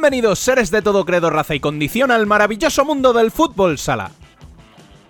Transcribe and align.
Bienvenidos 0.00 0.38
seres 0.38 0.70
de 0.70 0.80
todo 0.80 1.04
credo, 1.04 1.28
raza 1.28 1.54
y 1.54 1.60
condición 1.60 2.10
al 2.10 2.26
maravilloso 2.26 2.86
mundo 2.86 3.12
del 3.12 3.30
fútbol 3.30 3.76
sala. 3.76 4.12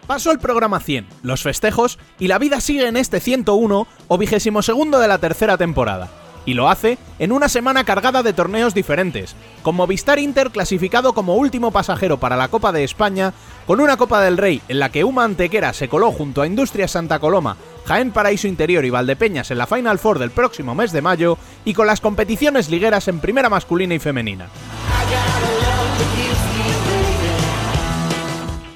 Pasó 0.09 0.33
el 0.33 0.41
programa 0.41 0.81
100, 0.81 1.07
los 1.23 1.45
festejos 1.45 2.01
y 2.19 2.27
la 2.27 2.41
vida 2.41 2.61
sigue 2.61 2.89
en 2.89 2.97
este 2.97 3.21
101 3.21 3.87
o 4.09 4.19
vigésimo 4.19 4.63
segundo 4.63 4.99
de 4.99 5.07
la 5.07 5.19
tercera 5.19 5.57
temporada. 5.57 6.11
Y 6.47 6.55
lo 6.55 6.69
hace 6.69 6.99
en 7.19 7.33
una 7.33 7.49
semana 7.49 7.85
cargada 7.85 8.23
de 8.23 8.33
torneos 8.33 8.75
diferentes, 8.75 9.37
con 9.63 9.77
Movistar 9.77 10.19
Inter 10.19 10.51
clasificado 10.51 11.13
como 11.13 11.37
último 11.37 11.71
pasajero 11.71 12.19
para 12.19 12.37
la 12.37 12.49
Copa 12.49 12.73
de 12.73 12.83
España, 12.83 13.35
con 13.67 13.81
una 13.81 13.97
Copa 13.97 14.21
del 14.23 14.39
Rey 14.39 14.63
en 14.69 14.79
la 14.79 14.91
que 14.91 15.05
Uma 15.05 15.25
Antequera 15.25 15.73
se 15.73 15.89
coló 15.89 16.13
junto 16.13 16.43
a 16.43 16.47
Industrias 16.47 16.93
Santa 16.93 17.19
Coloma, 17.19 17.57
Jaén 17.85 18.11
Paraíso 18.11 18.49
Interior 18.49 18.85
y 18.85 18.91
Valdepeñas 18.91 19.51
en 19.51 19.59
la 19.59 19.67
Final 19.67 19.99
Four 19.99 20.19
del 20.19 20.31
próximo 20.31 20.75
mes 20.75 20.93
de 20.93 21.03
mayo, 21.03 21.39
y 21.65 21.75
con 21.75 21.87
las 21.87 22.01
competiciones 22.01 22.71
ligueras 22.71 23.09
en 23.09 23.21
primera 23.21 23.51
masculina 23.51 23.95
y 23.95 23.99
femenina. 23.99 24.49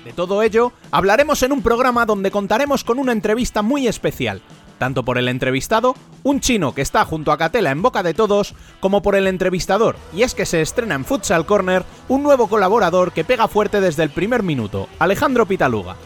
De 0.04 0.12
todo 0.12 0.42
ello, 0.42 0.72
hablaremos 0.90 1.42
en 1.42 1.52
un 1.52 1.62
programa 1.62 2.06
donde 2.06 2.30
contaremos 2.30 2.84
con 2.84 2.98
una 2.98 3.12
entrevista 3.12 3.62
muy 3.62 3.88
especial, 3.88 4.42
tanto 4.78 5.04
por 5.04 5.18
el 5.18 5.28
entrevistado, 5.28 5.94
un 6.22 6.40
chino 6.40 6.74
que 6.74 6.82
está 6.82 7.04
junto 7.04 7.32
a 7.32 7.38
Catela 7.38 7.70
en 7.70 7.82
boca 7.82 8.02
de 8.02 8.14
todos, 8.14 8.54
como 8.80 9.02
por 9.02 9.16
el 9.16 9.26
entrevistador, 9.26 9.96
y 10.12 10.22
es 10.22 10.34
que 10.34 10.46
se 10.46 10.60
estrena 10.60 10.94
en 10.94 11.04
Futsal 11.04 11.46
Corner 11.46 11.84
un 12.08 12.22
nuevo 12.22 12.48
colaborador 12.48 13.12
que 13.12 13.24
pega 13.24 13.48
fuerte 13.48 13.80
desde 13.80 14.02
el 14.02 14.10
primer 14.10 14.42
minuto, 14.42 14.88
Alejandro 14.98 15.46
Pitaluga. 15.46 15.96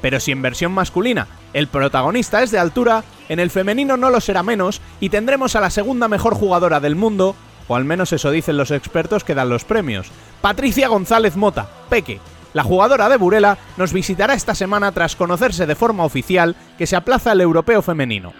Pero 0.00 0.20
si 0.20 0.32
en 0.32 0.42
versión 0.42 0.72
masculina 0.72 1.28
el 1.54 1.68
protagonista 1.68 2.42
es 2.42 2.50
de 2.50 2.58
altura, 2.58 3.04
en 3.28 3.40
el 3.40 3.50
femenino 3.50 3.96
no 3.96 4.10
lo 4.10 4.20
será 4.20 4.42
menos 4.42 4.80
y 5.00 5.08
tendremos 5.08 5.56
a 5.56 5.60
la 5.60 5.70
segunda 5.70 6.08
mejor 6.08 6.34
jugadora 6.34 6.80
del 6.80 6.96
mundo, 6.96 7.34
o 7.68 7.76
al 7.76 7.84
menos 7.84 8.12
eso 8.12 8.30
dicen 8.30 8.56
los 8.56 8.70
expertos 8.70 9.24
que 9.24 9.34
dan 9.34 9.48
los 9.48 9.64
premios, 9.64 10.08
Patricia 10.42 10.88
González 10.88 11.36
Mota, 11.36 11.68
Peque, 11.88 12.20
la 12.54 12.62
jugadora 12.62 13.10
de 13.10 13.18
Burela 13.18 13.58
nos 13.76 13.92
visitará 13.92 14.32
esta 14.32 14.54
semana 14.54 14.92
tras 14.92 15.16
conocerse 15.16 15.66
de 15.66 15.74
forma 15.74 16.04
oficial 16.04 16.56
que 16.78 16.86
se 16.86 16.96
aplaza 16.96 17.32
el 17.32 17.42
europeo 17.42 17.82
femenino. 17.82 18.32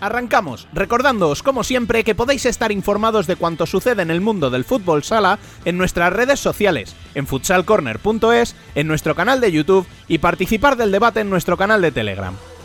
Arrancamos, 0.00 0.66
recordándoos 0.72 1.42
como 1.42 1.62
siempre 1.62 2.04
que 2.04 2.14
podéis 2.14 2.46
estar 2.46 2.72
informados 2.72 3.26
de 3.26 3.36
cuanto 3.36 3.66
sucede 3.66 4.00
en 4.00 4.10
el 4.10 4.22
mundo 4.22 4.48
del 4.48 4.64
fútbol 4.64 5.04
sala 5.04 5.38
en 5.66 5.76
nuestras 5.76 6.10
redes 6.10 6.40
sociales, 6.40 6.96
en 7.14 7.26
futsalcorner.es, 7.26 8.56
en 8.74 8.88
nuestro 8.88 9.14
canal 9.14 9.42
de 9.42 9.52
YouTube 9.52 9.86
y 10.08 10.18
participar 10.18 10.76
del 10.76 10.90
debate 10.90 11.20
en 11.20 11.28
nuestro 11.28 11.58
canal 11.58 11.82
de 11.82 11.92
Telegram. 11.92 12.34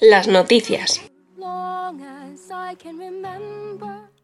Las 0.00 0.28
noticias. 0.28 1.00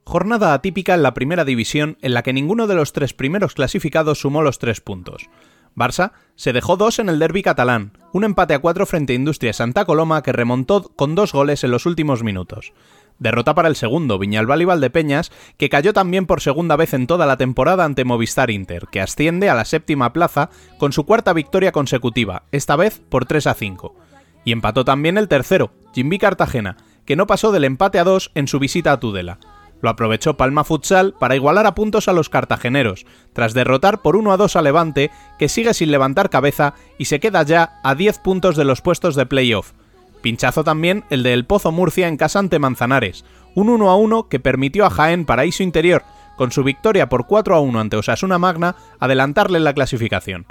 Jornada 0.04 0.54
atípica 0.54 0.94
en 0.94 1.02
la 1.02 1.14
primera 1.14 1.44
división 1.44 1.98
en 2.02 2.14
la 2.14 2.22
que 2.22 2.32
ninguno 2.32 2.66
de 2.66 2.74
los 2.74 2.92
tres 2.92 3.12
primeros 3.12 3.54
clasificados 3.54 4.20
sumó 4.20 4.42
los 4.42 4.58
tres 4.58 4.80
puntos. 4.80 5.28
Barça 5.76 6.12
se 6.34 6.52
dejó 6.52 6.76
dos 6.76 6.98
en 6.98 7.08
el 7.08 7.18
derby 7.18 7.42
catalán, 7.42 7.92
un 8.12 8.24
empate 8.24 8.54
a 8.54 8.58
cuatro 8.58 8.86
frente 8.86 9.12
a 9.12 9.16
Industria 9.16 9.52
Santa 9.52 9.84
Coloma 9.84 10.22
que 10.22 10.32
remontó 10.32 10.82
con 10.96 11.14
dos 11.14 11.32
goles 11.32 11.62
en 11.62 11.70
los 11.70 11.86
últimos 11.86 12.24
minutos. 12.24 12.72
Derrota 13.20 13.54
para 13.54 13.68
el 13.68 13.76
segundo, 13.76 14.18
Viñalbal 14.18 14.62
y 14.62 14.64
Valdepeñas, 14.64 15.30
que 15.58 15.68
cayó 15.68 15.92
también 15.92 16.26
por 16.26 16.40
segunda 16.40 16.74
vez 16.76 16.94
en 16.94 17.06
toda 17.06 17.26
la 17.26 17.36
temporada 17.36 17.84
ante 17.84 18.04
Movistar 18.04 18.50
Inter, 18.50 18.86
que 18.90 19.00
asciende 19.00 19.50
a 19.50 19.54
la 19.54 19.66
séptima 19.66 20.12
plaza 20.12 20.48
con 20.78 20.92
su 20.92 21.04
cuarta 21.04 21.34
victoria 21.34 21.70
consecutiva, 21.70 22.44
esta 22.50 22.76
vez 22.76 23.00
por 23.10 23.26
3 23.26 23.46
a 23.46 23.54
5. 23.54 23.94
Y 24.44 24.52
empató 24.52 24.84
también 24.84 25.18
el 25.18 25.28
tercero, 25.28 25.72
Jimby 25.94 26.18
Cartagena, 26.18 26.76
que 27.04 27.16
no 27.16 27.26
pasó 27.26 27.52
del 27.52 27.64
empate 27.64 27.98
a 27.98 28.04
2 28.04 28.32
en 28.34 28.48
su 28.48 28.58
visita 28.58 28.92
a 28.92 29.00
Tudela. 29.00 29.38
Lo 29.82 29.90
aprovechó 29.90 30.36
Palma 30.36 30.64
Futsal 30.64 31.14
para 31.18 31.36
igualar 31.36 31.66
a 31.66 31.74
puntos 31.74 32.08
a 32.08 32.12
los 32.12 32.28
cartageneros, 32.28 33.06
tras 33.32 33.54
derrotar 33.54 34.02
por 34.02 34.16
1 34.16 34.32
a 34.32 34.36
2 34.36 34.56
a 34.56 34.62
Levante, 34.62 35.10
que 35.38 35.48
sigue 35.48 35.72
sin 35.74 35.90
levantar 35.90 36.30
cabeza 36.30 36.74
y 36.98 37.06
se 37.06 37.20
queda 37.20 37.42
ya 37.42 37.80
a 37.82 37.94
10 37.94 38.18
puntos 38.18 38.56
de 38.56 38.64
los 38.64 38.82
puestos 38.82 39.14
de 39.14 39.24
playoff, 39.26 39.72
Pinchazo 40.20 40.64
también 40.64 41.04
el 41.10 41.22
de 41.22 41.32
El 41.32 41.46
Pozo 41.46 41.72
Murcia 41.72 42.08
en 42.08 42.16
casa 42.16 42.38
ante 42.38 42.58
Manzanares, 42.58 43.24
un 43.54 43.68
1 43.68 43.90
a 43.90 43.96
1 43.96 44.28
que 44.28 44.40
permitió 44.40 44.86
a 44.86 44.90
Jaén 44.90 45.24
Paraíso 45.24 45.62
Interior, 45.62 46.02
con 46.36 46.52
su 46.52 46.62
victoria 46.62 47.08
por 47.08 47.26
4 47.26 47.54
a 47.54 47.60
1 47.60 47.80
ante 47.80 47.96
Osasuna 47.96 48.38
Magna, 48.38 48.76
adelantarle 48.98 49.60
la 49.60 49.74
clasificación. 49.74 50.46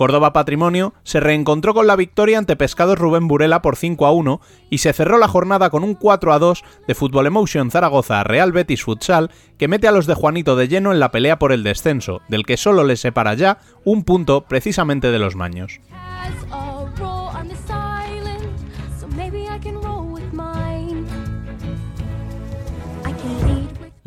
Córdoba 0.00 0.32
Patrimonio 0.32 0.94
se 1.02 1.20
reencontró 1.20 1.74
con 1.74 1.86
la 1.86 1.94
victoria 1.94 2.38
ante 2.38 2.56
Pescados 2.56 2.98
Rubén 2.98 3.28
Burela 3.28 3.60
por 3.60 3.76
5 3.76 4.06
a 4.06 4.12
1 4.12 4.40
y 4.70 4.78
se 4.78 4.94
cerró 4.94 5.18
la 5.18 5.28
jornada 5.28 5.68
con 5.68 5.84
un 5.84 5.92
4 5.94 6.32
a 6.32 6.38
2 6.38 6.64
de 6.88 6.94
Fútbol 6.94 7.26
Emotion 7.26 7.70
Zaragoza 7.70 8.24
Real 8.24 8.50
Betis 8.50 8.82
Futsal 8.82 9.30
que 9.58 9.68
mete 9.68 9.88
a 9.88 9.92
los 9.92 10.06
de 10.06 10.14
Juanito 10.14 10.56
de 10.56 10.68
lleno 10.68 10.90
en 10.90 11.00
la 11.00 11.10
pelea 11.10 11.38
por 11.38 11.52
el 11.52 11.62
descenso, 11.62 12.22
del 12.30 12.46
que 12.46 12.56
solo 12.56 12.82
les 12.82 13.00
separa 13.00 13.34
ya 13.34 13.58
un 13.84 14.04
punto 14.04 14.46
precisamente 14.48 15.10
de 15.10 15.18
los 15.18 15.36
maños. 15.36 15.82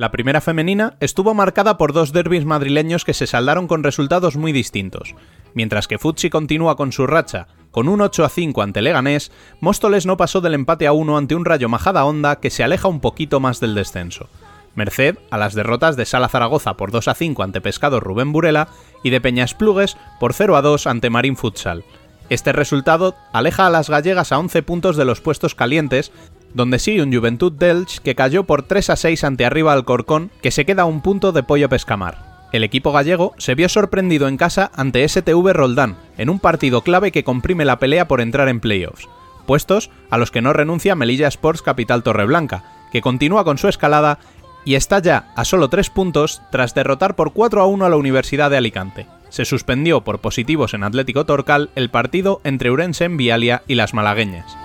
La 0.03 0.11
primera 0.11 0.41
femenina 0.41 0.97
estuvo 0.99 1.33
marcada 1.33 1.77
por 1.77 1.93
dos 1.93 2.11
derbis 2.11 2.43
madrileños 2.43 3.05
que 3.05 3.13
se 3.13 3.25
saldaron 3.25 3.69
con 3.69 3.83
resultados 3.83 4.35
muy 4.35 4.51
distintos. 4.51 5.15
Mientras 5.53 5.87
que 5.87 5.97
Futsi 5.97 6.29
continúa 6.29 6.75
con 6.75 6.91
su 6.91 7.07
racha, 7.07 7.47
con 7.71 7.87
un 7.87 8.01
8 8.01 8.25
a 8.25 8.27
5 8.27 8.61
ante 8.61 8.81
Leganés, 8.81 9.31
Móstoles 9.61 10.05
no 10.05 10.17
pasó 10.17 10.41
del 10.41 10.55
empate 10.55 10.87
a 10.87 10.91
1 10.91 11.17
ante 11.17 11.35
un 11.35 11.45
Rayo 11.45 11.69
Majada 11.69 12.03
Honda 12.03 12.41
que 12.41 12.49
se 12.49 12.65
aleja 12.65 12.89
un 12.89 12.99
poquito 12.99 13.39
más 13.39 13.61
del 13.61 13.75
descenso. 13.75 14.27
Merced 14.75 15.19
a 15.31 15.37
las 15.37 15.53
derrotas 15.53 15.95
de 15.95 16.03
Sala 16.03 16.27
Zaragoza 16.27 16.73
por 16.73 16.91
2 16.91 17.07
a 17.07 17.13
5 17.13 17.41
ante 17.41 17.61
Pescado 17.61 18.01
Rubén 18.01 18.33
Burela 18.33 18.67
y 19.03 19.09
de 19.09 19.21
Peñas 19.21 19.53
Plugues 19.53 19.95
por 20.19 20.33
0 20.33 20.57
a 20.57 20.61
2 20.61 20.85
ante 20.85 21.09
Marín 21.11 21.37
Futsal. 21.37 21.85
Este 22.29 22.51
resultado 22.51 23.15
aleja 23.31 23.67
a 23.67 23.69
las 23.69 23.89
gallegas 23.89 24.33
a 24.33 24.39
11 24.39 24.63
puntos 24.63 24.97
de 24.97 25.05
los 25.05 25.21
puestos 25.21 25.55
calientes 25.55 26.11
donde 26.53 26.79
sigue 26.79 27.01
un 27.01 27.13
Juventud 27.13 27.51
Delch 27.51 27.99
que 27.99 28.15
cayó 28.15 28.43
por 28.43 28.63
3 28.63 28.91
a 28.91 28.95
6 28.95 29.23
ante 29.23 29.45
arriba 29.45 29.73
Alcorcón, 29.73 30.31
que 30.41 30.51
se 30.51 30.65
queda 30.65 30.83
a 30.83 30.85
un 30.85 31.01
punto 31.01 31.31
de 31.31 31.43
Pollo 31.43 31.69
Pescamar. 31.69 32.33
El 32.51 32.63
equipo 32.63 32.91
gallego 32.91 33.33
se 33.37 33.55
vio 33.55 33.67
sorprendido 33.67 34.27
en 34.27 34.37
casa 34.37 34.71
ante 34.75 35.07
STV 35.07 35.53
Roldán, 35.53 35.97
en 36.17 36.29
un 36.29 36.39
partido 36.39 36.81
clave 36.81 37.11
que 37.11 37.23
comprime 37.23 37.65
la 37.65 37.79
pelea 37.79 38.07
por 38.07 38.21
entrar 38.21 38.47
en 38.47 38.59
playoffs, 38.59 39.09
puestos 39.47 39.89
a 40.11 40.17
los 40.17 40.29
que 40.29 40.41
no 40.41 40.53
renuncia 40.53 40.95
Melilla 40.95 41.27
Sports 41.27 41.63
Capital 41.63 42.03
Torreblanca, 42.03 42.63
que 42.91 43.01
continúa 43.01 43.43
con 43.43 43.57
su 43.57 43.67
escalada 43.67 44.19
y 44.65 44.75
está 44.75 44.99
ya 44.99 45.31
a 45.35 45.45
solo 45.45 45.69
3 45.69 45.89
puntos 45.89 46.43
tras 46.51 46.75
derrotar 46.75 47.15
por 47.15 47.33
4 47.33 47.61
a 47.61 47.65
1 47.65 47.85
a 47.85 47.89
la 47.89 47.97
Universidad 47.97 48.51
de 48.51 48.57
Alicante. 48.57 49.07
Se 49.29 49.45
suspendió 49.45 50.01
por 50.01 50.19
positivos 50.19 50.75
en 50.75 50.83
Atlético 50.83 51.25
Torcal 51.25 51.71
el 51.75 51.89
partido 51.89 52.39
entre 52.43 52.69
Urense 52.69 53.05
en 53.05 53.17
Vialia 53.17 53.63
y 53.67 53.73
las 53.73 53.95
malagueñas. 53.95 54.55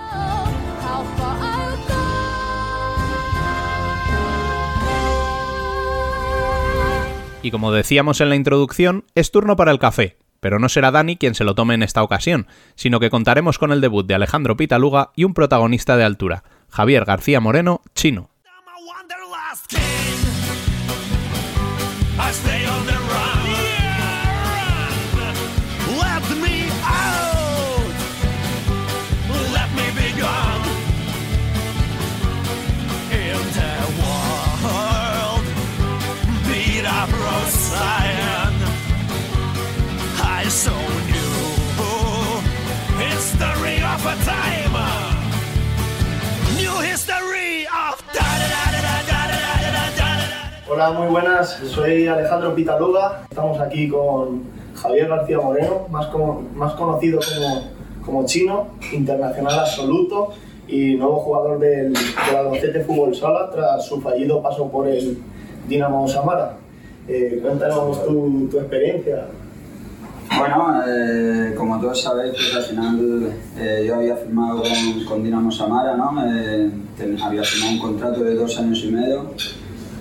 Y 7.41 7.51
como 7.51 7.71
decíamos 7.71 8.19
en 8.19 8.29
la 8.29 8.35
introducción, 8.35 9.05
es 9.15 9.31
turno 9.31 9.55
para 9.55 9.71
el 9.71 9.79
café, 9.79 10.17
pero 10.41 10.59
no 10.59 10.67
será 10.67 10.91
Dani 10.91 11.15
quien 11.15 11.35
se 11.35 11.45
lo 11.45 11.55
tome 11.55 11.73
en 11.73 11.83
esta 11.83 12.03
ocasión, 12.03 12.47
sino 12.75 12.99
que 12.99 13.09
contaremos 13.09 13.57
con 13.57 13.71
el 13.71 13.79
debut 13.79 14.05
de 14.05 14.15
Alejandro 14.15 14.57
Pitaluga 14.57 15.11
y 15.15 15.23
un 15.23 15.33
protagonista 15.33 15.95
de 15.95 16.03
altura, 16.03 16.43
Javier 16.69 17.05
García 17.05 17.39
Moreno, 17.39 17.81
chino. 17.95 18.29
Hola, 50.71 50.91
muy 50.91 51.07
buenas. 51.07 51.49
Soy 51.65 52.07
Alejandro 52.07 52.53
Pitaluga. 52.55 53.23
Estamos 53.29 53.59
aquí 53.59 53.87
con 53.89 54.43
Javier 54.75 55.07
García 55.07 55.39
Moreno, 55.39 55.87
más, 55.89 56.07
como, 56.07 56.43
más 56.55 56.73
conocido 56.73 57.19
como, 57.19 57.63
como 58.05 58.25
Chino, 58.25 58.67
internacional 58.91 59.59
absoluto 59.59 60.29
y 60.67 60.95
nuevo 60.95 61.17
jugador 61.21 61.59
del, 61.59 61.93
del 61.93 62.35
Albacete 62.37 62.81
Fútbol 62.81 63.15
Sala 63.15 63.49
tras 63.51 63.85
su 63.85 63.99
fallido 64.01 64.41
paso 64.41 64.69
por 64.69 64.87
el 64.87 65.17
Dinamo 65.67 66.07
Samara. 66.07 66.57
Eh, 67.07 67.39
cuéntanos 67.41 68.05
tu, 68.05 68.47
tu 68.51 68.59
experiencia. 68.59 69.25
Bueno, 70.37 70.83
eh, 70.87 71.55
como 71.57 71.79
todos 71.81 71.99
sabéis, 72.03 72.33
pues 72.33 72.55
al 72.55 72.63
final 72.63 73.31
eh, 73.57 73.83
yo 73.87 73.95
había 73.95 74.15
firmado 74.15 74.61
con, 74.61 75.03
con 75.05 75.23
Dinamo 75.23 75.51
Samara, 75.51 75.97
¿no? 75.97 76.13
Eh, 76.23 76.69
ten- 76.95 77.19
había 77.19 77.43
firmado 77.43 77.73
un 77.73 77.79
contrato 77.79 78.23
de 78.23 78.35
dos 78.35 78.59
años 78.59 78.79
y 78.85 78.91
medio 78.91 79.25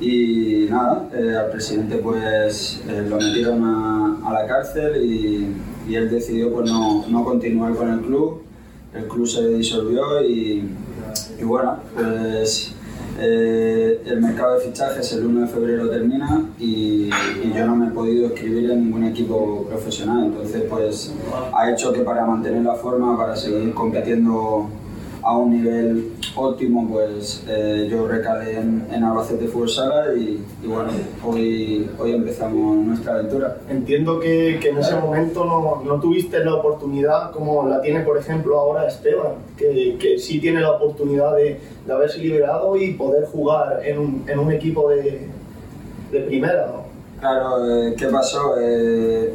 y 0.00 0.67
nada, 0.71 1.09
eh, 1.15 1.37
al 1.37 1.50
presidente 1.50 1.97
pues 1.97 2.83
eh, 2.89 3.06
lo 3.09 3.17
metieron 3.17 3.65
a, 3.65 4.33
la 4.33 4.47
cárcel 4.47 5.05
y, 5.05 5.55
él 5.95 6.11
decidió 6.11 6.53
pues 6.53 6.71
no, 6.71 7.06
no 7.09 7.25
continuar 7.25 7.75
con 7.75 7.91
el 7.91 8.00
club. 8.00 8.43
El 8.95 9.06
club 9.06 9.27
se 9.27 9.49
disolvió 9.49 10.23
y, 10.23 10.69
y 11.39 11.45
bueno, 11.45 11.79
pues 11.95 12.75
eh, 13.21 14.00
el 14.06 14.21
mercado 14.21 14.55
de 14.55 14.67
fichajes 14.67 15.12
el 15.12 15.27
1 15.27 15.41
de 15.41 15.47
febrero 15.49 15.91
termina 15.91 16.44
y, 16.56 17.11
yo 17.53 17.67
no 17.67 17.75
me 17.75 17.89
he 17.89 17.91
podido 17.91 18.27
inscribir 18.27 18.71
en 18.71 18.85
ningún 18.85 19.05
equipo 19.05 19.67
profesional. 19.69 20.27
Entonces, 20.27 20.62
pues 20.71 21.12
ha 21.53 21.71
hecho 21.71 21.93
que 21.93 22.01
para 22.03 22.25
mantener 22.25 22.62
la 22.62 22.75
forma, 22.75 23.17
para 23.17 23.35
seguir 23.35 23.75
compitiendo 23.75 24.69
a 25.29 25.37
un 25.37 25.51
nivel 25.51 26.13
óptimo, 26.37 26.89
pues 26.91 27.45
eh, 27.47 27.87
yo 27.91 28.09
recalé 28.09 28.57
en, 28.59 28.87
en 28.91 29.05
Albacete 29.05 29.47
Fútbol 29.47 29.69
Sala 29.69 30.15
y, 30.17 30.43
y 30.63 30.67
bueno, 30.67 30.89
hoy, 31.23 31.87
hoy 31.99 32.13
empezamos 32.13 32.79
nuestra 32.79 33.17
aventura. 33.17 33.59
Entiendo 33.69 34.21
que, 34.21 34.59
que 34.59 34.71
en 34.71 34.79
ese 34.79 34.95
momento 34.97 35.45
no, 35.45 35.83
no 35.85 36.01
tuviste 36.01 36.43
la 36.43 36.55
oportunidad 36.55 37.31
como 37.33 37.69
la 37.69 37.83
tiene, 37.83 38.01
por 38.01 38.17
ejemplo, 38.17 38.59
ahora 38.59 38.89
Esteban, 38.89 39.33
que, 39.59 39.99
que 40.01 40.19
sí 40.19 40.41
tiene 40.41 40.63
la 40.63 40.71
oportunidad 40.71 41.37
de, 41.37 41.61
de 41.87 41.93
haberse 41.93 42.21
liberado 42.21 42.75
y 42.79 42.95
poder 42.95 43.27
jugar 43.27 43.83
en 43.85 43.99
un, 43.99 44.25
en 44.27 44.39
un 44.39 44.51
equipo 44.51 44.89
de, 44.89 45.29
de 46.11 46.21
primera. 46.21 46.69
¿no? 46.69 46.89
Claro, 47.21 47.67
eh, 47.71 47.95
¿qué 47.99 48.07
pasó? 48.07 48.55
Eh, 48.59 49.35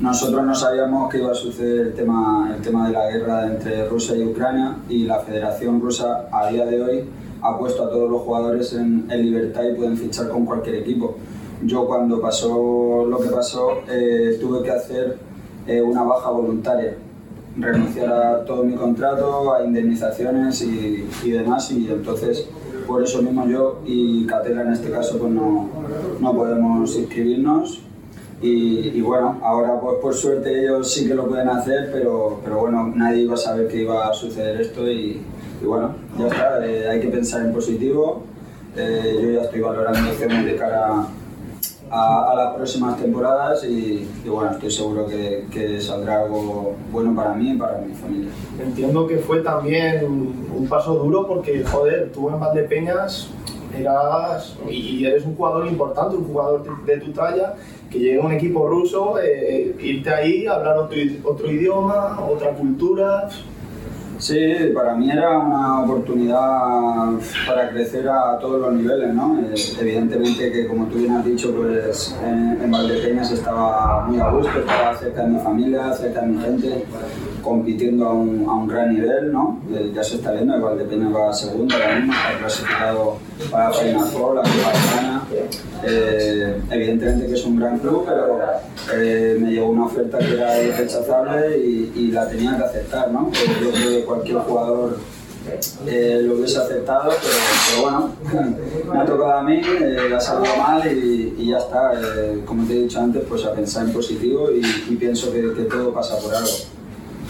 nosotros 0.00 0.44
no 0.44 0.54
sabíamos 0.54 1.10
que 1.10 1.18
iba 1.18 1.30
a 1.30 1.34
suceder 1.34 1.86
el 1.86 1.94
tema, 1.94 2.52
el 2.54 2.60
tema 2.62 2.88
de 2.88 2.92
la 2.92 3.10
guerra 3.10 3.46
entre 3.46 3.88
Rusia 3.88 4.16
y 4.16 4.24
Ucrania 4.24 4.76
y 4.88 5.04
la 5.04 5.20
Federación 5.20 5.80
Rusa 5.80 6.28
a 6.32 6.48
día 6.48 6.66
de 6.66 6.82
hoy 6.82 7.04
ha 7.40 7.56
puesto 7.58 7.84
a 7.84 7.90
todos 7.90 8.10
los 8.10 8.22
jugadores 8.22 8.72
en, 8.72 9.06
libertad 9.08 9.62
y 9.62 9.74
pueden 9.74 9.96
fichar 9.96 10.28
con 10.30 10.44
cualquier 10.44 10.76
equipo. 10.76 11.16
Yo 11.62 11.86
cuando 11.86 12.20
pasó 12.20 13.06
lo 13.08 13.18
que 13.20 13.28
pasó 13.28 13.82
eh, 13.88 14.36
tuve 14.40 14.62
que 14.64 14.70
hacer 14.72 15.18
eh, 15.66 15.80
una 15.80 16.02
baja 16.02 16.28
voluntaria, 16.30 16.96
renunciar 17.56 18.12
a 18.12 18.44
todo 18.44 18.64
mi 18.64 18.74
contrato, 18.74 19.54
a 19.54 19.64
indemnizaciones 19.64 20.60
y, 20.62 21.08
y 21.22 21.30
demás 21.30 21.70
y 21.70 21.88
entonces 21.88 22.48
por 22.88 23.02
eso 23.02 23.22
mismo 23.22 23.46
yo 23.46 23.80
y 23.86 24.26
Catela 24.26 24.62
en 24.62 24.72
este 24.72 24.90
caso 24.90 25.18
pues 25.18 25.32
no, 25.32 25.68
no 26.20 26.34
podemos 26.34 26.96
inscribirnos 26.96 27.80
y, 28.42 28.88
y 28.88 29.00
bueno, 29.00 29.40
ahora 29.42 29.80
pues 29.80 29.96
por 30.02 30.14
suerte 30.14 30.60
ellos 30.60 30.92
sí 30.92 31.06
que 31.08 31.14
lo 31.14 31.26
pueden 31.26 31.48
hacer, 31.48 31.90
pero, 31.92 32.40
pero 32.44 32.58
bueno, 32.60 32.92
nadie 32.94 33.22
iba 33.22 33.34
a 33.34 33.38
saber 33.38 33.68
que 33.68 33.82
iba 33.82 34.06
a 34.08 34.12
suceder 34.12 34.60
esto 34.60 34.86
y, 34.90 35.22
y 35.62 35.64
bueno, 35.64 35.94
ya 36.18 36.26
está, 36.26 36.66
eh, 36.66 36.88
hay 36.88 37.00
que 37.00 37.08
pensar 37.08 37.42
en 37.46 37.52
positivo, 37.52 38.22
Eh, 38.76 39.20
yo 39.22 39.30
ya 39.30 39.42
estoy 39.42 39.60
valorando 39.60 40.10
opciones 40.10 40.44
de 40.46 40.56
cara 40.56 41.06
a, 41.88 42.30
a 42.32 42.34
las 42.34 42.54
próximas 42.56 43.00
temporadas 43.00 43.62
y, 43.62 44.04
y 44.24 44.28
bueno, 44.28 44.50
estoy 44.50 44.68
seguro 44.68 45.06
que, 45.06 45.46
que 45.48 45.80
saldrá 45.80 46.22
algo 46.22 46.74
bueno 46.90 47.14
para 47.14 47.34
mí 47.34 47.52
y 47.52 47.56
para 47.56 47.78
mi 47.78 47.94
familia. 47.94 48.32
Entiendo 48.58 49.06
que 49.06 49.18
fue 49.18 49.42
también 49.42 50.04
un 50.04 50.66
paso 50.68 50.94
duro 50.94 51.24
porque, 51.24 51.62
joder, 51.62 52.10
tú 52.12 52.30
en 52.30 52.40
Valdepeñas 52.40 53.30
eras 53.78 54.56
y 54.68 55.04
eres 55.06 55.24
un 55.24 55.36
jugador 55.36 55.68
importante, 55.68 56.16
un 56.16 56.24
jugador 56.24 56.64
de 56.84 56.96
tu 56.98 57.12
talla, 57.12 57.54
que 57.94 58.00
llega 58.00 58.24
a 58.24 58.26
un 58.26 58.32
equipo 58.32 58.68
ruso, 58.68 59.20
eh, 59.22 59.72
irte 59.78 60.10
ahí, 60.10 60.46
hablar 60.48 60.78
otro, 60.78 60.98
otro 61.22 61.50
idioma, 61.50 62.18
otra 62.28 62.50
cultura. 62.50 63.28
Sí, 64.18 64.36
para 64.74 64.94
mí 64.96 65.10
era 65.10 65.38
una 65.38 65.82
oportunidad 65.82 67.12
para 67.46 67.70
crecer 67.70 68.08
a 68.08 68.38
todos 68.40 68.60
los 68.62 68.72
niveles, 68.72 69.14
¿no? 69.14 69.38
Eh, 69.38 69.54
evidentemente 69.80 70.50
que 70.50 70.66
como 70.66 70.86
tú 70.86 70.98
bien 70.98 71.12
has 71.12 71.24
dicho, 71.24 71.54
pues 71.54 72.16
en, 72.24 72.58
en 72.62 72.70
Valdepeñas 72.70 73.30
estaba 73.30 74.06
muy 74.06 74.18
a 74.18 74.28
gusto, 74.30 74.58
estaba 74.58 74.96
cerca 74.96 75.22
de 75.22 75.28
mi 75.28 75.38
familia, 75.38 75.92
cerca 75.92 76.22
de 76.22 76.26
mi 76.26 76.42
gente, 76.42 76.84
compitiendo 77.44 78.08
a 78.08 78.12
un, 78.12 78.48
a 78.48 78.54
un 78.54 78.66
gran 78.66 78.94
nivel, 78.94 79.30
¿no? 79.30 79.60
Ya 79.94 80.02
se 80.02 80.16
está 80.16 80.32
viendo 80.32 80.54
que 80.54 80.60
Valdepeñas 80.60 81.14
va 81.14 81.30
a 81.30 81.32
segunda 81.32 81.74
ahora 81.76 81.96
mismo, 81.96 82.12
está 82.12 82.38
clasificado 82.38 83.16
para 83.50 83.72
Final 83.72 84.06
Four, 84.06 84.36
la 84.36 84.42
Copa 84.42 84.72
España. 84.72 85.22
Eh, 85.84 86.62
evidentemente 86.70 87.26
que 87.26 87.34
es 87.34 87.44
un 87.44 87.60
gran 87.60 87.78
club, 87.78 88.06
pero 88.06 88.40
eh, 88.94 89.36
me 89.38 89.50
llegó 89.50 89.68
una 89.68 89.84
oferta 89.84 90.18
que 90.18 90.32
era 90.32 90.62
irrechazable 90.62 91.58
y, 91.58 92.10
la 92.14 92.28
tenía 92.28 92.56
que 92.56 92.62
aceptar, 92.62 93.10
¿no? 93.10 93.30
Yo 93.32 93.70
creo 93.70 93.90
que 93.90 94.04
cualquier 94.04 94.38
jugador 94.38 94.98
eh, 95.86 96.20
lo 96.22 96.36
hubiese 96.36 96.58
aceptado, 96.58 97.10
pero, 97.10 97.82
bueno, 97.82 98.12
me 98.90 98.98
ha 98.98 99.04
tocado 99.04 99.32
a 99.32 99.42
mí, 99.42 99.60
eh, 99.60 100.14
ha 100.16 100.20
salido 100.20 100.56
mal 100.56 100.80
y, 100.86 101.48
ya 101.50 101.58
está. 101.58 101.92
Como 102.46 102.64
te 102.66 102.74
he 102.74 102.82
dicho 102.82 103.00
antes, 103.00 103.24
pues 103.28 103.44
a 103.44 103.52
pensar 103.52 103.86
en 103.86 103.92
positivo 103.92 104.48
y, 104.50 104.94
pienso 104.94 105.32
que 105.32 105.64
todo 105.64 105.92
pasa 105.92 106.16
por 106.18 106.34
algo. 106.34 106.73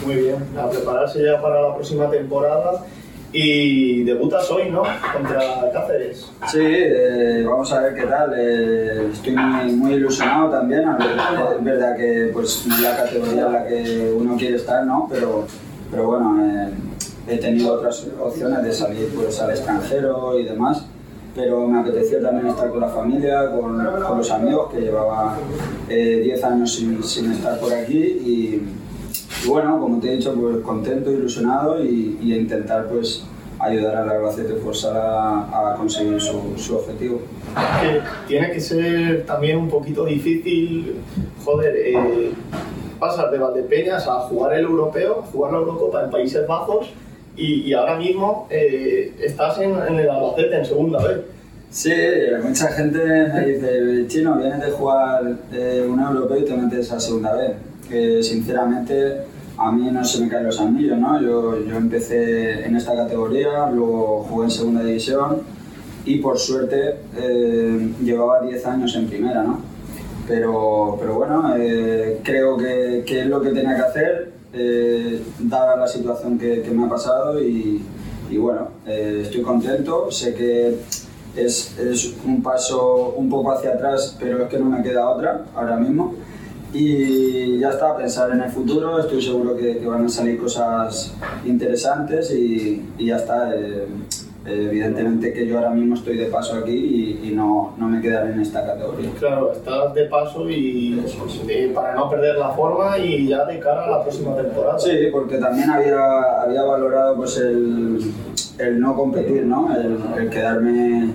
Muy 0.05 0.17
bien, 0.17 0.37
a 0.59 0.69
prepararse 0.69 1.25
ya 1.25 1.41
para 1.41 1.63
la 1.63 1.75
próxima 1.75 2.11
temporada. 2.11 2.85
Y 3.33 4.05
debutas 4.05 4.49
hoy, 4.53 4.71
¿no? 4.71 4.85
Contra 5.13 5.71
Cáceres. 5.73 6.31
Sí, 6.53 6.61
eh, 6.63 7.45
vamos 7.45 7.73
a 7.73 7.81
ver 7.81 7.95
qué 7.95 8.03
tal. 8.03 8.33
Eh, 8.37 9.09
estoy 9.13 9.35
muy, 9.35 9.95
ilusionado 9.95 10.51
también. 10.51 10.85
Es 10.89 11.65
verdad 11.65 11.97
que 11.97 12.31
pues, 12.33 12.65
no 12.67 12.77
es 12.77 12.81
la 12.83 12.97
categoría 12.97 13.47
en 13.47 13.53
la 13.53 13.67
que 13.67 14.15
uno 14.17 14.37
quiere 14.37 14.55
estar, 14.55 14.87
¿no? 14.87 15.09
Pero, 15.11 15.47
pero 15.91 16.07
bueno, 16.07 16.47
eh, 16.47 16.69
he 17.27 17.39
tenido 17.39 17.73
otras 17.73 18.07
opciones 18.21 18.63
de 18.63 18.73
salir 18.73 19.09
pues, 19.17 19.41
al 19.41 19.51
extranjero 19.51 20.39
y 20.39 20.45
demás. 20.45 20.85
Pero 21.35 21.67
me 21.67 21.81
apetecía 21.81 22.23
también 22.23 22.47
estar 22.47 22.71
con 22.71 22.79
la 22.79 22.89
familia, 22.89 23.51
con, 23.51 23.83
los 23.83 24.31
amigos, 24.31 24.73
que 24.73 24.81
llevaba 24.81 25.37
eh, 25.89 26.21
10 26.23 26.45
años 26.45 26.73
sin, 26.73 27.03
sin 27.03 27.33
estar 27.33 27.59
por 27.59 27.73
aquí. 27.73 27.99
Y, 27.99 28.63
y 29.45 29.49
bueno, 29.49 29.81
como 29.81 30.01
te 30.01 30.13
he 30.13 30.17
dicho, 30.17 30.35
pues 30.35 30.59
contento, 30.59 31.11
ilusionado 31.13 31.85
y, 31.85 32.19
y 32.23 32.35
intentar 32.35 32.87
pues 32.89 33.25
ayudar 33.59 33.97
al 33.97 34.11
Albacete 34.11 34.55
Futsal 34.55 34.97
a, 34.97 35.73
a 35.73 35.77
conseguir 35.77 36.21
su, 36.21 36.55
su 36.57 36.77
objetivo. 36.77 37.21
que 37.81 38.01
tiene 38.27 38.51
que 38.51 38.61
ser 38.61 39.25
también 39.27 39.59
un 39.59 39.69
poquito 39.69 40.05
difícil, 40.05 40.97
joder, 41.45 41.75
eh, 41.77 42.33
pasar 42.99 43.31
de 43.31 43.39
Valdepeñas 43.39 44.07
a 44.07 44.21
jugar 44.21 44.55
el 44.55 44.65
europeo, 44.65 45.23
jugar 45.33 45.53
la 45.53 45.59
Eurocopa 45.59 46.05
en 46.05 46.11
Países 46.11 46.47
Bajos 46.47 46.91
y, 47.37 47.63
y 47.63 47.73
ahora 47.75 47.97
mismo 47.97 48.47
eh, 48.51 49.15
estás 49.21 49.59
en, 49.59 49.75
en 49.89 49.99
el 50.01 50.11
Albacete 50.11 50.57
en 50.59 50.65
segunda 50.65 51.07
vez. 51.07 51.21
Sí, 51.71 51.93
mucha 52.43 52.69
gente 52.69 52.99
me 52.99 53.47
dice, 53.47 54.07
chino, 54.07 54.37
vienes 54.37 54.61
de 54.61 54.71
jugar 54.71 55.25
eh, 55.53 55.85
un 55.89 56.01
europeo 56.01 56.39
y 56.39 56.45
te 56.45 56.57
metes 56.57 56.93
a 56.93 57.01
segunda 57.01 57.35
vez. 57.35 57.53
Que 57.89 58.23
sinceramente 58.23 59.23
a 59.57 59.71
mí 59.71 59.89
no 59.91 60.05
se 60.05 60.21
me 60.21 60.29
caen 60.29 60.47
los 60.47 60.61
anillos, 60.61 60.99
¿no? 60.99 61.21
Yo, 61.21 61.65
yo 61.65 61.77
empecé 61.77 62.67
en 62.67 62.77
esta 62.77 62.95
categoría, 62.95 63.71
luego 63.71 64.27
jugué 64.29 64.47
en 64.47 64.51
segunda 64.51 64.83
división 64.83 65.43
y 66.05 66.19
por 66.19 66.39
suerte 66.39 66.97
eh, 67.17 67.95
llevaba 68.03 68.43
10 68.43 68.67
años 68.67 68.95
en 68.97 69.07
primera, 69.07 69.43
¿no? 69.43 69.61
Pero, 70.27 70.97
pero 70.99 71.15
bueno, 71.15 71.55
eh, 71.57 72.21
creo 72.23 72.57
que, 72.57 73.05
que 73.07 73.21
es 73.21 73.27
lo 73.27 73.41
que 73.41 73.51
tenía 73.51 73.77
que 73.77 73.83
hacer, 73.83 74.33
eh, 74.53 75.23
dada 75.39 75.77
la 75.77 75.87
situación 75.87 76.39
que, 76.39 76.69
me 76.73 76.87
ha 76.87 76.89
pasado 76.89 77.43
y, 77.43 77.83
y 78.31 78.37
bueno, 78.39 78.69
estoy 78.87 79.43
contento, 79.43 80.11
sé 80.11 80.35
que 80.35 80.79
es, 81.37 81.79
es 81.79 82.15
un 82.25 82.43
paso 82.43 83.15
un 83.17 83.29
poco 83.29 83.53
hacia 83.53 83.75
atrás, 83.75 84.17
pero 84.19 84.45
es 84.45 84.49
que 84.49 84.59
no 84.59 84.67
me 84.67 84.83
queda 84.83 85.09
otra 85.09 85.45
ahora 85.55 85.77
mismo. 85.77 86.15
Y 86.75 87.59
ya 87.59 87.71
está, 87.71 87.97
pensar 87.97 88.31
en 88.33 88.41
el 88.41 88.51
futuro, 88.51 88.99
estoy 88.99 89.23
seguro 89.23 89.57
que, 89.57 89.79
que 89.79 89.87
van 89.87 90.05
a 90.05 90.09
salir 90.09 90.39
cosas 90.41 91.15
interesantes 91.45 92.31
y, 92.33 92.85
y 92.99 93.07
ya 93.07 93.17
está. 93.17 93.55
eh, 93.55 93.87
evidentemente 94.47 95.33
que 95.33 95.47
yo 95.47 95.57
ahora 95.57 95.71
mismo 95.71 95.95
estoy 95.95 96.19
de 96.19 96.27
paso 96.27 96.57
aquí 96.57 97.21
y, 97.23 97.31
no, 97.35 97.73
no, 97.79 97.89
me 97.89 98.03
quedaré 98.03 98.33
en 98.33 98.41
esta 98.41 98.67
categoría. 98.67 99.11
Claro, 99.19 99.53
estás 99.53 99.95
de 99.95 100.05
paso 100.05 100.51
y 100.51 101.03
eh, 101.49 101.73
para 101.75 101.95
no 101.95 102.11
perder 102.11 102.37
la 102.37 102.51
forma 102.51 102.99
y 102.99 103.29
ya 103.29 103.47
de 103.47 103.59
cara 103.59 103.87
a 103.87 103.91
la 103.91 104.03
próxima 104.03 104.37
temporada. 104.37 104.79
Sí, 104.79 104.91
porque 105.13 105.39
también 105.39 105.71
había, 105.71 106.43
había 106.43 106.63
valorado 106.63 107.17
pues 107.17 107.39
el, 107.39 108.01
el 108.59 108.81
no 108.81 108.95
competir, 108.95 109.47
¿no? 109.47 109.75
el, 109.75 110.29
quedarme 110.29 111.11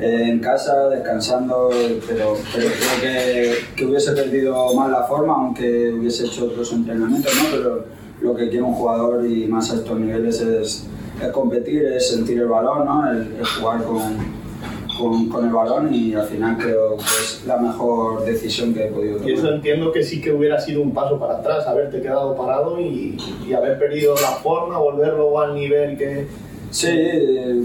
en 0.00 0.38
casa 0.40 0.88
descansando, 0.88 1.70
pero, 2.08 2.36
pero 2.52 2.68
creo 2.68 3.00
que, 3.00 3.54
que, 3.76 3.86
hubiese 3.86 4.12
perdido 4.12 4.74
más 4.74 4.90
la 4.90 5.02
forma, 5.04 5.34
aunque 5.34 5.92
hubiese 5.92 6.26
hecho 6.26 6.46
otros 6.46 6.72
entrenamientos, 6.72 7.32
¿no? 7.34 7.42
pero 7.50 7.84
lo 8.20 8.34
que 8.34 8.48
quiere 8.48 8.62
un 8.62 8.74
jugador 8.74 9.26
y 9.26 9.46
más 9.46 9.70
a 9.72 9.76
estos 9.76 9.98
niveles 9.98 10.40
es 10.40 10.86
es 11.20 11.28
competir, 11.28 11.84
es 11.84 12.08
sentir 12.08 12.38
el 12.38 12.48
balón, 12.48 12.84
¿no? 12.84 13.10
el, 13.10 13.44
jugar 13.44 13.82
con, 13.84 15.28
con, 15.30 15.44
el 15.46 15.52
balón 15.52 15.94
y 15.94 16.14
al 16.14 16.26
final 16.26 16.56
creo 16.58 16.96
que 16.96 17.04
es 17.04 17.44
la 17.46 17.56
mejor 17.58 18.24
decisión 18.24 18.74
que 18.74 18.86
he 18.86 18.90
podido 18.90 19.16
tomar. 19.16 19.30
Y 19.30 19.34
eso 19.34 19.52
entiendo 19.52 19.92
que 19.92 20.02
sí 20.02 20.20
que 20.20 20.32
hubiera 20.32 20.60
sido 20.60 20.82
un 20.82 20.92
paso 20.92 21.18
para 21.18 21.38
atrás, 21.38 21.66
haberte 21.66 22.00
quedado 22.00 22.36
parado 22.36 22.80
y, 22.80 23.16
y 23.46 23.52
haber 23.52 23.78
perdido 23.78 24.14
la 24.14 24.32
forma, 24.42 24.78
volverlo 24.78 25.38
al 25.40 25.54
nivel 25.54 25.96
que... 25.96 26.26
Sí, 26.70 26.88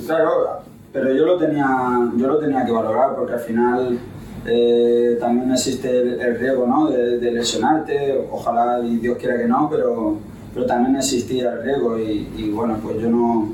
claro, 0.06 0.60
pero 0.98 1.14
yo 1.14 1.26
lo 1.26 1.38
tenía, 1.38 2.10
yo 2.16 2.28
lo 2.28 2.40
tenía 2.40 2.66
que 2.66 2.72
valorar 2.72 3.16
porque 3.16 3.34
al 3.34 3.40
final 3.40 4.00
eh, 4.46 5.18
también 5.20 5.52
existe 5.52 5.90
el, 5.90 6.40
riesgo 6.40 6.66
¿no? 6.66 6.90
de, 6.90 7.20
de, 7.20 7.32
lesionarte, 7.32 8.28
ojalá 8.32 8.80
y 8.84 8.98
Dios 8.98 9.18
quiera 9.18 9.38
que 9.38 9.48
no, 9.48 9.70
pero 9.70 10.18
pero 10.58 10.66
también 10.66 10.96
existía 10.96 11.54
el 11.54 11.62
riesgo 11.62 12.00
y, 12.00 12.50
bueno, 12.50 12.80
pues 12.82 13.00
yo 13.00 13.12
no, 13.12 13.50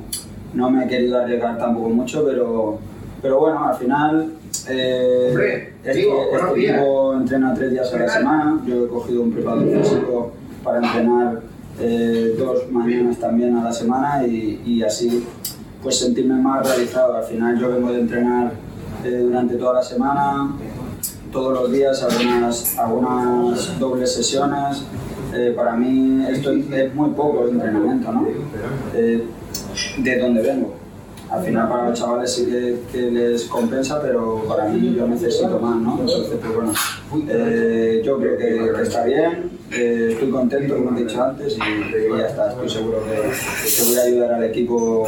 no, 0.54 0.70
me 0.70 0.86
he 0.86 0.88
querido 0.88 1.20
arriesgar 1.20 1.58
tampoco 1.58 1.90
mucho, 1.90 2.24
pero, 2.26 2.80
pero 3.22 3.40
bueno, 3.42 3.68
al 3.68 3.76
final 3.76 4.32
eh, 4.70 5.28
este, 5.28 5.74
este 5.84 6.02
equipo 6.02 7.14
entrena 7.14 7.54
tres 7.54 7.72
días 7.72 7.94
a 7.94 8.00
la 8.00 8.08
semana, 8.08 8.62
yo 8.66 8.86
he 8.86 8.88
cogido 8.88 9.22
un 9.22 9.34
preparador 9.34 9.84
físico 9.84 10.32
para 10.64 10.78
entrenar 10.78 11.42
eh, 11.82 12.36
dos 12.38 12.72
mañanas 12.72 13.18
también 13.18 13.58
a 13.58 13.66
la 13.66 13.74
semana 13.74 14.26
y, 14.26 14.62
y, 14.66 14.82
así 14.82 15.26
pues 15.84 16.00
sentirme 16.00 16.36
más 16.36 16.66
realizado. 16.66 17.16
Al 17.16 17.26
final 17.26 17.60
yo 17.60 17.70
vengo 17.70 17.92
de 17.92 18.00
entrenar 18.00 18.54
eh, 19.04 19.20
durante 19.22 19.56
toda 19.56 19.74
la 19.74 19.84
semana, 19.84 20.56
todos 21.32 21.54
los 21.54 21.72
días, 21.72 22.02
algunas, 22.02 22.78
algunas 22.80 23.80
dobles 23.80 24.14
sesiones, 24.14 24.84
eh, 25.34 25.52
para 25.56 25.76
mí 25.76 26.26
esto 26.30 26.52
es 26.52 26.96
muy 26.96 27.10
poco 27.10 27.44
el 27.44 27.52
entrenamiento, 27.52 28.12
¿no? 28.12 28.28
Eh, 28.94 29.26
de 29.98 30.20
dónde 30.20 30.42
vengo. 30.42 30.76
Al 31.30 31.44
final 31.44 31.68
para 31.68 31.90
los 31.90 32.00
chavales 32.00 32.32
sí 32.32 32.46
que, 32.92 33.02
les 33.12 33.46
compensa, 33.46 34.00
pero 34.02 34.44
para 34.48 34.66
mí 34.70 34.96
yo 34.96 35.08
necesito 35.08 35.60
más, 35.60 35.76
¿no? 35.78 35.98
Entonces, 36.00 36.38
pues 36.40 36.56
bueno, 36.56 36.72
yo 38.06 38.18
creo 38.20 38.38
que 38.38 38.82
está 38.84 39.04
bien, 39.04 39.50
eh, 39.76 40.10
estoy 40.12 40.30
contento, 40.30 40.78
como 40.78 40.98
he 40.98 41.04
dicho 41.04 41.24
antes, 41.24 41.58
y, 41.58 42.18
ya 42.18 42.28
está. 42.28 42.52
Estoy 42.52 42.70
seguro 42.70 43.04
que, 43.04 43.84
voy 43.86 43.98
a 43.98 44.04
ayudar 44.04 44.34
al 44.34 44.44
equipo 44.44 45.08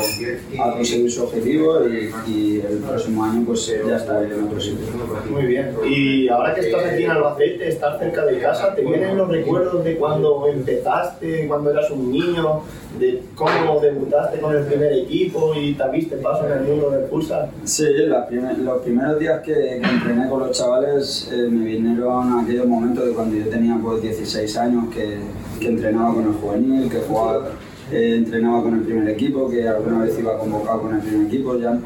a 0.60 0.72
conseguir 0.72 1.12
su 1.12 1.24
objetivo 1.24 1.88
y, 2.28 2.62
el 2.66 2.80
próximo 2.80 3.24
año 3.24 3.44
pues 3.46 3.68
ya 3.86 3.98
estaré 3.98 4.34
en 4.34 4.44
otro 4.44 4.60
sitio. 4.60 4.86
Muy 5.30 5.46
bien. 5.46 5.76
Y 5.88 6.28
ahora 6.30 6.56
que 6.56 6.62
estás 6.62 6.86
aquí 6.86 7.04
en 7.04 7.12
Albacete, 7.12 7.68
estás 7.68 8.00
cerca 8.00 8.26
de 8.26 8.40
casa, 8.40 8.74
¿te 8.74 8.82
vienen 8.82 9.18
los 9.18 9.30
recuerdos 9.30 9.84
de 9.84 9.96
cuando 9.98 10.48
empezaste, 10.48 11.48
cuando 11.48 11.72
eras 11.72 11.92
un 11.92 12.12
niño, 12.12 12.64
de 13.00 13.24
cómo 13.36 13.80
debutaste 13.80 14.40
con 14.40 14.56
el 14.56 14.64
primer 14.66 14.94
equipo 14.94 15.54
y 15.56 15.74
te 15.74 15.90
viste 15.90 16.18
paso 16.18 16.46
en 16.48 16.60
el 16.60 16.64
mundo 16.64 16.92
del 16.92 17.08
futsal? 17.08 17.50
Sí, 17.64 17.86
los 18.08 18.82
primeros 18.82 19.20
días 19.20 19.42
que, 19.42 19.54
que, 19.54 19.90
entrené 19.90 20.30
con 20.30 20.40
los 20.40 20.52
chavales 20.52 21.30
eh, 21.32 21.48
me 21.50 21.66
vinieron 21.66 22.40
aquellos 22.40 22.68
momentos 22.68 23.06
de 23.06 23.14
cuando 23.14 23.36
yo 23.36 23.48
tenía 23.50 23.78
pues 23.82 24.02
16 24.02 24.58
años 24.58 24.86
que, 24.94 25.20
que 25.60 25.68
entrenaba 25.68 26.14
con 26.14 26.28
el 26.28 26.34
juvenil, 26.34 26.90
que 26.90 27.00
jugaba, 27.00 27.50
eh, 27.92 28.16
entrenaba 28.18 28.64
con 28.64 28.76
el 28.76 28.82
primer 28.82 29.10
equipo, 29.10 29.50
que 29.50 29.68
alguna 29.68 30.04
vez 30.04 30.18
iba 30.20 30.38
convocado 30.38 30.82
con 30.82 30.96
el 30.96 31.02
primer 31.02 31.28
equipo 31.28 31.58
ya. 31.58 31.80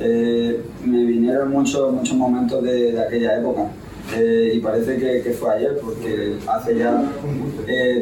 Eh, 0.00 0.60
me 0.84 1.04
vinieron 1.04 1.50
muchos, 1.50 1.92
muchos 1.92 2.16
momentos 2.16 2.62
de, 2.62 2.92
de 2.92 3.00
aquella 3.00 3.38
época. 3.38 3.68
Eh, 4.14 4.52
y 4.54 4.58
parece 4.60 4.98
que, 4.98 5.22
que, 5.22 5.30
fue 5.30 5.54
ayer, 5.54 5.78
porque 5.80 6.36
hace 6.46 6.76
ya 6.76 7.02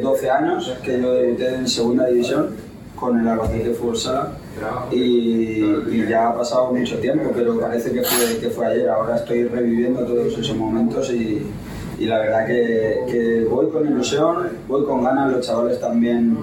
12 0.01 0.29
años 0.29 0.73
que 0.83 1.01
yo 1.01 1.13
debuté 1.13 1.55
en 1.55 1.67
segunda 1.67 2.07
división 2.07 2.55
con 3.01 3.19
el 3.19 3.27
Albacete 3.27 3.71
Fútbol 3.71 3.97
Sala 3.97 4.31
y, 4.91 6.05
ya 6.07 6.29
ha 6.29 6.37
pasado 6.37 6.71
mucho 6.73 6.99
tiempo, 6.99 7.31
pero 7.33 7.59
parece 7.59 7.91
que 7.91 8.49
fue 8.49 8.65
ayer. 8.65 8.89
Ahora 8.89 9.17
estoy 9.17 9.45
reviviendo 9.45 10.05
todos 10.05 10.37
esos 10.37 10.55
momentos 10.55 11.11
y, 11.11 11.41
y 12.01 12.05
la 12.07 12.17
verdad 12.17 12.47
que, 12.47 13.03
que, 13.07 13.45
voy 13.45 13.69
con 13.69 13.85
ilusión, 13.85 14.49
voy 14.67 14.83
con 14.85 15.03
ganas, 15.03 15.31
los 15.31 15.45
chavales 15.45 15.79
también 15.79 16.35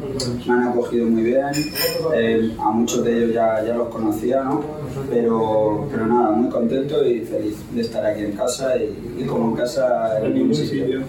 me 0.47 0.53
han 0.53 0.69
acogido 0.69 1.07
muy 1.07 1.25
bien, 1.25 1.51
eh, 2.15 2.55
a 2.61 2.71
muchos 2.71 3.05
de 3.05 3.17
ellos 3.17 3.35
ya, 3.35 3.65
ya 3.65 3.75
los 3.75 3.89
conocía, 3.89 4.45
¿no? 4.45 4.63
pero, 5.11 5.85
pero 5.91 6.07
nada, 6.07 6.31
muy 6.31 6.49
contento 6.49 7.05
y 7.05 7.23
feliz 7.23 7.57
de 7.73 7.81
estar 7.81 8.07
aquí 8.07 8.23
en 8.23 8.33
casa 8.33 8.77
y, 8.77 9.25
como 9.27 9.51
en 9.51 9.57
casa 9.57 10.21
en 10.25 10.35
ningún 10.35 10.55
sitio. 10.55 11.01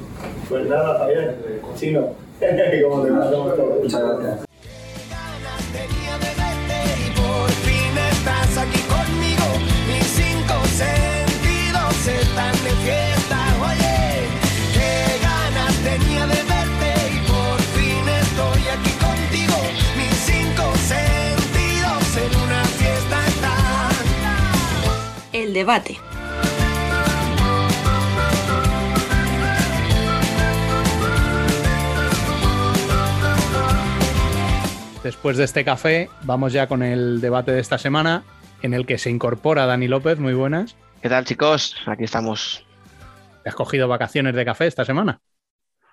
Pues 0.49 0.67
nada, 0.67 0.97
Javier, 0.97 1.35
chino, 1.75 2.07
como 2.89 3.03
te 3.03 3.11
Muchas 3.83 4.01
gracias. 4.01 4.48
Debate. 25.59 25.97
Después 35.03 35.37
de 35.37 35.43
este 35.43 35.65
café, 35.65 36.09
vamos 36.23 36.53
ya 36.53 36.67
con 36.67 36.81
el 36.81 37.19
debate 37.19 37.51
de 37.51 37.59
esta 37.59 37.77
semana, 37.77 38.23
en 38.61 38.73
el 38.73 38.85
que 38.85 38.97
se 38.97 39.09
incorpora 39.09 39.65
Dani 39.65 39.87
López. 39.87 40.17
Muy 40.19 40.33
buenas. 40.33 40.77
¿Qué 41.01 41.09
tal, 41.09 41.25
chicos? 41.25 41.75
Aquí 41.85 42.05
estamos. 42.05 42.65
¿Te 43.43 43.49
has 43.49 43.55
cogido 43.55 43.87
vacaciones 43.87 44.35
de 44.35 44.45
café 44.45 44.67
esta 44.67 44.85
semana? 44.85 45.19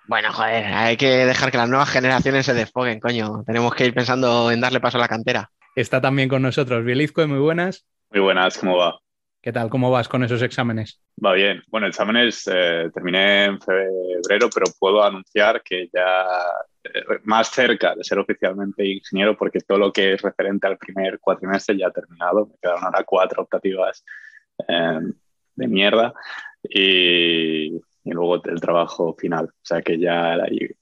Bueno, 0.07 0.31
joder, 0.31 0.65
hay 0.65 0.95
que 0.95 1.25
dejar 1.25 1.51
que 1.51 1.57
las 1.57 1.67
nuevas 1.67 1.89
generaciones 1.89 2.45
se 2.45 2.53
desfoguen, 2.53 3.01
coño. 3.01 3.43
Tenemos 3.45 3.75
que 3.75 3.85
ir 3.85 3.93
pensando 3.93 4.49
en 4.51 4.61
darle 4.61 4.79
paso 4.79 4.97
a 4.97 5.01
la 5.01 5.09
cantera. 5.09 5.51
Está 5.75 5.99
también 5.99 6.29
con 6.29 6.41
nosotros 6.41 6.85
Bielizco, 6.85 7.27
muy 7.27 7.39
buenas. 7.39 7.85
Muy 8.11 8.21
buenas, 8.21 8.57
¿cómo 8.57 8.77
va? 8.77 8.99
¿Qué 9.41 9.53
tal? 9.53 9.69
¿Cómo 9.69 9.91
vas 9.91 10.09
con 10.09 10.23
esos 10.23 10.41
exámenes? 10.41 10.99
Va 11.23 11.33
bien. 11.33 11.61
Bueno, 11.67 11.87
exámenes 11.87 12.49
eh, 12.51 12.89
terminé 12.93 13.45
en 13.45 13.61
febrero, 13.61 14.49
pero 14.53 14.65
puedo 14.79 15.03
anunciar 15.03 15.61
que 15.63 15.89
ya 15.93 16.25
eh, 16.83 17.19
más 17.23 17.49
cerca 17.49 17.95
de 17.95 18.03
ser 18.03 18.19
oficialmente 18.19 18.85
ingeniero, 18.85 19.37
porque 19.37 19.59
todo 19.59 19.77
lo 19.77 19.93
que 19.93 20.13
es 20.13 20.21
referente 20.21 20.67
al 20.67 20.77
primer 20.77 21.19
cuatrimestre 21.19 21.77
ya 21.77 21.87
ha 21.87 21.91
terminado. 21.91 22.47
Me 22.47 22.55
quedaron 22.61 22.83
ahora 22.83 23.03
cuatro 23.03 23.43
optativas 23.43 24.03
eh, 24.67 24.99
de 25.55 25.67
mierda. 25.67 26.13
Y, 26.63 27.79
y 28.07 28.11
luego 28.11 28.41
el 28.45 28.61
trabajo 28.61 29.15
final. 29.19 29.45
O 29.45 29.65
sea 29.65 29.81
que 29.81 29.99
ya 29.99 30.37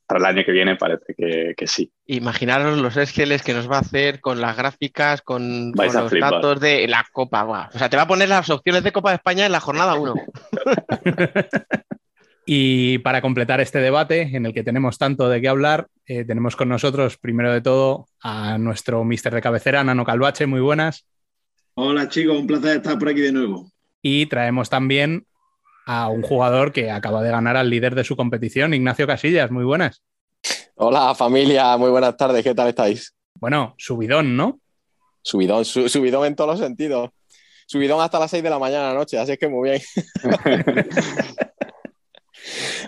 para 0.05 0.19
el 0.19 0.25
año 0.25 0.45
que 0.45 0.51
viene 0.51 0.75
parece 0.75 1.15
que, 1.15 1.53
que 1.57 1.67
sí. 1.67 1.91
Imaginaros 2.05 2.77
los 2.77 2.95
Exceles 2.97 3.41
que 3.41 3.53
nos 3.53 3.69
va 3.69 3.77
a 3.77 3.81
hacer 3.81 4.21
con 4.21 4.39
las 4.39 4.55
gráficas, 4.55 5.23
con, 5.23 5.71
los 5.71 6.11
datos 6.11 6.59
de 6.59 6.87
la 6.87 7.03
Copa. 7.11 7.69
O 7.73 7.77
sea, 7.77 7.89
te 7.89 7.97
va 7.97 8.03
a 8.03 8.07
poner 8.07 8.29
las 8.29 8.49
opciones 8.49 8.83
de 8.83 8.91
Copa 8.91 9.09
de 9.09 9.15
España 9.15 9.45
en 9.45 9.51
la 9.51 9.59
jornada 9.59 9.95
1. 9.95 10.13
y 12.45 12.99
para 12.99 13.21
completar 13.21 13.59
este 13.59 13.79
debate 13.79 14.35
en 14.35 14.45
el 14.45 14.53
que 14.53 14.63
tenemos 14.63 14.99
tanto 14.99 15.27
de 15.27 15.41
qué 15.41 15.47
hablar, 15.47 15.87
eh, 16.05 16.25
tenemos 16.25 16.55
con 16.55 16.69
nosotros, 16.69 17.17
primero 17.17 17.51
de 17.51 17.61
todo, 17.61 18.07
a 18.21 18.59
nuestro 18.59 19.03
mister 19.03 19.33
de 19.33 19.41
cabecera, 19.41 19.83
Nano 19.83 20.05
Calvache. 20.05 20.45
Muy 20.45 20.61
buenas. 20.61 21.07
Hola 21.73 22.07
chicos, 22.07 22.37
un 22.37 22.45
placer 22.45 22.77
estar 22.77 22.99
por 22.99 23.09
aquí 23.09 23.21
de 23.21 23.31
nuevo. 23.31 23.71
Y 24.01 24.27
traemos 24.27 24.69
también 24.69 25.25
a 25.85 26.09
un 26.09 26.23
jugador 26.23 26.71
que 26.71 26.91
acaba 26.91 27.21
de 27.23 27.29
ganar 27.31 27.55
al 27.57 27.69
líder 27.69 27.95
de 27.95 28.03
su 28.03 28.15
competición, 28.15 28.73
Ignacio 28.73 29.05
Casillas. 29.07 29.51
Muy 29.51 29.63
buenas. 29.63 30.01
Hola 30.75 31.15
familia, 31.15 31.77
muy 31.77 31.89
buenas 31.89 32.17
tardes, 32.17 32.43
¿qué 32.43 32.53
tal 32.53 32.67
estáis? 32.67 33.15
Bueno, 33.35 33.75
subidón, 33.77 34.35
¿no? 34.35 34.59
Subidón, 35.21 35.63
subidón 35.63 36.25
en 36.25 36.35
todos 36.35 36.51
los 36.51 36.59
sentidos. 36.59 37.11
Subidón 37.65 38.01
hasta 38.01 38.19
las 38.19 38.29
6 38.29 38.43
de 38.43 38.49
la 38.49 38.59
mañana 38.59 38.93
noche, 38.93 39.17
así 39.17 39.31
es 39.31 39.39
que 39.39 39.47
muy 39.47 39.69
bien. 39.69 39.81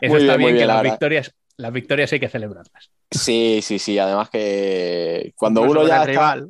Eso 0.02 0.18
está 0.18 0.38
bien, 0.38 0.56
que 0.56 0.66
las 0.66 0.84
victorias, 0.84 1.34
las 1.58 1.74
victorias 1.74 2.14
hay 2.14 2.20
que 2.20 2.30
celebrarlas. 2.30 2.92
Sí, 3.10 3.60
sí, 3.64 3.80
sí. 3.80 3.98
Además 3.98 4.30
que 4.30 5.34
cuando 5.36 5.64
uno 5.64 5.88
ya 5.88 6.04
está, 6.04 6.46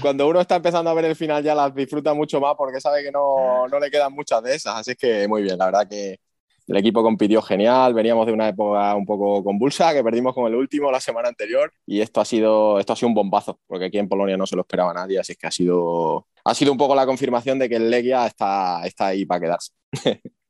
cuando 0.00 0.28
uno 0.28 0.40
está 0.40 0.56
empezando 0.56 0.90
a 0.90 0.94
ver 0.94 1.06
el 1.06 1.16
final 1.16 1.42
ya 1.42 1.54
las 1.54 1.74
disfruta 1.74 2.12
mucho 2.12 2.40
más 2.40 2.54
porque 2.56 2.80
sabe 2.80 3.02
que 3.02 3.10
no, 3.10 3.66
no 3.68 3.80
le 3.80 3.90
quedan 3.90 4.12
muchas 4.12 4.42
de 4.42 4.54
esas. 4.54 4.76
Así 4.76 4.94
que 4.94 5.26
muy 5.26 5.42
bien, 5.42 5.56
la 5.56 5.66
verdad 5.66 5.88
que 5.88 6.20
el 6.66 6.76
equipo 6.76 7.02
compitió 7.02 7.42
genial, 7.42 7.94
veníamos 7.94 8.26
de 8.26 8.32
una 8.32 8.48
época 8.48 8.94
un 8.94 9.06
poco 9.06 9.42
convulsa, 9.42 9.92
que 9.92 10.04
perdimos 10.04 10.34
con 10.34 10.46
el 10.46 10.54
último 10.54 10.92
la 10.92 11.00
semana 11.00 11.28
anterior 11.28 11.72
y 11.84 12.00
esto 12.00 12.20
ha 12.20 12.24
sido, 12.24 12.78
esto 12.78 12.92
ha 12.92 12.96
sido 12.96 13.08
un 13.08 13.14
bombazo, 13.14 13.58
porque 13.66 13.86
aquí 13.86 13.98
en 13.98 14.08
Polonia 14.08 14.36
no 14.36 14.46
se 14.46 14.54
lo 14.54 14.62
esperaba 14.62 14.94
nadie, 14.94 15.18
así 15.18 15.34
que 15.34 15.48
ha 15.48 15.50
sido, 15.50 16.28
ha 16.44 16.54
sido 16.54 16.70
un 16.70 16.78
poco 16.78 16.94
la 16.94 17.06
confirmación 17.06 17.58
de 17.58 17.68
que 17.68 17.76
el 17.76 17.90
Legia 17.90 18.24
está, 18.26 18.86
está 18.86 19.06
ahí 19.08 19.26
para 19.26 19.40
quedarse. 19.40 19.72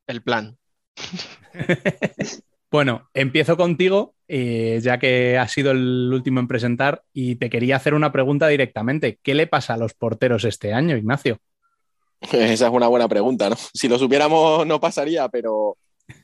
El 0.07 0.23
plan. 0.23 0.59
bueno, 2.71 3.09
empiezo 3.15 3.57
contigo, 3.57 4.15
eh, 4.29 4.79
ya 4.83 4.99
que 4.99 5.39
has 5.39 5.53
sido 5.53 5.73
el 5.73 6.11
último 6.13 6.41
en 6.41 6.49
presentar 6.49 7.03
y 7.13 7.37
te 7.37 7.51
quería 7.51 7.77
hacer 7.77 7.95
una 7.95 8.13
pregunta 8.13 8.49
directamente. 8.49 9.19
¿Qué 9.23 9.35
le 9.35 9.47
pasa 9.47 9.75
a 9.75 9.79
los 9.79 9.95
porteros 9.95 10.45
este 10.45 10.73
año, 10.73 10.97
Ignacio? 10.97 11.39
Esa 12.21 12.67
es 12.67 12.73
una 12.73 12.89
buena 12.89 13.09
pregunta, 13.09 13.51
¿no? 13.51 13.57
Si 13.75 13.89
lo 13.89 13.99
supiéramos 13.99 14.67
no 14.67 14.81
pasaría, 14.81 15.29
pero 15.29 15.77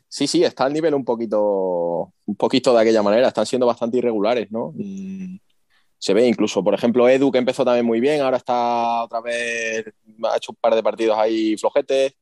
Sí, 0.09 0.27
sí, 0.27 0.45
está 0.45 0.65
al 0.65 0.73
nivel 0.73 0.95
un 0.95 1.05
poquito, 1.05 2.13
un 2.25 2.37
poquito 2.37 2.75
de 2.75 2.81
aquella 2.81 3.03
manera. 3.03 3.29
Están 3.29 3.47
siendo 3.47 3.67
bastante 3.67 3.99
irregulares, 3.99 4.51
¿no? 4.51 4.73
se 5.99 6.13
ve 6.13 6.27
incluso, 6.27 6.63
por 6.63 6.75
ejemplo, 6.75 7.09
Edu, 7.09 7.33
que 7.33 7.39
empezó 7.39 7.65
también 7.65 7.87
muy 7.87 8.01
bien, 8.01 8.21
ahora 8.21 8.37
está 8.37 9.03
otra 9.05 9.21
vez, 9.23 9.87
ha 10.25 10.37
hecho 10.37 10.53
un 10.53 10.59
par 10.61 10.75
de 10.75 10.83
partidos 10.83 11.19
ahí 11.19 11.57
flojetes. 11.57 12.13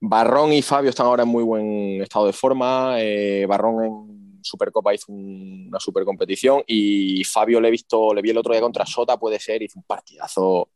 Barrón 0.00 0.52
y 0.52 0.62
Fabio 0.62 0.90
están 0.90 1.06
ahora 1.06 1.24
en 1.24 1.28
muy 1.28 1.42
buen 1.42 2.02
estado 2.02 2.26
de 2.26 2.32
forma. 2.32 2.96
Eh, 3.00 3.46
Barrón 3.46 3.84
en 3.84 4.40
Supercopa 4.42 4.94
hizo 4.94 5.12
una 5.12 5.80
super 5.80 6.04
competición 6.04 6.62
y 6.66 7.24
Fabio 7.24 7.60
le 7.60 7.68
he 7.68 7.70
visto, 7.70 8.14
le 8.14 8.22
vi 8.22 8.30
el 8.30 8.38
otro 8.38 8.52
día 8.52 8.62
contra 8.62 8.86
Sota, 8.86 9.16
puede 9.18 9.40
ser, 9.40 9.62
hizo 9.62 9.78
un 9.78 9.84
partidazo 9.84 10.70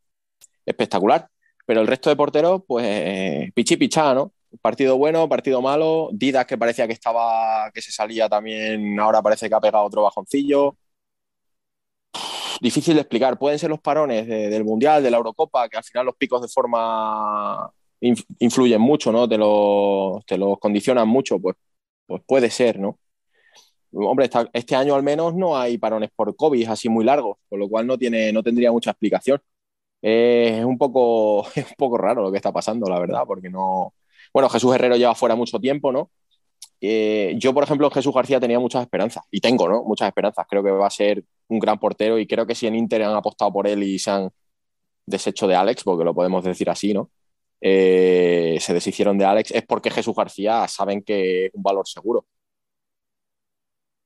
espectacular. 0.67 1.29
Pero 1.64 1.81
el 1.81 1.87
resto 1.87 2.11
de 2.11 2.17
porteros, 2.17 2.62
pues 2.67 3.52
pichi 3.55 3.76
pichá, 3.76 4.14
¿no? 4.14 4.33
partido 4.61 4.97
bueno, 4.99 5.29
partido 5.29 5.62
malo. 5.62 6.11
Didas 6.12 6.47
que 6.47 6.59
parecía 6.59 6.87
que 6.87 6.93
estaba, 6.93 7.71
que 7.73 7.83
se 7.83 7.93
salía 7.93 8.29
también, 8.29 8.99
ahora 9.00 9.23
parece 9.23 9.49
que 9.49 9.55
ha 9.55 9.61
pegado 9.61 9.85
otro 9.85 10.02
bajoncillo. 10.02 10.76
Difícil 12.61 12.95
de 12.95 13.00
explicar. 13.00 13.38
Pueden 13.38 13.59
ser 13.59 13.71
los 13.71 13.81
parones 13.81 14.26
del 14.26 14.64
Mundial, 14.64 15.02
de 15.02 15.11
la 15.11 15.17
Eurocopa, 15.17 15.69
que 15.69 15.76
al 15.76 15.85
final 15.85 16.07
los 16.07 16.17
picos 16.17 16.41
de 16.43 16.49
forma 16.49 17.71
influyen 18.38 18.80
mucho, 18.80 19.12
¿no? 19.12 19.28
Te 19.28 19.38
los, 19.38 20.25
te 20.26 20.37
los 20.37 20.59
condicionan 20.59 21.09
mucho, 21.09 21.38
pues, 21.38 21.56
pues 22.06 22.23
puede 22.26 22.50
ser, 22.50 22.78
¿no? 22.78 22.99
Hombre, 23.94 24.28
este 24.52 24.75
año 24.75 24.94
al 24.94 25.02
menos 25.02 25.35
no 25.35 25.56
hay 25.56 25.78
parones 25.78 26.11
por 26.14 26.35
COVID 26.35 26.68
así 26.68 26.88
muy 26.88 27.04
largos, 27.04 27.38
con 27.49 27.61
lo 27.61 27.68
cual 27.68 27.87
no, 27.87 27.99
tiene, 27.99 28.32
no 28.32 28.42
tendría 28.42 28.73
mucha 28.73 28.90
explicación. 28.90 29.40
es, 30.02 30.64
un 30.64 30.78
poco, 30.78 31.47
es 31.54 31.66
un 31.66 31.75
poco 31.76 31.99
raro 31.99 32.23
lo 32.23 32.30
que 32.30 32.38
está 32.38 32.52
pasando, 32.52 32.88
la 32.88 32.99
verdad, 32.99 33.25
porque 33.26 33.50
no, 33.50 33.94
bueno, 34.32 34.49
Jesús 34.49 34.75
Herrero 34.75 34.97
lleva 34.97 35.14
fuera 35.14 35.35
mucho 35.37 35.59
tiempo, 35.61 35.92
¿no? 35.92 36.11
Eh, 36.80 37.35
yo, 37.38 37.54
por 37.54 37.64
ejemplo, 37.64 37.90
Jesús 37.90 38.12
García 38.12 38.40
tenía 38.40 38.59
muchas 38.59 38.82
esperanzas, 38.82 39.25
y 39.30 39.40
tengo, 39.40 39.68
¿no? 39.68 39.85
Muchas 39.85 40.09
esperanzas. 40.09 40.47
Creo 40.49 40.64
que 40.64 40.71
va 40.71 40.87
a 40.87 40.90
ser 40.90 41.25
un 41.49 41.59
gran 41.61 41.78
portero 41.78 42.18
y 42.18 42.26
creo 42.26 42.47
que 42.47 42.54
si 42.54 42.66
en 42.66 42.75
Inter 42.75 43.04
han 43.04 43.14
apostado 43.14 43.52
por 43.52 43.68
él 43.68 43.82
y 43.85 43.99
se 43.99 44.11
han 44.11 44.30
deshecho 45.06 45.47
de 45.47 45.54
Alex, 45.56 45.85
porque 45.85 46.04
lo 46.04 46.14
podemos 46.14 46.44
decir 46.44 46.71
así, 46.71 46.92
¿no? 46.94 47.11
Eh, 47.62 48.58
se 48.60 48.75
deshicieron 48.75 49.17
de 49.19 49.25
Alex, 49.25 49.52
es 49.52 49.65
porque 49.67 49.91
Jesús 49.91 50.15
García 50.17 50.67
saben 50.69 51.02
que 51.02 51.47
es 51.47 51.54
un 51.54 51.63
valor 51.63 51.87
seguro. 51.89 52.26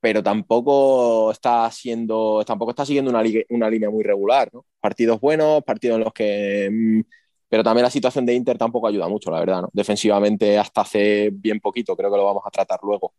Pero 0.00 0.22
tampoco 0.22 1.32
está 1.32 1.70
siendo, 1.70 2.44
tampoco 2.46 2.70
está 2.70 2.84
siguiendo 2.86 3.10
una, 3.10 3.22
línea 3.70 3.90
muy 3.90 4.04
regular. 4.04 4.50
Partidos 4.80 5.20
buenos, 5.20 5.62
partidos 5.64 5.96
en 5.98 6.04
los 6.04 6.12
que 6.12 6.68
mm, 6.70 7.00
pero 7.48 7.62
también 7.62 7.84
la 7.84 7.90
situación 7.90 8.26
de 8.26 8.34
Inter 8.34 8.58
tampoco 8.58 8.88
ayuda 8.88 9.08
mucho, 9.08 9.30
la 9.30 9.40
verdad. 9.40 9.62
¿no? 9.62 9.70
Defensivamente, 9.72 10.58
hasta 10.58 10.82
hace 10.82 11.30
bien 11.32 11.60
poquito, 11.60 11.96
creo 11.96 12.10
que 12.10 12.16
lo 12.16 12.24
vamos 12.24 12.42
a 12.44 12.50
tratar 12.50 12.80
luego, 12.82 13.14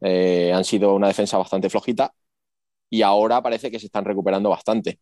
eh, 0.00 0.52
han 0.52 0.64
sido 0.64 0.94
una 0.94 1.08
defensa 1.08 1.38
bastante 1.38 1.70
flojita 1.70 2.12
y 2.90 3.02
ahora 3.02 3.42
parece 3.42 3.70
que 3.70 3.78
se 3.80 3.86
están 3.86 4.04
recuperando 4.04 4.50
bastante. 4.50 5.00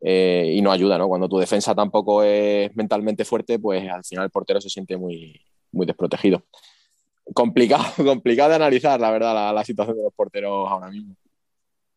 Eh, 0.00 0.52
y 0.56 0.60
no 0.60 0.70
ayuda, 0.70 0.98
¿no? 0.98 1.08
Cuando 1.08 1.28
tu 1.28 1.38
defensa 1.38 1.74
tampoco 1.74 2.22
es 2.22 2.74
mentalmente 2.76 3.24
fuerte, 3.24 3.58
pues 3.58 3.88
al 3.90 4.04
final 4.04 4.24
el 4.24 4.30
portero 4.30 4.60
se 4.60 4.68
siente 4.68 4.96
muy, 4.96 5.40
muy 5.72 5.86
desprotegido. 5.86 6.44
Complicado, 7.32 7.84
complicado 8.04 8.50
de 8.50 8.56
analizar, 8.56 9.00
la 9.00 9.10
verdad, 9.10 9.54
la 9.54 9.64
situación 9.64 9.96
de 9.96 10.02
los 10.02 10.12
porteros 10.12 10.70
ahora 10.70 10.90
mismo. 10.90 11.16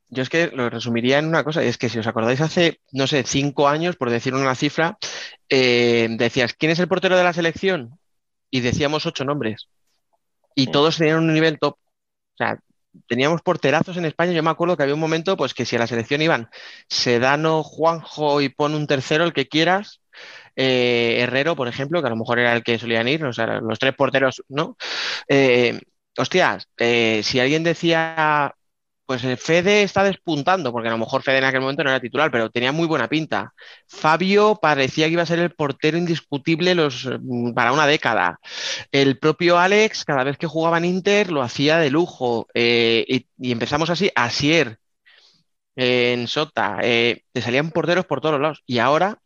Yo 0.10 0.24
es 0.24 0.30
que 0.30 0.48
lo 0.48 0.70
resumiría 0.70 1.20
en 1.20 1.28
una 1.28 1.44
cosa, 1.44 1.64
y 1.64 1.68
es 1.68 1.78
que 1.78 1.90
si 1.90 2.00
os 2.00 2.08
acordáis 2.08 2.40
hace, 2.40 2.80
no 2.94 3.08
sé, 3.08 3.24
cinco 3.24 3.68
años, 3.68 3.98
por 3.98 4.10
decir 4.10 4.34
una 4.34 4.56
cifra, 4.56 4.98
eh, 5.50 6.08
decías, 6.12 6.54
¿quién 6.54 6.72
es 6.72 6.80
el 6.80 6.88
portero 6.88 7.18
de 7.18 7.24
la 7.24 7.34
selección? 7.34 8.00
Y 8.50 8.62
decíamos 8.62 9.06
ocho 9.06 9.26
nombres. 9.26 9.68
Y 10.56 10.68
todos 10.68 10.98
tenían 10.98 11.20
un 11.20 11.34
nivel 11.34 11.60
top. 11.60 11.74
O 11.76 12.38
sea, 12.38 12.58
teníamos 13.08 13.42
porterazos 13.42 13.98
en 13.98 14.06
España. 14.06 14.32
Yo 14.32 14.44
me 14.44 14.50
acuerdo 14.50 14.78
que 14.78 14.84
había 14.84 14.96
un 14.96 15.02
momento, 15.02 15.38
pues 15.38 15.54
que 15.54 15.66
si 15.66 15.76
a 15.76 15.80
la 15.80 15.88
selección 15.88 16.22
iban 16.22 16.50
Sedano, 16.90 17.64
Juanjo 17.64 18.42
y 18.42 18.50
pon 18.50 18.76
un 18.76 18.88
tercero, 18.88 19.24
el 19.24 19.34
que 19.34 19.48
quieras, 19.48 20.02
eh, 20.56 21.20
Herrero, 21.22 21.56
por 21.56 21.68
ejemplo, 21.68 22.02
que 22.02 22.08
a 22.08 22.12
lo 22.12 22.18
mejor 22.18 22.40
era 22.40 22.54
el 22.56 22.64
que 22.64 22.80
solían 22.80 23.08
ir, 23.08 23.24
o 23.26 23.34
sea, 23.34 23.62
los 23.62 23.80
tres 23.80 23.94
porteros, 23.96 24.44
¿no? 24.50 24.78
Eh, 25.28 25.80
hostias, 26.18 26.68
si 26.78 27.40
alguien 27.40 27.64
decía 27.64 28.56
pues 29.08 29.24
eh, 29.24 29.38
Fede 29.38 29.84
está 29.84 30.04
despuntando, 30.04 30.72
porque 30.74 30.90
a 30.90 30.92
lo 30.92 30.98
mejor 30.98 31.24
Fede 31.24 31.38
en 31.40 31.46
aquel 31.46 31.62
momento 31.62 31.84
no 31.84 31.90
era 31.90 32.02
titular, 32.02 32.30
pero 32.30 32.52
tenía 32.52 32.74
muy 32.74 32.88
buena 32.88 33.08
pinta. 33.08 33.54
Fabio 33.88 34.60
parecía 34.62 35.08
que 35.08 35.14
iba 35.14 35.24
a 35.24 35.26
ser 35.26 35.40
el 35.40 35.56
portero 35.56 35.98
indiscutible 35.98 36.76
los, 36.76 37.10
mm, 37.22 37.54
para 37.54 37.72
una 37.72 37.88
década. 37.88 38.40
El 38.92 39.18
propio 39.18 39.58
Alex, 39.60 40.04
cada 40.06 40.26
vez 40.26 40.38
que 40.38 40.46
jugaba 40.48 40.78
en 40.78 40.86
Inter, 40.86 41.32
lo 41.32 41.42
hacía 41.42 41.78
de 41.80 41.90
lujo. 41.90 42.48
Eh, 42.54 43.06
y, 43.40 43.52
empezamos 43.52 43.90
así, 43.90 44.12
Asier, 44.14 44.78
en 45.76 46.28
Sota, 46.28 46.80
eh, 46.82 47.24
te 47.32 47.42
salían 47.42 47.72
porteros 47.72 48.06
por 48.06 48.20
todos 48.22 48.42
lados. 48.42 48.64
Y 48.66 48.80
ahora, 48.80 49.20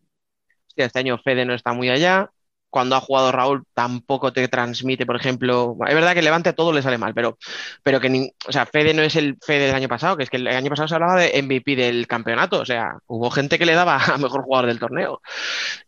este 0.75 0.99
año 0.99 1.17
Fede 1.17 1.45
no 1.45 1.55
está 1.55 1.73
muy 1.73 1.89
allá, 1.89 2.31
cuando 2.71 2.95
ha 2.95 3.01
jugado 3.01 3.31
Raúl 3.31 3.63
tampoco 3.73 4.33
te 4.33 4.47
transmite, 4.47 5.05
por 5.05 5.17
ejemplo, 5.17 5.77
es 5.87 5.93
verdad 5.93 6.13
que 6.13 6.21
Levante 6.21 6.49
a 6.49 6.55
todo 6.55 6.73
le 6.73 6.81
sale 6.81 6.97
mal, 6.97 7.13
pero, 7.13 7.37
pero 7.83 7.99
que, 7.99 8.31
o 8.47 8.51
sea, 8.51 8.65
Fede 8.65 8.93
no 8.93 9.03
es 9.03 9.15
el 9.15 9.37
Fede 9.39 9.67
del 9.67 9.75
año 9.75 9.89
pasado, 9.89 10.17
que 10.17 10.23
es 10.23 10.29
que 10.29 10.37
el 10.37 10.47
año 10.47 10.69
pasado 10.69 10.87
se 10.87 10.95
hablaba 10.95 11.19
de 11.19 11.43
MVP 11.43 11.75
del 11.75 12.07
campeonato, 12.07 12.61
o 12.61 12.65
sea, 12.65 12.97
hubo 13.07 13.29
gente 13.29 13.59
que 13.59 13.65
le 13.65 13.75
daba 13.75 13.97
a 13.97 14.17
mejor 14.17 14.43
jugador 14.43 14.67
del 14.67 14.79
torneo 14.79 15.21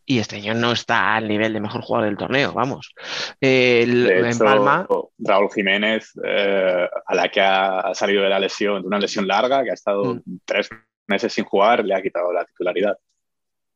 y 0.06 0.20
este 0.20 0.36
año 0.36 0.54
no 0.54 0.74
está 0.74 1.16
al 1.16 1.28
nivel 1.28 1.54
de 1.54 1.62
mejor 1.62 1.82
jugador 1.82 2.10
del 2.10 2.18
torneo, 2.18 2.54
vamos. 2.54 2.94
en 3.40 4.38
Palma... 4.38 4.86
Raúl 5.18 5.50
Jiménez, 5.56 6.12
eh, 6.24 6.90
a 7.06 7.16
la 7.16 7.30
que 7.30 7.40
ha 7.42 7.94
salido 7.94 8.24
de 8.24 8.30
la 8.30 8.40
lesión, 8.40 8.82
de 8.82 8.88
una 8.88 9.00
lesión 9.00 9.26
larga, 9.26 9.64
que 9.64 9.72
ha 9.72 9.74
estado 9.74 10.16
mm. 10.16 10.22
tres 10.44 10.70
meses 11.08 11.32
sin 11.32 11.46
jugar, 11.46 11.86
le 11.86 11.96
ha 11.96 12.02
quitado 12.02 12.34
la 12.34 12.44
titularidad. 12.44 12.98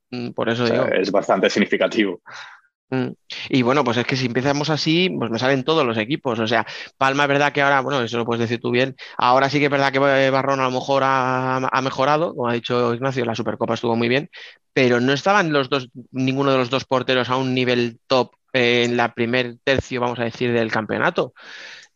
Mm, 0.10 0.32
por 0.32 0.50
eso 0.50 0.66
digo. 0.66 0.86
Es 0.86 1.12
bastante 1.12 1.50
significativo. 1.50 2.22
Mm. 2.90 3.10
Y 3.50 3.62
bueno, 3.64 3.84
pues 3.84 3.98
es 3.98 4.06
que 4.06 4.16
si 4.16 4.28
empezamos 4.28 4.70
así, 4.70 5.10
pues 5.10 5.30
me 5.30 5.40
salen 5.40 5.64
todos 5.64 5.86
los 5.86 5.98
equipos. 5.98 6.40
O 6.40 6.48
sea, 6.48 6.66
Palma 6.98 7.24
es 7.24 7.30
verdad 7.30 7.52
que 7.52 7.62
ahora, 7.62 7.82
bueno, 7.82 8.02
eso 8.02 8.18
lo 8.18 8.26
puedes 8.26 8.42
decir 8.42 8.60
tú 8.62 8.72
bien. 8.72 8.96
Ahora 9.18 9.50
sí 9.50 9.60
que 9.60 9.66
es 9.66 9.72
verdad 9.72 9.92
que 9.92 10.30
Barrón 10.30 10.60
a 10.60 10.64
lo 10.66 10.72
mejor 10.72 11.04
ha, 11.06 11.82
mejorado, 11.82 12.34
como 12.36 12.50
ha 12.50 12.54
dicho 12.54 12.94
Ignacio, 12.94 13.26
la 13.26 13.36
Supercopa 13.36 13.74
estuvo 13.74 13.96
muy 13.96 14.08
bien, 14.08 14.30
pero 14.74 15.00
no 15.02 15.14
estaban 15.14 15.52
los 15.52 15.70
dos, 15.70 15.90
ninguno 16.12 16.52
de 16.52 16.58
los 16.58 16.70
dos 16.70 16.86
porteros 16.86 17.30
a 17.30 17.38
un 17.38 17.54
nivel 17.54 18.00
top 18.08 18.32
en 18.54 18.98
la 18.98 19.14
primer 19.14 19.58
tercio, 19.64 20.02
vamos 20.02 20.20
a 20.20 20.24
decir, 20.24 20.54
del 20.54 20.72
campeonato. 20.72 21.34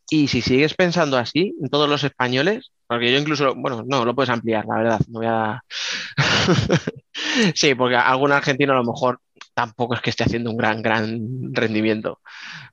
Y 0.10 0.28
si 0.28 0.42
sigues 0.42 0.74
pensando 0.74 1.18
así, 1.18 1.56
en 1.62 1.70
todos 1.70 1.88
los 1.90 2.04
españoles, 2.04 2.72
porque 2.86 3.12
yo 3.14 3.18
incluso, 3.18 3.56
bueno, 3.56 3.84
no, 3.88 4.04
lo 4.04 4.14
puedes 4.14 4.30
ampliar, 4.30 4.66
la 4.66 4.76
verdad. 4.76 5.00
No 5.08 5.20
voy 5.20 5.28
a... 5.28 5.64
sí, 7.56 7.76
porque 7.76 7.96
algún 7.96 8.34
argentino 8.34 8.74
a 8.74 8.76
lo 8.76 8.84
mejor 8.84 9.22
tampoco 9.62 9.94
es 9.96 10.02
que 10.02 10.10
esté 10.10 10.24
haciendo 10.24 10.50
un 10.50 10.58
gran, 10.58 10.82
gran 10.82 11.54
rendimiento. 11.54 12.20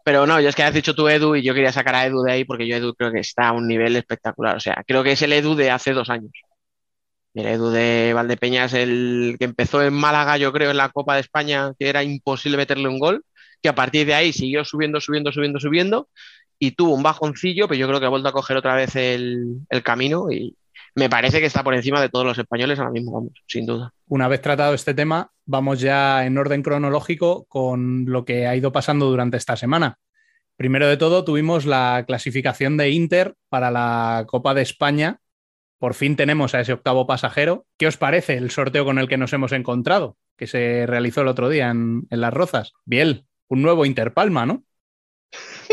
Pero 0.04 0.26
no, 0.26 0.40
yo 0.40 0.48
es 0.48 0.56
que 0.56 0.62
has 0.62 0.72
dicho 0.72 0.94
tú 0.94 1.08
Edu 1.08 1.36
y 1.36 1.42
yo 1.42 1.54
quería 1.54 1.72
sacar 1.72 1.94
a 1.94 2.06
Edu 2.06 2.22
de 2.22 2.32
ahí 2.32 2.44
porque 2.44 2.66
yo 2.66 2.76
Edu 2.76 2.94
creo 2.94 3.12
que 3.12 3.20
está 3.20 3.48
a 3.48 3.52
un 3.52 3.66
nivel 3.68 3.96
espectacular. 3.96 4.56
O 4.56 4.60
sea, 4.60 4.82
creo 4.86 5.02
que 5.04 5.12
es 5.12 5.22
el 5.22 5.32
Edu 5.34 5.54
de 5.54 5.70
hace 5.70 5.92
dos 5.92 6.08
años. 6.08 6.32
El 7.34 7.46
Edu 7.46 7.70
de 7.70 8.12
Valdepeñas, 8.14 8.72
el 8.74 9.36
que 9.38 9.44
empezó 9.44 9.82
en 9.82 9.92
Málaga, 9.94 10.38
yo 10.38 10.52
creo, 10.52 10.70
en 10.70 10.78
la 10.78 10.88
Copa 10.88 11.14
de 11.14 11.20
España, 11.20 11.72
que 11.78 11.88
era 11.88 12.02
imposible 12.02 12.56
meterle 12.56 12.88
un 12.88 12.98
gol, 12.98 13.24
que 13.62 13.68
a 13.68 13.74
partir 13.74 14.06
de 14.06 14.14
ahí 14.14 14.32
siguió 14.32 14.64
subiendo, 14.64 15.00
subiendo, 15.00 15.30
subiendo, 15.30 15.60
subiendo, 15.60 16.08
y 16.58 16.72
tuvo 16.72 16.94
un 16.94 17.02
bajoncillo, 17.02 17.68
pero 17.68 17.78
yo 17.78 17.86
creo 17.86 18.00
que 18.00 18.06
ha 18.06 18.08
vuelto 18.08 18.28
a 18.28 18.32
coger 18.32 18.56
otra 18.56 18.74
vez 18.74 18.96
el, 18.96 19.60
el 19.70 19.82
camino 19.82 20.32
y, 20.32 20.56
me 20.94 21.08
parece 21.08 21.40
que 21.40 21.46
está 21.46 21.62
por 21.62 21.74
encima 21.74 22.00
de 22.00 22.08
todos 22.08 22.24
los 22.24 22.38
españoles 22.38 22.78
ahora 22.78 22.90
mismo, 22.90 23.30
sin 23.46 23.66
duda. 23.66 23.92
Una 24.06 24.28
vez 24.28 24.40
tratado 24.40 24.74
este 24.74 24.94
tema, 24.94 25.30
vamos 25.44 25.80
ya 25.80 26.24
en 26.26 26.38
orden 26.38 26.62
cronológico 26.62 27.44
con 27.46 28.06
lo 28.06 28.24
que 28.24 28.46
ha 28.46 28.56
ido 28.56 28.72
pasando 28.72 29.06
durante 29.06 29.36
esta 29.36 29.56
semana. 29.56 29.98
Primero 30.56 30.88
de 30.88 30.96
todo, 30.96 31.24
tuvimos 31.24 31.66
la 31.66 32.04
clasificación 32.06 32.76
de 32.76 32.90
Inter 32.90 33.36
para 33.48 33.70
la 33.70 34.24
Copa 34.26 34.54
de 34.54 34.62
España. 34.62 35.20
Por 35.78 35.94
fin 35.94 36.16
tenemos 36.16 36.54
a 36.54 36.60
ese 36.60 36.72
octavo 36.72 37.06
pasajero. 37.06 37.66
¿Qué 37.76 37.86
os 37.86 37.96
parece 37.96 38.36
el 38.36 38.50
sorteo 38.50 38.84
con 38.84 38.98
el 38.98 39.08
que 39.08 39.18
nos 39.18 39.32
hemos 39.32 39.52
encontrado, 39.52 40.16
que 40.36 40.48
se 40.48 40.84
realizó 40.86 41.20
el 41.20 41.28
otro 41.28 41.48
día 41.48 41.70
en, 41.70 42.08
en 42.10 42.20
Las 42.20 42.34
Rozas? 42.34 42.72
Biel, 42.84 43.26
un 43.46 43.62
nuevo 43.62 43.86
Interpalma, 43.86 44.46
¿no? 44.46 44.64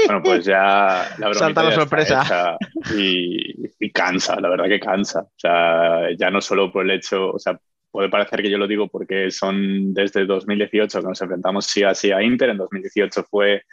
Bueno, 0.06 0.22
pues 0.22 0.46
ya 0.46 1.16
la 1.18 1.34
Salta 1.34 1.64
la 1.64 1.72
sorpresa. 1.72 2.58
Y, 2.96 3.68
y, 3.80 3.92
cansa, 3.92 4.40
la 4.40 4.50
verdad 4.50 4.66
que 4.68 4.80
cansa. 4.80 5.22
O 5.22 5.34
sea, 5.38 6.10
ya 6.18 6.30
no 6.30 6.42
solo 6.42 6.72
por 6.72 6.86
el 6.86 6.92
hecho, 6.92 7.32
o 7.32 7.40
sea, 7.40 7.58
puede 7.96 8.10
parecer 8.10 8.42
que 8.42 8.52
yo 8.52 8.58
lo 8.58 8.68
digo 8.68 8.90
porque 8.90 9.32
son 9.32 9.94
desde 9.94 10.26
2018 10.26 11.00
que 11.00 11.08
nos 11.08 11.22
enfrentamos 11.22 11.66
sí 11.66 11.84
así 11.84 12.12
a 12.12 12.22
Inter. 12.22 12.50
En 12.50 12.58
2018 12.58 13.24
fue 13.24 13.64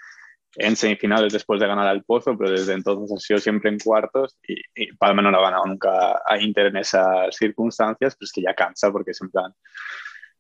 en 0.57 0.77
semifinales 0.77 1.33
después 1.33 1.61
de 1.61 1.67
ganar 1.67 1.89
al 1.89 2.05
Pozo, 2.05 2.37
pero 2.37 2.51
desde 2.51 2.75
entonces 2.75 3.17
ha 3.17 3.21
sido 3.21 3.41
siempre 3.41 3.71
en 3.71 3.79
cuartos 3.79 4.39
y, 4.47 4.93
Palma 4.97 5.23
no 5.23 5.31
lo 5.31 5.39
ha 5.39 5.51
ganado 5.51 5.65
nunca 5.67 6.21
a 6.25 6.39
Inter 6.39 6.67
en 6.67 6.77
esas 6.77 7.35
circunstancias, 7.35 8.15
pero 8.15 8.27
es 8.27 8.33
que 8.33 8.43
ya 8.43 8.55
cansa 8.55 8.93
porque 8.93 9.11
es 9.13 9.21
en 9.21 9.31
plan 9.31 9.53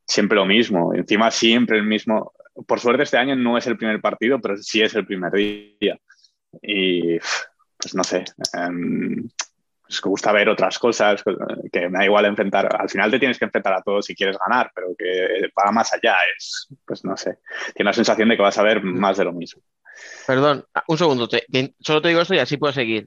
siempre 0.06 0.36
lo 0.36 0.46
mismo. 0.46 0.94
Encima 0.94 1.30
siempre 1.30 1.78
el 1.78 1.84
mismo, 1.84 2.32
por 2.66 2.80
suerte 2.80 3.02
este 3.02 3.18
año 3.18 3.36
no 3.36 3.56
es 3.56 3.66
el 3.66 3.76
primer 3.76 4.00
partido, 4.00 4.40
pero 4.40 4.56
sí 4.56 4.82
es 4.82 4.94
el 4.94 5.06
primer 5.06 5.32
día. 5.32 5.98
Y 6.60 7.18
pues 7.18 7.94
no 7.94 8.04
sé, 8.04 8.24
um, 8.54 9.28
pues 9.82 10.00
que 10.00 10.08
gusta 10.08 10.32
ver 10.32 10.48
otras 10.48 10.78
cosas, 10.78 11.22
que 11.72 11.88
me 11.88 11.98
da 11.98 12.04
igual 12.04 12.24
enfrentar, 12.26 12.68
al 12.80 12.88
final 12.88 13.10
te 13.10 13.18
tienes 13.18 13.38
que 13.38 13.44
enfrentar 13.44 13.74
a 13.74 13.82
todos 13.82 14.06
si 14.06 14.14
quieres 14.14 14.38
ganar, 14.38 14.70
pero 14.74 14.94
que 14.96 15.50
va 15.58 15.72
más 15.72 15.92
allá, 15.92 16.16
es, 16.36 16.68
pues 16.84 17.04
no 17.04 17.16
sé, 17.16 17.38
tiene 17.74 17.90
la 17.90 17.92
sensación 17.92 18.28
de 18.28 18.36
que 18.36 18.42
vas 18.42 18.58
a 18.58 18.62
ver 18.62 18.82
más 18.82 19.16
de 19.16 19.24
lo 19.24 19.32
mismo. 19.32 19.62
Perdón, 20.26 20.64
un 20.88 20.98
segundo, 20.98 21.28
solo 21.80 22.02
te 22.02 22.08
digo 22.08 22.20
esto 22.20 22.34
y 22.34 22.38
así 22.38 22.56
puedo 22.56 22.72
seguir. 22.72 23.06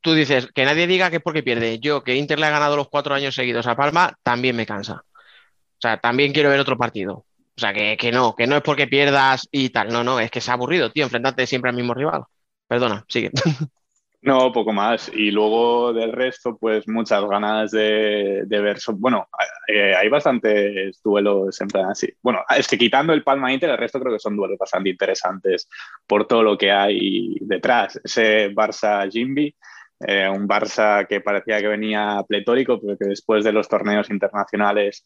Tú 0.00 0.12
dices 0.12 0.48
que 0.54 0.64
nadie 0.64 0.86
diga 0.86 1.10
que 1.10 1.16
es 1.16 1.22
porque 1.22 1.42
pierde. 1.42 1.78
Yo, 1.78 2.04
que 2.04 2.14
Inter 2.14 2.38
le 2.38 2.46
ha 2.46 2.50
ganado 2.50 2.76
los 2.76 2.90
cuatro 2.90 3.14
años 3.14 3.34
seguidos 3.34 3.66
a 3.66 3.74
Palma, 3.74 4.16
también 4.22 4.54
me 4.54 4.66
cansa. 4.66 5.02
O 5.02 5.80
sea, 5.80 5.98
también 5.98 6.32
quiero 6.32 6.50
ver 6.50 6.60
otro 6.60 6.76
partido. 6.76 7.24
O 7.56 7.60
sea, 7.60 7.72
que, 7.72 8.10
no, 8.12 8.34
que 8.34 8.46
no 8.46 8.56
es 8.56 8.62
porque 8.62 8.88
pierdas 8.88 9.48
y 9.50 9.70
tal. 9.70 9.88
No, 9.88 10.02
no, 10.02 10.18
es 10.20 10.30
que 10.30 10.40
es 10.40 10.48
aburrido, 10.48 10.90
tío, 10.90 11.04
enfrentarte 11.04 11.46
siempre 11.46 11.70
al 11.70 11.76
mismo 11.76 11.94
rival. 11.94 12.24
Perdona, 12.66 13.04
sigue. 13.08 13.30
No, 14.24 14.50
poco 14.52 14.72
más. 14.72 15.10
Y 15.14 15.30
luego 15.30 15.92
del 15.92 16.10
resto, 16.10 16.56
pues 16.56 16.88
muchas 16.88 17.22
ganas 17.26 17.70
de, 17.70 18.46
ver. 18.48 18.78
Bueno, 18.94 19.28
eh, 19.68 19.94
hay 19.94 20.08
bastantes 20.08 20.98
duelos 21.02 21.60
en 21.60 21.68
plan 21.68 21.90
así. 21.90 22.08
Bueno, 22.22 22.40
es 22.56 22.66
que 22.66 22.78
quitando 22.78 23.12
el 23.12 23.22
Palma 23.22 23.52
Inter, 23.52 23.68
el 23.68 23.76
resto 23.76 24.00
creo 24.00 24.14
que 24.14 24.18
son 24.18 24.34
duelos 24.34 24.56
bastante 24.56 24.88
interesantes 24.88 25.68
por 26.06 26.26
todo 26.26 26.42
lo 26.42 26.56
que 26.56 26.72
hay 26.72 27.36
detrás. 27.42 28.00
Ese 28.02 28.48
Barça 28.54 29.06
Jimby, 29.10 29.54
eh, 30.00 30.26
un 30.30 30.48
Barça 30.48 31.06
que 31.06 31.20
parecía 31.20 31.60
que 31.60 31.68
venía 31.68 32.24
pletórico, 32.26 32.80
pero 32.80 32.96
que 32.96 33.08
después 33.08 33.44
de 33.44 33.52
los 33.52 33.68
torneos 33.68 34.08
internacionales 34.08 35.04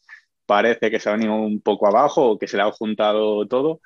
parece 0.49 0.89
que 0.89 0.99
se 0.99 1.09
ha 1.09 1.13
venido 1.13 1.35
un 1.35 1.61
poco 1.61 1.85
abajo 1.85 2.31
o 2.31 2.39
que 2.39 2.47
se 2.47 2.57
le 2.57 2.63
ha 2.63 2.71
juntado 2.71 3.47
todo. 3.47 3.81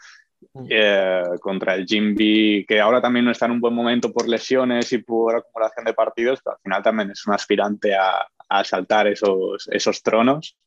Mm. 0.54 0.66
Eh, 0.70 1.24
contra 1.40 1.76
el 1.76 1.86
Jimby, 1.86 2.66
que 2.68 2.80
ahora 2.80 3.02
también 3.02 3.26
no 3.26 3.32
está 3.32 3.46
en 3.46 3.54
un 3.54 3.62
buen 3.62 3.74
momento 3.74 4.12
por 4.12 4.28
lesiones 4.28 4.92
y 4.92 5.00
por 5.00 5.36
acumulación 5.36 5.86
de 5.86 5.94
partidos, 5.94 6.40
pero 6.44 6.56
al 6.56 6.62
final 6.62 6.84
también 6.84 7.12
es 7.12 7.26
un 7.26 7.34
aspirante 7.34 7.96
a, 7.96 8.28
a 8.50 8.64
saltar 8.64 9.08
esos, 9.08 9.68
esos 9.72 10.02
tronos. 10.02 10.58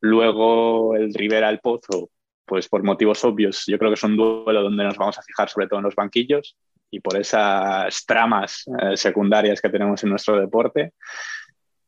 Luego 0.00 0.96
el 0.96 1.14
Rivera 1.14 1.48
el 1.50 1.60
Pozo, 1.60 2.10
pues 2.44 2.68
por 2.68 2.82
motivos 2.82 3.24
obvios, 3.24 3.64
yo 3.66 3.78
creo 3.78 3.90
que 3.90 3.94
es 3.94 4.02
un 4.04 4.16
duelo 4.16 4.62
donde 4.62 4.84
nos 4.84 4.96
vamos 4.96 5.18
a 5.18 5.22
fijar 5.22 5.48
sobre 5.48 5.66
todo 5.66 5.78
en 5.78 5.86
los 5.86 5.94
banquillos 5.94 6.56
y 6.90 7.00
por 7.00 7.16
esas 7.16 8.04
tramas 8.06 8.64
eh, 8.80 8.96
secundarias 8.96 9.60
que 9.60 9.70
tenemos 9.70 10.02
en 10.04 10.10
nuestro 10.10 10.38
deporte. 10.38 10.92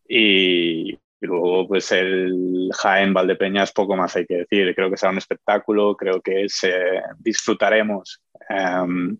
Y, 0.08 0.98
y 1.20 1.26
luego, 1.26 1.66
pues 1.66 1.90
el 1.92 2.70
Jaén 2.74 3.14
Valdepeñas, 3.14 3.72
poco 3.72 3.96
más 3.96 4.14
hay 4.16 4.26
que 4.26 4.38
decir. 4.38 4.74
Creo 4.74 4.90
que 4.90 4.96
será 4.96 5.12
un 5.12 5.18
espectáculo, 5.18 5.96
creo 5.96 6.20
que 6.20 6.46
se, 6.48 6.72
disfrutaremos 7.18 8.22
em, 8.50 9.16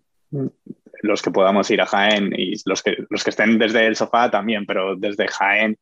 los 1.03 1.23
que 1.23 1.31
podamos 1.31 1.71
ir 1.71 1.81
a 1.81 1.87
Jaén 1.87 2.33
y 2.37 2.55
los 2.67 2.83
que, 2.83 2.97
los 3.09 3.25
que 3.25 3.31
estén 3.31 3.59
desde 3.59 3.87
el 3.87 3.97
sofá 3.97 4.31
también, 4.31 4.67
pero 4.67 4.95
desde 4.97 5.27
Jaén 5.27 5.79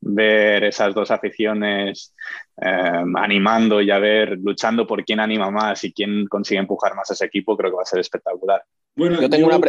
ver 0.00 0.64
esas 0.64 0.94
dos 0.94 1.10
aficiones 1.10 2.14
em, 2.56 3.16
animando 3.16 3.82
y 3.82 3.90
a 3.90 3.98
ver, 3.98 4.38
luchando 4.38 4.86
por 4.86 5.04
quién 5.04 5.20
anima 5.20 5.50
más 5.50 5.84
y 5.84 5.92
quién 5.92 6.26
consigue 6.28 6.60
empujar 6.60 6.94
más 6.94 7.10
a 7.10 7.14
ese 7.14 7.26
equipo, 7.26 7.56
creo 7.56 7.72
que 7.72 7.76
va 7.76 7.82
a 7.82 7.86
ser 7.86 8.00
espectacular. 8.00 8.62
Bueno, 8.96 9.20
yo 9.20 9.28
tengo, 9.28 9.48
Una, 9.48 9.60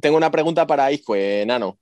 tengo 0.00 0.16
una 0.16 0.30
pregunta 0.30 0.66
para 0.66 0.90
Isco, 0.90 1.14
Nano. 1.46 1.78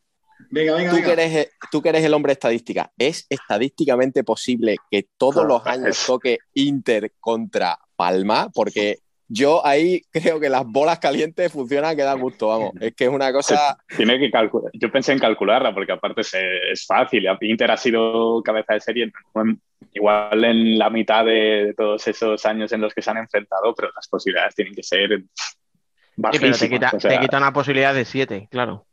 Venga, 0.50 0.74
venga, 0.74 0.90
tú, 0.90 0.96
Que 1.02 1.12
eres, 1.12 1.48
tú 1.70 1.82
que 1.82 1.88
eres 1.88 2.04
el 2.04 2.14
hombre 2.14 2.32
estadística, 2.32 2.92
¿es 2.98 3.26
estadísticamente 3.28 4.24
posible 4.24 4.76
que 4.90 5.08
todos 5.16 5.46
los 5.46 5.64
años 5.66 6.04
toque 6.06 6.38
Inter 6.54 7.12
contra 7.20 7.78
Palma? 7.96 8.50
Porque 8.52 8.98
yo 9.34 9.64
ahí 9.64 10.02
creo 10.10 10.38
que 10.38 10.50
las 10.50 10.66
bolas 10.66 10.98
calientes 10.98 11.50
funcionan 11.50 11.96
que 11.96 12.02
da 12.02 12.12
gusto, 12.12 12.48
vamos. 12.48 12.72
Es 12.80 12.94
que 12.94 13.04
es 13.04 13.10
una 13.10 13.32
cosa. 13.32 13.78
Tiene 13.96 14.18
que 14.18 14.30
calcular. 14.30 14.70
Yo 14.74 14.92
pensé 14.92 15.12
en 15.12 15.18
calcularla, 15.18 15.72
porque 15.72 15.92
aparte 15.92 16.20
es, 16.20 16.86
fácil. 16.86 17.26
Inter 17.40 17.70
ha 17.70 17.78
sido 17.78 18.42
cabeza 18.42 18.74
de 18.74 18.80
serie 18.80 19.12
igual 19.94 20.44
en 20.44 20.78
la 20.78 20.90
mitad 20.90 21.24
de 21.24 21.72
todos 21.74 22.06
esos 22.06 22.44
años 22.44 22.72
en 22.72 22.82
los 22.82 22.92
que 22.92 23.00
se 23.00 23.10
han 23.10 23.16
enfrentado, 23.16 23.74
pero 23.74 23.90
las 23.94 24.06
posibilidades 24.06 24.54
tienen 24.54 24.74
que 24.74 24.82
ser. 24.82 25.22
Bajísimas, 26.14 26.58
te 26.58 26.68
quita, 26.68 26.90
te 26.90 27.18
quita 27.20 27.38
una 27.38 27.54
posibilidad 27.54 27.94
de 27.94 28.04
siete, 28.04 28.48
claro. 28.50 28.86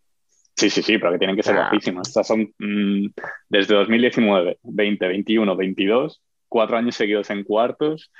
Sí, 0.59 0.69
sí, 0.69 0.81
sí, 0.81 0.97
pero 0.97 1.13
que 1.13 1.19
tienen 1.19 1.37
que 1.37 1.43
ser 1.43 1.55
ah. 1.55 1.69
bajísimas. 1.71 2.09
Estas 2.09 2.27
son 2.27 2.53
mm, 2.59 3.05
desde 3.47 3.75
2019, 3.75 4.59
20, 4.61 5.07
21, 5.07 5.55
22, 5.55 6.21
cuatro 6.49 6.75
años 6.75 6.95
seguidos 6.95 7.29
en 7.29 7.45
cuartos. 7.45 8.11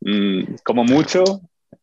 Mm, 0.00 0.54
como 0.62 0.84
mucho. 0.84 1.24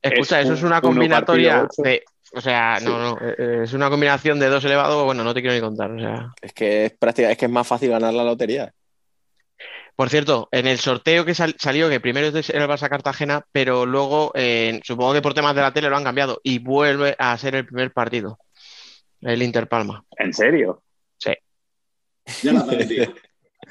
Escucha, 0.01 0.39
eso 0.39 0.53
es 0.53 0.63
una 0.63 0.79
combinatoria 0.79 1.67
de. 1.79 2.03
O 2.33 2.39
sea, 2.39 2.79
no, 2.81 2.97
no, 2.97 3.17
eh, 3.21 3.63
es 3.63 3.73
una 3.73 3.89
combinación 3.89 4.39
de 4.39 4.47
dos 4.47 4.63
elevados, 4.63 5.03
bueno, 5.03 5.25
no 5.25 5.33
te 5.33 5.41
quiero 5.41 5.53
ni 5.53 5.61
contar. 5.61 5.91
O 5.91 5.99
sea. 5.99 6.31
Es 6.41 6.53
que 6.53 6.85
es 6.85 6.93
práctica, 6.93 7.29
es 7.29 7.37
que 7.37 7.45
es 7.45 7.51
más 7.51 7.67
fácil 7.67 7.89
ganar 7.89 8.13
la 8.13 8.23
lotería. 8.23 8.71
Por 9.97 10.09
cierto, 10.09 10.47
en 10.51 10.65
el 10.65 10.77
sorteo 10.77 11.25
que 11.25 11.33
salió, 11.33 11.89
que 11.89 11.99
primero 11.99 12.27
es 12.27 12.49
el 12.49 12.63
Barça 12.63 12.87
Cartagena, 12.87 13.45
pero 13.51 13.85
luego 13.85 14.31
eh, 14.33 14.79
supongo 14.83 15.13
que 15.13 15.21
por 15.21 15.33
temas 15.33 15.55
de 15.55 15.61
la 15.61 15.73
tele 15.73 15.89
lo 15.89 15.97
han 15.97 16.03
cambiado 16.05 16.39
y 16.41 16.59
vuelve 16.59 17.17
a 17.19 17.37
ser 17.37 17.55
el 17.55 17.65
primer 17.65 17.91
partido. 17.91 18.37
El 19.25 19.41
Interpalma. 19.41 20.03
¿En 20.17 20.33
serio? 20.33 20.83
Sí. 21.17 21.33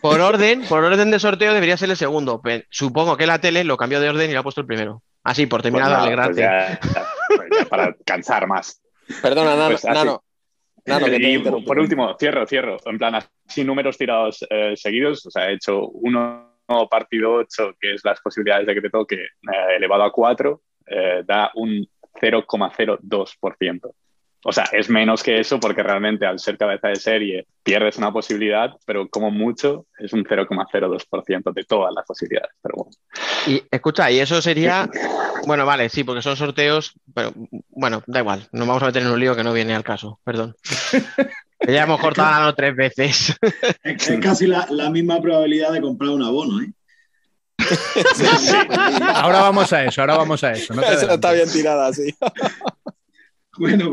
por 0.03 0.21
orden, 0.21 0.63
por 0.69 0.85
orden 0.85 1.11
de 1.11 1.19
sorteo 1.19 1.55
debería 1.55 1.77
ser 1.77 1.91
el 1.91 1.97
segundo. 1.97 2.43
supongo 2.71 3.17
que 3.17 3.27
la 3.27 3.41
tele 3.41 3.65
lo 3.65 3.77
cambió 3.77 4.01
de 4.01 4.09
orden 4.09 4.31
y 4.31 4.35
lo 4.35 4.41
ha 4.41 4.43
puesto 4.43 4.61
el 4.61 4.67
primero. 4.67 5.03
Así, 5.23 5.47
por 5.47 5.63
terminar 5.63 5.89
de 5.89 5.95
alegrarte. 5.95 6.79
para 7.71 7.95
cansar 8.05 8.47
más. 8.47 8.83
Perdona, 9.23 9.57
Nano. 9.57 9.71
Pues 9.71 9.85
Nano. 9.85 10.23
y 10.87 11.39
por 11.39 11.79
último, 11.79 12.15
cierro, 12.19 12.47
cierro. 12.47 12.77
En 12.85 12.99
plan, 12.99 13.15
así 13.15 13.65
números 13.65 13.97
tirados 13.97 14.45
eh, 14.51 14.75
seguidos. 14.77 15.25
O 15.27 15.31
sea, 15.31 15.49
he 15.49 15.55
hecho 15.55 15.87
uno 15.89 16.55
partido 16.91 17.35
8, 17.35 17.77
que 17.81 17.95
es 17.95 18.05
las 18.05 18.21
posibilidades 18.21 18.67
de 18.67 18.75
que 18.75 18.81
te 18.81 18.91
toque, 18.91 19.17
eh, 19.17 19.77
elevado 19.77 20.03
a 20.03 20.13
4, 20.13 20.63
eh, 20.87 21.23
da 21.25 21.51
un 21.55 21.87
0,02%. 22.21 23.95
O 24.47 24.53
sea, 24.53 24.65
es 24.73 24.91
menos 24.91 25.23
que 25.23 25.41
eso 25.41 25.59
porque 25.59 25.83
realmente 25.83 26.27
al 26.27 26.39
ser 26.39 26.59
cabeza 26.59 26.89
de 26.89 26.97
serie 26.97 27.47
pierdes 27.63 27.97
una 27.97 28.13
posibilidad, 28.13 28.71
pero 28.85 29.09
como 29.09 29.31
mucho 29.31 29.87
es 29.99 30.13
un 30.13 30.23
0,02% 30.23 31.53
de 31.53 31.65
todas 31.65 31.95
las 31.95 32.05
posibilidades. 32.05 32.51
Pero 32.63 32.75
bueno. 32.77 32.93
Y 33.47 33.63
escucha, 33.71 34.11
y 34.11 34.21
eso 34.21 34.43
sería, 34.43 34.89
bueno, 35.47 35.65
vale, 35.65 35.89
sí, 35.89 36.05
porque 36.05 36.21
son 36.21 36.37
sorteos, 36.37 36.93
pero 37.15 37.33
bueno, 37.71 38.03
da 38.07 38.21
igual, 38.21 38.47
nos 38.53 38.69
vamos 38.69 38.83
a 38.83 38.87
meter 38.87 39.03
en 39.03 39.09
un 39.09 39.21
lío 39.21 39.35
que 39.35 39.45
no 39.45 39.55
viene 39.55 39.75
al 39.75 39.83
caso, 39.83 40.21
perdón. 40.25 40.55
ya 41.67 41.85
hemos 41.85 42.01
cortado 42.01 42.55
tres 42.55 42.77
veces. 42.77 43.37
Es, 43.83 44.13
casi 44.21 44.47
la, 44.47 44.91
misma 44.91 45.23
probabilidad 45.23 45.73
de 45.73 45.81
comprar 45.81 46.11
un 46.11 46.23
abono, 46.23 46.61
¿eh? 46.61 46.71
Ahora 49.15 49.41
vamos 49.41 49.73
a 49.73 49.85
eso, 49.85 50.03
ahora 50.03 50.19
vamos 50.19 50.45
a 50.45 50.53
eso. 50.53 50.75
eso 50.75 51.11
está 51.11 51.33
bien 51.33 51.51
tirada, 51.51 51.91
sí. 51.95 52.15
Bueno, 53.59 53.91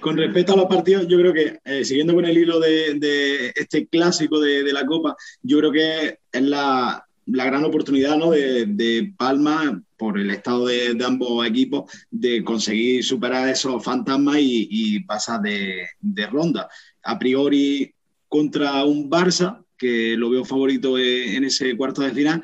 con, 0.00 0.16
respecto 0.16 0.54
a 0.54 0.56
los 0.56 0.66
partidos, 0.66 1.06
yo 1.08 1.18
creo 1.18 1.32
que, 1.32 1.58
eh, 1.64 1.84
siguiendo 1.84 2.14
con 2.14 2.24
el 2.24 2.38
hilo 2.38 2.58
de, 2.58 3.52
este 3.54 3.86
clásico 3.86 4.40
de, 4.40 4.72
la 4.72 4.86
Copa, 4.86 5.16
yo 5.42 5.58
creo 5.58 5.72
que 5.72 6.18
es 6.32 6.42
la, 6.42 7.04
gran 7.26 7.64
oportunidad 7.64 8.16
¿no? 8.16 8.30
de, 8.30 9.12
Palma, 9.16 9.82
por 9.96 10.18
el 10.18 10.30
estado 10.30 10.66
de, 10.66 10.96
ambos 11.04 11.46
equipos, 11.46 11.90
de 12.10 12.42
conseguir 12.44 13.04
superar 13.04 13.48
esos 13.48 13.82
fantasmas 13.82 14.36
y, 14.40 15.00
pasar 15.00 15.40
de, 15.42 16.26
ronda. 16.30 16.68
A 17.02 17.18
priori 17.18 17.92
contra 18.28 18.84
un 18.84 19.10
Barça, 19.10 19.62
que 19.76 20.16
lo 20.16 20.30
veo 20.30 20.44
favorito 20.44 20.98
en 20.98 21.44
ese 21.44 21.76
cuarto 21.76 22.00
de 22.00 22.12
final, 22.12 22.42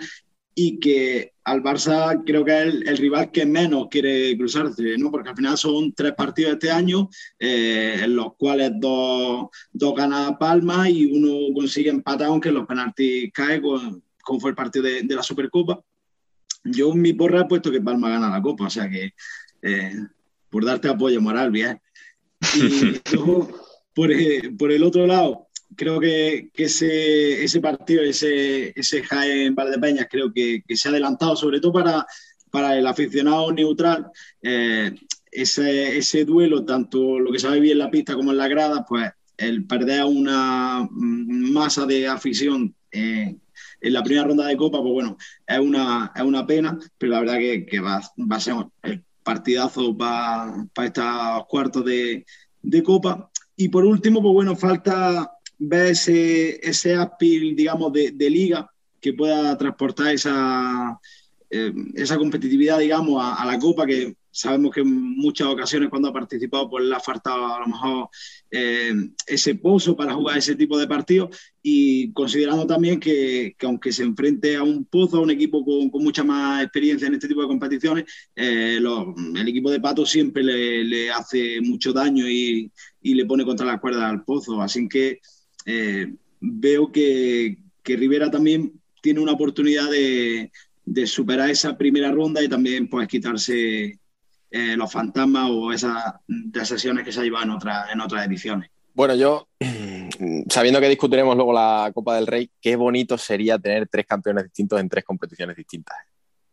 y 0.55 0.79
que 0.79 1.33
al 1.45 1.63
Barça 1.63 2.23
creo 2.25 2.45
que 2.45 2.53
es 2.63 2.75
el, 2.87 2.97
rival 2.97 3.31
que 3.31 3.47
menos 3.47 3.89
quiere 3.91 4.37
cruzarse, 4.37 4.97
¿no? 4.99 5.11
porque 5.11 5.31
al 5.31 5.37
final 5.37 5.57
son 5.57 5.93
tres 5.93 6.13
partidos 6.13 6.53
este 6.53 6.71
año, 6.71 7.09
eh, 7.39 8.01
en 8.03 8.15
los 8.15 8.35
cuales 8.37 8.73
dos, 8.77 9.49
dos 9.73 9.95
gana 9.95 10.39
Palma 10.39 10.89
y 10.89 11.07
uno 11.07 11.55
consigue 11.55 11.91
empatar, 11.91 12.29
aunque 12.29 12.53
los 12.53 12.67
penaltis 12.67 13.33
caen, 13.33 13.63
como 14.23 14.41
fue 14.41 14.51
el 14.51 14.57
partido 14.57 14.85
de, 14.85 15.05
la 15.09 15.23
Supercopa. 15.23 15.83
Yo 16.65 16.93
en 16.93 17.03
mi 17.03 17.13
porra 17.13 17.41
he 17.41 17.47
puesto 17.47 17.73
que 17.73 17.81
Palma 17.81 18.11
gana 18.11 18.31
la 18.31 18.43
Copa, 18.43 18.67
o 18.67 18.71
sea 18.71 18.89
que 18.89 19.15
eh, 19.63 19.93
por 20.49 20.65
darte 20.65 20.89
apoyo 20.89 21.21
moral, 21.21 21.51
bien. 21.51 21.81
Y 22.55 23.01
luego, 23.15 23.49
por, 23.95 24.11
por 24.57 24.71
el 24.71 24.83
otro 24.85 25.07
lado, 25.07 25.49
creo 25.77 26.01
que, 26.01 26.51
ese, 26.55 27.45
ese, 27.45 27.61
partido, 27.61 28.03
ese, 28.03 28.73
ese 28.79 29.03
Jaén 29.03 29.55
Valdepeñas, 29.55 30.07
creo 30.11 30.33
que, 30.33 30.63
que, 30.67 30.77
se 30.77 30.89
ha 30.89 30.91
adelantado, 30.91 31.37
sobre 31.37 31.61
todo 31.61 31.73
para, 31.73 32.07
para 32.51 32.77
el 32.77 32.87
aficionado 32.87 33.53
neutral. 33.53 34.11
Eh, 34.43 34.95
ese, 35.31 35.97
ese, 35.97 36.25
duelo, 36.25 36.65
tanto 36.65 37.19
lo 37.19 37.33
que 37.33 37.39
se 37.39 37.49
ve 37.49 37.73
en 37.73 37.79
la 37.79 37.91
pista 37.91 38.15
como 38.15 38.33
en 38.33 38.39
la 38.39 38.49
grada, 38.49 38.85
pues 38.87 39.11
el 39.37 39.67
perder 39.67 40.05
una 40.05 40.89
masa 40.91 41.87
de 41.87 42.07
afición 42.07 42.75
en 43.83 43.93
la 43.93 44.03
primera 44.03 44.27
ronda 44.27 44.47
de 44.47 44.57
Copa, 44.57 44.81
pues 44.81 44.93
bueno, 44.93 45.17
es 45.47 45.59
una, 45.59 46.13
es 46.15 46.23
una 46.23 46.47
pena, 46.47 46.79
pero 46.99 47.13
la 47.13 47.21
verdad 47.21 47.39
que, 47.39 47.67
que 47.67 47.81
va, 47.81 48.01
va, 48.19 48.37
a 48.37 48.41
ser 48.41 48.55
el 48.83 49.05
partidazo 49.23 49.97
para, 49.97 50.67
para 50.75 50.87
estos 50.87 51.47
cuartos 51.49 51.85
de, 51.85 52.25
de 52.61 52.83
Copa. 52.83 53.31
Y 53.57 53.69
por 53.69 53.85
último, 53.85 54.23
pues 54.23 54.33
bueno, 54.33 54.57
falta 54.57 55.33
ver 55.69 55.93
ese, 55.93 56.61
ese 56.67 56.97
digamos, 57.21 57.93
de, 57.93 58.31
liga 58.31 58.71
que 59.01 59.13
pueda 59.13 59.57
transportar 59.57 60.15
esa, 60.15 60.99
eh, 61.51 61.73
esa 61.95 62.17
competitividad, 62.19 62.79
digamos, 62.79 63.23
a, 63.23 63.45
la 63.45 63.59
Copa, 63.59 63.87
que 63.87 64.17
sabemos 64.31 64.75
que 64.75 64.81
en 64.81 65.17
muchas 65.17 65.47
ocasiones 65.49 65.91
cuando 65.91 66.09
ha 66.09 66.13
participado, 66.13 66.71
pues 66.71 66.85
le 66.85 66.95
ha 66.95 67.01
faltado 67.01 67.55
a 67.55 67.61
lo 67.61 67.67
mejor 67.67 68.09
eh, 68.51 68.93
ese 69.27 69.57
pozo 69.57 69.95
para 69.95 70.15
jugar 70.15 70.39
ese 70.39 70.57
tipo 70.57 70.79
de 70.79 70.89
partidos 70.89 71.37
y 71.63 72.11
considerando 72.13 72.67
también 72.67 72.99
que, 72.99 73.55
aunque 73.63 73.93
se 73.93 74.03
enfrente 74.03 74.57
a 74.57 74.63
un 74.63 74.87
pozo, 74.87 75.19
a 75.19 75.21
un 75.21 75.31
equipo 75.31 75.63
con, 75.65 75.91
mucha 76.03 76.25
más 76.25 76.63
experiencia 76.63 77.07
en 77.07 77.15
este 77.15 77.29
tipo 77.29 77.43
de 77.43 77.49
competiciones, 77.49 78.05
eh, 78.35 78.79
el 78.79 79.49
equipo 79.49 79.71
de 79.71 79.81
Pato 79.81 80.07
siempre 80.07 80.43
le, 80.43 81.11
hace 81.11 81.61
mucho 81.61 81.93
daño 81.93 82.27
y, 82.27 82.73
y, 83.03 83.15
le 83.15 83.27
pone 83.27 83.45
contra 83.45 83.67
la 83.67 83.79
cuerda 83.79 84.09
al 84.09 84.25
pozo. 84.25 84.63
Así 84.63 84.89
que 84.89 85.21
eh, 85.67 86.13
veo 86.41 86.91
que, 86.91 87.59
que, 87.83 87.97
Rivera 87.97 88.31
también 88.31 88.73
tiene 89.01 89.21
una 89.21 89.33
oportunidad 89.33 89.91
de, 89.91 90.51
de, 90.85 91.07
superar 91.07 91.51
esa 91.51 91.77
primera 91.77 92.11
ronda 92.11 92.43
y 92.43 92.49
también 92.49 92.89
pues 92.89 93.09
quitarse 93.09 93.99
eh, 94.51 94.77
los 94.77 94.93
fantasmas 94.93 95.49
o 95.51 95.73
esas 95.73 96.15
sesiones 96.65 97.05
que 97.05 97.13
se 97.13 97.21
ha 97.21 97.25
llevado 97.25 97.45
en, 97.45 97.51
otra, 97.51 97.87
en 97.93 98.01
otras 98.01 98.27
ediciones. 98.27 98.71
Bueno, 98.93 99.15
yo, 99.15 99.49
sabiendo 100.49 100.81
que 100.81 100.89
discutiremos 100.89 101.35
luego 101.37 101.53
la 101.53 101.91
Copa 101.95 102.17
del 102.17 102.27
Rey, 102.27 102.51
qué 102.61 102.77
bonito 102.77 103.17
sería 103.17 103.59
tener 103.59 103.89
tres 103.89 104.07
campeones 104.07 104.45
distintos 104.45 104.79
en 104.79 104.89
tres 104.89 105.05
competiciones 105.05 105.57
distintas. 105.57 105.97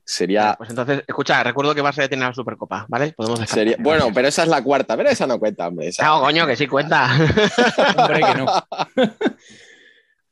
Sería. 0.09 0.55
Pues 0.57 0.71
entonces, 0.71 1.03
escucha, 1.07 1.43
recuerdo 1.43 1.75
que 1.75 1.81
vas 1.81 1.99
a 1.99 2.09
tener 2.09 2.27
la 2.27 2.33
Supercopa, 2.33 2.87
¿vale? 2.89 3.13
Podemos 3.13 3.47
Sería... 3.47 3.75
Bueno, 3.77 4.07
pero 4.11 4.27
esa 4.27 4.41
es 4.41 4.49
la 4.49 4.63
cuarta, 4.63 4.97
pero 4.97 5.07
esa 5.07 5.27
no 5.27 5.37
cuenta, 5.37 5.67
hombre. 5.67 5.91
No, 6.01 6.21
coño, 6.21 6.47
que 6.47 6.55
sí 6.55 6.65
cuenta. 6.65 7.11
hombre, 7.95 8.19
que 8.19 8.35
no. 8.35 8.47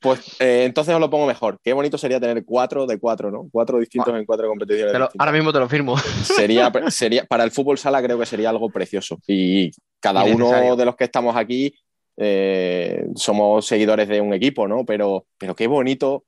Pues 0.00 0.36
eh, 0.38 0.62
entonces 0.64 0.94
os 0.94 1.00
lo 1.00 1.10
pongo 1.10 1.26
mejor. 1.26 1.58
Qué 1.60 1.72
bonito 1.72 1.98
sería 1.98 2.20
tener 2.20 2.44
cuatro 2.44 2.86
de 2.86 3.00
cuatro, 3.00 3.32
¿no? 3.32 3.48
Cuatro 3.50 3.80
distintos 3.80 4.14
en 4.14 4.24
cuatro 4.24 4.46
competiciones. 4.46 4.94
ahora 5.18 5.32
mismo 5.32 5.52
te 5.52 5.58
lo 5.58 5.68
firmo. 5.68 5.96
Sería, 5.98 6.70
sería, 6.88 7.24
para 7.24 7.42
el 7.42 7.50
fútbol 7.50 7.78
sala 7.78 8.00
creo 8.00 8.16
que 8.16 8.26
sería 8.26 8.50
algo 8.50 8.70
precioso. 8.70 9.18
Y 9.26 9.72
cada 9.98 10.22
uno 10.22 10.76
de 10.76 10.84
los 10.84 10.94
que 10.94 11.02
estamos 11.02 11.34
aquí 11.36 11.74
eh, 12.16 13.06
somos 13.16 13.66
seguidores 13.66 14.06
de 14.06 14.20
un 14.20 14.32
equipo, 14.34 14.68
¿no? 14.68 14.84
Pero, 14.84 15.26
pero 15.36 15.56
qué 15.56 15.66
bonito 15.66 16.24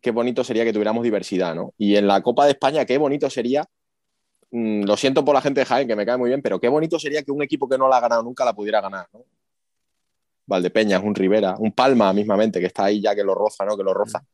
qué 0.00 0.10
bonito 0.10 0.44
sería 0.44 0.64
que 0.64 0.72
tuviéramos 0.72 1.02
diversidad, 1.02 1.54
¿no? 1.54 1.74
Y 1.78 1.96
en 1.96 2.06
la 2.06 2.22
Copa 2.22 2.44
de 2.44 2.52
España, 2.52 2.84
qué 2.84 2.98
bonito 2.98 3.28
sería, 3.30 3.64
mm, 4.50 4.84
lo 4.84 4.96
siento 4.96 5.24
por 5.24 5.34
la 5.34 5.40
gente 5.40 5.60
de 5.60 5.66
Jaén, 5.66 5.88
que 5.88 5.96
me 5.96 6.06
cae 6.06 6.16
muy 6.16 6.28
bien, 6.28 6.42
pero 6.42 6.60
qué 6.60 6.68
bonito 6.68 6.98
sería 6.98 7.22
que 7.22 7.32
un 7.32 7.42
equipo 7.42 7.68
que 7.68 7.78
no 7.78 7.88
la 7.88 7.96
ha 7.96 8.00
ganado 8.00 8.22
nunca 8.22 8.44
la 8.44 8.52
pudiera 8.52 8.80
ganar, 8.80 9.06
¿no? 9.12 9.24
Valdepeñas, 10.46 11.02
un 11.02 11.14
Rivera, 11.14 11.54
un 11.58 11.72
Palma 11.72 12.12
mismamente, 12.12 12.60
que 12.60 12.66
está 12.66 12.84
ahí 12.84 13.00
ya 13.00 13.14
que 13.14 13.22
lo 13.22 13.34
roza, 13.34 13.64
¿no? 13.64 13.76
Que 13.76 13.84
lo 13.84 13.94
roza. 13.94 14.24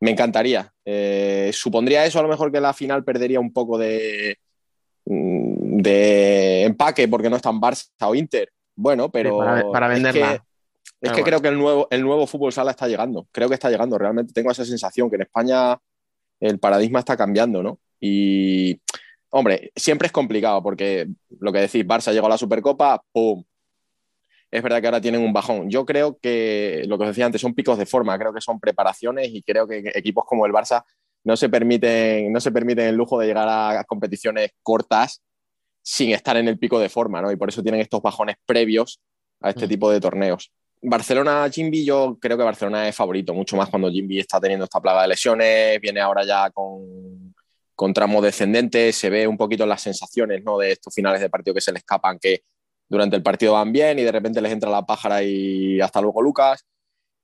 Me 0.00 0.10
encantaría. 0.10 0.72
Eh, 0.84 1.50
supondría 1.52 2.06
eso 2.06 2.18
a 2.18 2.22
lo 2.22 2.28
mejor 2.28 2.50
que 2.50 2.60
la 2.60 2.72
final 2.72 3.04
perdería 3.04 3.38
un 3.38 3.52
poco 3.52 3.76
de, 3.76 4.38
mm, 5.04 5.78
de 5.82 6.64
empaque 6.64 7.06
porque 7.06 7.28
no 7.28 7.36
están 7.36 7.60
Barça 7.60 7.90
o 8.00 8.14
Inter. 8.14 8.50
Bueno, 8.74 9.10
pero. 9.10 9.38
para, 9.70 9.88
venderla. 9.88 10.32
Es 10.32 10.40
que 10.40 10.46
creo 11.10 11.40
que 11.40 11.48
el 11.48 11.58
nuevo, 11.58 11.88
el 11.90 12.02
nuevo 12.02 12.26
fútbol 12.26 12.52
sala 12.52 12.70
está 12.70 12.86
llegando. 12.86 13.26
Creo 13.32 13.48
que 13.48 13.54
está 13.54 13.70
llegando. 13.70 13.98
Realmente 13.98 14.32
tengo 14.32 14.50
esa 14.50 14.64
sensación 14.64 15.10
que 15.10 15.16
en 15.16 15.22
España 15.22 15.78
el 16.40 16.58
paradigma 16.58 17.00
está 17.00 17.16
cambiando, 17.16 17.62
¿no? 17.62 17.78
Y, 18.00 18.80
hombre, 19.30 19.72
siempre 19.76 20.06
es 20.06 20.12
complicado 20.12 20.62
porque 20.62 21.08
lo 21.40 21.52
que 21.52 21.60
decís, 21.60 21.86
Barça 21.86 22.12
llegó 22.12 22.26
a 22.26 22.30
la 22.30 22.38
Supercopa, 22.38 23.02
¡pum! 23.12 23.44
Es 24.50 24.62
verdad 24.62 24.80
que 24.80 24.86
ahora 24.86 25.00
tienen 25.00 25.22
un 25.22 25.32
bajón. 25.32 25.70
Yo 25.70 25.86
creo 25.86 26.18
que 26.20 26.82
lo 26.86 26.98
que 26.98 27.04
os 27.04 27.10
decía 27.10 27.26
antes 27.26 27.40
son 27.40 27.54
picos 27.54 27.78
de 27.78 27.86
forma, 27.86 28.18
creo 28.18 28.34
que 28.34 28.40
son 28.40 28.60
preparaciones 28.60 29.30
y 29.32 29.42
creo 29.42 29.66
que 29.66 29.90
equipos 29.94 30.24
como 30.26 30.46
el 30.46 30.52
Barça 30.52 30.84
no 31.24 31.36
se 31.36 31.48
permiten, 31.48 32.32
no 32.32 32.40
se 32.40 32.52
permiten 32.52 32.86
el 32.86 32.96
lujo 32.96 33.18
de 33.18 33.26
llegar 33.26 33.48
a 33.48 33.84
competiciones 33.84 34.50
cortas 34.62 35.22
sin 35.82 36.10
estar 36.10 36.36
en 36.36 36.48
el 36.48 36.58
pico 36.58 36.78
de 36.78 36.88
forma, 36.88 37.20
¿no? 37.20 37.30
Y 37.32 37.36
por 37.36 37.48
eso 37.48 37.62
tienen 37.62 37.80
estos 37.80 38.02
bajones 38.02 38.36
previos 38.46 39.00
a 39.40 39.50
este 39.50 39.66
mm. 39.66 39.68
tipo 39.68 39.90
de 39.90 40.00
torneos. 40.00 40.52
Barcelona, 40.82 41.48
Jimby, 41.48 41.84
yo 41.84 42.18
creo 42.20 42.36
que 42.36 42.42
Barcelona 42.42 42.88
es 42.88 42.96
favorito, 42.96 43.32
mucho 43.32 43.56
más 43.56 43.68
cuando 43.68 43.90
Jimby 43.90 44.18
está 44.18 44.40
teniendo 44.40 44.64
esta 44.64 44.80
plaga 44.80 45.02
de 45.02 45.08
lesiones, 45.08 45.80
viene 45.80 46.00
ahora 46.00 46.24
ya 46.24 46.50
con, 46.50 47.32
con 47.74 47.92
tramo 47.92 48.20
descendente, 48.20 48.92
se 48.92 49.08
ve 49.08 49.26
un 49.26 49.36
poquito 49.36 49.64
las 49.64 49.80
sensaciones 49.80 50.42
¿no? 50.42 50.58
de 50.58 50.72
estos 50.72 50.92
finales 50.92 51.20
de 51.20 51.30
partido 51.30 51.54
que 51.54 51.60
se 51.60 51.72
le 51.72 51.78
escapan, 51.78 52.18
que 52.18 52.42
durante 52.88 53.16
el 53.16 53.22
partido 53.22 53.54
van 53.54 53.72
bien 53.72 53.98
y 53.98 54.02
de 54.02 54.12
repente 54.12 54.40
les 54.40 54.52
entra 54.52 54.70
la 54.70 54.84
pájara 54.84 55.22
y 55.22 55.80
hasta 55.80 56.00
luego 56.00 56.20
Lucas. 56.20 56.66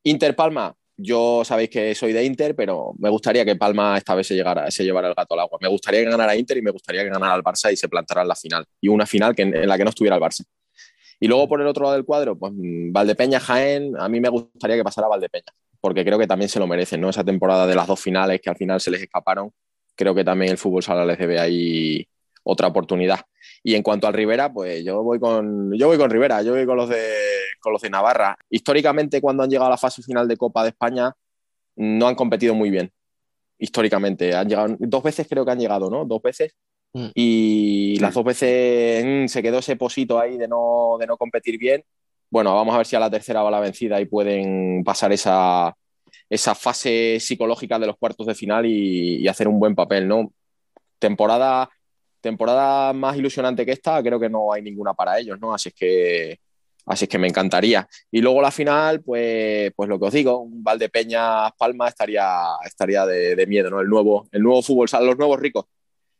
Inter 0.04 0.34
Palma, 0.34 0.74
yo 0.96 1.44
sabéis 1.44 1.70
que 1.70 1.94
soy 1.94 2.12
de 2.12 2.24
Inter, 2.24 2.56
pero 2.56 2.92
me 2.98 3.08
gustaría 3.08 3.44
que 3.44 3.56
Palma 3.56 3.98
esta 3.98 4.14
vez 4.14 4.26
se, 4.26 4.34
llegara, 4.34 4.70
se 4.70 4.84
llevara 4.84 5.08
el 5.08 5.14
gato 5.14 5.34
al 5.34 5.40
agua. 5.40 5.58
Me 5.60 5.68
gustaría 5.68 6.00
que 6.00 6.10
ganara 6.10 6.34
Inter 6.34 6.56
y 6.56 6.62
me 6.62 6.70
gustaría 6.70 7.04
que 7.04 7.10
ganara 7.10 7.34
el 7.34 7.42
Barça 7.42 7.72
y 7.72 7.76
se 7.76 7.88
plantara 7.88 8.22
en 8.22 8.28
la 8.28 8.34
final. 8.34 8.64
Y 8.80 8.88
una 8.88 9.06
final 9.06 9.34
que, 9.34 9.42
en 9.42 9.68
la 9.68 9.76
que 9.76 9.84
no 9.84 9.90
estuviera 9.90 10.16
el 10.16 10.22
Barça. 10.22 10.44
Y 11.20 11.28
luego 11.28 11.48
por 11.48 11.60
el 11.60 11.66
otro 11.66 11.84
lado 11.84 11.94
del 11.94 12.04
cuadro, 12.04 12.38
pues 12.38 12.52
mm, 12.54 12.92
Valdepeña, 12.92 13.40
Jaén, 13.40 13.94
a 13.98 14.08
mí 14.08 14.20
me 14.20 14.28
gustaría 14.28 14.76
que 14.76 14.84
pasara 14.84 15.08
Valdepeña, 15.08 15.52
porque 15.80 16.04
creo 16.04 16.18
que 16.18 16.26
también 16.26 16.48
se 16.48 16.58
lo 16.58 16.66
merecen, 16.66 17.00
¿no? 17.00 17.10
Esa 17.10 17.24
temporada 17.24 17.66
de 17.66 17.74
las 17.74 17.86
dos 17.86 18.00
finales 18.00 18.40
que 18.40 18.50
al 18.50 18.56
final 18.56 18.80
se 18.80 18.90
les 18.90 19.02
escaparon, 19.02 19.52
creo 19.96 20.14
que 20.14 20.24
también 20.24 20.52
el 20.52 20.58
fútbol 20.58 20.82
sala 20.82 21.04
les 21.04 21.18
debe 21.18 21.38
ahí 21.40 22.06
otra 22.44 22.68
oportunidad. 22.68 23.20
Y 23.62 23.74
en 23.74 23.82
cuanto 23.82 24.06
al 24.06 24.14
Rivera, 24.14 24.52
pues 24.52 24.84
yo 24.84 25.02
voy 25.02 25.18
con, 25.18 25.72
yo 25.76 25.88
voy 25.88 25.98
con 25.98 26.10
Rivera, 26.10 26.42
yo 26.42 26.52
voy 26.52 26.64
con 26.64 26.76
los, 26.76 26.88
de, 26.88 27.04
con 27.60 27.72
los 27.72 27.82
de 27.82 27.90
Navarra. 27.90 28.38
Históricamente, 28.48 29.20
cuando 29.20 29.42
han 29.42 29.50
llegado 29.50 29.66
a 29.66 29.70
la 29.70 29.76
fase 29.76 30.02
final 30.02 30.28
de 30.28 30.36
Copa 30.36 30.62
de 30.62 30.70
España, 30.70 31.12
no 31.76 32.08
han 32.08 32.14
competido 32.14 32.54
muy 32.54 32.70
bien. 32.70 32.92
Históricamente, 33.58 34.34
han 34.34 34.48
llegado, 34.48 34.76
dos 34.78 35.02
veces 35.02 35.26
creo 35.28 35.44
que 35.44 35.50
han 35.50 35.58
llegado, 35.58 35.90
¿no? 35.90 36.04
Dos 36.04 36.22
veces 36.22 36.54
Mm. 36.92 37.08
Y 37.14 37.98
las 38.00 38.14
dos 38.14 38.24
veces 38.24 39.04
mm, 39.04 39.28
se 39.28 39.42
quedó 39.42 39.58
ese 39.58 39.76
posito 39.76 40.18
ahí 40.18 40.38
de 40.38 40.48
no, 40.48 40.96
de 40.98 41.06
no 41.06 41.16
competir 41.16 41.58
bien. 41.58 41.84
Bueno, 42.30 42.54
vamos 42.54 42.74
a 42.74 42.78
ver 42.78 42.86
si 42.86 42.96
a 42.96 43.00
la 43.00 43.10
tercera 43.10 43.42
va 43.42 43.50
la 43.50 43.60
vencida 43.60 44.00
y 44.00 44.06
pueden 44.06 44.84
pasar 44.84 45.12
esa, 45.12 45.74
esa 46.28 46.54
fase 46.54 47.18
psicológica 47.20 47.78
de 47.78 47.86
los 47.86 47.96
cuartos 47.96 48.26
de 48.26 48.34
final 48.34 48.66
y, 48.66 49.26
hacer 49.28 49.48
un 49.48 49.58
buen 49.60 49.74
papel, 49.74 50.08
¿no? 50.08 50.32
Temporada, 50.98 51.70
temporada 52.20 52.92
más 52.92 53.16
ilusionante 53.16 53.64
que 53.64 53.72
esta, 53.72 54.02
creo 54.02 54.20
que 54.20 54.28
no 54.28 54.52
hay 54.52 54.62
ninguna 54.62 54.94
para 54.94 55.18
ellos, 55.18 55.38
¿no? 55.40 55.54
Así 55.54 55.70
es 55.70 55.74
que, 55.74 56.40
así 56.86 57.04
es 57.06 57.08
que 57.08 57.18
me 57.18 57.28
encantaría. 57.28 57.88
Y 58.10 58.20
luego 58.20 58.42
la 58.42 58.50
final, 58.50 59.02
pues, 59.02 59.72
pues 59.76 59.88
lo 59.88 59.98
que 59.98 60.06
os 60.06 60.12
digo, 60.12 60.38
un 60.40 60.62
Valdepeñas 60.62 61.52
Palma 61.58 61.88
estaría, 61.88 62.28
estaría 62.64 63.06
de, 63.06 63.36
de, 63.36 63.46
miedo, 63.46 63.70
¿no? 63.70 63.80
El 63.80 63.88
nuevo, 63.88 64.28
el 64.32 64.42
nuevo 64.42 64.62
fútbol, 64.62 64.88
los 65.06 65.18
nuevos 65.18 65.40
ricos 65.40 65.66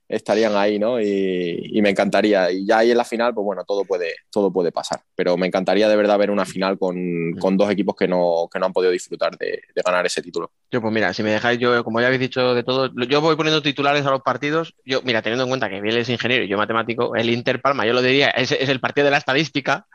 estarían 0.09 0.57
ahí, 0.57 0.79
¿no? 0.79 1.01
Y, 1.01 1.79
me 1.83 1.91
encantaría. 1.91 2.51
Y 2.51 2.67
ya 2.67 2.79
ahí 2.79 2.91
en 2.91 2.97
la 2.97 3.05
final, 3.05 3.35
pues 3.35 3.45
bueno, 3.45 3.65
todo 3.65 3.85
puede, 3.85 4.15
todo 4.31 4.51
puede 4.51 4.73
pasar. 4.73 5.01
Pero 5.15 5.37
me 5.37 5.47
encantaría 5.47 5.89
de 5.89 5.97
verdad 5.97 6.19
ver 6.19 6.31
una 6.31 6.45
final 6.45 6.79
con, 6.79 7.33
con 7.39 7.57
dos 7.57 7.71
equipos 7.71 7.95
que 7.95 8.09
no, 8.09 8.49
que 8.53 8.59
no 8.59 8.67
han 8.67 8.73
podido 8.73 8.91
disfrutar 8.91 9.37
de, 9.37 9.63
ganar 9.85 10.07
ese 10.07 10.23
título. 10.23 10.51
Yo, 10.71 10.81
pues 10.81 10.93
mira, 10.93 11.13
si 11.13 11.23
me 11.23 11.31
dejáis, 11.31 11.59
yo, 11.59 11.85
como 11.85 12.01
ya 12.01 12.07
habéis 12.07 12.21
dicho 12.21 12.55
de 12.55 12.63
todo, 12.63 12.91
yo 13.07 13.21
voy 13.21 13.37
poniendo 13.37 13.63
titulares 13.63 14.05
a 14.07 14.11
los 14.11 14.23
partidos. 14.23 14.75
Yo, 14.85 15.03
mira, 15.03 15.23
teniendo 15.23 15.45
en 15.45 15.51
cuenta 15.51 15.69
que 15.69 15.81
Biel 15.81 15.99
es 15.99 16.09
ingeniero 16.09 16.45
y 16.45 16.49
yo 16.49 16.57
matemático, 16.57 17.15
el 17.15 17.31
Inter 17.31 17.61
Palma, 17.61 17.87
yo 17.87 17.93
lo 17.93 18.03
diría, 18.03 18.29
es, 18.31 18.53
es 18.53 18.69
el 18.69 18.81
partido 18.81 19.05
de 19.05 19.11
la 19.13 19.19
estadística, 19.19 19.87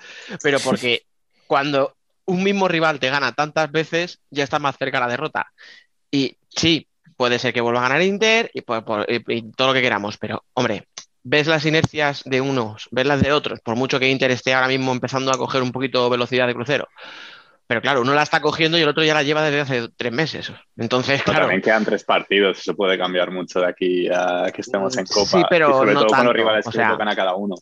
pero 0.42 0.60
porque 0.60 1.04
cuando 1.48 1.96
un 2.26 2.44
mismo 2.44 2.68
rival 2.68 3.00
te 3.00 3.10
gana 3.10 3.34
tantas 3.34 3.72
veces, 3.72 4.20
ya 4.30 4.44
está 4.44 4.60
más 4.60 4.78
cerca 4.78 5.00
la 5.00 5.08
derrota. 5.08 5.48
Y 6.10 6.38
sí, 6.50 6.88
puede 7.16 7.40
ser 7.40 7.54
que 7.54 7.62
vuelva 7.62 7.80
a 7.80 7.90
ganar 7.90 8.02
Inter 8.02 8.52
y, 8.54 8.62
todo 8.62 9.68
lo 9.68 9.74
que 9.74 9.82
queramos, 9.82 10.18
pero 10.18 10.44
hombre, 10.54 10.88
ves 11.24 11.48
las 11.48 11.66
inercias 11.66 12.24
de 12.26 12.42
unos, 12.42 12.88
ves 12.92 13.06
las 13.06 13.22
de 13.22 13.32
otros, 13.32 13.60
por 13.62 13.76
mucho 13.76 14.00
que 14.00 14.10
Inter 14.10 14.32
esté 14.32 14.54
ahora 14.54 14.68
mismo 14.68 14.92
empezando 14.92 15.32
a 15.32 15.38
coger 15.38 15.62
un 15.62 15.72
poquito 15.72 16.10
velocidad 16.10 16.48
de 16.48 16.54
crucero. 16.54 16.88
Pero 17.66 17.82
claro, 17.82 18.02
uno 18.02 18.14
la 18.14 18.24
está 18.24 18.42
cogiendo 18.42 18.78
y 18.78 18.82
el 18.82 18.90
otro 18.90 19.04
ya 19.04 19.14
la 19.14 19.24
lleva 19.24 19.42
desde 19.42 19.62
hace 19.62 19.90
tres 19.96 20.12
meses. 20.12 20.52
Entonces, 20.76 21.24
claro. 21.24 21.42
También 21.42 21.62
quedan 21.62 21.86
tres 21.86 22.04
partidos, 22.04 22.60
eso 22.60 22.76
puede 22.76 22.98
cambiar 22.98 23.32
mucho 23.32 23.62
de 23.62 23.68
aquí 23.68 24.10
a 24.10 24.52
que 24.54 24.62
estemos 24.62 24.98
en 24.98 25.06
Copa. 25.06 25.26
Sí, 25.26 25.44
pero 25.50 25.72
sobre 25.72 25.94
no 25.94 26.06
todo 26.06 26.18
con 26.18 26.26
los 26.26 26.34
rivales 26.34 26.66
que 26.66 26.78
tocan 26.78 27.08
a 27.08 27.16
cada 27.16 27.36
uno. 27.36 27.56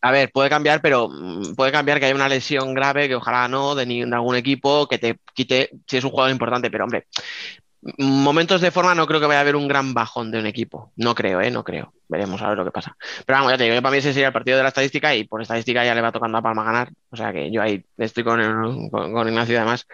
A 0.00 0.10
ver, 0.10 0.30
puede 0.30 0.50
cambiar, 0.50 0.82
pero 0.82 1.08
mm, 1.08 1.54
puede 1.54 1.72
cambiar 1.72 1.98
que 1.98 2.04
haya 2.04 2.14
una 2.14 2.28
lesión 2.28 2.74
grave, 2.74 3.08
que 3.08 3.14
ojalá 3.14 3.48
no, 3.48 3.74
de, 3.74 3.86
de 3.86 4.14
algún 4.14 4.36
equipo, 4.36 4.86
que 4.86 4.98
te 4.98 5.16
quite 5.32 5.70
si 5.86 5.96
es 5.96 6.04
un 6.04 6.10
jugador 6.10 6.30
importante, 6.30 6.70
pero 6.70 6.84
hombre, 6.84 7.06
momentos 7.98 8.60
de 8.60 8.70
forma 8.70 8.94
no 8.94 9.06
creo 9.06 9.20
que 9.20 9.26
vaya 9.26 9.38
a 9.38 9.42
haber 9.42 9.56
un 9.56 9.68
gran 9.68 9.92
bajón 9.94 10.30
de 10.30 10.38
un 10.38 10.46
equipo. 10.46 10.92
No 10.96 11.14
creo, 11.14 11.40
¿eh? 11.40 11.50
No 11.50 11.64
creo. 11.64 11.92
Veremos 12.08 12.40
a 12.42 12.48
ver 12.48 12.58
lo 12.58 12.64
que 12.64 12.70
pasa. 12.70 12.96
Pero 13.26 13.38
vamos, 13.38 13.52
ya 13.52 13.58
te 13.58 13.64
digo, 13.64 13.80
para 13.82 13.92
mí 13.92 13.98
ese 13.98 14.12
sería 14.12 14.28
el 14.28 14.32
partido 14.32 14.56
de 14.56 14.62
la 14.62 14.68
estadística 14.68 15.14
y 15.14 15.24
por 15.24 15.42
estadística 15.42 15.84
ya 15.84 15.94
le 15.94 16.00
va 16.00 16.12
tocando 16.12 16.38
a 16.38 16.42
Palma 16.42 16.64
ganar. 16.64 16.90
O 17.10 17.16
sea 17.16 17.32
que 17.32 17.50
yo 17.50 17.62
ahí 17.62 17.84
estoy 17.98 18.24
con, 18.24 18.90
con, 18.90 19.28
Ignacio 19.28 19.56
además, 19.58 19.86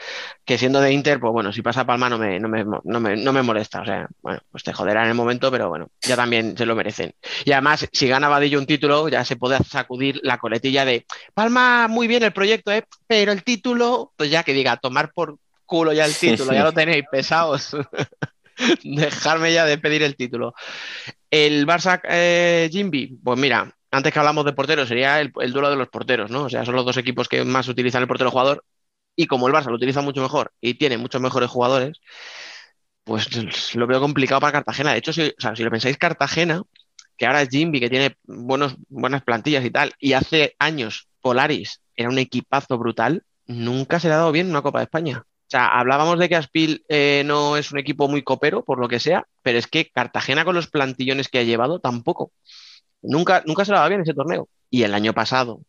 que 0.45 0.59
siendo 0.59 0.81
de 0.81 0.93
Inter, 0.93 1.21
pues 1.21 1.33
bueno, 1.33 1.53
si 1.53 1.63
pasa 1.63 1.85
Palma 1.85 2.09
no 2.09 2.19
me, 2.19 2.39
no 2.39 2.49
me, 2.49 2.65
no 2.65 3.01
me, 3.01 3.17
no 3.17 3.33
me 3.33 3.43
molesta. 3.43 3.81
O 3.81 3.85
sea, 3.85 4.09
bueno, 4.23 4.41
pues 4.51 4.63
te 4.65 4.73
joderá 4.73 5.03
en 5.03 5.09
el 5.09 5.15
momento, 5.15 5.51
pero 5.51 5.69
bueno, 5.69 5.89
ya 6.03 6.17
también 6.17 6.57
se 6.57 6.67
lo 6.67 6.77
merecen. 6.77 7.15
Y 7.45 7.53
además, 7.53 7.89
si 7.93 8.09
gana 8.09 8.29
Vadillo 8.29 8.59
un 8.59 8.67
título, 8.67 9.09
ya 9.09 9.25
se 9.25 9.37
puede 9.37 9.59
sacudir 9.65 10.21
la 10.23 10.39
coletilla 10.39 10.85
de 10.85 11.07
Palma, 11.35 11.89
muy 11.89 12.07
bien 12.07 12.23
el 12.23 12.33
proyecto, 12.33 12.73
¿eh? 12.73 12.85
pero 13.07 13.33
el 13.33 13.43
título, 13.43 14.13
pues 14.17 14.31
ya 14.31 14.43
que 14.43 14.53
diga, 14.53 14.77
tomar 14.77 15.13
por 15.13 15.39
culo 15.71 15.93
ya 15.93 16.05
el 16.05 16.17
título, 16.17 16.53
ya 16.53 16.65
lo 16.65 16.73
tenéis 16.73 17.05
pesados. 17.11 17.77
Dejarme 18.83 19.53
ya 19.53 19.65
de 19.65 19.79
pedir 19.79 20.03
el 20.03 20.17
título. 20.17 20.53
El 21.31 21.65
Barça 21.65 22.01
eh, 22.05 22.69
Jimby, 22.71 23.21
pues 23.23 23.39
mira, 23.39 23.73
antes 23.93 24.13
que 24.13 24.19
hablamos 24.19 24.45
de 24.45 24.53
porteros, 24.53 24.89
sería 24.89 25.21
el, 25.21 25.31
duelo 25.31 25.71
de 25.71 25.77
los 25.77 25.89
porteros, 25.89 26.29
¿no? 26.29 26.43
O 26.43 26.51
sea, 26.51 26.65
son 26.65 26.75
los 26.75 26.85
dos 26.85 26.97
equipos 26.97 27.29
que 27.29 27.45
más 27.45 27.69
utilizan 27.69 28.03
el 28.03 28.09
portero 28.09 28.33
jugador. 28.33 28.65
Y 29.15 29.27
como 29.27 29.47
el 29.47 29.55
Barça 29.55 29.67
lo 29.67 29.77
utiliza 29.77 30.01
mucho 30.01 30.21
mejor 30.21 30.53
y 30.61 30.75
tiene 30.75 30.99
muchos 30.99 31.21
mejores 31.21 31.49
jugadores, 31.49 32.01
pues 33.05 33.75
lo 33.77 33.87
veo 33.87 34.01
complicado 34.01 34.41
para 34.41 34.53
Cartagena. 34.53 34.93
De 34.93 34.99
hecho, 34.99 35.13
si, 35.13 35.33
si 35.55 35.63
lo 35.63 35.71
pensáis, 35.71 35.97
Cartagena, 35.99 36.63
que 37.17 37.27
ahora 37.27 37.43
es 37.43 37.49
Jimby, 37.49 37.79
que 37.79 37.91
tiene 37.91 38.17
buenos, 38.25 38.75
buenas 38.89 39.23
plantillas 39.23 39.65
y 39.65 39.71
tal, 39.71 39.93
y 40.01 40.15
hace 40.15 40.57
años 40.59 41.09
Polaris 41.21 41.81
era 41.95 42.09
un 42.09 42.19
equipazo 42.19 42.77
brutal, 42.77 43.25
nunca 43.47 44.01
se 44.01 44.09
le 44.09 44.15
ha 44.15 44.19
dado 44.19 44.33
bien 44.33 44.51
una 44.51 44.63
Copa 44.63 44.81
de 44.81 44.85
España. 44.85 45.25
O 45.51 45.53
sea, 45.53 45.67
hablábamos 45.67 46.21
de 46.21 46.29
que 46.29 46.37
Aspil 46.37 46.85
eh, 46.89 47.25
no 47.27 47.57
es 47.57 47.73
un 47.73 47.81
equipo 47.81 48.07
muy 48.07 48.23
copero, 48.23 48.65
por 48.65 48.79
lo 48.79 48.87
que 48.87 49.01
sea, 49.01 49.27
pero 49.43 49.59
es 49.59 49.67
que 49.67 49.91
Cartagena 49.91 50.45
con 50.45 50.55
los 50.55 50.69
plantillones 50.69 51.29
que 51.29 51.41
ha 51.41 51.43
llevado 51.43 51.81
tampoco. 51.81 52.31
Nunca, 53.03 53.43
nunca 53.47 53.65
se 53.65 53.73
le 53.73 53.79
daba 53.79 53.89
bien 53.89 54.01
ese 54.03 54.15
torneo. 54.15 54.49
Y 54.71 54.85
el 54.85 54.95
año 54.95 55.13
pasado, 55.13 55.61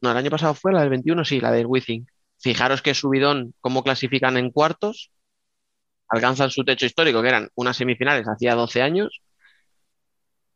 no, 0.00 0.10
el 0.10 0.16
año 0.16 0.30
pasado 0.30 0.54
fue 0.54 0.72
la 0.72 0.80
del 0.80 0.88
21, 0.88 1.22
sí, 1.26 1.38
la 1.38 1.52
del 1.52 1.66
Wizzing. 1.66 2.06
Fijaros 2.38 2.80
que 2.80 2.94
subidón, 2.94 3.52
cómo 3.60 3.84
clasifican 3.84 4.38
en 4.38 4.50
cuartos, 4.50 5.10
alcanzan 6.08 6.50
su 6.50 6.64
techo 6.64 6.86
histórico, 6.86 7.20
que 7.20 7.28
eran 7.28 7.50
unas 7.56 7.76
semifinales 7.76 8.26
hacía 8.26 8.54
12 8.54 8.80
años, 8.80 9.20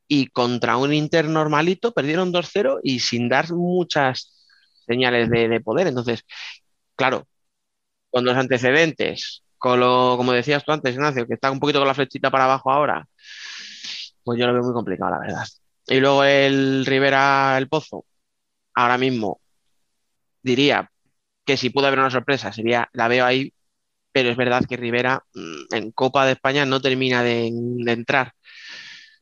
y 0.09 0.29
contra 0.29 0.79
un 0.79 0.95
Inter 0.95 1.29
normalito 1.29 1.93
perdieron 1.93 2.33
2-0 2.33 2.81
y 2.83 3.01
sin 3.01 3.29
dar 3.29 3.53
muchas 3.53 4.47
señales 4.87 5.29
de 5.29 5.61
poder. 5.61 5.87
Entonces, 5.89 6.25
claro, 6.97 7.27
con 8.11 8.25
los 8.25 8.37
antecedentes, 8.37 9.43
con 9.59 9.81
lo, 9.81 10.15
como 10.17 10.33
decías 10.33 10.65
tú 10.65 10.73
antes, 10.73 10.95
Ignacio, 10.95 11.27
que 11.27 11.35
está 11.35 11.51
un 11.51 11.61
poquito 11.61 11.79
con 11.81 11.89
la 11.89 11.95
flechita 11.95 12.31
para 12.31 12.45
abajo 12.45 12.71
ahora, 12.73 13.07
pues 14.25 14.39
yo 14.39 14.47
lo 14.47 14.53
veo 14.55 14.63
muy 14.63 14.73
complicado, 14.73 15.13
la 15.13 15.19
verdad. 15.21 15.45
Y 15.87 16.01
luego 16.01 16.25
el 16.25 16.87
Rivera, 16.87 17.57
el 17.59 17.69
Pozo, 17.69 18.05
ahora 18.75 18.99
mismo 18.99 19.41
diría 20.43 20.91
que 21.45 21.57
si 21.57 21.71
puede 21.71 21.89
haber 21.89 22.01
una 22.01 22.11
sorpresa, 22.11 22.53
sería, 22.53 22.89
la 22.93 23.09
veo 23.09 23.25
ahí, 23.27 23.53
pero 24.13 24.31
es 24.31 24.37
verdad 24.37 24.65
que 24.69 24.77
Rivera 24.77 25.25
mm, 25.35 25.75
en 25.75 25.93
Copa 25.93 26.27
de 26.27 26.33
España 26.33 26.67
no 26.67 26.81
termina 26.81 27.23
de, 27.23 27.51
de 27.53 27.93
entrar. 27.93 28.33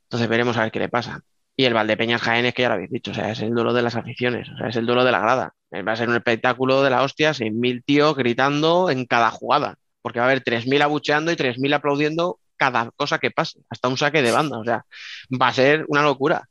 Entonces 0.05 0.29
veremos 0.29 0.57
a 0.57 0.62
ver 0.62 0.72
qué 0.72 0.79
le 0.81 0.88
pasa. 0.88 1.20
Y 1.61 1.64
el 1.64 1.75
Valdepeñas 1.75 2.23
Jaén 2.23 2.47
es 2.47 2.55
que 2.55 2.62
ya 2.62 2.68
lo 2.68 2.75
habéis 2.75 2.90
dicho, 2.90 3.11
o 3.11 3.14
sea, 3.14 3.33
es 3.33 3.40
el 3.40 3.53
duelo 3.53 3.73
de 3.73 3.83
las 3.83 3.97
aficiones, 3.97 4.49
o 4.49 4.57
sea, 4.57 4.68
es 4.68 4.77
el 4.77 4.87
duelo 4.87 5.03
de 5.03 5.11
la 5.11 5.18
grada. 5.18 5.55
Eh, 5.73 5.83
va 5.83 5.90
a 5.90 5.97
ser 5.97 6.09
un 6.09 6.14
espectáculo 6.14 6.85
de 6.85 6.90
la 6.90 7.03
hostia, 7.03 7.33
6.000 7.33 7.83
tíos 7.85 8.14
gritando 8.14 8.90
en 8.90 9.07
cada 9.07 9.33
jugada, 9.33 9.75
porque 10.01 10.21
va 10.21 10.27
a 10.27 10.29
haber 10.29 10.44
3.000 10.44 10.83
abucheando 10.83 11.33
y 11.33 11.35
3.000 11.35 11.75
aplaudiendo 11.75 12.38
cada 12.57 12.92
cosa 12.92 13.18
que 13.18 13.33
pase, 13.33 13.59
hasta 13.71 13.88
un 13.88 13.97
saque 13.97 14.23
de 14.23 14.31
banda, 14.31 14.57
o 14.57 14.64
sea, 14.64 14.87
va 15.31 15.49
a 15.49 15.53
ser 15.53 15.85
una 15.88 16.05
locura. 16.05 16.44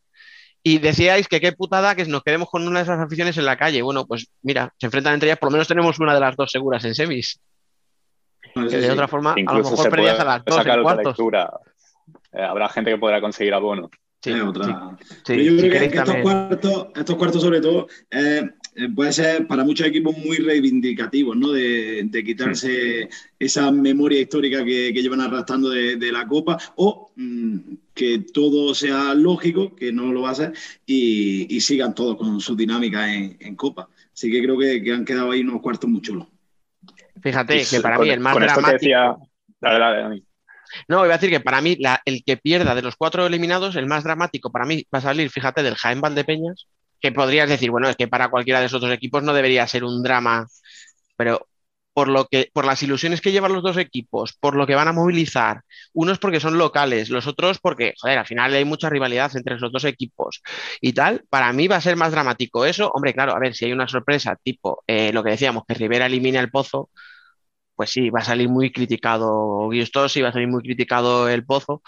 Y 0.62 0.80
decíais 0.80 1.30
que 1.30 1.40
qué 1.40 1.54
putada 1.54 1.96
que 1.96 2.04
nos 2.04 2.22
quedemos 2.22 2.50
con 2.50 2.68
una 2.68 2.80
de 2.80 2.84
esas 2.84 3.00
aficiones 3.00 3.38
en 3.38 3.46
la 3.46 3.56
calle. 3.56 3.82
Bueno, 3.82 4.06
pues 4.06 4.28
mira, 4.42 4.74
se 4.78 4.88
enfrentan 4.88 5.14
entre 5.14 5.30
ellas, 5.30 5.40
por 5.40 5.48
lo 5.48 5.54
menos 5.54 5.70
tenemos 5.70 5.98
una 6.00 6.14
de 6.14 6.20
las 6.20 6.36
dos 6.36 6.52
seguras 6.52 6.84
en 6.84 6.94
semis. 6.94 7.40
que 8.54 8.78
de 8.78 8.92
otra 8.92 9.08
forma, 9.08 9.36
a 9.36 9.54
lo 9.54 9.64
mejor 9.64 9.90
perdías 9.90 10.20
a 10.20 10.26
las 10.26 10.44
dos 10.44 10.66
en 10.66 10.82
cuartos. 10.82 11.18
Eh, 12.34 12.42
habrá 12.44 12.68
gente 12.68 12.92
que 12.92 12.98
podrá 12.98 13.22
conseguir 13.22 13.54
abono. 13.54 13.90
Sí, 14.34 14.40
otra. 14.42 14.98
Sí, 15.26 15.44
yo 15.44 15.58
creo 15.58 15.72
que, 15.72 15.98
estos, 15.98 16.16
cuartos, 16.18 16.88
estos 16.96 17.16
cuartos, 17.16 17.42
sobre 17.42 17.62
todo, 17.62 17.88
eh, 18.12 18.50
eh, 18.76 18.90
puede 18.94 19.14
ser 19.14 19.48
para 19.48 19.64
muchos 19.64 19.88
equipos 19.88 20.18
muy 20.18 20.38
reivindicativos, 20.38 21.36
¿no? 21.38 21.52
De, 21.52 22.24
quitarse 22.26 23.08
esa 23.40 23.72
memoria 23.72 24.20
histórica 24.20 24.64
que, 24.66 24.92
llevan 24.92 25.22
arrastrando 25.22 25.70
de, 25.70 26.12
la 26.12 26.28
Copa 26.28 26.58
o 26.76 27.12
mm, 27.16 27.58
que 27.94 28.26
todo 28.34 28.76
sea 28.76 29.14
lógico, 29.14 29.76
que 29.76 29.92
no 29.92 30.12
lo 30.12 30.24
va 30.24 30.32
a 30.32 30.36
ser, 30.36 30.54
y, 30.86 31.60
sigan 31.62 31.96
todos 31.96 32.18
con 32.18 32.40
su 32.42 32.56
dinámica 32.56 33.14
en, 33.14 33.56
Copa. 33.56 33.90
Así 34.14 34.32
que 34.32 34.44
creo 34.44 34.58
que, 34.58 34.92
han 34.92 35.06
quedado 35.06 35.32
ahí 35.32 35.42
unos 35.42 35.62
cuartos 35.62 35.90
muy 35.90 36.02
chulos. 36.02 36.28
Fíjate 37.22 37.64
que 37.70 37.82
para 37.82 37.98
mí 38.00 38.10
el 38.10 38.20
más 38.20 38.36
dramático... 38.36 39.28
No, 40.88 41.06
iba 41.06 41.14
a 41.14 41.18
decir 41.18 41.30
que 41.30 41.40
para 41.40 41.62
mí 41.62 41.78
el 42.06 42.24
que 42.26 42.38
pierda 42.38 42.76
de 42.76 42.82
los 42.82 42.96
cuatro 42.96 43.26
eliminados, 43.26 43.76
el 43.76 43.88
más 43.88 44.04
dramático 44.04 44.52
para 44.52 44.66
mí 44.66 44.86
va 44.94 45.00
a 45.00 45.02
salir, 45.02 45.30
fíjate, 45.30 45.64
del 45.64 45.76
Jaén 45.76 46.02
Valdepeñas, 46.02 46.68
que 47.00 47.12
podrías 47.12 47.50
decir, 47.50 47.72
bueno, 47.72 47.90
es 47.90 47.96
que 47.96 48.08
para 48.08 48.30
cualquiera 48.30 48.60
de 48.60 48.66
esos 48.68 48.82
dos 48.82 48.92
equipos 48.92 49.24
no 49.24 49.34
debería 49.34 49.68
ser 49.68 49.84
un 49.84 50.04
drama, 50.04 50.48
pero 51.16 51.48
por 51.94 52.10
lo 52.10 52.26
que, 52.28 52.52
por 52.54 52.66
las 52.66 52.84
ilusiones 52.84 53.22
que 53.22 53.32
llevan 53.32 53.54
los 53.54 53.64
dos 53.64 53.78
equipos, 53.78 54.34
por 54.40 54.56
lo 54.56 54.68
que 54.68 54.76
van 54.76 54.88
a 54.88 54.94
movilizar, 54.94 55.62
unos 55.94 56.20
porque 56.20 56.40
son 56.40 56.58
locales, 56.60 57.10
los 57.10 57.26
otros 57.26 57.58
porque, 57.60 57.94
joder, 58.00 58.20
al 58.20 58.28
final 58.28 58.54
hay 58.54 58.66
mucha 58.66 58.88
rivalidad 58.90 59.36
entre 59.36 59.56
esos 59.56 59.72
dos 59.72 59.84
equipos 59.84 60.44
y 60.80 60.94
tal, 60.94 61.24
para 61.30 61.52
mí 61.54 61.68
va 61.68 61.78
a 61.78 61.82
ser 61.82 61.96
más 61.96 62.12
dramático 62.12 62.66
eso. 62.66 62.92
Hombre, 62.94 63.14
claro, 63.14 63.36
a 63.36 63.40
ver, 63.40 63.56
si 63.56 63.66
hay 63.66 63.74
una 63.74 63.88
sorpresa, 63.88 64.38
tipo 64.44 64.84
eh, 64.86 65.12
lo 65.12 65.24
que 65.24 65.32
decíamos, 65.32 65.64
que 65.68 65.74
Rivera 65.74 66.06
elimine 66.06 66.38
el 66.40 66.52
pozo, 66.52 66.92
pues 67.78 67.92
sí, 67.92 68.10
va 68.10 68.20
a 68.20 68.26
salir 68.26 68.50
muy 68.50 68.72
criticado 68.72 69.70
Guistosi, 69.70 70.22
va 70.22 70.30
a 70.30 70.34
salir 70.34 70.48
muy 70.48 70.64
criticado 70.64 71.30
el 71.30 71.46
Pozo. 71.46 71.84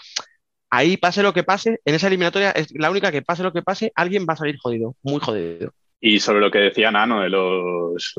Ahí 0.70 0.96
pase 0.96 1.22
lo 1.22 1.34
que 1.34 1.42
pase, 1.42 1.80
en 1.84 1.94
esa 1.96 2.06
eliminatoria 2.06 2.52
es 2.52 2.72
la 2.72 2.90
única 2.90 3.10
que 3.10 3.22
pase 3.22 3.42
lo 3.42 3.52
que 3.52 3.62
pase, 3.62 3.92
alguien 3.96 4.24
va 4.26 4.34
a 4.34 4.36
salir 4.36 4.56
jodido, 4.58 4.94
muy 5.02 5.20
jodido. 5.20 5.72
Y 6.00 6.20
sobre 6.20 6.40
lo 6.40 6.50
que 6.50 6.60
decía 6.60 6.92
Nano, 6.92 7.22
de 7.22 7.28
los 7.28 8.14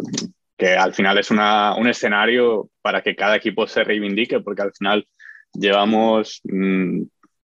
que 0.58 0.76
al 0.76 0.94
final 0.94 1.18
es 1.18 1.32
un 1.32 1.88
escenario 1.88 2.70
para 2.82 3.02
que 3.02 3.16
cada 3.16 3.38
equipo 3.38 3.66
se 3.66 3.86
reivindique, 3.86 4.42
porque 4.42 4.64
al 4.64 4.74
final 4.74 5.08
llevamos 5.54 6.42
mm, 6.44 7.04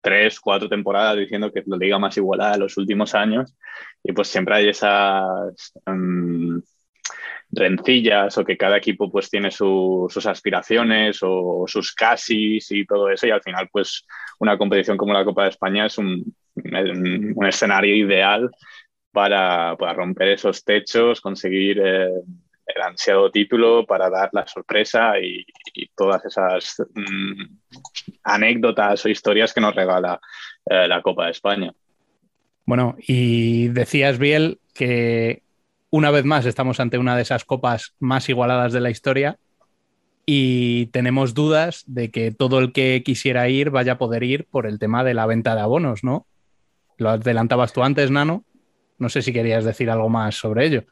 tres, 0.02 0.38
cuatro 0.38 0.68
temporadas 0.68 1.16
diciendo 1.16 1.50
que 1.50 1.60
es 1.60 1.66
la 1.66 1.78
liga 1.78 1.98
más 1.98 2.16
igualada 2.18 2.52
de 2.52 2.58
los 2.58 2.76
últimos 2.76 3.14
años 3.14 3.56
y 4.04 4.12
pues 4.12 4.28
siempre 4.28 4.54
hay 4.54 4.68
esas... 4.68 5.72
Mm, 5.86 6.58
rencillas 7.52 8.36
o 8.38 8.44
que 8.44 8.56
cada 8.56 8.76
equipo 8.76 9.10
pues 9.10 9.28
tiene 9.28 9.50
sus 9.50 10.26
aspiraciones 10.26 11.18
o 11.22 11.64
sus 11.66 11.92
casis 11.92 12.70
y 12.70 12.86
todo 12.86 13.10
eso 13.10 13.26
y 13.26 13.30
al 13.30 13.42
final 13.42 13.68
pues 13.72 14.06
una 14.38 14.56
competición 14.56 14.96
como 14.96 15.12
la 15.12 15.24
Copa 15.24 15.44
de 15.44 15.50
España 15.50 15.86
es 15.86 15.98
un, 15.98 16.34
escenario 17.46 17.94
ideal 17.94 18.50
para, 19.12 19.76
para, 19.76 19.94
romper 19.94 20.28
esos 20.28 20.64
techos, 20.64 21.20
conseguir 21.20 21.80
eh, 21.82 22.10
el 22.74 22.82
ansiado 22.82 23.30
título, 23.30 23.86
para 23.86 24.10
dar 24.10 24.30
la 24.32 24.46
sorpresa 24.46 25.18
y, 25.18 25.44
todas 25.96 26.24
esas 26.24 26.76
mm, 26.94 27.42
anécdotas 28.24 29.04
o 29.04 29.08
historias 29.08 29.52
que 29.52 29.60
nos 29.60 29.74
regala 29.74 30.20
eh, 30.66 30.86
la 30.88 31.02
Copa 31.02 31.26
de 31.26 31.30
España. 31.32 31.72
Bueno, 32.64 32.96
y 33.06 33.68
decías, 33.68 34.18
Biel, 34.18 34.60
que 34.74 35.42
una 35.90 36.10
vez 36.10 36.24
más 36.24 36.46
estamos 36.46 36.80
ante 36.80 36.98
una 36.98 37.16
de 37.16 37.22
esas 37.22 37.44
copas 37.44 37.94
más 37.98 38.28
igualadas 38.28 38.72
de 38.72 38.80
la 38.80 38.90
historia 38.90 39.38
y 40.26 40.86
tenemos 40.86 41.34
dudas 41.34 41.84
de 41.86 42.10
que 42.10 42.30
todo 42.30 42.60
el 42.60 42.72
que 42.72 43.02
quisiera 43.04 43.48
ir 43.48 43.70
vaya 43.70 43.92
a 43.92 43.98
poder 43.98 44.22
ir 44.22 44.46
por 44.46 44.66
el 44.66 44.78
tema 44.78 45.02
de 45.02 45.14
la 45.14 45.26
venta 45.26 45.54
de 45.54 45.62
abonos, 45.62 46.04
¿no? 46.04 46.26
Lo 46.98 47.10
adelantabas 47.10 47.72
tú 47.72 47.82
antes, 47.82 48.10
Nano. 48.10 48.44
No 48.98 49.08
sé 49.08 49.22
si 49.22 49.32
querías 49.32 49.64
decir 49.64 49.90
algo 49.90 50.08
más 50.08 50.36
sobre 50.36 50.66
ello. 50.66 50.84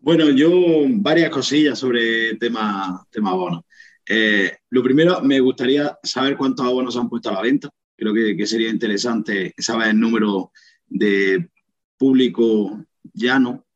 Bueno, 0.00 0.30
yo 0.30 0.50
varias 0.88 1.30
cosillas 1.30 1.78
sobre 1.78 2.34
tema, 2.36 3.06
tema 3.10 3.30
abonos. 3.30 3.64
Eh, 4.08 4.56
lo 4.70 4.82
primero, 4.82 5.20
me 5.20 5.38
gustaría 5.38 5.96
saber 6.02 6.36
cuántos 6.36 6.66
abonos 6.66 6.96
han 6.96 7.08
puesto 7.08 7.28
a 7.28 7.34
la 7.34 7.42
venta. 7.42 7.68
Creo 7.94 8.14
que, 8.14 8.46
sería 8.46 8.70
interesante 8.70 9.54
saber 9.58 9.88
el 9.88 10.00
número 10.00 10.52
de 10.88 11.50
público 11.98 12.82
llano, 13.12 13.66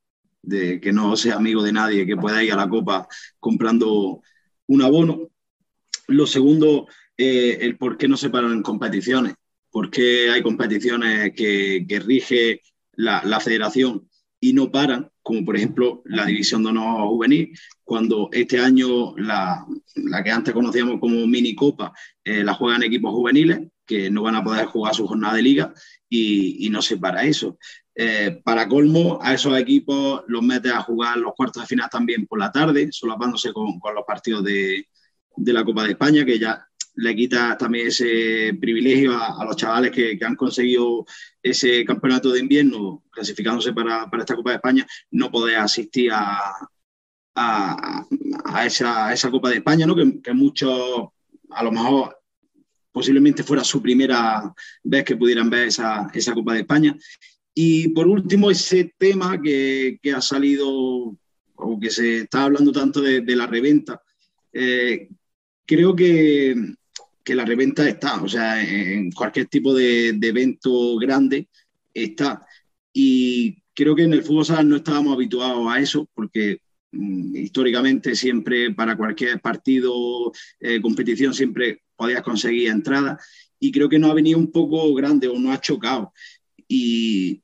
de 0.42 0.80
que 0.80 0.92
no 0.92 1.16
sea 1.16 1.36
amigo 1.36 1.62
de 1.62 1.72
nadie, 1.72 2.06
que 2.06 2.16
pueda 2.16 2.42
ir 2.42 2.52
a 2.52 2.56
la 2.56 2.68
Copa 2.68 3.08
comprando 3.40 4.22
un 4.66 4.82
abono. 4.82 5.30
Lo 6.08 6.26
segundo, 6.26 6.86
eh, 7.16 7.58
el 7.60 7.76
por 7.76 7.96
qué 7.96 8.08
no 8.08 8.16
se 8.16 8.30
paran 8.30 8.52
en 8.52 8.62
competiciones, 8.62 9.34
por 9.70 9.90
qué 9.90 10.30
hay 10.30 10.42
competiciones 10.42 11.32
que, 11.34 12.02
rige 12.04 12.60
la, 12.92 13.22
la 13.24 13.40
federación 13.40 14.08
y 14.40 14.52
no 14.52 14.70
paran, 14.70 15.10
como 15.22 15.42
por 15.44 15.56
ejemplo 15.56 16.02
la 16.04 16.26
división 16.26 16.62
de 16.62 16.68
honor 16.68 17.08
juvenil, 17.08 17.58
cuando 17.82 18.28
este 18.30 18.60
año 18.60 19.16
la, 19.16 19.64
la 19.94 20.22
que 20.22 20.30
antes 20.30 20.52
conocíamos 20.52 21.00
como 21.00 21.26
mini 21.26 21.54
copa 21.54 21.94
eh, 22.22 22.44
la 22.44 22.52
juegan 22.52 22.82
equipos 22.82 23.12
juveniles 23.12 23.60
que 23.86 24.10
no 24.10 24.22
van 24.22 24.34
a 24.34 24.44
poder 24.44 24.66
jugar 24.66 24.94
su 24.94 25.06
jornada 25.06 25.34
de 25.36 25.42
liga 25.42 25.74
y, 26.08 26.66
y 26.66 26.70
no 26.70 26.82
se 26.82 26.98
para 26.98 27.24
eso. 27.24 27.58
Eh, 27.96 28.40
para 28.42 28.68
colmo, 28.68 29.20
a 29.22 29.34
esos 29.34 29.56
equipos 29.56 30.24
los 30.26 30.42
mete 30.42 30.68
a 30.70 30.80
jugar 30.80 31.16
los 31.18 31.32
cuartos 31.34 31.62
de 31.62 31.66
final 31.68 31.88
también 31.88 32.26
por 32.26 32.40
la 32.40 32.50
tarde, 32.50 32.88
solapándose 32.90 33.52
con, 33.52 33.80
los 33.94 34.04
partidos 34.04 34.42
de, 34.42 34.88
la 35.36 35.64
Copa 35.64 35.84
de 35.84 35.90
España, 35.90 36.24
que 36.24 36.38
ya 36.38 36.66
le 36.96 37.14
quita 37.14 37.56
también 37.56 37.88
ese 37.88 38.56
privilegio 38.60 39.16
a, 39.16 39.44
los 39.44 39.56
chavales 39.56 39.92
que, 39.92 40.18
han 40.24 40.34
conseguido 40.34 41.06
ese 41.42 41.84
campeonato 41.84 42.32
de 42.32 42.40
invierno, 42.40 43.04
clasificándose 43.10 43.72
para, 43.72 44.08
esta 44.18 44.36
Copa 44.36 44.50
de 44.50 44.56
España, 44.56 44.86
no 45.12 45.30
poder 45.30 45.56
asistir 45.56 46.10
a, 46.12 46.68
esa, 48.64 49.30
Copa 49.30 49.50
de 49.50 49.56
España, 49.56 49.86
¿no? 49.86 49.94
que, 49.94 50.32
muchos, 50.32 51.08
a 51.50 51.62
lo 51.62 51.70
mejor, 51.70 52.16
posiblemente 52.94 53.42
fuera 53.42 53.64
su 53.64 53.82
primera 53.82 54.54
vez 54.84 55.04
que 55.04 55.16
pudieran 55.16 55.50
ver 55.50 55.66
esa, 55.66 56.08
Copa 56.32 56.54
de 56.54 56.60
España. 56.60 56.96
Y 57.54 57.88
por 57.88 58.08
último, 58.08 58.50
ese 58.50 58.92
tema 58.98 59.40
que, 59.40 59.98
ha 60.14 60.20
salido 60.20 61.16
o 61.56 61.80
que 61.80 61.90
se 61.90 62.18
está 62.22 62.44
hablando 62.44 62.72
tanto 62.72 63.00
de, 63.00 63.22
la 63.36 63.46
reventa. 63.46 64.02
Eh, 64.52 65.08
creo 65.64 65.94
que, 65.94 66.74
que 67.24 67.34
la 67.34 67.44
reventa 67.44 67.88
está, 67.88 68.22
o 68.22 68.28
sea, 68.28 68.62
en 68.62 69.10
cualquier 69.12 69.46
tipo 69.46 69.72
de, 69.74 70.08
evento 70.10 70.96
grande 70.98 71.48
está. 71.92 72.46
Y 72.92 73.62
creo 73.74 73.96
que 73.96 74.02
en 74.02 74.12
el 74.12 74.22
fútbol 74.22 74.44
sala 74.44 74.62
no 74.62 74.76
estábamos 74.76 75.14
habituados 75.14 75.66
a 75.68 75.80
eso, 75.80 76.08
porque 76.14 76.60
mm, 76.92 77.36
históricamente 77.36 78.14
siempre 78.14 78.72
para 78.74 78.96
cualquier 78.96 79.40
partido, 79.40 80.32
eh, 80.60 80.80
competición, 80.82 81.32
siempre 81.32 81.82
podías 81.96 82.22
conseguir 82.22 82.68
entrada. 82.68 83.18
Y 83.58 83.72
creo 83.72 83.88
que 83.88 83.98
no 83.98 84.08
ha 84.08 84.14
venido 84.14 84.38
un 84.38 84.52
poco 84.52 84.92
grande 84.94 85.28
o 85.28 85.38
no 85.38 85.50
ha 85.52 85.60
chocado. 85.60 86.12
Y 86.68 87.42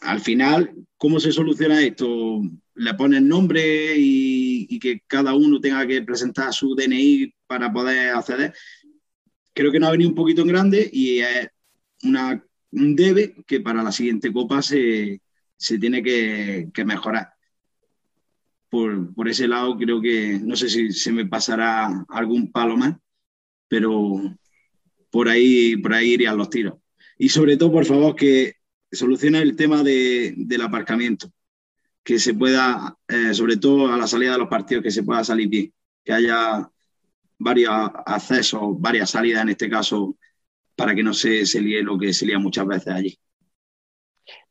al 0.00 0.20
final, 0.20 0.74
¿cómo 0.96 1.20
se 1.20 1.32
soluciona 1.32 1.82
esto? 1.82 2.40
Le 2.74 2.94
ponen 2.94 3.28
nombre 3.28 3.94
y, 3.96 4.78
que 4.80 5.02
cada 5.06 5.34
uno 5.34 5.60
tenga 5.60 5.86
que 5.86 6.02
presentar 6.02 6.52
su 6.52 6.74
DNI 6.74 7.32
para 7.46 7.72
poder 7.72 8.10
acceder 8.10 8.52
creo 9.52 9.70
que 9.70 9.78
no 9.78 9.86
ha 9.86 9.90
venido 9.90 10.10
un 10.10 10.16
poquito 10.16 10.42
en 10.42 10.48
grande 10.48 10.88
y 10.92 11.18
es 11.20 11.50
un 12.02 12.96
debe 12.96 13.34
que 13.46 13.60
para 13.60 13.82
la 13.82 13.92
siguiente 13.92 14.32
copa 14.32 14.62
se, 14.62 15.20
se 15.56 15.78
tiene 15.78 16.02
que, 16.02 16.68
que 16.72 16.84
mejorar. 16.84 17.34
Por, 18.68 19.14
por, 19.14 19.28
ese 19.28 19.46
lado 19.46 19.76
creo 19.76 20.00
que 20.00 20.40
no 20.42 20.56
sé 20.56 20.68
si 20.70 20.92
se 20.92 21.12
me 21.12 21.26
pasará 21.26 22.04
algún 22.08 22.50
palo 22.50 22.76
más, 22.76 22.96
pero 23.68 24.22
por 25.10 25.28
ahí, 25.28 25.76
por 25.76 25.92
ahí 25.92 26.14
irían 26.14 26.38
los 26.38 26.48
tiros. 26.48 26.78
Y 27.18 27.28
sobre 27.28 27.58
todo, 27.58 27.70
por 27.70 27.84
favor, 27.84 28.16
que 28.16 28.54
solucione 28.92 29.40
el 29.40 29.56
tema 29.56 29.82
de, 29.82 30.34
del 30.36 30.62
aparcamiento, 30.62 31.30
que 32.02 32.18
se 32.18 32.34
pueda, 32.34 32.96
eh, 33.08 33.34
sobre 33.34 33.56
todo 33.56 33.92
a 33.92 33.96
la 33.96 34.06
salida 34.06 34.32
de 34.32 34.38
los 34.38 34.48
partidos, 34.48 34.82
que 34.82 34.90
se 34.90 35.02
pueda 35.02 35.24
salir 35.24 35.48
bien, 35.48 35.72
que 36.04 36.12
haya 36.12 36.68
varios 37.38 37.72
accesos, 38.06 38.60
varias 38.78 39.10
salidas 39.10 39.42
en 39.42 39.50
este 39.50 39.68
caso, 39.68 40.16
para 40.76 40.94
que 40.94 41.02
no 41.02 41.14
se, 41.14 41.46
se 41.46 41.60
líe 41.60 41.82
lo 41.82 41.98
que 41.98 42.12
se 42.12 42.26
lía 42.26 42.38
muchas 42.38 42.66
veces 42.66 42.94
allí. 42.94 43.18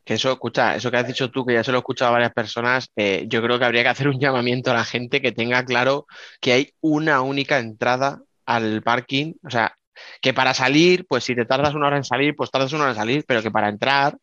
Que 0.03 0.15
eso, 0.15 0.31
escucha, 0.31 0.75
eso 0.75 0.89
que 0.89 0.97
has 0.97 1.07
dicho 1.07 1.29
tú, 1.29 1.45
que 1.45 1.53
ya 1.53 1.63
se 1.63 1.71
lo 1.71 1.77
he 1.77 1.79
escuchado 1.79 2.09
a 2.09 2.13
varias 2.13 2.33
personas, 2.33 2.89
eh, 2.95 3.25
yo 3.27 3.41
creo 3.41 3.59
que 3.59 3.65
habría 3.65 3.83
que 3.83 3.89
hacer 3.89 4.07
un 4.07 4.19
llamamiento 4.19 4.71
a 4.71 4.75
la 4.75 4.85
gente 4.85 5.21
que 5.21 5.31
tenga 5.31 5.63
claro 5.65 6.07
que 6.39 6.53
hay 6.53 6.73
una 6.81 7.21
única 7.21 7.59
entrada 7.59 8.23
al 8.45 8.81
parking, 8.81 9.33
o 9.43 9.49
sea, 9.49 9.77
que 10.21 10.33
para 10.33 10.53
salir, 10.53 11.05
pues 11.07 11.23
si 11.23 11.35
te 11.35 11.45
tardas 11.45 11.75
una 11.75 11.87
hora 11.87 11.97
en 11.97 12.03
salir, 12.03 12.35
pues 12.35 12.49
tardas 12.49 12.73
una 12.73 12.83
hora 12.83 12.91
en 12.91 12.97
salir, 12.97 13.25
pero 13.27 13.41
que 13.41 13.51
para 13.51 13.69
entrar, 13.69 14.17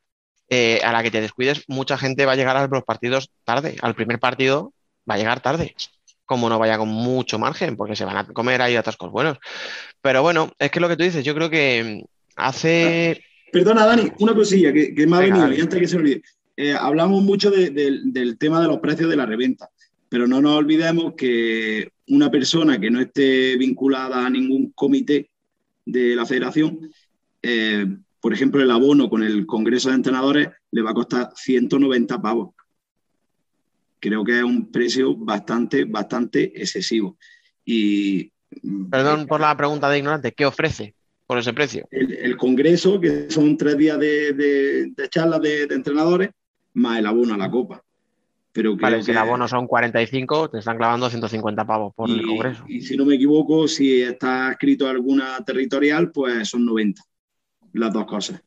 eh, 0.51 0.81
a 0.85 0.93
la 0.93 1.03
que 1.03 1.11
te 1.11 1.21
descuides, 1.21 1.65
mucha 1.69 1.99
gente 1.99 2.27
va 2.27 2.33
a 2.33 2.37
llegar 2.37 2.57
a 2.57 2.67
los 2.67 2.85
partidos 2.85 3.31
tarde, 3.45 3.77
al 3.83 3.95
primer 3.95 4.19
partido 4.19 4.73
va 5.09 5.15
a 5.15 5.19
llegar 5.19 5.41
tarde 5.41 5.75
como 6.29 6.51
no 6.51 6.59
vaya 6.59 6.77
con 6.77 6.89
mucho 6.89 7.39
margen, 7.39 7.75
porque 7.75 7.97
se 7.97 8.05
van 8.05 8.19
a 8.19 8.27
comer 8.27 8.61
ahí 8.61 8.77
atascos 8.77 9.11
buenos. 9.11 9.39
Pero 10.03 10.21
bueno, 10.21 10.53
es 10.59 10.71
que 10.71 10.79
lo 10.79 10.87
que 10.87 10.97
tú 10.97 11.03
dices, 11.03 11.25
yo 11.25 11.35
creo 11.35 11.49
que 11.49 12.05
hace... 12.37 13.25
Perdona, 13.51 13.87
Dani, 13.87 14.13
una 14.19 14.35
cosilla 14.35 14.71
que, 14.71 15.07
me 15.07 15.17
ha 15.17 15.21
venido, 15.21 15.51
y 15.51 15.61
antes 15.63 15.81
que 15.81 15.89
se 15.89 15.97
me 15.97 16.03
olvide. 16.03 16.23
Eh, 16.55 16.75
hablamos 16.79 17.23
mucho 17.23 17.51
del 17.51 18.37
tema 18.39 18.61
de 18.61 18.69
los 18.69 18.79
precios 18.79 19.09
de 19.09 19.17
la 19.17 19.25
reventa, 19.25 19.71
pero 20.11 20.27
no 20.27 20.43
nos 20.43 20.53
olvidemos 20.59 21.15
que 21.17 21.93
una 22.09 22.31
persona 22.31 22.79
que 22.79 22.91
no 22.91 23.01
esté 23.01 23.57
vinculada 23.57 24.27
a 24.27 24.29
ningún 24.29 24.73
comité 24.73 25.31
de 25.87 26.15
la 26.15 26.27
federación, 26.27 26.91
eh, 27.41 27.87
por 28.21 28.33
ejemplo, 28.33 28.63
el 28.63 28.71
abono 28.71 29.09
con 29.09 29.23
el 29.23 29.47
Congreso 29.47 29.89
de 29.89 29.97
Entrenadores 29.97 30.49
le 30.71 30.83
va 30.83 30.91
a 30.91 30.95
costar 30.95 31.31
190 31.35 32.21
pavos 32.21 32.51
creo 34.01 34.25
que 34.25 34.39
es 34.39 34.45
un 34.45 34.71
precio 34.71 35.17
bastante, 35.17 35.85
bastante 35.85 36.45
excesivo. 36.61 37.19
Y, 37.65 38.31
Perdón 38.91 39.27
por 39.27 39.41
la 39.41 39.57
pregunta 39.57 39.91
de 39.91 39.99
ignorante, 39.99 40.33
¿qué 40.33 40.47
ofrece 40.47 40.95
por 41.27 41.39
ese 41.39 41.53
precio? 41.53 41.87
El, 41.91 42.37
Congreso, 42.37 42.99
que 43.01 43.31
son 43.31 43.57
tres 43.57 43.77
días 43.77 43.99
de, 43.99 44.33
de, 44.33 45.09
charlas 45.11 45.43
de, 45.43 45.65
entrenadores, 45.65 46.31
más 46.75 46.99
el 46.99 47.07
abono 47.07 47.35
a 47.35 47.39
la 47.39 47.51
Copa. 47.51 47.83
Pero 48.53 48.77
vale, 48.77 49.03
si 49.03 49.11
el 49.11 49.19
abono 49.19 49.47
son 49.47 49.67
45, 49.67 50.51
te 50.51 50.59
están 50.59 50.79
clavando 50.79 51.11
150 51.11 51.67
pavos 51.67 51.95
por 51.95 52.09
el 52.09 52.25
Congreso. 52.27 52.65
Y 52.67 52.81
si 52.81 52.97
no 52.97 53.05
me 53.05 53.17
equivoco, 53.17 53.69
si 53.69 54.03
está 54.03 54.53
escrito 54.53 54.89
alguna 54.89 55.39
territorial, 55.45 56.11
pues 56.11 56.49
son 56.49 56.65
90, 56.65 57.03
las 57.73 57.93
dos 57.93 58.07
cosas. 58.07 58.43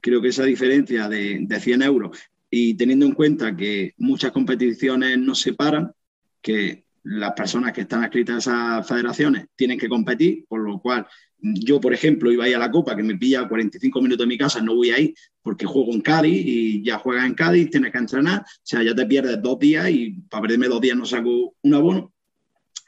Creo 0.00 0.20
que 0.20 0.28
esa 0.28 0.44
diferencia 0.44 1.08
de, 1.08 1.38
de 1.42 1.60
100 1.60 1.82
euros 1.82 2.18
y 2.50 2.74
teniendo 2.74 3.06
en 3.06 3.12
cuenta 3.12 3.56
que 3.56 3.94
muchas 3.98 4.32
competiciones 4.32 5.18
no 5.18 5.34
se 5.34 5.54
paran, 5.54 5.92
que 6.40 6.84
las 7.04 7.32
personas 7.32 7.72
que 7.72 7.82
están 7.82 8.02
adscritas 8.02 8.36
a 8.36 8.38
esas 8.38 8.88
federaciones 8.88 9.46
tienen 9.56 9.78
que 9.78 9.88
competir, 9.88 10.44
por 10.46 10.60
lo 10.60 10.78
cual 10.78 11.06
yo, 11.42 11.80
por 11.80 11.92
ejemplo, 11.92 12.30
iba 12.30 12.44
a 12.44 12.48
ir 12.48 12.54
a 12.54 12.60
la 12.60 12.70
Copa, 12.70 12.94
que 12.94 13.02
me 13.02 13.16
pilla 13.16 13.48
45 13.48 14.00
minutos 14.00 14.24
de 14.24 14.28
mi 14.28 14.38
casa, 14.38 14.60
no 14.60 14.76
voy 14.76 14.90
a 14.90 15.00
ir 15.00 15.14
porque 15.42 15.66
juego 15.66 15.92
en 15.92 16.00
Cádiz 16.00 16.40
y 16.46 16.82
ya 16.84 16.98
juegas 16.98 17.26
en 17.26 17.34
Cádiz, 17.34 17.68
tienes 17.70 17.90
que 17.90 17.98
entrenar, 17.98 18.42
o 18.42 18.60
sea, 18.62 18.82
ya 18.82 18.94
te 18.94 19.06
pierdes 19.06 19.42
dos 19.42 19.58
días 19.58 19.90
y 19.90 20.10
para 20.28 20.42
perderme 20.42 20.68
dos 20.68 20.80
días 20.80 20.96
no 20.96 21.04
saco 21.04 21.54
un 21.60 21.74
abono. 21.74 22.12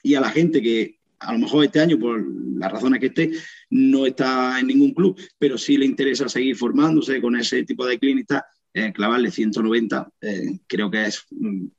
Y 0.02 0.14
a 0.14 0.20
la 0.20 0.30
gente 0.30 0.62
que 0.62 0.98
a 1.18 1.32
lo 1.32 1.38
mejor 1.38 1.64
este 1.64 1.80
año, 1.80 1.98
por 1.98 2.24
las 2.56 2.72
razones 2.72 3.00
que 3.00 3.06
esté, 3.06 3.30
no 3.70 4.06
está 4.06 4.58
en 4.60 4.66
ningún 4.68 4.92
club, 4.92 5.20
pero 5.38 5.58
sí 5.58 5.76
le 5.76 5.86
interesa 5.86 6.28
seguir 6.28 6.56
formándose 6.56 7.20
con 7.20 7.36
ese 7.36 7.64
tipo 7.64 7.86
de 7.86 7.98
clínicas, 7.98 8.42
eh, 8.76 8.92
clavarle 8.92 9.30
190 9.30 10.10
eh, 10.20 10.58
creo 10.66 10.90
que 10.90 11.06
es 11.06 11.24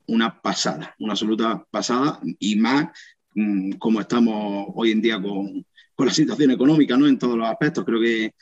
una 0.08 0.42
pasada, 0.42 0.96
una 1.00 1.12
absoluta 1.12 1.62
pasada 1.70 2.22
y 2.40 2.56
más 2.56 2.88
mm, 3.34 3.74
como 3.74 4.00
estamos 4.00 4.68
hoy 4.74 4.92
en 4.92 5.02
día 5.02 5.22
con, 5.22 5.66
con, 5.94 6.08
la 6.08 6.14
situación 6.14 6.52
económica 6.52 6.96
¿no? 6.96 7.06
en 7.06 7.20
todos 7.20 7.38
los 7.38 7.50
aspectos. 7.50 7.84
Creo 7.84 8.00
que, 8.00 8.34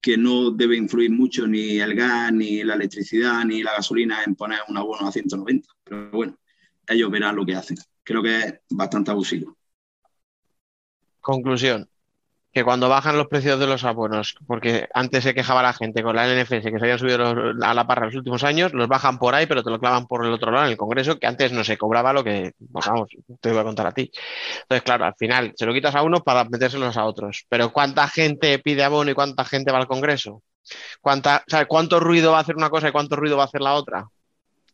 que 0.00 0.16
no 0.16 0.52
debe 0.52 0.76
influir 0.76 1.10
mucho 1.10 1.48
ni 1.48 1.80
el 1.80 1.96
gas, 1.96 2.32
ni 2.32 2.62
la 2.62 2.74
electricidad, 2.74 3.44
ni 3.44 3.64
la 3.64 3.72
gasolina 3.72 4.22
en 4.24 4.36
poner 4.36 4.60
un 4.68 4.76
abono 4.76 5.08
a 5.08 5.12
190. 5.12 5.68
Pero 5.82 6.10
bueno, 6.12 6.38
ellos 6.86 7.10
verán 7.10 7.34
lo 7.34 7.44
que 7.44 7.56
hacen. 7.56 7.78
Creo 8.04 8.22
que 8.22 8.38
es 8.38 8.54
bastante 8.70 9.10
abusivo. 9.10 9.57
Conclusión 11.28 11.90
que 12.54 12.64
cuando 12.64 12.88
bajan 12.88 13.18
los 13.18 13.26
precios 13.26 13.60
de 13.60 13.66
los 13.66 13.84
abonos, 13.84 14.34
porque 14.46 14.88
antes 14.94 15.22
se 15.24 15.34
quejaba 15.34 15.62
la 15.62 15.74
gente 15.74 16.02
con 16.02 16.16
la 16.16 16.26
NFS 16.26 16.70
que 16.70 16.78
se 16.78 16.84
habían 16.84 16.98
subido 16.98 17.52
a 17.62 17.74
la 17.74 17.86
parra 17.86 18.06
los 18.06 18.14
últimos 18.14 18.44
años, 18.44 18.72
los 18.72 18.88
bajan 18.88 19.18
por 19.18 19.34
ahí, 19.34 19.44
pero 19.44 19.62
te 19.62 19.68
lo 19.68 19.78
clavan 19.78 20.06
por 20.06 20.24
el 20.24 20.32
otro 20.32 20.50
lado 20.50 20.64
en 20.64 20.72
el 20.72 20.78
Congreso, 20.78 21.18
que 21.18 21.26
antes 21.26 21.52
no 21.52 21.64
se 21.64 21.76
cobraba 21.76 22.14
lo 22.14 22.24
que, 22.24 22.52
pues 22.72 22.86
vamos, 22.86 23.10
te 23.42 23.50
voy 23.50 23.60
a 23.60 23.64
contar 23.64 23.88
a 23.88 23.92
ti. 23.92 24.10
Entonces, 24.62 24.82
claro, 24.82 25.04
al 25.04 25.14
final 25.16 25.52
se 25.54 25.66
lo 25.66 25.74
quitas 25.74 25.94
a 25.94 26.02
unos 26.02 26.22
para 26.22 26.44
metérselos 26.44 26.96
a 26.96 27.04
otros. 27.04 27.44
Pero 27.50 27.72
¿cuánta 27.72 28.08
gente 28.08 28.58
pide 28.60 28.82
abono 28.84 29.10
y 29.10 29.14
cuánta 29.14 29.44
gente 29.44 29.70
va 29.70 29.78
al 29.78 29.86
Congreso? 29.86 30.42
¿Cuánta, 31.02 31.44
¿Cuánto 31.68 32.00
ruido 32.00 32.32
va 32.32 32.38
a 32.38 32.40
hacer 32.40 32.56
una 32.56 32.70
cosa 32.70 32.88
y 32.88 32.92
cuánto 32.92 33.16
ruido 33.16 33.36
va 33.36 33.42
a 33.42 33.46
hacer 33.46 33.60
la 33.60 33.74
otra? 33.74 34.08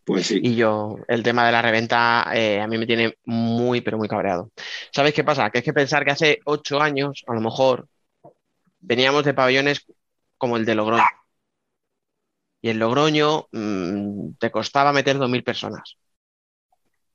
Pues. 0.05 0.31
Y 0.31 0.55
yo, 0.55 0.97
el 1.09 1.23
tema 1.23 1.47
de 1.47 1.53
la 1.53 1.63
reventa 1.63 2.27
eh, 2.35 2.61
a 2.61 2.67
mí 2.67 2.77
me 2.77 2.87
tiene 2.87 3.17
muy, 3.25 3.81
pero 3.81 3.97
muy 3.97 4.09
cabreado. 4.09 4.51
¿Sabes 4.93 5.15
qué 5.15 5.25
pasa? 5.25 5.51
Que 5.51 5.59
es 5.59 5.65
que 5.65 5.73
pensar 5.73 6.05
que 6.05 6.11
hace 6.11 6.41
ocho 6.45 6.81
años, 6.81 7.25
a 7.27 7.35
lo 7.35 7.41
mejor, 7.41 7.89
veníamos 8.81 9.25
de 9.25 9.35
pabellones 9.35 9.87
como 10.37 10.57
el 10.57 10.67
de 10.67 10.75
Logroño. 10.75 11.05
Y 12.61 12.71
en 12.71 12.79
Logroño 12.79 13.47
mmm, 13.53 14.33
te 14.39 14.51
costaba 14.51 14.93
meter 14.93 15.19
2.000 15.19 15.43
personas. 15.43 15.97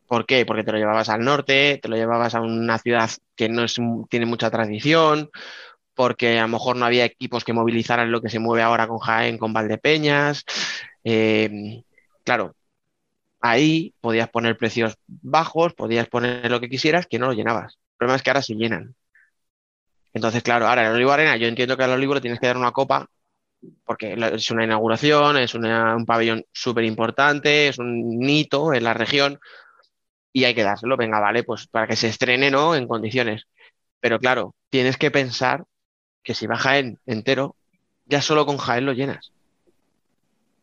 ¿Por 0.07 0.25
qué? 0.25 0.45
Porque 0.45 0.63
te 0.63 0.71
lo 0.71 0.79
llevabas 0.79 1.09
al 1.09 1.23
norte, 1.23 1.79
te 1.81 1.87
lo 1.87 1.95
llevabas 1.95 2.33
a 2.33 2.41
una 2.41 2.79
ciudad 2.79 3.09
que 3.35 3.49
no 3.49 3.63
es, 3.63 3.75
tiene 4.09 4.25
mucha 4.25 4.49
tradición, 4.49 5.29
porque 5.93 6.39
a 6.39 6.43
lo 6.43 6.47
mejor 6.49 6.75
no 6.75 6.85
había 6.85 7.05
equipos 7.05 7.43
que 7.43 7.53
movilizaran 7.53 8.11
lo 8.11 8.21
que 8.21 8.29
se 8.29 8.39
mueve 8.39 8.63
ahora 8.63 8.87
con 8.87 8.97
Jaén, 8.99 9.37
con 9.37 9.53
Valdepeñas. 9.53 10.43
Eh, 11.03 11.83
claro, 12.23 12.55
ahí 13.41 13.93
podías 14.01 14.29
poner 14.29 14.57
precios 14.57 14.95
bajos, 15.07 15.73
podías 15.73 16.07
poner 16.07 16.49
lo 16.49 16.59
que 16.59 16.69
quisieras, 16.69 17.07
que 17.07 17.19
no 17.19 17.27
lo 17.27 17.33
llenabas. 17.33 17.73
El 17.73 17.97
problema 17.97 18.15
es 18.17 18.23
que 18.23 18.29
ahora 18.29 18.41
se 18.41 18.55
llenan. 18.55 18.95
Entonces, 20.13 20.43
claro, 20.43 20.67
ahora 20.67 20.87
el 20.87 20.95
Olivo 20.95 21.11
Arena, 21.11 21.37
yo 21.37 21.47
entiendo 21.47 21.77
que 21.77 21.83
al 21.83 21.91
Olivo 21.91 22.15
le 22.15 22.21
tienes 22.21 22.39
que 22.39 22.47
dar 22.47 22.57
una 22.57 22.71
copa, 22.71 23.07
porque 23.85 24.15
es 24.33 24.51
una 24.51 24.63
inauguración, 24.63 25.37
es 25.37 25.53
un 25.53 26.05
pabellón 26.05 26.45
súper 26.51 26.85
importante, 26.85 27.67
es 27.67 27.77
un 27.77 28.27
hito 28.27 28.73
en 28.73 28.83
la 28.83 28.93
región, 28.93 29.39
y 30.31 30.45
hay 30.45 30.55
que 30.55 30.63
dárselo, 30.63 30.97
venga, 30.97 31.19
vale, 31.19 31.43
pues 31.43 31.67
para 31.67 31.87
que 31.87 31.95
se 31.95 32.07
estrene, 32.07 32.51
¿no? 32.51 32.75
En 32.75 32.87
condiciones. 32.87 33.47
Pero 33.99 34.19
claro, 34.19 34.55
tienes 34.69 34.97
que 34.97 35.11
pensar 35.11 35.65
que 36.23 36.33
si 36.33 36.47
va 36.47 36.57
Jaén 36.57 36.99
entero, 37.05 37.55
ya 38.05 38.21
solo 38.21 38.45
con 38.45 38.57
Jaén 38.57 38.85
lo 38.85 38.93
llenas. 38.93 39.31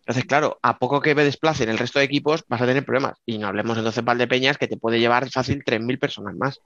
Entonces, 0.07 0.25
claro, 0.25 0.59
a 0.63 0.79
poco 0.79 1.01
que 1.01 1.17
me 1.17 1.25
desplacen 1.25 1.69
el 1.69 1.79
resto 1.79 1.99
de 1.99 2.05
equipos, 2.05 2.45
vas 2.47 2.63
a 2.63 2.67
tener 2.67 2.85
problemas. 2.85 3.19
Y 3.27 3.39
no 3.39 3.49
hablemos 3.49 3.77
entonces 3.77 4.05
Valdepeñas, 4.05 4.57
que 4.57 4.69
te 4.69 4.77
puede 4.77 5.01
llevar 5.01 5.29
fácil 5.31 5.65
3.000 5.65 5.99
personas 5.99 6.37
más. 6.37 6.61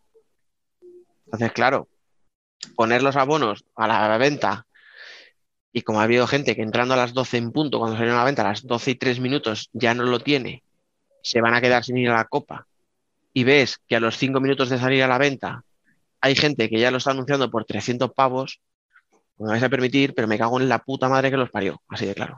Entonces, 1.24 1.52
claro, 1.52 1.88
poner 2.76 3.02
los 3.02 3.16
abonos 3.16 3.64
a 3.76 3.86
la 3.86 4.18
venta 4.18 4.66
y 5.72 5.82
como 5.82 6.00
ha 6.00 6.04
habido 6.04 6.26
gente 6.26 6.56
que 6.56 6.62
entrando 6.62 6.94
a 6.94 6.96
las 6.96 7.14
12 7.14 7.36
en 7.36 7.52
punto, 7.52 7.78
cuando 7.78 7.96
salió 7.96 8.12
a 8.12 8.16
la 8.16 8.24
venta, 8.24 8.42
a 8.42 8.48
las 8.48 8.66
12 8.66 8.92
y 8.92 8.94
3 8.96 9.20
minutos 9.20 9.70
ya 9.72 9.94
no 9.94 10.02
lo 10.04 10.20
tiene, 10.20 10.62
se 11.22 11.40
van 11.40 11.54
a 11.54 11.60
quedar 11.60 11.84
sin 11.84 11.96
ir 11.96 12.10
a 12.10 12.16
la 12.16 12.24
copa 12.24 12.66
y 13.32 13.44
ves 13.44 13.78
que 13.86 13.96
a 13.96 14.00
los 14.00 14.16
5 14.16 14.40
minutos 14.40 14.68
de 14.68 14.78
salir 14.78 15.02
a 15.02 15.08
la 15.08 15.18
venta 15.18 15.64
hay 16.20 16.34
gente 16.34 16.68
que 16.68 16.80
ya 16.80 16.90
lo 16.90 16.98
está 16.98 17.12
anunciando 17.12 17.50
por 17.50 17.64
300 17.64 18.12
pavos, 18.12 18.60
me 19.38 19.48
vais 19.48 19.62
a 19.62 19.68
permitir, 19.68 20.12
pero 20.14 20.28
me 20.28 20.38
cago 20.38 20.60
en 20.60 20.68
la 20.68 20.80
puta 20.80 21.08
madre 21.08 21.30
que 21.30 21.36
los 21.36 21.50
parió, 21.50 21.80
así 21.88 22.04
de 22.04 22.14
claro. 22.14 22.36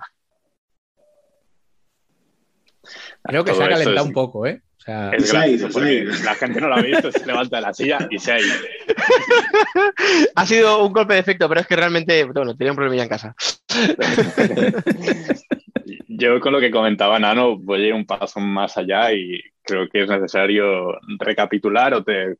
Creo 3.24 3.44
que 3.44 3.54
se 3.54 3.62
ha 3.62 3.68
calentado 3.68 3.96
es- 3.96 4.02
un 4.06 4.12
poco, 4.12 4.46
¿eh? 4.46 4.60
O 4.78 4.84
sea, 4.84 5.10
Es 5.12 5.30
gracioso 5.32 5.68
porque 5.72 6.04
la 6.24 6.34
gente 6.34 6.60
no 6.60 6.66
lo 6.68 6.74
ha 6.74 6.82
visto, 6.82 7.12
se 7.12 7.24
levanta 7.24 7.56
de 7.56 7.62
la 7.62 7.72
silla 7.72 7.98
y 8.10 8.18
se 8.18 8.32
ha 8.32 8.40
ido. 8.40 8.54
Ha 10.34 10.44
sido 10.46 10.84
un 10.84 10.92
golpe 10.92 11.14
de 11.14 11.20
efecto, 11.20 11.48
pero 11.48 11.60
es 11.60 11.66
que 11.68 11.76
realmente, 11.76 12.24
bueno, 12.24 12.56
tenía 12.56 12.72
un 12.72 12.76
problemilla 12.76 13.04
en 13.04 13.08
casa. 13.08 13.34
Yo 16.08 16.40
con 16.40 16.52
lo 16.52 16.60
que 16.60 16.70
comentaba 16.70 17.18
Nano 17.18 17.56
voy 17.58 17.84
a 17.84 17.86
ir 17.88 17.94
un 17.94 18.06
paso 18.06 18.40
más 18.40 18.76
allá 18.76 19.12
y 19.12 19.40
creo 19.62 19.88
que 19.88 20.02
es 20.02 20.08
necesario 20.08 20.98
recapitular 21.18 21.94
o 21.94 22.02
te, 22.04 22.32
eh, 22.32 22.36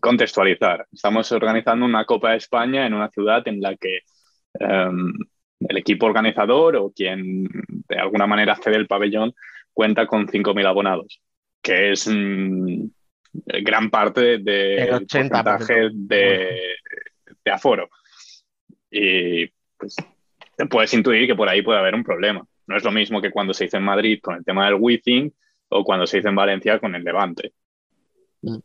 contextualizar. 0.00 0.86
Estamos 0.92 1.30
organizando 1.32 1.84
una 1.84 2.04
Copa 2.04 2.30
de 2.30 2.38
España 2.38 2.86
en 2.86 2.94
una 2.94 3.10
ciudad 3.10 3.46
en 3.46 3.60
la 3.60 3.76
que 3.76 4.00
em, 4.58 5.12
el 5.68 5.76
equipo 5.76 6.06
organizador 6.06 6.76
o 6.76 6.92
quien 6.94 7.44
de 7.88 7.98
alguna 7.98 8.26
manera 8.26 8.56
cede 8.56 8.76
el 8.76 8.86
pabellón 8.86 9.34
cuenta 9.76 10.06
con 10.06 10.26
5.000 10.26 10.66
abonados, 10.66 11.20
que 11.60 11.92
es 11.92 12.08
mm, 12.10 12.84
gran 13.62 13.90
parte 13.90 14.38
de- 14.38 14.76
El 14.76 14.86
del 14.86 15.06
80%. 15.06 15.08
porcentaje 15.08 15.88
de, 15.92 16.76
de 17.44 17.50
aforo. 17.52 17.90
Y 18.90 19.46
pues 19.76 19.94
te 20.56 20.64
puedes 20.64 20.94
intuir 20.94 21.26
que 21.26 21.34
por 21.34 21.46
ahí 21.50 21.60
puede 21.60 21.78
haber 21.78 21.94
un 21.94 22.02
problema. 22.04 22.42
No 22.66 22.76
es 22.78 22.84
lo 22.84 22.90
mismo 22.90 23.20
que 23.20 23.30
cuando 23.30 23.52
se 23.52 23.66
hizo 23.66 23.76
en 23.76 23.82
Madrid 23.84 24.18
con 24.22 24.36
el 24.36 24.44
tema 24.44 24.64
del 24.64 24.76
Wizzing 24.80 25.30
o 25.68 25.84
cuando 25.84 26.06
se 26.06 26.18
hizo 26.18 26.28
en 26.30 26.34
Valencia 26.36 26.78
con 26.78 26.94
el 26.94 27.04
Levante. 27.04 27.52
Mm. 28.40 28.56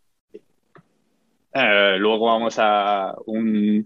Eh, 1.54 1.96
luego 2.00 2.28
vamos 2.28 2.56
a 2.58 3.14
un, 3.26 3.86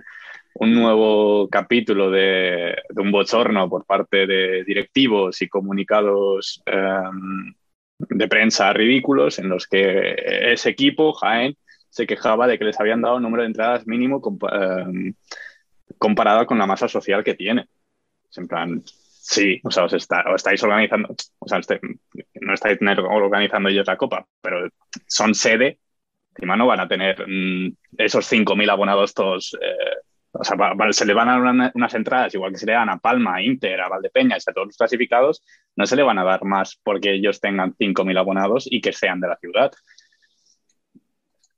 un 0.55 0.73
nuevo 0.73 1.49
capítulo 1.49 2.09
de, 2.11 2.75
de 2.89 3.01
un 3.01 3.11
bochorno 3.11 3.69
por 3.69 3.85
parte 3.85 4.25
de 4.27 4.63
directivos 4.65 5.41
y 5.41 5.49
comunicados 5.49 6.61
em, 6.65 7.53
de 7.99 8.27
prensa 8.27 8.71
ridículos 8.73 9.39
en 9.39 9.49
los 9.49 9.67
que 9.67 10.15
ese 10.53 10.69
equipo, 10.69 11.13
Jaén, 11.13 11.55
se 11.89 12.07
quejaba 12.07 12.47
de 12.47 12.57
que 12.59 12.65
les 12.65 12.79
habían 12.79 13.01
dado 13.01 13.17
un 13.17 13.23
número 13.23 13.43
de 13.43 13.47
entradas 13.49 13.87
mínimo 13.87 14.21
em, 14.51 15.13
comparado 15.97 16.45
con 16.45 16.57
la 16.57 16.65
masa 16.67 16.87
social 16.87 17.23
que 17.23 17.35
tiene. 17.35 17.67
En 18.37 18.47
plan, 18.47 18.83
sí, 18.85 19.59
o 19.63 19.71
sea, 19.71 19.85
os, 19.85 19.93
está- 19.93 20.25
os 20.29 20.35
estáis 20.37 20.63
organizando, 20.63 21.15
o 21.39 21.47
sea, 21.47 21.59
este- 21.59 21.79
no 22.41 22.53
estáis 22.53 22.79
organizando 22.81 23.69
ellos 23.69 23.87
la 23.87 23.97
copa, 23.97 24.27
pero 24.41 24.69
son 25.07 25.35
sede, 25.35 25.79
encima 26.35 26.57
no 26.57 26.67
van 26.67 26.81
a 26.81 26.87
tener 26.87 27.25
mm, 27.27 27.73
esos 27.97 28.25
5.000 28.27 28.69
abonados 28.69 29.13
todos. 29.13 29.57
eh, 29.61 29.97
o 30.37 30.43
sea, 30.43 30.57
se 30.91 31.05
le 31.05 31.13
van 31.13 31.29
a 31.29 31.31
dar 31.33 31.41
una- 31.41 31.71
unas 31.73 31.93
entradas, 31.93 32.33
igual 32.35 32.51
que 32.51 32.57
se 32.57 32.65
le 32.65 32.73
dan 32.73 32.89
a 32.89 32.97
Palma, 32.97 33.35
a 33.35 33.41
Inter, 33.41 33.79
a 33.81 33.89
Valdepeñas, 33.89 34.47
a 34.47 34.53
todos 34.53 34.67
los 34.67 34.77
clasificados, 34.77 35.43
no 35.75 35.85
se 35.85 35.95
le 35.95 36.03
van 36.03 36.19
a 36.19 36.23
dar 36.23 36.43
más 36.43 36.79
porque 36.83 37.13
ellos 37.13 37.39
tengan 37.39 37.73
5.000 37.77 38.17
abonados 38.17 38.67
y 38.69 38.81
que 38.81 38.91
sean 38.93 39.19
de 39.19 39.27
la 39.29 39.37
ciudad. 39.37 39.71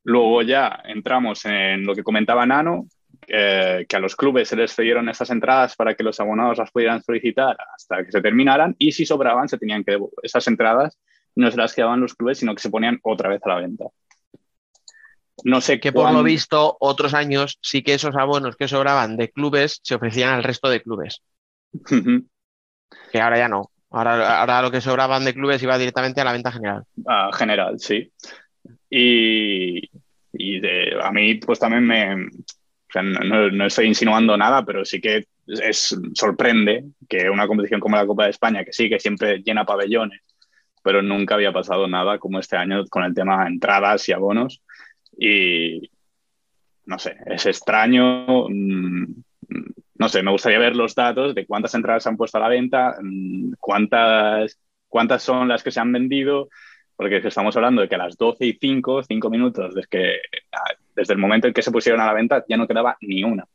Luego 0.03 0.41
ya 0.41 0.82
entramos 0.86 1.43
en 1.45 1.86
lo 1.86 1.93
que 1.93 2.03
comentaba 2.03 2.45
Nano, 2.45 2.88
eh, 3.28 3.86
que 3.89 3.95
a 3.95 3.99
los 3.99 4.15
clubes 4.15 4.47
se 4.47 4.55
les 4.55 4.73
cedieron 4.73 5.09
estas 5.09 5.30
entradas 5.32 5.75
para 5.75 5.95
que 5.95 6.03
los 6.03 6.19
abonados 6.19 6.57
las 6.59 6.71
pudieran 6.71 7.01
solicitar 7.03 7.57
hasta 7.75 8.05
que 8.05 8.11
se 8.11 8.21
terminaran 8.21 8.75
y 8.78 8.91
si 8.91 9.05
sobraban 9.05 9.49
se 9.49 9.57
tenían 9.57 9.84
que 9.84 9.97
esas 10.23 10.47
entradas 10.47 10.97
no 11.36 11.51
se 11.51 11.57
las 11.57 11.73
quedaban 11.73 11.99
los 11.99 12.15
clubes 12.15 12.38
sino 12.38 12.55
que 12.55 12.61
se 12.61 12.69
ponían 12.69 12.99
otra 13.03 13.30
vez 13.30 13.41
a 13.43 13.49
la 13.49 13.55
venta. 13.55 13.86
No 15.43 15.61
sé 15.61 15.79
Que 15.79 15.91
por 15.91 16.11
lo 16.11 16.23
visto, 16.23 16.77
otros 16.79 17.13
años 17.13 17.59
sí 17.61 17.83
que 17.83 17.93
esos 17.93 18.15
abonos 18.15 18.55
que 18.55 18.67
sobraban 18.67 19.17
de 19.17 19.29
clubes 19.29 19.79
se 19.83 19.95
ofrecían 19.95 20.33
al 20.33 20.43
resto 20.43 20.69
de 20.69 20.81
clubes, 20.81 21.21
que 23.11 23.21
ahora 23.21 23.38
ya 23.38 23.47
no. 23.47 23.71
Ahora, 23.89 24.39
ahora 24.41 24.61
lo 24.61 24.71
que 24.71 24.81
sobraban 24.81 25.23
de 25.25 25.33
clubes 25.33 25.63
iba 25.63 25.77
directamente 25.77 26.21
a 26.21 26.25
la 26.25 26.33
venta 26.33 26.51
general. 26.51 26.83
Ah, 27.05 27.29
general, 27.33 27.79
sí. 27.79 28.11
Y, 28.89 29.81
y 30.33 30.59
de- 30.59 30.97
a 31.01 31.11
mí, 31.11 31.35
pues 31.35 31.59
también 31.59 31.85
me. 31.85 32.25
o 32.25 32.29
sea, 32.91 33.03
no, 33.03 33.19
no- 33.21 33.51
no 33.51 33.65
estoy 33.65 33.88
insinuando 33.88 34.38
nada, 34.38 34.65
pero 34.65 34.85
sí 34.85 35.01
que 35.01 35.25
es, 35.47 35.95
sorprende 36.13 36.85
que 37.07 37.29
una 37.29 37.47
competición 37.47 37.79
como 37.79 37.95
la 37.95 38.05
Copa 38.05 38.25
de 38.25 38.31
España, 38.31 38.65
que 38.65 38.73
sí, 38.73 38.89
que 38.89 38.99
siempre 38.99 39.39
llena 39.39 39.65
pabellones, 39.65 40.21
pero 40.83 41.01
nunca 41.01 41.35
había 41.35 41.51
pasado 41.53 41.88
nada 41.88 42.19
como 42.19 42.39
este 42.39 42.57
año 42.57 42.85
con 42.89 43.03
el 43.03 43.13
tema 43.13 43.43
de 43.43 43.51
entradas 43.51 44.07
y 44.09 44.13
abonos. 44.13 44.61
Y 45.18 45.89
no 46.86 46.99
sé, 46.99 47.18
es 47.26 47.45
extraño. 47.45 48.47
mm, 48.49 49.05
no 49.99 50.09
sé, 50.09 50.22
me 50.24 50.32
gustaría 50.32 50.59
ver 50.59 50.76
los 50.76 50.95
datos 50.95 51.34
de 51.36 51.45
cuántas 51.45 51.74
entradas 51.76 52.03
se 52.03 52.09
han 52.09 52.18
puesto 52.18 52.38
a 52.38 52.41
la 52.41 52.49
venta, 52.49 52.95
mm, 53.01 53.53
cuántas, 53.59 54.59
cuántas 54.88 55.24
son 55.24 55.47
las 55.47 55.63
que 55.63 55.72
se 55.72 55.80
han 55.80 55.91
vendido, 55.91 56.49
porque 56.95 57.18
es 57.18 57.22
que 57.24 57.28
estamos 57.30 57.55
hablando 57.55 57.82
de 57.82 57.89
que 57.89 57.95
a 57.95 57.99
las 57.99 58.18
12 58.18 58.45
y 58.45 58.57
5, 58.59 59.03
5 59.03 59.30
minutos, 59.30 59.74
desde, 59.76 59.88
que, 59.89 60.20
desde 60.95 61.13
el 61.13 61.20
momento 61.20 61.47
en 61.47 61.53
que 61.53 61.61
se 61.61 61.72
pusieron 61.72 62.01
a 62.01 62.05
la 62.05 62.13
venta, 62.13 62.43
ya 62.47 62.57
no 62.57 62.68
quedaba 62.68 62.97
ni 63.01 63.24
una. 63.24 63.45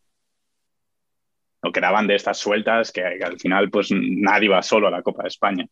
No 1.62 1.70
quedaban 1.72 2.06
de 2.08 2.16
estas 2.16 2.38
sueltas 2.38 2.90
que, 2.90 3.02
que 3.18 3.24
al 3.24 3.38
final 3.38 3.70
pues 3.70 3.90
nadie 3.92 4.48
va 4.48 4.62
solo 4.62 4.88
a 4.88 4.90
la 4.90 5.02
Copa 5.02 5.22
de 5.22 5.28
España. 5.28 5.66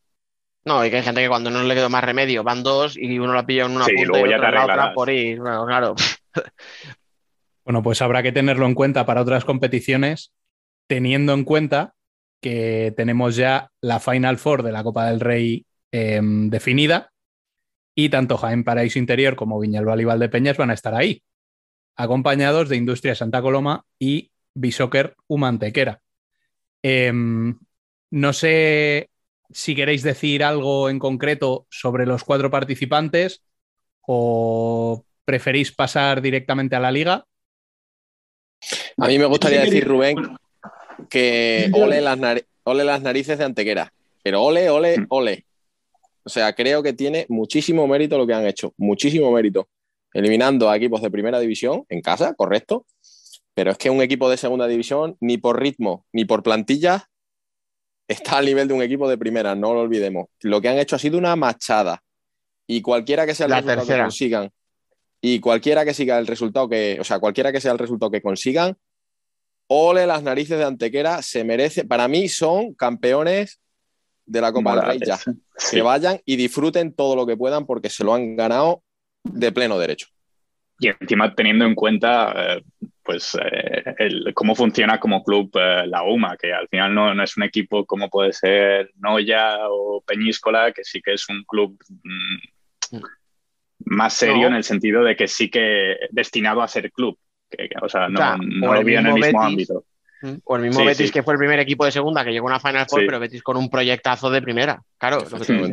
No, 0.64 0.84
y 0.84 0.90
que 0.90 0.96
hay 0.96 1.02
gente 1.02 1.22
que 1.22 1.28
cuando 1.28 1.50
no 1.50 1.62
le 1.62 1.74
quedó 1.74 1.88
más 1.88 2.04
remedio 2.04 2.42
van 2.44 2.62
dos 2.62 2.96
y 2.96 3.18
uno 3.18 3.32
la 3.32 3.46
pilla 3.46 3.64
en 3.64 3.72
una 3.72 3.86
Sí, 3.86 3.94
punta 3.94 4.08
luego 4.08 4.26
y 4.26 4.30
ya 4.30 4.36
otro 4.36 4.48
en 4.48 4.54
la 4.54 4.62
otra 4.62 4.72
arreglarás. 4.74 4.94
por 4.94 5.10
ir. 5.10 5.38
Bueno, 5.40 5.66
claro. 5.66 5.94
Bueno, 7.64 7.82
pues 7.82 8.02
habrá 8.02 8.22
que 8.22 8.32
tenerlo 8.32 8.66
en 8.66 8.74
cuenta 8.74 9.06
para 9.06 9.20
otras 9.20 9.44
competiciones, 9.44 10.32
teniendo 10.88 11.34
en 11.34 11.44
cuenta 11.44 11.94
que 12.40 12.92
tenemos 12.96 13.36
ya 13.36 13.70
la 13.80 14.00
Final 14.00 14.38
Four 14.38 14.62
de 14.64 14.72
la 14.72 14.82
Copa 14.82 15.06
del 15.08 15.20
Rey 15.20 15.66
eh, 15.92 16.20
definida 16.22 17.12
y 17.94 18.08
tanto 18.08 18.38
Jaén 18.38 18.64
Paraíso 18.64 18.98
Interior 18.98 19.36
como 19.36 19.60
Viñalbal 19.60 20.00
y 20.00 20.04
Valdepeñas 20.04 20.56
van 20.56 20.70
a 20.70 20.74
estar 20.74 20.94
ahí, 20.94 21.22
acompañados 21.96 22.68
de 22.68 22.76
Industria 22.76 23.14
Santa 23.14 23.40
Coloma 23.42 23.84
y 24.00 24.32
Bisoccer 24.54 25.14
Humantequera. 25.28 26.00
Eh, 26.82 27.12
no 28.10 28.32
sé 28.32 29.10
si 29.52 29.74
queréis 29.74 30.02
decir 30.02 30.44
algo 30.44 30.88
en 30.88 30.98
concreto 30.98 31.66
sobre 31.70 32.06
los 32.06 32.24
cuatro 32.24 32.50
participantes 32.50 33.42
o 34.06 35.04
preferís 35.24 35.72
pasar 35.72 36.22
directamente 36.22 36.76
a 36.76 36.80
la 36.80 36.90
liga. 36.90 37.24
A 38.96 39.06
mí 39.06 39.18
me 39.18 39.26
gustaría 39.26 39.60
decir, 39.62 39.86
Rubén, 39.86 40.16
que 41.08 41.70
ole 41.72 42.00
las, 42.00 42.18
ole 42.64 42.84
las 42.84 43.02
narices 43.02 43.38
de 43.38 43.44
Antequera. 43.44 43.92
Pero 44.22 44.42
ole, 44.42 44.68
ole, 44.68 44.98
Mm. 44.98 45.06
ole. 45.08 45.46
O 46.24 46.28
sea, 46.28 46.52
creo 46.54 46.82
que 46.82 46.92
tiene 46.92 47.26
muchísimo 47.28 47.86
mérito 47.86 48.18
lo 48.18 48.26
que 48.26 48.34
han 48.34 48.46
hecho, 48.46 48.74
muchísimo 48.76 49.32
mérito. 49.32 49.68
Eliminando 50.12 50.68
a 50.68 50.76
equipos 50.76 51.00
de 51.00 51.10
primera 51.10 51.40
división 51.40 51.84
en 51.88 52.02
casa, 52.02 52.34
correcto. 52.34 52.84
Pero 53.54 53.70
es 53.72 53.78
que 53.78 53.90
un 53.90 54.02
equipo 54.02 54.28
de 54.28 54.36
segunda 54.36 54.66
división, 54.66 55.16
ni 55.20 55.38
por 55.38 55.60
ritmo, 55.60 56.06
ni 56.12 56.24
por 56.24 56.42
plantilla, 56.42 57.08
está 58.10 58.38
al 58.38 58.46
nivel 58.46 58.66
de 58.66 58.74
un 58.74 58.82
equipo 58.82 59.08
de 59.08 59.16
primera, 59.16 59.54
no 59.54 59.72
lo 59.72 59.80
olvidemos. 59.80 60.26
Lo 60.40 60.60
que 60.60 60.68
han 60.68 60.78
hecho 60.78 60.96
ha 60.96 60.98
sido 60.98 61.16
una 61.16 61.36
machada. 61.36 62.02
Y 62.66 62.82
cualquiera 62.82 63.24
que 63.24 63.34
sea 63.34 63.46
el 63.46 63.50
La 63.50 63.56
resultado 63.58 63.78
tercera. 63.80 63.98
que 63.98 64.02
consigan, 64.04 64.50
y 65.22 65.40
cualquiera 65.40 65.84
que 65.84 65.94
siga 65.94 66.18
el 66.18 66.26
resultado 66.26 66.68
que, 66.68 66.98
o 67.00 67.04
sea, 67.04 67.18
cualquiera 67.18 67.52
que 67.52 67.60
sea 67.60 67.72
el 67.72 67.78
resultado 67.78 68.10
que 68.10 68.22
consigan, 68.22 68.76
ole 69.68 70.06
las 70.06 70.22
narices 70.22 70.58
de 70.58 70.64
Antequera, 70.64 71.22
se 71.22 71.44
merece. 71.44 71.84
Para 71.84 72.08
mí 72.08 72.28
son 72.28 72.74
campeones 72.74 73.60
de 74.26 74.40
la 74.40 74.52
Copa 74.52 74.74
del 74.76 74.84
Rey 74.86 75.00
ya. 75.04 75.16
Sí. 75.16 75.76
Que 75.76 75.82
vayan 75.82 76.20
y 76.24 76.36
disfruten 76.36 76.92
todo 76.92 77.14
lo 77.14 77.26
que 77.26 77.36
puedan 77.36 77.66
porque 77.66 77.90
se 77.90 78.02
lo 78.02 78.14
han 78.14 78.34
ganado 78.34 78.82
de 79.22 79.52
pleno 79.52 79.78
derecho. 79.78 80.08
Y 80.78 80.88
encima 80.88 81.34
teniendo 81.34 81.66
en 81.66 81.74
cuenta 81.74 82.32
eh, 82.56 82.62
pues 83.10 83.36
eh, 83.42 83.94
el- 83.98 84.32
cómo 84.34 84.54
funciona 84.54 85.00
como 85.00 85.24
club 85.24 85.50
eh, 85.54 85.82
la 85.88 86.04
UMA, 86.04 86.36
que 86.36 86.52
al 86.52 86.68
final 86.68 86.94
no, 86.94 87.12
no 87.12 87.24
es 87.24 87.36
un 87.36 87.42
equipo 87.42 87.84
como 87.84 88.08
puede 88.08 88.32
ser 88.32 88.92
Noya 88.98 89.56
o 89.68 90.00
Peñíscola, 90.06 90.70
que 90.70 90.84
sí 90.84 91.02
que 91.02 91.14
es 91.14 91.28
un 91.28 91.42
club 91.44 91.76
mm, 91.88 92.96
más 93.86 94.12
serio 94.14 94.42
No. 94.42 94.48
en 94.48 94.54
el 94.54 94.64
sentido 94.64 95.02
de 95.02 95.16
que 95.16 95.26
sí 95.26 95.50
que 95.50 95.96
destinado 96.10 96.62
a 96.62 96.68
ser 96.68 96.92
club. 96.92 97.18
Que- 97.50 97.68
que, 97.68 97.74
o 97.82 97.88
sea, 97.88 98.08
no, 98.08 98.20
O 98.20 98.22
sea, 98.22 98.36
no 98.40 98.74
lo 98.74 98.84
vi 98.84 98.94
en 98.94 99.06
el 99.06 99.14
mismo 99.14 99.40
Betis. 99.40 99.40
ámbito. 99.70 99.84
O 100.44 100.56
el 100.56 100.62
mismo 100.62 100.80
Sí, 100.80 100.86
Betis, 100.86 101.06
sí. 101.08 101.12
que 101.12 101.22
fue 101.24 101.34
el 101.34 101.38
primer 101.38 101.58
equipo 101.58 101.84
de 101.84 101.90
segunda 101.90 102.24
que 102.24 102.30
llegó 102.30 102.46
a 102.48 102.52
una 102.52 102.60
Final 102.60 102.86
Four, 102.88 103.00
Sí. 103.00 103.06
pero 103.06 103.18
Betis 103.18 103.42
con 103.42 103.56
un 103.56 103.68
proyectazo 103.70 104.30
de 104.30 104.40
primera. 104.42 104.80
Claro, 104.98 105.18
lo 105.28 105.40
que. 105.40 105.72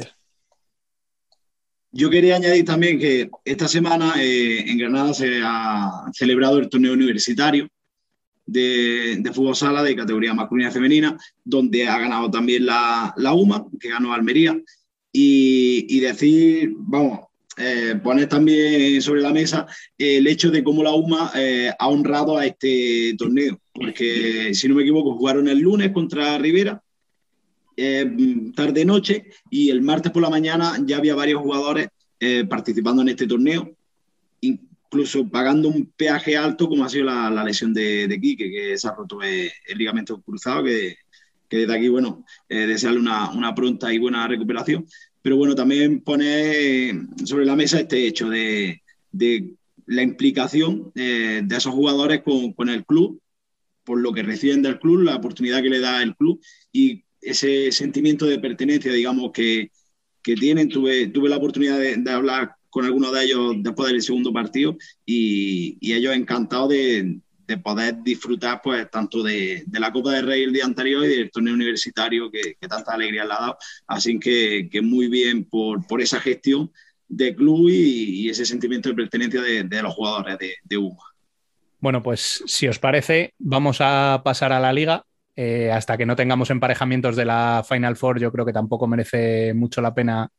Yo 1.97 2.11
quería 2.11 2.35
añadir 2.35 2.63
también 2.63 2.99
que 2.99 3.27
esta 3.43 3.67
semana 3.67 4.13
eh, 4.21 4.69
en 4.69 4.77
Granada 4.77 5.15
se 5.15 5.41
ha 5.43 6.03
celebrado 6.13 6.59
el 6.59 6.69
torneo 6.69 6.93
universitario 6.93 7.67
de, 8.45 9.19
fútbol 9.33 9.55
sala 9.55 9.81
de 9.81 9.95
categoría 9.95 10.35
masculina 10.35 10.69
y 10.69 10.73
femenina, 10.73 11.17
donde 11.43 11.87
ha 11.87 11.97
ganado 11.97 12.29
también 12.29 12.67
la, 12.67 13.15
la 13.17 13.33
UMA, 13.33 13.65
que 13.79 13.89
ganó 13.89 14.13
Almería. 14.13 14.55
Y, 15.11 15.87
y 15.89 15.99
decir, 16.01 16.71
vamos, 16.75 17.21
eh, 17.57 17.95
poner 18.03 18.29
también 18.29 19.01
sobre 19.01 19.21
la 19.21 19.33
mesa 19.33 19.65
el 19.97 20.27
hecho 20.27 20.51
de 20.51 20.63
cómo 20.63 20.83
la 20.83 20.93
UMA 20.93 21.31
eh, 21.35 21.71
ha 21.79 21.87
honrado 21.87 22.37
a 22.37 22.45
este 22.45 23.15
torneo, 23.17 23.59
porque 23.73 24.53
si 24.53 24.67
no 24.67 24.75
me 24.75 24.83
equivoco, 24.83 25.17
jugaron 25.17 25.47
el 25.47 25.61
lunes 25.61 25.91
contra 25.93 26.37
Rivera 26.37 26.79
eh, 27.77 28.51
tarde-noche 28.55 29.29
y 29.49 29.69
el 29.69 29.81
martes 29.81 30.11
por 30.11 30.21
la 30.21 30.29
mañana 30.29 30.77
ya 30.85 30.97
había 30.97 31.15
varios 31.15 31.41
jugadores 31.41 31.87
eh, 32.19 32.43
participando 32.43 33.01
en 33.03 33.09
este 33.09 33.27
torneo, 33.27 33.71
incluso 34.41 35.29
pagando 35.29 35.69
un 35.69 35.91
peaje 35.95 36.35
alto 36.35 36.67
como 36.67 36.83
ha 36.83 36.89
sido 36.89 37.05
la, 37.05 37.29
la 37.29 37.43
lesión 37.43 37.73
de, 37.73 38.07
de 38.07 38.19
Quique, 38.19 38.51
que 38.51 38.77
se 38.77 38.87
ha 38.87 38.95
roto 38.95 39.21
el, 39.21 39.49
el 39.67 39.77
ligamento 39.77 40.19
cruzado, 40.21 40.63
que, 40.63 40.97
que 41.47 41.57
desde 41.57 41.75
aquí, 41.75 41.87
bueno, 41.87 42.25
eh, 42.49 42.65
desearle 42.65 42.99
una, 42.99 43.31
una 43.31 43.53
pronta 43.53 43.93
y 43.93 43.99
buena 43.99 44.27
recuperación. 44.27 44.85
Pero 45.21 45.37
bueno, 45.37 45.55
también 45.55 46.01
poner 46.01 46.95
sobre 47.25 47.45
la 47.45 47.55
mesa 47.55 47.79
este 47.79 48.07
hecho 48.07 48.29
de, 48.29 48.81
de 49.11 49.53
la 49.85 50.01
implicación 50.01 50.91
eh, 50.95 51.41
de 51.43 51.55
esos 51.57 51.73
jugadores 51.73 52.21
con, 52.21 52.53
con 52.53 52.69
el 52.69 52.85
club, 52.85 53.21
por 53.83 53.99
lo 53.99 54.13
que 54.13 54.23
reciben 54.23 54.61
del 54.61 54.79
club, 54.79 55.03
la 55.03 55.15
oportunidad 55.15 55.61
que 55.61 55.69
le 55.69 55.79
da 55.79 56.01
el 56.01 56.15
club 56.15 56.41
y 56.71 57.03
ese 57.29 57.71
sentimiento 57.71 58.25
de 58.25 58.39
pertenencia, 58.39 58.91
digamos, 58.91 59.31
que, 59.31 59.71
que 60.21 60.35
tienen. 60.35 60.69
Tuve, 60.69 61.07
tuve 61.07 61.29
la 61.29 61.37
oportunidad 61.37 61.79
de, 61.79 62.11
hablar 62.11 62.55
con 62.69 62.85
algunos 62.85 63.11
de 63.13 63.23
ellos 63.23 63.55
después 63.59 63.91
del 63.91 64.01
segundo 64.01 64.31
partido 64.33 64.77
y, 65.05 65.77
ellos 65.93 66.15
encantados 66.15 66.69
de, 66.69 67.19
de, 67.47 67.57
poder 67.57 68.03
disfrutar 68.03 68.61
pues 68.63 68.89
tanto 68.91 69.23
de, 69.23 69.63
de, 69.65 69.79
la 69.79 69.91
Copa 69.91 70.11
del 70.11 70.27
Rey 70.27 70.43
el 70.43 70.53
día 70.53 70.65
anterior 70.65 71.05
y 71.05 71.15
del 71.15 71.31
torneo 71.31 71.53
universitario 71.53 72.29
que, 72.29 72.55
tanta 72.67 72.93
alegría 72.93 73.25
le 73.25 73.33
ha 73.33 73.39
dado. 73.39 73.57
Así 73.87 74.19
que, 74.19 74.69
muy 74.81 75.07
bien 75.07 75.45
por, 75.45 75.85
por, 75.87 76.01
esa 76.01 76.19
gestión 76.19 76.71
de 77.07 77.35
club 77.35 77.69
y, 77.69 78.29
ese 78.29 78.45
sentimiento 78.45 78.89
de 78.89 78.95
pertenencia 78.95 79.41
de, 79.41 79.63
de 79.63 79.81
los 79.81 79.93
jugadores 79.93 80.37
de, 80.37 80.55
de 80.63 80.77
UMA. 80.77 81.03
Bueno, 81.79 82.01
pues 82.01 82.43
si 82.47 82.67
os 82.67 82.79
parece, 82.79 83.33
vamos 83.37 83.77
a 83.81 84.21
pasar 84.23 84.51
a 84.51 84.59
la 84.59 84.73
liga. 84.73 85.05
Eh, 85.39 85.71
hasta 85.71 85.97
que 85.97 86.07
no 86.07 86.15
tengamos 86.15 86.49
emparejamientos 86.49 87.15
de 87.15 87.23
la 87.23 87.63
Final 87.67 87.95
Four, 87.95 88.19
yo 88.19 88.31
creo 88.31 88.43
que 88.43 88.53
tampoco 88.53 88.87
merece 88.87 89.53
mucho 89.53 89.81
la 89.81 89.93
pena 89.93 90.31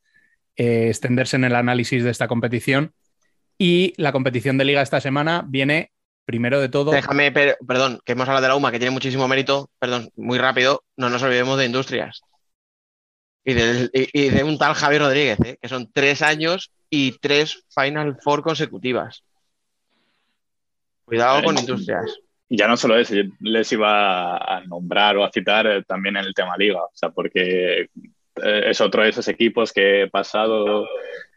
eh, 0.57 0.89
extenderse 0.89 1.37
en 1.37 1.45
el 1.45 1.55
análisis 1.55 2.03
de 2.03 2.11
esta 2.11 2.27
competición. 2.27 2.93
Y 3.57 3.95
la 3.97 4.11
competición 4.11 4.59
de 4.59 4.65
liga 4.65 4.83
esta 4.83 5.01
semana 5.01 5.45
viene, 5.47 5.93
primero 6.25 6.61
de 6.61 6.69
todo. 6.69 6.91
Déjame, 6.91 7.31
per 7.31 7.59
perdón, 7.65 8.01
que 8.05 8.13
hemos 8.13 8.27
hablado 8.29 8.43
de 8.43 8.49
la 8.49 8.57
UMA, 8.57 8.73
que 8.73 8.81
tiene 8.81 8.91
muchísimo 8.91 9.29
mérito. 9.29 9.71
Perdón, 9.79 10.11
muy 10.17 10.37
rápido, 10.37 10.83
no 10.97 11.09
nos 11.11 11.23
olvidemos 11.23 11.59
de 11.59 11.67
Industrias. 11.67 12.23
Y 13.45 13.55
de, 13.55 13.89
y, 13.93 14.27
y 14.27 14.31
de 14.31 14.43
un 14.43 14.59
tal 14.59 14.75
Javier 14.75 15.03
Rodríguez, 15.03 15.39
¿eh? 15.45 15.59
que 15.63 15.69
son 15.69 15.93
tres 15.93 16.23
años 16.23 16.73
y 16.91 17.13
tres 17.21 17.65
Final 17.73 18.19
Four 18.21 18.43
consecutivas. 18.43 19.23
Cuidado 21.05 21.45
con 21.45 21.57
Industrias. 21.57 22.19
Ya 22.51 22.67
no 22.67 22.77
solo 22.77 22.97
eso, 22.97 23.15
les 23.41 23.73
iba 23.73 24.37
a 24.37 24.65
nombrar 24.65 25.17
o 25.17 25.25
a 25.25 25.31
citar 25.31 25.67
eh, 25.67 25.85
también 25.85 26.17
en 26.17 26.25
el 26.25 26.35
tema 26.35 26.57
liga, 26.57 26.83
o 26.83 26.91
sea, 26.95 27.11
porque 27.11 27.83
eh, 28.43 28.63
es 28.67 28.81
otro 28.81 29.03
de 29.03 29.11
esos 29.11 29.29
equipos 29.29 29.73
que 29.73 30.09
pasado 30.11 30.89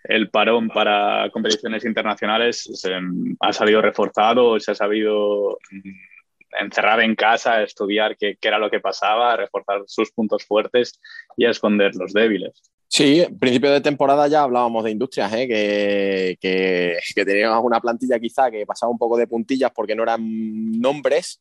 el 0.05 0.29
parón 0.29 0.69
para 0.69 1.29
competiciones 1.31 1.85
internacionales 1.85 2.69
se, 2.73 2.93
ha 3.39 3.53
salido 3.53 3.81
reforzado, 3.81 4.59
se 4.59 4.71
ha 4.71 4.75
sabido 4.75 5.59
mm, 5.69 6.61
encerrar 6.63 7.01
en 7.01 7.15
casa, 7.15 7.61
estudiar 7.61 8.17
qué, 8.17 8.37
qué, 8.39 8.47
era 8.47 8.59
lo 8.59 8.69
que 8.69 8.79
pasaba, 8.79 9.35
reforzar 9.35 9.81
sus 9.87 10.11
puntos 10.11 10.45
fuertes 10.45 10.99
y 11.37 11.45
esconder 11.45 11.93
los 11.95 12.13
débiles. 12.13 12.61
Sí, 12.93 13.25
principio 13.39 13.71
de 13.71 13.79
temporada 13.79 14.27
ya 14.27 14.43
hablábamos 14.43 14.83
de 14.83 14.91
industrias, 14.91 15.31
¿eh? 15.31 15.47
que, 15.47 16.37
que, 16.41 16.97
que 17.15 17.25
teníamos 17.25 17.63
una 17.63 17.79
plantilla 17.79 18.19
quizá 18.19 18.51
que 18.51 18.65
pasaba 18.65 18.91
un 18.91 18.97
poco 18.97 19.15
de 19.15 19.27
puntillas 19.27 19.71
porque 19.73 19.95
no 19.95 20.03
eran 20.03 20.19
nombres, 20.73 21.39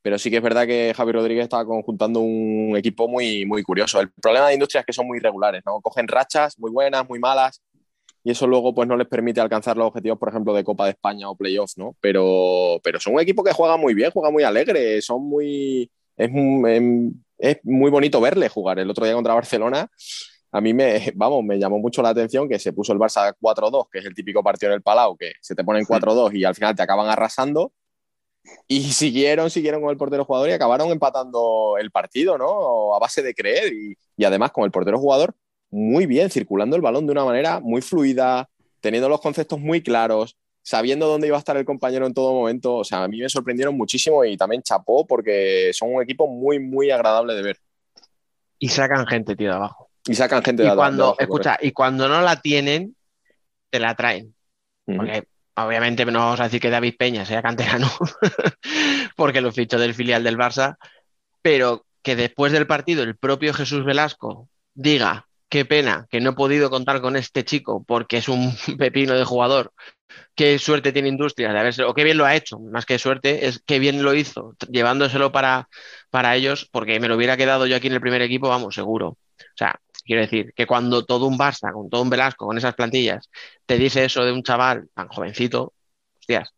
pero 0.00 0.18
sí 0.18 0.30
que 0.30 0.38
es 0.38 0.42
verdad 0.42 0.66
que 0.66 0.94
Javi 0.96 1.12
Rodríguez 1.12 1.42
estaba 1.42 1.66
conjuntando 1.66 2.20
un 2.20 2.74
equipo 2.74 3.06
muy, 3.06 3.44
muy 3.44 3.62
curioso. 3.62 4.00
El 4.00 4.10
problema 4.12 4.48
de 4.48 4.54
industrias 4.54 4.80
es 4.80 4.86
que 4.86 4.94
son 4.94 5.06
muy 5.06 5.18
irregulares, 5.18 5.62
¿no? 5.66 5.78
Cogen 5.82 6.08
rachas 6.08 6.58
muy 6.58 6.70
buenas, 6.70 7.06
muy 7.06 7.18
malas, 7.18 7.60
y 8.24 8.30
eso 8.30 8.46
luego 8.46 8.74
pues 8.74 8.88
no 8.88 8.96
les 8.96 9.08
permite 9.08 9.42
alcanzar 9.42 9.76
los 9.76 9.88
objetivos, 9.88 10.18
por 10.18 10.30
ejemplo, 10.30 10.54
de 10.54 10.64
Copa 10.64 10.86
de 10.86 10.92
España 10.92 11.28
o 11.28 11.36
playoffs, 11.36 11.76
¿no? 11.76 11.96
Pero, 12.00 12.80
pero 12.82 12.98
son 12.98 13.12
un 13.12 13.20
equipo 13.20 13.44
que 13.44 13.52
juega 13.52 13.76
muy 13.76 13.92
bien, 13.92 14.10
juega 14.10 14.30
muy 14.30 14.42
alegre, 14.42 15.02
son 15.02 15.28
muy... 15.28 15.90
Es, 16.16 16.30
es 17.36 17.58
muy 17.62 17.90
bonito 17.90 18.22
verle 18.22 18.48
jugar. 18.48 18.78
El 18.78 18.88
otro 18.88 19.04
día 19.04 19.14
contra 19.14 19.34
Barcelona 19.34 19.90
a 20.50 20.60
mí 20.60 20.74
me, 20.74 21.12
vamos, 21.14 21.44
me 21.44 21.58
llamó 21.58 21.78
mucho 21.78 22.02
la 22.02 22.10
atención 22.10 22.48
que 22.48 22.58
se 22.58 22.72
puso 22.72 22.92
el 22.92 22.98
Barça 22.98 23.34
4-2, 23.40 23.88
que 23.90 23.98
es 23.98 24.04
el 24.04 24.14
típico 24.14 24.42
partido 24.42 24.72
en 24.72 24.76
el 24.76 24.82
Palau, 24.82 25.16
que 25.16 25.32
se 25.40 25.54
te 25.54 25.64
ponen 25.64 25.84
4-2 25.84 26.34
y 26.34 26.44
al 26.44 26.54
final 26.54 26.74
te 26.74 26.82
acaban 26.82 27.08
arrasando. 27.08 27.72
Y 28.66 28.92
siguieron, 28.92 29.50
siguieron 29.50 29.82
con 29.82 29.90
el 29.90 29.98
portero 29.98 30.24
jugador 30.24 30.48
y 30.48 30.52
acabaron 30.52 30.90
empatando 30.90 31.76
el 31.78 31.90
partido, 31.90 32.38
¿no? 32.38 32.94
A 32.94 32.98
base 32.98 33.22
de 33.22 33.34
creer. 33.34 33.72
Y, 33.72 33.94
y 34.16 34.24
además 34.24 34.52
con 34.52 34.64
el 34.64 34.70
portero 34.70 34.98
jugador 34.98 35.34
muy 35.70 36.06
bien, 36.06 36.30
circulando 36.30 36.76
el 36.76 36.82
balón 36.82 37.06
de 37.06 37.12
una 37.12 37.24
manera 37.24 37.60
muy 37.60 37.82
fluida, 37.82 38.48
teniendo 38.80 39.08
los 39.08 39.20
conceptos 39.20 39.60
muy 39.60 39.82
claros, 39.82 40.36
sabiendo 40.62 41.06
dónde 41.06 41.26
iba 41.26 41.36
a 41.36 41.40
estar 41.40 41.56
el 41.56 41.64
compañero 41.64 42.06
en 42.06 42.14
todo 42.14 42.32
momento. 42.32 42.76
O 42.76 42.84
sea, 42.84 43.04
a 43.04 43.08
mí 43.08 43.20
me 43.20 43.28
sorprendieron 43.28 43.76
muchísimo 43.76 44.24
y 44.24 44.36
también 44.36 44.62
chapó 44.62 45.06
porque 45.06 45.70
son 45.72 45.94
un 45.94 46.02
equipo 46.02 46.26
muy, 46.26 46.58
muy 46.58 46.90
agradable 46.90 47.34
de 47.34 47.42
ver. 47.42 47.58
Y 48.58 48.68
sacan 48.68 49.06
gente, 49.06 49.36
tío, 49.36 49.50
de 49.50 49.56
abajo. 49.56 49.87
Y 50.08 50.14
sacan 50.14 50.42
gente 50.42 50.62
de 50.62 50.70
y 50.70 50.74
cuando, 50.74 51.14
de 51.18 51.24
escucha, 51.24 51.58
y 51.60 51.72
cuando 51.72 52.08
no 52.08 52.22
la 52.22 52.40
tienen, 52.40 52.96
te 53.70 53.78
la 53.78 53.94
traen. 53.94 54.34
Uh 54.86 54.92
-huh. 54.92 54.96
Porque 54.96 55.28
obviamente 55.54 56.04
no 56.06 56.18
vamos 56.20 56.40
a 56.40 56.44
decir 56.44 56.60
que 56.60 56.70
David 56.70 56.94
Peña 56.98 57.24
sea 57.24 57.42
canterano, 57.42 57.90
porque 59.16 59.40
lo 59.40 59.52
fichó 59.52 59.78
del 59.78 59.94
filial 59.94 60.24
del 60.24 60.38
Barça, 60.38 60.76
pero 61.42 61.84
que 62.02 62.16
después 62.16 62.52
del 62.52 62.66
partido 62.66 63.02
el 63.02 63.16
propio 63.16 63.52
Jesús 63.52 63.84
Velasco 63.84 64.48
diga, 64.74 65.28
qué 65.48 65.64
pena 65.64 66.06
que 66.10 66.20
no 66.20 66.30
he 66.30 66.34
podido 66.34 66.70
contar 66.70 67.00
con 67.00 67.16
este 67.16 67.44
chico 67.44 67.84
porque 67.86 68.18
es 68.18 68.28
un 68.28 68.54
pepino 68.78 69.14
de 69.14 69.24
jugador, 69.24 69.72
qué 70.34 70.58
suerte 70.58 70.92
tiene 70.92 71.08
Industrias 71.08 71.52
de 71.52 71.58
haberse, 71.58 71.84
o 71.84 71.94
qué 71.94 72.04
bien 72.04 72.18
lo 72.18 72.24
ha 72.24 72.34
hecho, 72.34 72.58
más 72.58 72.86
que 72.86 72.98
suerte, 72.98 73.46
es 73.46 73.62
qué 73.66 73.78
bien 73.78 74.02
lo 74.02 74.14
hizo, 74.14 74.54
llevándoselo 74.70 75.32
para, 75.32 75.68
para 76.10 76.36
ellos, 76.36 76.68
porque 76.70 77.00
me 77.00 77.08
lo 77.08 77.16
hubiera 77.16 77.36
quedado 77.36 77.66
yo 77.66 77.76
aquí 77.76 77.88
en 77.88 77.94
el 77.94 78.00
primer 78.00 78.22
equipo, 78.22 78.48
vamos, 78.48 78.74
seguro. 78.74 79.08
O 79.08 79.56
sea, 79.56 79.80
quiero 80.08 80.22
decir 80.22 80.52
que 80.56 80.66
cuando 80.66 81.04
todo 81.04 81.26
un 81.26 81.38
Barça, 81.38 81.72
con 81.72 81.90
todo 81.90 82.02
un 82.02 82.10
Velasco, 82.10 82.46
con 82.46 82.58
esas 82.58 82.74
plantillas, 82.74 83.30
te 83.66 83.78
dice 83.78 84.04
eso 84.04 84.24
de 84.24 84.32
un 84.32 84.42
chaval 84.42 84.88
tan 84.94 85.08
jovencito, 85.08 85.74
hostias, 86.18 86.52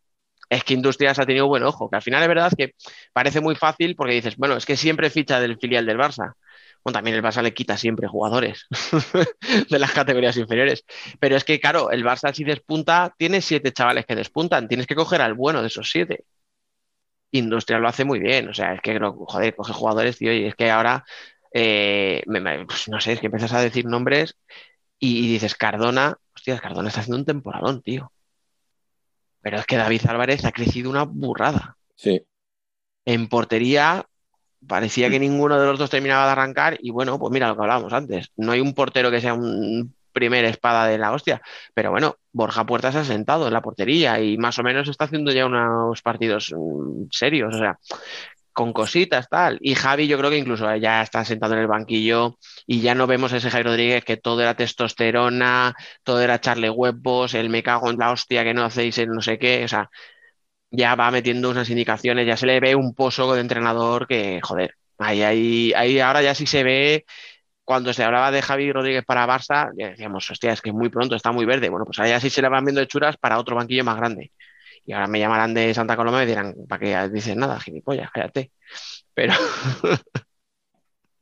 es 0.50 0.64
que 0.64 0.74
Industrias 0.74 1.18
ha 1.18 1.26
tenido 1.26 1.46
buen 1.48 1.62
ojo, 1.64 1.90
que 1.90 1.96
al 1.96 2.02
final 2.02 2.22
es 2.22 2.28
verdad 2.28 2.52
que 2.56 2.74
parece 3.12 3.40
muy 3.40 3.54
fácil 3.56 3.96
porque 3.96 4.14
dices, 4.14 4.36
bueno, 4.36 4.56
es 4.56 4.66
que 4.66 4.76
siempre 4.76 5.10
ficha 5.10 5.40
del 5.40 5.58
filial 5.58 5.86
del 5.86 5.98
Barça. 5.98 6.34
Bueno, 6.84 6.94
también 6.96 7.16
el 7.16 7.22
Barça 7.22 7.42
le 7.42 7.54
quita 7.54 7.76
siempre 7.76 8.08
jugadores 8.08 8.66
de 9.70 9.78
las 9.78 9.92
categorías 9.92 10.36
inferiores. 10.36 10.84
Pero 11.20 11.36
es 11.36 11.44
que, 11.44 11.60
claro, 11.60 11.90
el 11.90 12.04
Barça 12.04 12.32
si 12.34 12.44
despunta, 12.44 13.14
tiene 13.18 13.42
siete 13.42 13.72
chavales 13.72 14.06
que 14.06 14.16
despuntan. 14.16 14.68
Tienes 14.68 14.86
que 14.86 14.94
coger 14.96 15.20
al 15.22 15.34
bueno 15.34 15.60
de 15.60 15.68
esos 15.68 15.90
siete. 15.90 16.24
Industria 17.32 17.78
lo 17.78 17.88
hace 17.88 18.04
muy 18.04 18.18
bien. 18.18 18.48
O 18.48 18.54
sea, 18.54 18.74
es 18.74 18.80
que, 18.80 18.98
joder, 18.98 19.54
coge 19.54 19.72
jugadores, 19.72 20.18
tío, 20.18 20.32
y 20.32 20.46
es 20.46 20.54
que 20.54 20.70
ahora, 20.70 21.04
eh, 21.52 22.22
pues 22.66 22.88
no 22.88 23.00
sé, 23.00 23.12
es 23.12 23.20
que 23.20 23.26
empiezas 23.26 23.52
a 23.52 23.60
decir 23.60 23.86
nombres 23.86 24.36
y, 24.98 25.32
dices, 25.32 25.54
Cardona, 25.54 26.18
hostia, 26.34 26.58
Cardona 26.58 26.88
está 26.88 27.00
haciendo 27.00 27.18
un 27.18 27.24
temporadón, 27.24 27.82
tío. 27.82 28.12
Pero 29.40 29.58
es 29.58 29.66
que 29.66 29.76
David 29.76 30.02
Álvarez 30.06 30.44
ha 30.44 30.52
crecido 30.52 30.90
una 30.90 31.04
burrada. 31.04 31.76
Sí. 31.96 32.22
En 33.06 33.28
portería 33.28 34.04
parecía 34.66 35.08
que 35.08 35.18
ninguno 35.18 35.58
de 35.58 35.66
los 35.66 35.78
dos 35.78 35.88
terminaba 35.88 36.26
de 36.26 36.32
arrancar 36.32 36.76
y 36.80 36.90
bueno, 36.90 37.18
pues 37.18 37.32
mira 37.32 37.48
lo 37.48 37.56
que 37.56 37.62
hablábamos 37.62 37.92
antes. 37.94 38.30
No 38.36 38.52
hay 38.52 38.60
un 38.60 38.74
portero 38.74 39.10
que 39.10 39.22
sea 39.22 39.32
un 39.32 39.94
primer 40.12 40.44
espada 40.44 40.86
de 40.86 40.98
la 40.98 41.12
hostia, 41.12 41.40
pero 41.72 41.90
bueno, 41.90 42.16
Borja 42.32 42.66
Puertas 42.66 42.94
se 42.94 43.00
ha 43.00 43.04
sentado 43.04 43.46
en 43.46 43.52
la 43.52 43.62
portería 43.62 44.20
y 44.20 44.36
más 44.36 44.58
o 44.58 44.62
menos 44.62 44.88
está 44.88 45.04
haciendo 45.04 45.32
ya 45.32 45.46
unos 45.46 46.02
partidos 46.02 46.52
mm, 46.54 47.04
serios, 47.10 47.54
o 47.54 47.58
sea, 47.58 47.78
con 48.60 48.74
cositas 48.74 49.26
tal. 49.30 49.58
Y 49.62 49.74
Javi 49.74 50.06
yo 50.06 50.18
creo 50.18 50.28
que 50.28 50.36
incluso 50.36 50.74
ya 50.76 51.00
está 51.02 51.24
sentado 51.24 51.54
en 51.54 51.60
el 51.60 51.66
banquillo 51.66 52.36
y 52.66 52.82
ya 52.82 52.94
no 52.94 53.06
vemos 53.06 53.32
a 53.32 53.38
ese 53.38 53.50
Javi 53.50 53.64
Rodríguez 53.64 54.04
que 54.04 54.18
todo 54.18 54.42
era 54.42 54.54
testosterona, 54.54 55.74
todo 56.04 56.20
era 56.20 56.34
echarle 56.34 56.68
huevos, 56.68 57.32
el 57.32 57.48
me 57.48 57.62
cago 57.62 57.90
en 57.90 57.96
la 57.98 58.12
hostia 58.12 58.44
que 58.44 58.52
no 58.52 58.62
hacéis 58.64 58.98
el 58.98 59.08
no 59.08 59.22
sé 59.22 59.38
qué, 59.38 59.64
o 59.64 59.68
sea, 59.68 59.88
ya 60.70 60.94
va 60.96 61.10
metiendo 61.10 61.50
unas 61.50 61.70
indicaciones, 61.70 62.26
ya 62.26 62.36
se 62.36 62.46
le 62.46 62.60
ve 62.60 62.74
un 62.74 62.94
pozo 62.94 63.34
de 63.34 63.40
entrenador 63.40 64.06
que, 64.06 64.40
joder, 64.42 64.74
ahí, 64.98 65.22
ahí, 65.22 65.72
ahí 65.74 66.00
ahora 66.00 66.22
ya 66.22 66.34
sí 66.34 66.46
se 66.46 66.62
ve 66.64 67.06
cuando 67.64 67.92
se 67.94 68.04
hablaba 68.04 68.30
de 68.32 68.42
Javi 68.42 68.72
Rodríguez 68.72 69.04
para 69.06 69.26
Barça, 69.26 69.70
decíamos, 69.74 70.30
hostia, 70.30 70.52
es 70.52 70.62
que 70.62 70.72
muy 70.72 70.90
pronto 70.90 71.16
está 71.16 71.32
muy 71.32 71.46
verde. 71.46 71.70
Bueno, 71.70 71.86
pues 71.86 71.98
ahí 72.00 72.18
sí 72.20 72.30
se 72.30 72.42
le 72.42 72.48
van 72.50 72.64
viendo 72.64 72.82
hechuras 72.82 73.16
para 73.18 73.38
otro 73.38 73.56
banquillo 73.56 73.84
más 73.84 73.96
grande. 73.96 74.32
Y 74.90 74.92
ahora 74.92 75.06
me 75.06 75.20
llamarán 75.20 75.54
de 75.54 75.72
Santa 75.72 75.94
Coloma 75.94 76.18
y 76.18 76.22
me 76.22 76.26
dirán, 76.26 76.56
¿para 76.68 76.80
qué 76.80 77.08
dices 77.10 77.36
nada, 77.36 77.60
gilipollas? 77.60 78.10
Cállate. 78.10 78.50
Pero, 79.14 79.34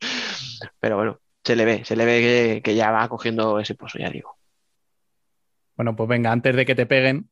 pero 0.81 0.97
bueno, 0.97 1.21
se 1.45 1.55
le 1.55 1.67
ve, 1.67 1.85
se 1.85 1.95
le 1.95 2.07
ve 2.07 2.63
que, 2.65 2.75
ya 2.75 2.91
va 2.91 3.07
cogiendo 3.11 3.61
ese 3.61 3.75
pozo, 3.75 3.99
ya 3.99 4.09
digo. 4.09 4.39
Bueno, 5.77 5.95
pues 5.95 6.09
venga, 6.09 6.33
antes 6.33 6.57
de 6.57 6.65
que 6.65 6.75
te 6.75 6.87
peguen, 6.87 7.29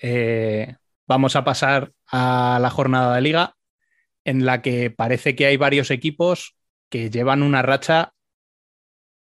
eh, 0.00 0.76
vamos 1.08 1.34
a 1.34 1.42
pasar 1.42 1.90
a 2.06 2.60
la 2.62 2.70
jornada 2.70 3.16
de 3.16 3.22
liga 3.22 3.56
en 4.22 4.46
la 4.46 4.62
que 4.62 4.92
parece 4.92 5.34
que 5.34 5.46
hay 5.46 5.56
varios 5.56 5.90
equipos 5.90 6.54
que 6.90 7.10
llevan 7.10 7.42
una 7.42 7.62
racha 7.62 8.12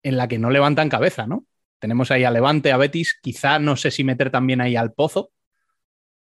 en 0.02 0.18
la 0.18 0.28
que 0.28 0.40
no 0.40 0.50
levantan 0.50 0.90
cabeza, 0.90 1.28
¿no? 1.28 1.46
Tenemos 1.78 2.10
ahí 2.10 2.24
a 2.24 2.32
Levante, 2.32 2.72
a 2.72 2.78
Betis, 2.78 3.20
quizá 3.22 3.60
no 3.60 3.76
sé 3.76 3.92
si 3.92 4.04
meter 4.04 4.32
también 4.32 4.60
ahí 4.60 4.76
al 4.76 4.94
Pozo, 4.94 5.30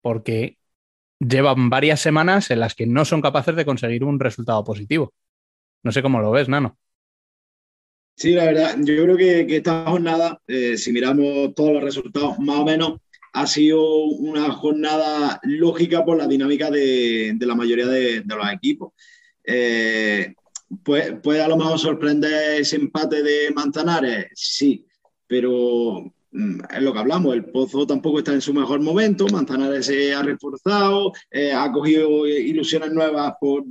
porque 0.01 0.57
llevan 1.19 1.69
varias 1.69 1.99
semanas 1.99 2.51
en 2.51 2.59
las 2.59 2.75
que 2.75 2.85
no 2.85 3.05
son 3.05 3.21
capaces 3.21 3.55
de 3.55 3.65
conseguir 3.65 4.03
un 4.03 4.19
resultado 4.19 4.63
positivo. 4.63 5.13
No 5.83 5.91
sé 5.91 6.01
cómo 6.01 6.19
lo 6.19 6.31
ves, 6.31 6.49
Nano. 6.49 6.77
Sí, 8.15 8.31
la 8.31 8.45
verdad, 8.45 8.75
yo 8.79 9.03
creo 9.03 9.17
que, 9.17 9.55
esta 9.55 9.85
jornada, 9.85 10.41
eh, 10.47 10.75
si 10.77 10.91
miramos 10.91 11.53
todos 11.53 11.73
los 11.73 11.83
resultados, 11.83 12.39
más 12.39 12.57
o 12.57 12.65
menos 12.65 12.99
ha 13.33 13.45
sido 13.45 14.05
una 14.05 14.51
jornada 14.51 15.39
lógica 15.43 16.03
por 16.03 16.17
la 16.17 16.25
dinámica 16.25 16.71
de, 16.71 17.37
la 17.39 17.53
mayoría 17.53 17.85
de, 17.85 18.23
los 18.25 18.51
equipos. 18.51 18.93
Eh, 19.43 20.33
puede, 20.83 21.17
puede 21.17 21.43
a 21.43 21.47
lo 21.47 21.57
mejor 21.57 21.77
sorprender 21.77 22.61
ese 22.61 22.77
empate 22.77 23.21
de 23.21 23.51
Manzanares, 23.53 24.31
sí, 24.33 24.83
pero 25.27 26.11
es 26.69 26.81
lo 26.81 26.93
que 26.93 26.99
hablamos, 26.99 27.33
el 27.33 27.45
Pozo 27.45 27.87
tampoco 27.87 28.19
está 28.19 28.33
en 28.33 28.41
su 28.41 28.53
mejor 28.53 28.79
momento, 28.81 29.27
Manzanares 29.27 29.87
se 29.87 30.13
ha 30.13 30.21
reforzado, 30.21 31.11
eh, 31.31 31.51
ha 31.51 31.71
cogido 31.71 32.27
ilusiones 32.27 32.91
nuevas 32.91 33.33
por, 33.39 33.63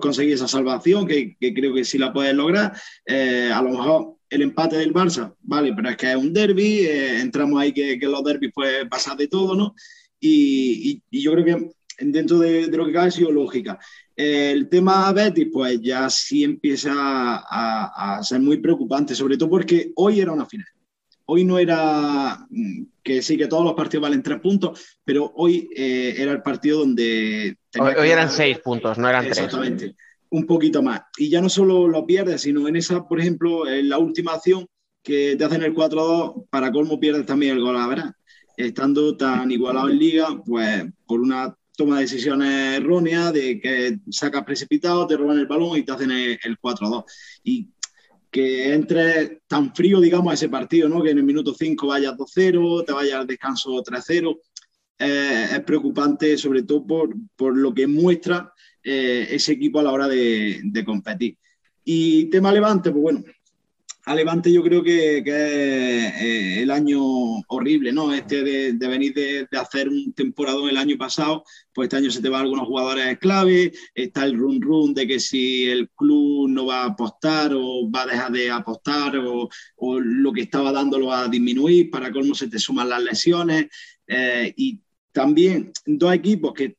conseguir 0.00 0.34
esa 0.34 0.48
salvación, 0.48 1.06
que, 1.06 1.36
creo 1.38 1.74
que 1.74 1.84
sí 1.84 1.98
la 1.98 2.12
puede 2.12 2.32
lograr. 2.32 2.72
Eh, 3.04 3.50
a 3.52 3.60
lo 3.60 3.70
mejor 3.70 4.16
el 4.30 4.42
empate 4.42 4.76
del 4.76 4.94
Barça, 4.94 5.34
vale, 5.42 5.72
pero 5.74 5.90
es 5.90 5.96
que 5.96 6.10
es 6.10 6.16
un 6.16 6.32
derby, 6.32 6.80
eh, 6.80 7.20
entramos 7.20 7.60
ahí 7.60 7.72
que, 7.72 7.98
que 7.98 8.06
los 8.06 8.24
derbis 8.24 8.52
puede 8.54 8.86
pasar 8.86 9.16
de 9.16 9.28
todo, 9.28 9.54
¿no? 9.54 9.74
Y, 10.20 11.02
yo 11.10 11.32
creo 11.32 11.44
que 11.44 11.70
dentro 11.98 12.38
de, 12.38 12.68
de, 12.68 12.76
lo 12.76 12.86
que 12.86 12.92
cabe 12.92 13.08
ha 13.08 13.10
sido 13.10 13.30
lógica. 13.32 13.78
El 14.16 14.68
tema 14.68 15.12
Betis, 15.12 15.48
pues 15.52 15.80
ya 15.80 16.08
sí 16.10 16.44
empieza 16.44 16.92
a, 16.94 18.20
ser 18.22 18.40
muy 18.40 18.58
preocupante, 18.58 19.14
sobre 19.14 19.36
todo 19.36 19.50
porque 19.50 19.92
hoy 19.96 20.20
era 20.20 20.32
una 20.32 20.46
final. 20.46 20.66
Hoy 21.32 21.44
no 21.44 21.60
era 21.60 22.44
mm, 22.50 22.82
que 23.02 23.22
sí 23.22 23.36
que 23.36 23.46
todos 23.46 23.64
los 23.64 23.74
partidos 23.74 24.02
valen 24.02 24.22
tres 24.22 24.40
puntos, 24.40 24.98
pero 25.04 25.32
hoy 25.36 25.68
eh, 25.76 26.14
era 26.18 26.32
el 26.32 26.42
partido 26.42 26.80
donde... 26.80 27.56
Hoy, 27.78 28.08
eran 28.08 28.28
seis 28.28 28.58
puntos, 28.58 28.98
no 28.98 29.08
eran 29.08 29.26
tres. 29.26 29.38
Exactamente, 29.38 29.94
un 30.30 30.44
poquito 30.44 30.82
más. 30.82 31.02
Y 31.18 31.30
ya 31.30 31.40
no 31.40 31.48
solo 31.48 31.86
lo 31.86 32.04
pierdes, 32.04 32.42
sino 32.42 32.66
en 32.66 32.74
esa, 32.74 33.06
por 33.06 33.20
ejemplo, 33.20 33.68
en 33.68 33.88
la 33.88 33.98
última 33.98 34.32
acción 34.32 34.66
que 35.04 35.36
te 35.36 35.44
hacen 35.44 35.62
el 35.62 35.72
4-2, 35.72 36.48
para 36.50 36.72
colmo 36.72 36.98
pierdes 36.98 37.26
también 37.26 37.56
el 37.56 37.62
gol 37.62 37.76
a 37.76 37.86
verdad. 37.86 38.12
Estando 38.56 39.16
tan 39.16 39.52
igualado 39.52 39.88
en 39.88 39.98
liga, 39.98 40.42
pues 40.44 40.84
por 41.06 41.20
una 41.20 41.54
toma 41.76 42.00
decisiones 42.00 42.78
erróneas, 42.78 43.32
de 43.32 43.60
que 43.60 43.98
sacas 44.10 44.44
precipitado, 44.44 45.06
te 45.06 45.16
roban 45.16 45.38
el 45.38 45.46
balón 45.46 45.78
y 45.78 45.82
te 45.82 45.92
hacen 45.92 46.10
el, 46.10 46.58
4-2. 46.60 47.04
Y 47.44 47.70
que 48.30 48.72
entre 48.72 49.42
tan 49.46 49.74
frío, 49.74 50.00
digamos, 50.00 50.30
a 50.30 50.34
ese 50.34 50.48
partido, 50.48 50.88
¿no? 50.88 51.02
Que 51.02 51.10
en 51.10 51.18
el 51.18 51.24
minuto 51.24 51.54
5 51.54 51.86
vayas 51.86 52.16
2-0, 52.16 52.84
te 52.84 52.92
vayas 52.92 53.14
al 53.14 53.26
descanso 53.26 53.82
3-0. 53.82 54.38
Eh, 54.98 55.48
es 55.52 55.60
preocupante, 55.60 56.36
sobre 56.36 56.62
todo 56.62 56.86
por, 56.86 57.14
por 57.34 57.56
lo 57.56 57.74
que 57.74 57.86
muestra 57.86 58.52
eh, 58.82 59.28
ese 59.30 59.52
equipo 59.52 59.78
a 59.80 59.82
la 59.82 59.92
hora 59.92 60.08
de, 60.08 60.82
competir. 60.84 61.36
Y 61.84 62.26
tema 62.30 62.52
Levante, 62.52 62.90
pues 62.90 63.02
bueno, 63.02 63.24
a 64.06 64.14
Levante 64.14 64.52
yo 64.52 64.62
creo 64.62 64.82
que, 64.82 65.18
es 65.18 65.26
eh, 65.26 66.62
el 66.62 66.70
año 66.70 67.00
horrible, 67.48 67.92
¿no? 67.92 68.12
Este 68.12 68.42
de, 68.42 68.88
venir 68.88 69.14
de, 69.14 69.46
hacer 69.58 69.88
un 69.88 70.12
temporada 70.12 70.58
el 70.68 70.76
año 70.76 70.96
pasado, 70.96 71.44
pues 71.72 71.86
este 71.86 71.96
año 71.96 72.10
se 72.10 72.22
te 72.22 72.28
van 72.28 72.42
algunos 72.42 72.66
jugadores 72.66 73.18
clave, 73.18 73.72
está 73.94 74.24
el 74.24 74.36
run 74.36 74.60
run 74.60 74.94
de 74.94 75.06
que 75.06 75.20
si 75.20 75.66
el 75.68 75.90
club 75.90 76.48
no 76.48 76.66
va 76.66 76.82
a 76.82 76.86
apostar 76.86 77.52
o 77.54 77.90
va 77.90 78.02
a 78.02 78.06
dejar 78.06 78.32
de 78.32 78.50
apostar 78.50 79.16
o, 79.18 79.48
lo 80.00 80.32
que 80.32 80.42
estaba 80.42 80.72
dando 80.72 80.98
lo 80.98 81.08
va 81.08 81.24
a 81.24 81.28
disminuir, 81.28 81.90
para 81.90 82.10
cómo 82.10 82.34
se 82.34 82.48
te 82.48 82.58
suman 82.58 82.88
las 82.88 83.02
lesiones 83.02 83.66
eh, 84.06 84.52
y 84.56 84.80
también 85.12 85.72
dos 85.86 86.14
equipos 86.14 86.54
que 86.54 86.76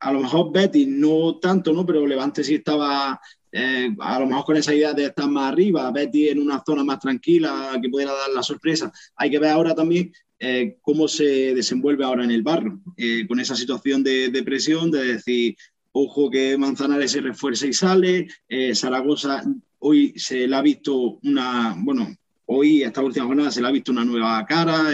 a 0.00 0.12
lo 0.12 0.20
mejor 0.20 0.52
Betty 0.52 0.86
no 0.86 1.38
tanto, 1.38 1.72
¿no? 1.72 1.86
Pero 1.86 2.06
Levante 2.06 2.44
sí 2.44 2.56
estaba 2.56 3.18
eh, 3.58 3.96
a 4.00 4.20
lo 4.20 4.26
mejor 4.26 4.44
con 4.44 4.56
esa 4.58 4.74
idea 4.74 4.92
de 4.92 5.06
estar 5.06 5.30
más 5.30 5.50
arriba, 5.50 5.90
Betty 5.90 6.28
en 6.28 6.40
una 6.40 6.62
zona 6.62 6.84
más 6.84 6.98
tranquila 7.00 7.78
que 7.80 7.88
pudiera 7.88 8.12
dar 8.12 8.28
la 8.34 8.42
sorpresa. 8.42 8.92
Hay 9.16 9.30
que 9.30 9.38
ver 9.38 9.50
ahora 9.50 9.74
también 9.74 10.12
eh, 10.38 10.76
cómo 10.82 11.08
se 11.08 11.54
desenvuelve 11.54 12.04
ahora 12.04 12.24
en 12.24 12.32
el 12.32 12.42
barro, 12.42 12.78
eh, 12.98 13.26
con 13.26 13.40
esa 13.40 13.56
situación 13.56 14.04
de, 14.04 14.42
presión, 14.44 14.90
de 14.90 15.14
decir, 15.14 15.56
ojo 15.92 16.30
que 16.30 16.58
Manzanares 16.58 17.12
se 17.12 17.22
refuerza 17.22 17.66
y 17.66 17.72
sale, 17.72 18.28
Zaragoza 18.74 19.42
hoy 19.78 20.12
se 20.16 20.46
le 20.46 20.54
ha 20.54 20.60
visto 20.60 21.18
una, 21.22 21.74
bueno, 21.78 22.14
hoy 22.44 22.82
esta 22.82 23.02
última 23.02 23.24
jornada 23.24 23.50
se 23.50 23.62
le 23.62 23.68
ha 23.68 23.72
visto 23.72 23.90
una 23.90 24.04
nueva 24.04 24.44
cara, 24.44 24.90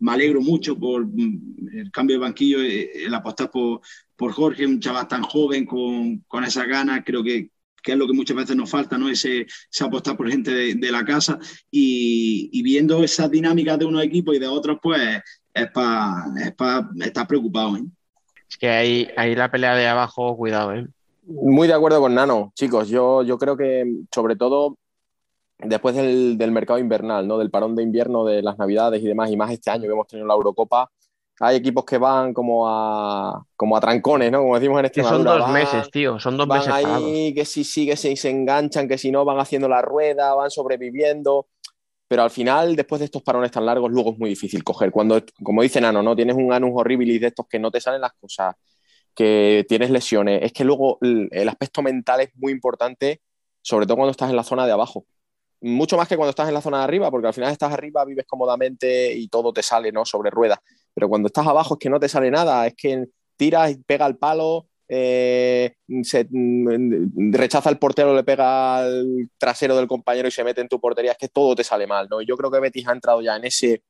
me 0.00 0.12
alegro 0.12 0.42
mucho 0.42 0.78
por 0.78 1.06
mm, 1.06 1.68
el 1.72 1.90
cambio 1.90 2.16
de 2.16 2.20
banquillo, 2.20 2.58
el 2.60 3.14
apostar 3.14 3.50
por, 3.50 3.80
por 4.14 4.32
Jorge, 4.32 4.66
un 4.66 4.80
chaval 4.80 5.08
tan 5.08 5.22
joven 5.22 5.64
con, 5.64 6.18
con 6.28 6.44
esa 6.44 6.66
gana, 6.66 7.02
creo 7.02 7.24
que, 7.24 7.55
que 7.86 7.92
es 7.92 7.98
lo 7.98 8.08
que 8.08 8.12
muchas 8.14 8.36
veces 8.36 8.56
nos 8.56 8.68
falta, 8.68 8.98
¿no? 8.98 9.08
Ese, 9.08 9.46
apostar 9.80 10.16
por 10.16 10.28
gente 10.28 10.74
de, 10.74 10.90
la 10.90 11.04
casa 11.04 11.38
y, 11.70 12.60
viendo 12.62 13.04
esas 13.04 13.30
dinámicas 13.30 13.78
de 13.78 13.84
unos 13.84 14.02
equipos 14.02 14.34
y 14.34 14.40
de 14.40 14.48
otros, 14.48 14.78
pues 14.82 15.00
es 15.54 15.70
para 15.70 16.26
estar 17.00 17.28
preocupado. 17.28 17.76
¿eh? 17.76 17.84
Es 18.50 18.56
que 18.56 18.68
ahí, 18.68 19.08
ahí 19.16 19.36
la 19.36 19.52
pelea 19.52 19.76
de 19.76 19.86
abajo, 19.86 20.36
cuidado. 20.36 20.74
¿eh? 20.74 20.88
Muy 21.26 21.68
de 21.68 21.74
acuerdo 21.74 22.00
con 22.00 22.12
Nano, 22.12 22.50
chicos. 22.56 22.88
Yo, 22.88 23.22
yo 23.22 23.38
creo 23.38 23.56
que 23.56 23.84
sobre 24.12 24.34
todo 24.34 24.76
después 25.60 25.94
del, 25.94 26.36
del, 26.36 26.50
mercado 26.50 26.80
invernal, 26.80 27.28
¿no? 27.28 27.38
del 27.38 27.50
parón 27.50 27.76
de 27.76 27.84
invierno, 27.84 28.24
de 28.24 28.42
las 28.42 28.58
navidades 28.58 29.00
y 29.00 29.06
demás, 29.06 29.30
y 29.30 29.36
más 29.36 29.52
este 29.52 29.70
año 29.70 29.82
que 29.82 29.92
hemos 29.92 30.08
tenido 30.08 30.26
la 30.26 30.34
Eurocopa, 30.34 30.90
hay 31.40 31.56
equipos 31.56 31.84
que 31.84 31.98
van 31.98 32.32
como 32.32 32.68
a, 32.68 33.44
como 33.56 33.76
a 33.76 33.80
trancones, 33.80 34.32
¿no? 34.32 34.40
Como 34.40 34.54
decimos 34.54 34.78
en 34.80 34.84
este 34.86 35.02
Son 35.02 35.24
dos 35.24 35.48
meses, 35.50 35.90
tío, 35.90 36.18
son 36.18 36.36
dos 36.36 36.46
meses. 36.46 36.68
Van 36.68 36.86
ahí 36.86 37.34
que 37.34 37.44
si 37.44 37.64
sí, 37.64 37.86
que 37.86 37.96
si 37.96 38.16
se 38.16 38.30
enganchan, 38.30 38.88
que 38.88 38.98
si 38.98 39.10
no, 39.10 39.24
van 39.24 39.38
haciendo 39.38 39.68
la 39.68 39.82
rueda, 39.82 40.34
van 40.34 40.50
sobreviviendo. 40.50 41.48
Pero 42.08 42.22
al 42.22 42.30
final, 42.30 42.76
después 42.76 43.00
de 43.00 43.06
estos 43.06 43.22
parones 43.22 43.50
tan 43.50 43.66
largos, 43.66 43.90
luego 43.90 44.12
es 44.12 44.18
muy 44.18 44.30
difícil 44.30 44.62
coger. 44.62 44.90
Cuando, 44.92 45.20
como 45.42 45.62
dice 45.62 45.80
Nano, 45.80 46.02
¿no? 46.02 46.14
Tienes 46.14 46.36
un 46.36 46.52
anus 46.52 46.70
horribilis 46.74 47.20
de 47.20 47.26
estos 47.28 47.46
que 47.48 47.58
no 47.58 47.70
te 47.70 47.80
salen 47.80 48.00
las 48.00 48.12
cosas, 48.12 48.54
que 49.14 49.66
tienes 49.68 49.90
lesiones. 49.90 50.40
Es 50.42 50.52
que 50.52 50.64
luego 50.64 50.98
el 51.00 51.48
aspecto 51.48 51.82
mental 51.82 52.20
es 52.20 52.30
muy 52.36 52.52
importante 52.52 53.20
sobre 53.66 53.84
todo 53.84 53.96
cuando 53.96 54.12
estás 54.12 54.30
en 54.30 54.36
la 54.36 54.44
zona 54.44 54.64
de 54.64 54.70
abajo. 54.70 55.06
Mucho 55.60 55.96
más 55.96 56.06
que 56.06 56.16
cuando 56.16 56.30
estás 56.30 56.46
en 56.46 56.54
la 56.54 56.60
zona 56.60 56.78
de 56.78 56.84
arriba, 56.84 57.10
porque 57.10 57.26
al 57.26 57.34
final 57.34 57.50
estás 57.50 57.72
arriba, 57.72 58.04
vives 58.04 58.24
cómodamente 58.24 59.12
y 59.12 59.26
todo 59.26 59.52
te 59.52 59.60
sale 59.60 59.90
¿no? 59.90 60.04
sobre 60.04 60.30
ruedas. 60.30 60.60
Pero 60.96 61.10
cuando 61.10 61.26
estás 61.26 61.46
abajo 61.46 61.74
es 61.74 61.78
que 61.78 61.90
no 61.90 62.00
te 62.00 62.08
sale 62.08 62.30
nada, 62.30 62.66
es 62.66 62.74
que 62.74 63.04
tiras 63.36 63.70
y 63.70 63.76
pega 63.76 64.06
el 64.06 64.16
palo, 64.16 64.66
eh, 64.88 65.74
se, 66.02 66.26
mm, 66.30 67.32
rechaza 67.32 67.68
el 67.68 67.78
portero, 67.78 68.14
le 68.14 68.24
pega 68.24 68.78
al 68.78 69.28
trasero 69.36 69.76
del 69.76 69.88
compañero 69.88 70.26
y 70.26 70.30
se 70.30 70.42
mete 70.42 70.62
en 70.62 70.68
tu 70.68 70.80
portería, 70.80 71.12
es 71.12 71.18
que 71.18 71.28
todo 71.28 71.54
te 71.54 71.64
sale 71.64 71.86
mal, 71.86 72.08
¿no? 72.08 72.22
yo 72.22 72.34
creo 72.34 72.50
que 72.50 72.60
Betis 72.60 72.88
ha 72.88 72.92
entrado 72.92 73.20
ya 73.20 73.36
en 73.36 73.44
ese, 73.44 73.82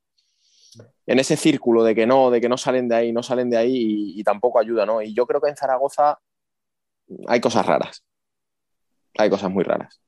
en 1.07 1.20
ese 1.20 1.36
círculo 1.36 1.84
de 1.84 1.94
que 1.94 2.09
no, 2.09 2.32
de 2.32 2.40
que 2.40 2.48
no 2.48 2.57
salen 2.57 2.88
de 2.88 2.96
ahí, 2.96 3.12
no 3.12 3.22
salen 3.22 3.50
de 3.50 3.57
ahí 3.57 3.72
y, 3.72 4.20
y 4.20 4.24
tampoco 4.24 4.59
ayuda, 4.59 4.84
¿no? 4.84 5.00
Y 5.00 5.14
yo 5.14 5.26
creo 5.26 5.40
que 5.40 5.48
en 5.48 5.57
Zaragoza 5.57 6.18
hay 7.28 7.40
cosas 7.40 7.64
raras, 7.64 8.02
hay 9.16 9.30
cosas 9.30 9.48
muy 9.52 9.62
raras. 9.62 10.00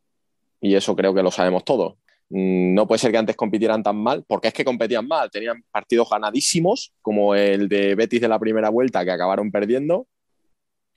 Y 0.60 0.74
eso 0.74 0.96
creo 0.96 1.14
que 1.14 1.22
lo 1.22 1.30
sabemos 1.30 1.64
todos. 1.64 1.94
Mm, 2.30 2.74
No 2.74 2.86
puede 2.86 2.98
ser 2.98 3.10
que 3.12 3.18
antes 3.18 3.36
compitieran 3.36 3.82
tan 3.82 3.96
mal, 3.96 4.24
porque 4.26 4.48
es 4.48 4.54
que 4.54 4.64
competían 4.64 5.06
mal. 5.08 5.30
Tenían 5.30 5.62
partidos 5.70 6.08
ganadísimos, 6.10 6.92
como 7.02 7.34
el 7.34 7.68
de 7.68 7.94
Betis 7.94 8.20
de 8.20 8.28
la 8.28 8.38
primera 8.38 8.70
vuelta, 8.70 9.04
que 9.04 9.10
acabaron 9.12 9.50
perdiendo. 9.50 10.06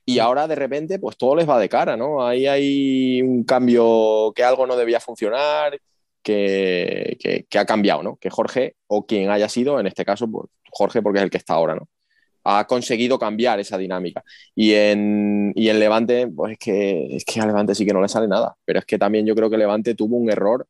Y 0.06 0.20
ahora 0.20 0.48
de 0.48 0.56
repente, 0.56 1.00
pues 1.00 1.16
todo 1.18 1.36
les 1.36 1.48
va 1.50 1.60
de 1.60 1.70
cara, 1.70 1.96
¿no? 1.96 2.26
Ahí 2.26 2.48
hay 2.48 3.22
un 3.22 3.44
cambio 3.44 4.34
que 4.36 4.44
algo 4.44 4.66
no 4.68 4.76
debía 4.76 5.00
funcionar, 5.00 5.80
que, 6.24 7.18
que- 7.20 7.46
que 7.50 7.60
ha 7.60 7.66
cambiado, 7.66 8.04
¿no? 8.04 8.18
Que 8.18 8.30
Jorge, 8.30 8.76
o 8.88 9.06
quien 9.06 9.30
haya 9.30 9.48
sido, 9.50 9.80
en 9.80 9.88
este 9.88 10.04
caso, 10.06 10.30
pues 10.30 10.48
Jorge, 10.72 11.02
porque 11.02 11.20
es 11.20 11.24
el 11.26 11.30
que 11.30 11.38
está 11.38 11.54
ahora, 11.54 11.76
¿no? 11.76 11.88
Ha 12.44 12.68
conseguido 12.68 13.20
cambiar 13.20 13.60
esa 13.60 13.78
dinámica. 13.78 14.24
Y 14.56 14.74
en, 14.74 15.54
y 15.56 15.70
en 15.70 15.80
Levante, 15.80 16.28
pues 16.28 16.54
es 16.54 16.60
que, 16.60 17.16
es 17.18 17.26
que 17.26 17.40
a 17.42 17.46
Levante 17.48 17.76
sí 17.76 17.86
que 17.86 17.94
no 17.94 18.02
le 18.02 18.10
sale 18.10 18.28
nada. 18.28 18.56
Pero 18.66 18.80
es 18.80 18.86
que 18.86 18.98
también 19.00 19.26
yo 19.28 19.36
creo 19.36 19.50
que 19.50 19.58
Levante 19.58 19.96
tuvo 19.96 20.18
un 20.18 20.32
error 20.32 20.68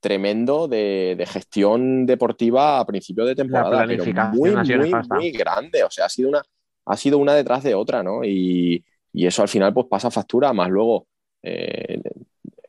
tremendo 0.00 0.66
de, 0.66 1.14
de 1.16 1.26
gestión 1.26 2.06
deportiva 2.06 2.80
a 2.80 2.86
principio 2.86 3.24
de 3.24 3.34
temporada. 3.34 3.86
pero 3.86 4.04
muy, 4.32 4.50
ha 4.54 4.64
sido 4.64 4.78
muy, 4.78 4.92
muy 5.10 5.30
grande. 5.30 5.84
O 5.84 5.90
sea, 5.90 6.06
ha 6.06 6.08
sido 6.08 6.30
una, 6.30 6.42
ha 6.86 6.96
sido 6.96 7.18
una 7.18 7.34
detrás 7.34 7.62
de 7.62 7.74
otra, 7.74 8.02
¿no? 8.02 8.24
Y, 8.24 8.84
y 9.12 9.26
eso 9.26 9.42
al 9.42 9.48
final 9.48 9.72
pues 9.74 9.86
pasa 9.86 10.10
factura, 10.10 10.52
más 10.52 10.70
luego 10.70 11.06
eh, 11.42 12.00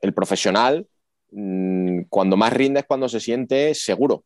el 0.01 0.13
profesional, 0.13 0.87
mm, 1.31 2.01
cuando 2.09 2.37
más 2.37 2.53
rinde 2.53 2.81
es 2.81 2.85
cuando 2.85 3.07
se 3.07 3.19
siente 3.19 3.73
seguro. 3.75 4.23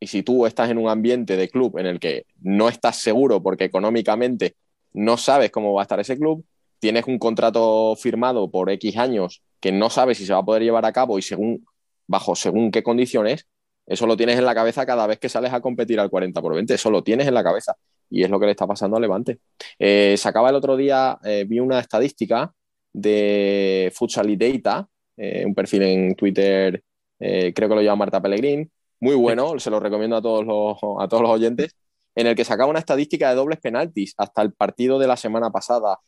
Y 0.00 0.06
si 0.06 0.22
tú 0.22 0.46
estás 0.46 0.70
en 0.70 0.78
un 0.78 0.88
ambiente 0.88 1.36
de 1.36 1.48
club 1.48 1.78
en 1.78 1.86
el 1.86 1.98
que 1.98 2.26
no 2.40 2.68
estás 2.68 2.98
seguro 2.98 3.42
porque 3.42 3.64
económicamente 3.64 4.56
no 4.92 5.16
sabes 5.16 5.50
cómo 5.50 5.72
va 5.72 5.82
a 5.82 5.84
estar 5.84 5.98
ese 6.00 6.18
club, 6.18 6.44
tienes 6.78 7.06
un 7.06 7.18
contrato 7.18 7.96
firmado 7.96 8.50
por 8.50 8.70
X 8.70 8.98
años 8.98 9.42
que 9.60 9.72
no 9.72 9.88
sabes 9.88 10.18
si 10.18 10.26
se 10.26 10.34
va 10.34 10.40
a 10.40 10.44
poder 10.44 10.62
llevar 10.62 10.84
a 10.84 10.92
cabo 10.92 11.18
y 11.18 11.22
según, 11.22 11.64
bajo 12.06 12.34
según 12.34 12.70
qué 12.70 12.82
condiciones, 12.82 13.46
eso 13.86 14.06
lo 14.06 14.16
tienes 14.16 14.38
en 14.38 14.44
la 14.46 14.54
cabeza 14.54 14.86
cada 14.86 15.06
vez 15.06 15.18
que 15.18 15.28
sales 15.28 15.52
a 15.52 15.60
competir 15.60 16.00
al 16.00 16.08
40 16.10 16.40
por 16.40 16.54
20, 16.54 16.74
eso 16.74 16.90
lo 16.90 17.02
tienes 17.02 17.26
en 17.28 17.34
la 17.34 17.44
cabeza. 17.44 17.76
Y 18.10 18.22
es 18.22 18.30
lo 18.30 18.38
que 18.38 18.46
le 18.46 18.52
está 18.52 18.66
pasando 18.66 18.96
a 18.96 19.00
Levante. 19.00 19.40
Eh, 19.78 20.14
sacaba 20.16 20.50
el 20.50 20.54
otro 20.54 20.76
día, 20.76 21.18
eh, 21.24 21.44
vi 21.48 21.58
una 21.60 21.80
estadística 21.80 22.52
de 22.92 23.92
Futsal 23.94 24.36
Data, 24.38 24.86
eh, 25.16 25.44
un 25.46 25.54
perfil 25.54 25.82
en 25.82 26.14
Twitter, 26.14 26.82
eh, 27.18 27.52
creo 27.54 27.68
que 27.68 27.74
lo 27.74 27.82
llama 27.82 27.96
Marta 27.96 28.20
Pellegrín, 28.22 28.70
muy 29.00 29.14
bueno, 29.16 29.58
se 29.58 29.70
lo 29.70 29.80
recomiendo 29.80 30.16
a 30.16 30.22
todos, 30.22 30.44
los, 30.46 30.76
a 31.00 31.08
todos 31.08 31.22
los 31.22 31.30
oyentes, 31.32 31.74
en 32.14 32.26
el 32.28 32.34
que 32.36 32.44
sacaba 32.44 32.70
una 32.70 32.78
estadística 32.78 33.28
de 33.28 33.34
dobles 33.34 33.58
penaltis 33.60 34.14
hasta 34.16 34.42
el 34.42 34.52
partido 34.52 34.98
de 34.98 35.08
la 35.08 35.16
semana 35.16 35.50
pasada. 35.50 35.98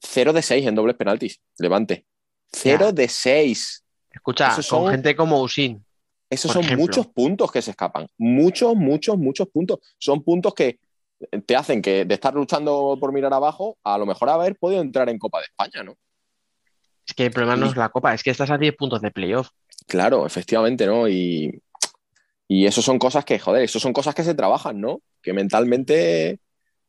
0 0.00 0.32
de 0.32 0.42
6 0.42 0.66
en 0.66 0.74
dobles 0.74 0.96
penaltis, 0.96 1.40
Levante. 1.58 2.04
0 2.52 2.86
Ya. 2.86 2.92
de 2.92 3.08
6. 3.08 3.84
Escucha, 4.30 4.54
con 4.54 4.62
son- 4.62 4.90
gente 4.90 5.16
como 5.16 5.40
Usin, 5.42 5.84
Esos 6.30 6.52
son 6.52 6.64
ejemplo. 6.64 6.84
muchos 6.86 7.06
puntos 7.06 7.50
que 7.50 7.62
se 7.62 7.70
escapan. 7.70 8.06
Muchos, 8.18 8.74
muchos, 8.76 9.16
muchos 9.16 9.48
puntos. 9.48 9.78
Son 9.98 10.22
puntos 10.22 10.52
que 10.54 10.78
te 11.46 11.56
hacen 11.56 11.80
que 11.82 12.04
de 12.04 12.14
estar 12.14 12.34
luchando 12.34 12.96
por 13.00 13.12
mirar 13.12 13.32
abajo, 13.32 13.76
a 13.82 13.96
lo 13.98 14.06
mejor 14.06 14.28
haber 14.28 14.56
podido 14.56 14.82
entrar 14.82 15.08
en 15.08 15.18
Copa 15.18 15.38
de 15.38 15.44
España, 15.46 15.82
¿no? 15.82 15.96
es 17.06 17.14
que 17.14 17.24
el 17.24 17.30
problema 17.30 17.56
no 17.56 17.64
es 17.64 17.74
la 17.74 17.88
copa, 17.88 18.12
es 18.12 18.22
que 18.22 18.28
estás 18.30 18.50
a 18.50 18.58
10 18.58 18.76
puntos 18.76 19.00
de 19.00 19.10
playoff. 19.10 19.48
Claro, 19.86 20.26
efectivamente, 20.26 20.84
¿no? 20.84 21.08
Y, 21.08 21.58
y 22.46 22.66
eso 22.66 22.82
son 22.82 22.98
cosas 22.98 23.24
que, 23.24 23.38
joder, 23.38 23.62
eso 23.62 23.80
son 23.80 23.94
cosas 23.94 24.14
que 24.14 24.22
se 24.22 24.34
trabajan, 24.34 24.78
¿no? 24.78 25.00
Que 25.22 25.32
mentalmente 25.32 26.38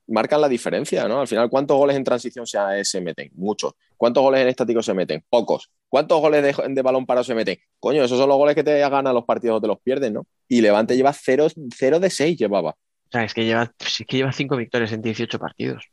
marcan 0.07 0.41
la 0.41 0.49
diferencia, 0.49 1.07
¿no? 1.07 1.21
Al 1.21 1.27
final, 1.29 1.49
¿cuántos 1.49 1.77
goles 1.77 1.95
en 1.95 2.03
transición 2.03 2.45
se, 2.45 2.57
se 2.83 2.99
meten? 2.99 3.31
Muchos. 3.35 3.71
¿Cuántos 3.95 4.21
goles 4.21 4.41
en 4.41 4.49
estático 4.49 4.83
se 4.83 4.93
meten? 4.93 5.23
Pocos. 5.29 5.69
¿Cuántos 5.89 6.21
goles 6.21 6.43
de, 6.43 6.55
de 6.69 6.81
balón 6.81 7.05
parado 7.05 7.23
se 7.23 7.33
meten? 7.35 7.57
Coño, 7.79 8.03
esos 8.03 8.17
son 8.17 8.29
los 8.29 8.37
goles 8.37 8.55
que 8.55 8.63
te 8.63 8.79
ganan 8.79 9.13
los 9.13 9.25
partidos 9.25 9.57
o 9.57 9.61
te 9.61 9.67
los 9.67 9.79
pierden, 9.81 10.13
¿no? 10.13 10.27
Y 10.47 10.61
Levante 10.61 10.95
lleva 10.95 11.11
0 11.13 11.47
de 11.99 12.09
6, 12.09 12.37
llevaba. 12.37 12.71
O 12.71 13.11
sea, 13.11 13.23
es 13.23 13.33
que 13.33 13.43
lleva, 13.43 13.71
es 13.79 14.03
que 14.07 14.17
lleva 14.17 14.31
5 14.31 14.55
victorias 14.55 14.91
en 14.91 15.01
18 15.01 15.39
partidos. 15.39 15.83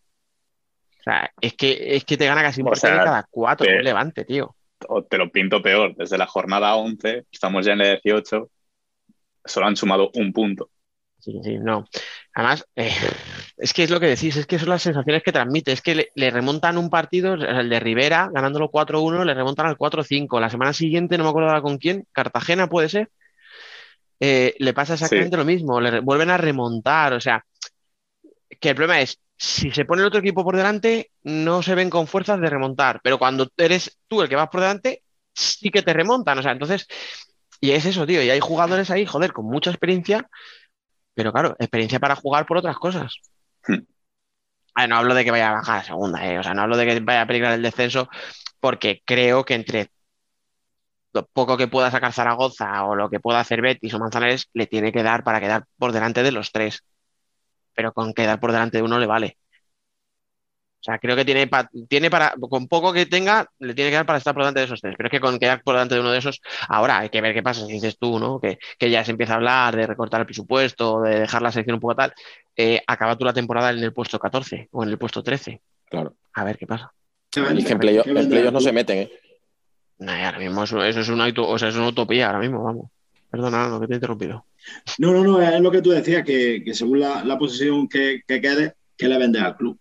O 1.00 1.02
sea, 1.02 1.30
es 1.40 1.54
que, 1.54 1.96
es 1.96 2.04
que 2.04 2.16
te 2.16 2.26
gana 2.26 2.42
casi 2.42 2.60
un 2.60 2.68
partido 2.68 2.92
sea, 2.92 3.04
cada 3.04 3.26
4, 3.30 3.66
te- 3.66 3.76
un 3.78 3.84
levante, 3.84 4.24
tío. 4.24 4.54
O 4.88 5.02
te 5.02 5.16
lo 5.16 5.30
pinto 5.30 5.62
peor, 5.62 5.94
desde 5.96 6.18
la 6.18 6.26
jornada 6.26 6.76
11, 6.76 7.24
estamos 7.30 7.64
ya 7.64 7.72
en 7.72 7.78
la 7.78 7.84
18, 8.02 8.50
solo 9.44 9.66
han 9.66 9.76
sumado 9.76 10.10
un 10.14 10.32
punto. 10.32 10.68
Sí, 11.20 11.40
sí, 11.42 11.58
no. 11.58 11.86
Además, 12.34 12.66
eh, 12.76 12.90
es 13.56 13.72
que 13.72 13.84
es 13.84 13.90
lo 13.90 14.00
que 14.00 14.06
decís, 14.06 14.36
es 14.36 14.46
que 14.46 14.58
son 14.58 14.68
las 14.68 14.82
sensaciones 14.82 15.22
que 15.22 15.32
transmite. 15.32 15.72
Es 15.72 15.80
que 15.80 15.94
le, 15.94 16.08
le 16.14 16.30
remontan 16.30 16.76
un 16.76 16.90
partido, 16.90 17.34
el 17.34 17.68
de 17.68 17.80
Rivera, 17.80 18.28
ganándolo 18.32 18.70
4-1, 18.70 19.24
le 19.24 19.34
remontan 19.34 19.66
al 19.66 19.78
4-5. 19.78 20.40
La 20.40 20.50
semana 20.50 20.72
siguiente, 20.72 21.16
no 21.16 21.24
me 21.24 21.30
acuerdo 21.30 21.48
ahora 21.48 21.62
con 21.62 21.78
quién, 21.78 22.06
Cartagena 22.12 22.68
puede 22.68 22.88
ser, 22.88 23.10
eh, 24.20 24.54
le 24.58 24.74
pasa 24.74 24.94
exactamente 24.94 25.36
lo 25.36 25.44
mismo, 25.44 25.80
le 25.80 26.00
vuelven 26.00 26.30
a 26.30 26.36
remontar. 26.36 27.14
O 27.14 27.20
sea, 27.20 27.44
que 28.60 28.70
el 28.70 28.74
problema 28.74 29.00
es, 29.00 29.20
si 29.36 29.70
se 29.70 29.84
pone 29.84 30.02
el 30.02 30.08
otro 30.08 30.20
equipo 30.20 30.44
por 30.44 30.56
delante, 30.56 31.10
no 31.22 31.62
se 31.62 31.74
ven 31.74 31.90
con 31.90 32.06
fuerzas 32.06 32.40
de 32.40 32.50
remontar, 32.50 33.00
pero 33.02 33.18
cuando 33.18 33.48
eres 33.56 33.98
tú 34.08 34.22
el 34.22 34.28
que 34.28 34.36
vas 34.36 34.48
por 34.48 34.60
delante, 34.60 35.02
sí 35.32 35.70
que 35.70 35.82
te 35.82 35.92
remontan. 35.94 36.38
O 36.38 36.42
sea, 36.42 36.52
entonces, 36.52 36.86
y 37.60 37.70
es 37.70 37.86
eso, 37.86 38.06
tío, 38.06 38.22
y 38.22 38.30
hay 38.30 38.40
jugadores 38.40 38.90
ahí, 38.90 39.06
joder, 39.06 39.32
con 39.32 39.46
mucha 39.46 39.70
experiencia 39.70 40.28
pero 41.16 41.32
claro, 41.32 41.56
experiencia 41.58 41.98
para 41.98 42.14
jugar 42.14 42.44
por 42.44 42.58
otras 42.58 42.76
cosas. 42.76 43.22
Hmm. 43.66 43.78
Ah, 44.74 44.86
no 44.88 44.96
hablo 44.96 45.14
de 45.14 45.24
que 45.24 45.30
vaya 45.30 45.50
a 45.50 45.54
bajar 45.54 45.80
a 45.80 45.84
segunda, 45.84 46.26
eh, 46.26 46.38
O 46.38 46.42
sea, 46.42 46.54
no 46.54 46.62
hablo 46.62 46.76
de 46.76 46.86
que 46.86 47.00
vaya 47.00 47.22
a 47.22 47.26
peligrar 47.26 47.54
el 47.54 47.62
descenso, 47.62 48.08
porque 48.60 49.02
creo 49.06 49.44
que 49.44 49.54
entre 49.54 49.90
lo 51.12 51.26
poco 51.26 51.56
que 51.56 51.68
pueda 51.68 51.90
sacar 51.90 52.12
Zaragoza 52.12 52.84
o 52.84 52.94
lo 52.94 53.08
que 53.10 53.20
pueda 53.20 53.40
hacer 53.40 53.62
Betis 53.62 53.94
o 53.94 53.98
Manzanares, 53.98 54.48
le 54.52 54.66
tiene 54.66 54.92
que 54.92 55.02
dar 55.02 55.24
para 55.24 55.40
quedar 55.40 55.64
por 55.78 55.92
delante 55.92 56.22
de 56.22 56.32
los 56.32 56.52
tres. 56.52 56.84
Pero 57.74 57.92
con 57.94 58.14
quedar 58.14 58.40
por 58.40 58.52
delante 58.52 58.78
de 58.78 58.84
uno 58.84 58.98
le 58.98 59.06
vale. 59.06 59.38
O 60.86 60.92
sea, 60.92 60.98
creo 61.00 61.16
que 61.16 61.24
tiene, 61.24 61.48
pa- 61.48 61.68
tiene 61.88 62.08
para, 62.10 62.32
con 62.38 62.68
poco 62.68 62.92
que 62.92 63.06
tenga, 63.06 63.50
le 63.58 63.74
tiene 63.74 63.90
que 63.90 63.96
dar 63.96 64.06
para 64.06 64.18
estar 64.18 64.32
por 64.34 64.44
delante 64.44 64.60
de 64.60 64.66
esos 64.66 64.80
tres. 64.80 64.94
Pero 64.96 65.08
es 65.08 65.10
que 65.10 65.18
con 65.18 65.36
quedar 65.40 65.60
por 65.64 65.74
delante 65.74 65.96
de 65.96 66.00
uno 66.00 66.12
de 66.12 66.18
esos, 66.18 66.40
ahora 66.68 66.98
hay 67.00 67.08
que 67.08 67.20
ver 67.20 67.34
qué 67.34 67.42
pasa 67.42 67.66
si 67.66 67.72
dices 67.72 67.98
tú, 67.98 68.20
¿no? 68.20 68.38
Que, 68.38 68.58
que 68.78 68.88
ya 68.88 69.04
se 69.04 69.10
empieza 69.10 69.32
a 69.32 69.36
hablar 69.36 69.74
de 69.74 69.84
recortar 69.84 70.20
el 70.20 70.26
presupuesto, 70.26 71.02
de 71.02 71.20
dejar 71.20 71.42
la 71.42 71.50
selección 71.50 71.74
un 71.74 71.80
poco 71.80 71.96
tal. 71.96 72.12
Eh, 72.54 72.80
acaba 72.86 73.16
tú 73.16 73.24
la 73.24 73.32
temporada 73.32 73.70
en 73.70 73.78
el 73.80 73.92
puesto 73.92 74.20
14 74.20 74.68
o 74.70 74.84
en 74.84 74.90
el 74.90 74.96
puesto 74.98 75.24
13. 75.24 75.60
Claro. 75.90 76.14
A 76.34 76.44
ver 76.44 76.56
qué 76.56 76.68
pasa. 76.68 76.92
Y 77.34 77.40
es 77.58 77.64
que 77.66 77.72
en 77.72 77.78
playoff 77.80 78.06
en 78.06 78.28
playoff 78.28 78.52
no 78.52 78.60
se 78.60 78.72
meten, 78.72 78.98
¿eh? 78.98 79.12
Nah, 79.98 80.26
ahora 80.26 80.38
mismo 80.38 80.62
eso, 80.62 80.84
eso 80.84 81.00
es, 81.00 81.08
una, 81.08 81.26
o 81.36 81.58
sea, 81.58 81.68
es 81.68 81.74
una 81.76 81.88
utopía 81.88 82.26
ahora 82.28 82.38
mismo, 82.38 82.62
vamos. 82.62 82.90
Perdona, 83.30 83.66
lo 83.68 83.80
que 83.80 83.88
te 83.88 83.94
he 83.94 83.96
interrumpido. 83.96 84.44
No, 84.98 85.10
no, 85.12 85.24
no, 85.24 85.42
es 85.42 85.60
lo 85.60 85.70
que 85.72 85.82
tú 85.82 85.90
decías, 85.90 86.22
que, 86.24 86.62
que 86.64 86.74
según 86.74 87.00
la, 87.00 87.24
la 87.24 87.36
posición 87.38 87.88
que, 87.88 88.20
que 88.26 88.40
quede, 88.40 88.74
que 88.96 89.08
le 89.08 89.18
vendes 89.18 89.42
al 89.42 89.56
club 89.56 89.78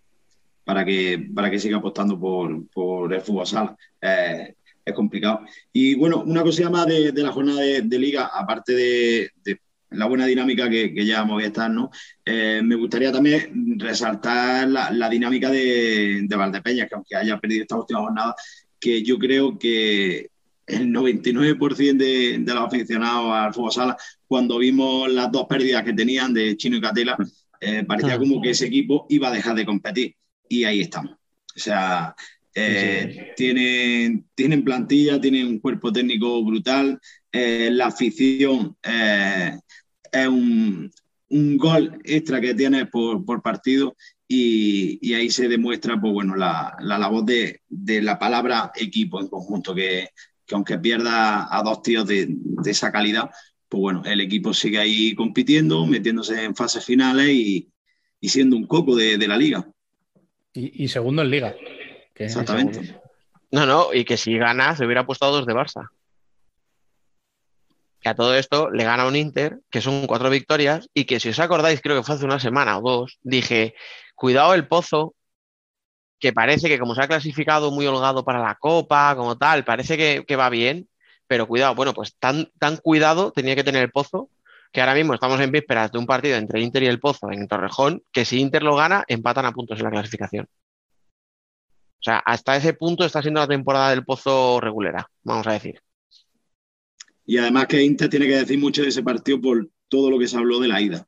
para 0.66 0.84
que, 0.84 1.30
para 1.34 1.50
que 1.50 1.60
siga 1.60 1.78
apostando 1.78 2.20
por, 2.20 2.68
por 2.70 3.14
el 3.14 3.22
fútbol 3.22 3.48
sala. 3.48 3.78
Eh, 4.02 4.56
es 4.84 4.94
complicado. 4.94 5.42
Y 5.74 5.96
bueno, 5.96 6.24
una 6.26 6.44
cosilla 6.44 6.70
más 6.70 6.86
de, 6.88 7.12
de 7.12 7.24
la 7.24 7.32
jornada 7.32 7.62
de, 7.62 7.82
de 7.82 8.00
liga, 8.00 8.30
aparte 8.34 8.74
de, 8.74 9.32
de 9.44 9.60
la 9.92 10.06
buena 10.08 10.26
dinámica 10.28 10.70
que, 10.70 10.94
que 10.94 11.06
lleva 11.06 11.26
Movistar, 11.26 11.72
¿no? 11.72 11.90
Eh, 12.26 12.62
me 12.64 12.76
gustaría 12.76 13.12
también 13.12 13.80
resaltar 13.80 14.68
la, 14.68 14.92
la 14.92 15.10
dinámica 15.10 15.50
de, 15.50 16.22
de 16.28 16.36
Valdepeñas, 16.36 16.88
que 16.90 16.96
aunque 16.96 17.16
haya 17.16 17.40
perdido 17.40 17.64
esta 17.64 17.78
última 17.78 18.02
jornada, 18.02 18.36
que 18.80 19.02
yo 19.04 19.18
creo 19.18 19.58
que 19.58 20.30
el 20.68 20.88
99% 20.92 21.98
de, 21.98 22.38
de 22.40 22.54
los 22.54 22.64
aficionados 22.66 23.32
al 23.32 23.54
fútbol 23.54 23.72
sala, 23.72 23.98
cuando 24.28 24.58
vimos 24.60 25.12
las 25.12 25.32
dos 25.32 25.46
pérdidas 25.48 25.84
que 25.84 25.94
tenían 25.94 26.34
de 26.34 26.58
Chino 26.58 26.78
y 26.78 26.82
Catela, 26.82 27.18
eh, 27.62 27.84
parecía 27.88 28.18
Mm. 28.18 28.20
como 28.20 28.42
que 28.42 28.50
ese 28.52 28.66
equipo 28.68 29.06
iba 29.10 29.30
a 29.30 29.32
dejar 29.32 29.56
de 29.56 29.66
competir. 29.66 30.16
Y 30.50 30.64
ahí 30.64 30.82
estamos. 30.82 31.14
O 31.14 31.60
sea, 31.60 32.16
eh, 32.54 33.34
tienen, 33.36 34.28
tienen 34.36 34.64
plantilla, 34.64 35.20
tienen 35.20 35.48
un 35.48 35.60
cuerpo 35.60 35.92
técnico 35.92 36.44
brutal, 36.44 37.00
eh, 37.32 37.70
la 37.72 37.88
afición 37.88 38.78
eh, 38.84 39.58
es 40.12 40.28
un, 40.28 40.90
un 41.30 41.58
gol 41.58 42.00
extra 42.04 42.40
que 42.40 42.54
tienes 42.54 42.88
por, 42.90 43.26
por 43.26 43.42
partido 43.42 43.96
y, 44.28 45.00
y 45.02 45.14
ahí 45.14 45.30
se 45.30 45.48
demuestra 45.48 46.00
pues, 46.00 46.14
bueno, 46.14 46.36
la, 46.36 46.76
la 46.80 46.98
labor 46.98 47.26
de, 47.26 47.62
de 47.68 48.02
la 48.02 48.18
palabra 48.18 48.72
equipo 48.76 49.20
en 49.20 49.28
conjunto, 49.28 49.76
que, 49.76 50.10
que 50.46 50.56
aunque 50.56 50.78
pierda 50.80 51.48
a 51.54 51.62
dos 51.62 51.82
tíos 51.82 52.08
de, 52.08 52.28
de 52.30 52.72
esa 52.72 52.92
calidad, 52.92 53.30
pues 53.68 53.82
bueno, 53.82 54.04
el 54.06 54.22
equipo 54.22 54.54
sigue 54.54 54.80
ahí 54.80 55.14
compitiendo, 55.16 55.86
metiéndose 55.86 56.44
en 56.44 56.56
fases 56.56 56.86
finales 56.86 57.30
y, 57.30 57.70
y 58.22 58.30
siendo 58.30 58.56
un 58.56 58.66
coco 58.66 58.96
de, 58.96 59.18
de 59.18 59.28
la 59.28 59.38
liga. 59.38 59.70
Y, 60.56 60.84
y, 60.84 60.88
segundo 60.88 61.22
en 61.22 61.30
liga. 61.30 61.56
Que 62.16 62.26
Exactamente. 62.26 63.00
No, 63.52 63.66
no, 63.66 63.94
y 63.94 64.06
que 64.06 64.18
si 64.18 64.38
gana 64.38 64.76
se 64.76 64.86
hubiera 64.86 65.06
puesto 65.06 65.26
a 65.26 65.30
dos 65.30 65.46
de 65.46 65.54
Barça. 65.54 65.90
Que 68.02 68.10
a 68.10 68.16
todo 68.16 68.36
esto 68.36 68.72
le 68.72 68.84
gana 68.84 69.06
un 69.06 69.16
Inter, 69.16 69.60
que 69.70 69.82
son 69.82 70.08
cuatro 70.08 70.30
victorias, 70.30 70.90
y 70.94 71.06
que 71.06 71.20
si 71.20 71.30
os 71.30 71.40
acordáis, 71.40 71.82
creo 71.82 71.98
que 71.98 72.04
fue 72.04 72.16
hace 72.16 72.26
una 72.26 72.40
semana 72.40 72.78
o 72.78 72.82
dos, 72.82 73.20
dije, 73.22 73.76
cuidado 74.16 74.54
el 74.54 74.68
pozo, 74.68 75.14
que 76.20 76.34
parece 76.34 76.70
que 76.70 76.80
como 76.80 76.96
se 76.96 77.02
ha 77.02 77.08
clasificado 77.08 77.72
muy 77.72 77.86
holgado 77.86 78.24
para 78.24 78.40
la 78.40 78.56
Copa, 78.56 79.16
como 79.16 79.38
tal, 79.38 79.66
parece 79.66 79.98
que, 79.98 80.24
que 80.26 80.36
va 80.36 80.50
bien, 80.50 80.88
pero 81.28 81.48
cuidado, 81.48 81.76
bueno, 81.76 81.94
pues 81.94 82.16
tan, 82.18 82.52
tan 82.60 82.78
cuidado 82.78 83.32
tenía 83.32 83.56
que 83.56 83.64
tener 83.64 83.84
el 83.84 83.92
Pozo, 83.92 84.30
que 84.76 84.82
ahora 84.82 84.94
mismo 84.94 85.14
estamos 85.14 85.40
en 85.40 85.54
vísperas 85.54 85.90
de 85.90 85.98
un 85.98 86.06
partido 86.06 86.36
entre 86.36 86.60
Inter 86.60 86.84
y 86.84 86.88
el 86.88 87.00
Pozo 87.00 87.32
en 87.32 87.48
Torrejón, 87.48 88.04
que 88.12 88.26
si 88.26 88.42
Inter 88.42 88.62
lo 88.62 88.76
gana, 88.76 89.06
empatan 89.08 89.46
a 89.46 89.54
puntos 89.54 89.80
en 89.80 89.86
la 89.86 89.90
clasificación. 89.90 90.48
O 90.48 92.04
sea, 92.04 92.18
hasta 92.18 92.58
ese 92.58 92.74
punto 92.74 93.06
está 93.06 93.22
siendo 93.22 93.40
la 93.40 93.48
temporada 93.48 93.92
del 93.92 94.04
Pozo 94.04 94.60
regulera, 94.60 95.10
vamos 95.24 95.48
a 95.48 95.54
decir. 95.54 95.80
Y 97.26 97.38
además 97.38 97.68
que 97.68 97.82
Inter 97.82 98.10
tiene 98.10 98.28
que 98.28 98.36
decir 98.36 98.60
mucho 98.60 98.82
de 98.82 98.90
ese 98.90 99.02
partido 99.02 99.40
por 99.40 99.66
todo 99.88 100.12
lo 100.12 100.20
que 100.20 100.28
se 100.28 100.36
habló 100.36 100.60
de 100.60 100.68
la 100.68 100.82
ida, 100.82 101.08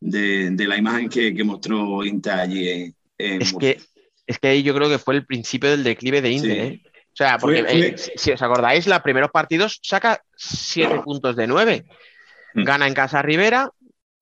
de, 0.00 0.66
la 0.66 0.78
imagen 0.78 1.10
que, 1.10 1.34
que, 1.34 1.44
mostró 1.44 2.02
Inter 2.02 2.32
allí. 2.32 2.66
En, 2.66 2.96
en 3.18 3.42
es, 3.42 3.52
que, 3.52 3.78
es 4.26 4.38
que 4.38 4.48
ahí 4.48 4.62
yo 4.62 4.74
creo 4.74 4.88
que 4.88 4.98
fue 4.98 5.16
el 5.16 5.26
principio 5.26 5.68
del 5.68 5.84
declive 5.84 6.22
de 6.22 6.30
Inter. 6.30 6.58
¿eh? 6.58 6.82
O 6.84 7.16
sea, 7.16 7.36
porque 7.36 7.62
eh, 7.68 7.94
si 8.16 8.30
os 8.30 8.40
acordáis, 8.40 8.86
los 8.86 9.02
primeros 9.02 9.30
partidos 9.30 9.80
saca 9.82 10.22
7 10.34 10.94
ah. 10.94 11.02
puntos 11.02 11.36
de 11.36 11.46
9. 11.46 11.84
Gana 12.64 12.86
en 12.86 12.94
casa 12.94 13.22
Rivera, 13.22 13.70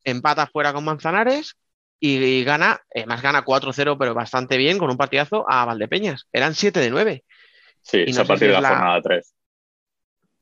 empata 0.03 0.47
fuera 0.47 0.73
con 0.73 0.85
Manzanares 0.85 1.57
y, 2.01 2.17
y 2.17 2.45
gana, 2.45 2.81
además 2.95 3.23
gana 3.23 3.45
4-0, 3.45 3.97
pero 3.99 4.15
bastante 4.15 4.57
bien, 4.57 4.79
con 4.79 4.91
un 4.91 4.97
partidazo 4.97 5.45
a 5.49 5.65
Valdepeñas. 5.65 6.27
Eran 6.33 6.55
7 6.55 6.81
de 6.81 6.91
9. 6.91 7.25
Sí, 7.81 8.05
y 8.07 8.13
no 8.13 8.23
a 8.23 8.25
partir 8.25 8.49
si 8.49 8.55
de 8.55 8.61
la, 8.61 8.69
jornada 8.69 9.01
3. 9.03 9.35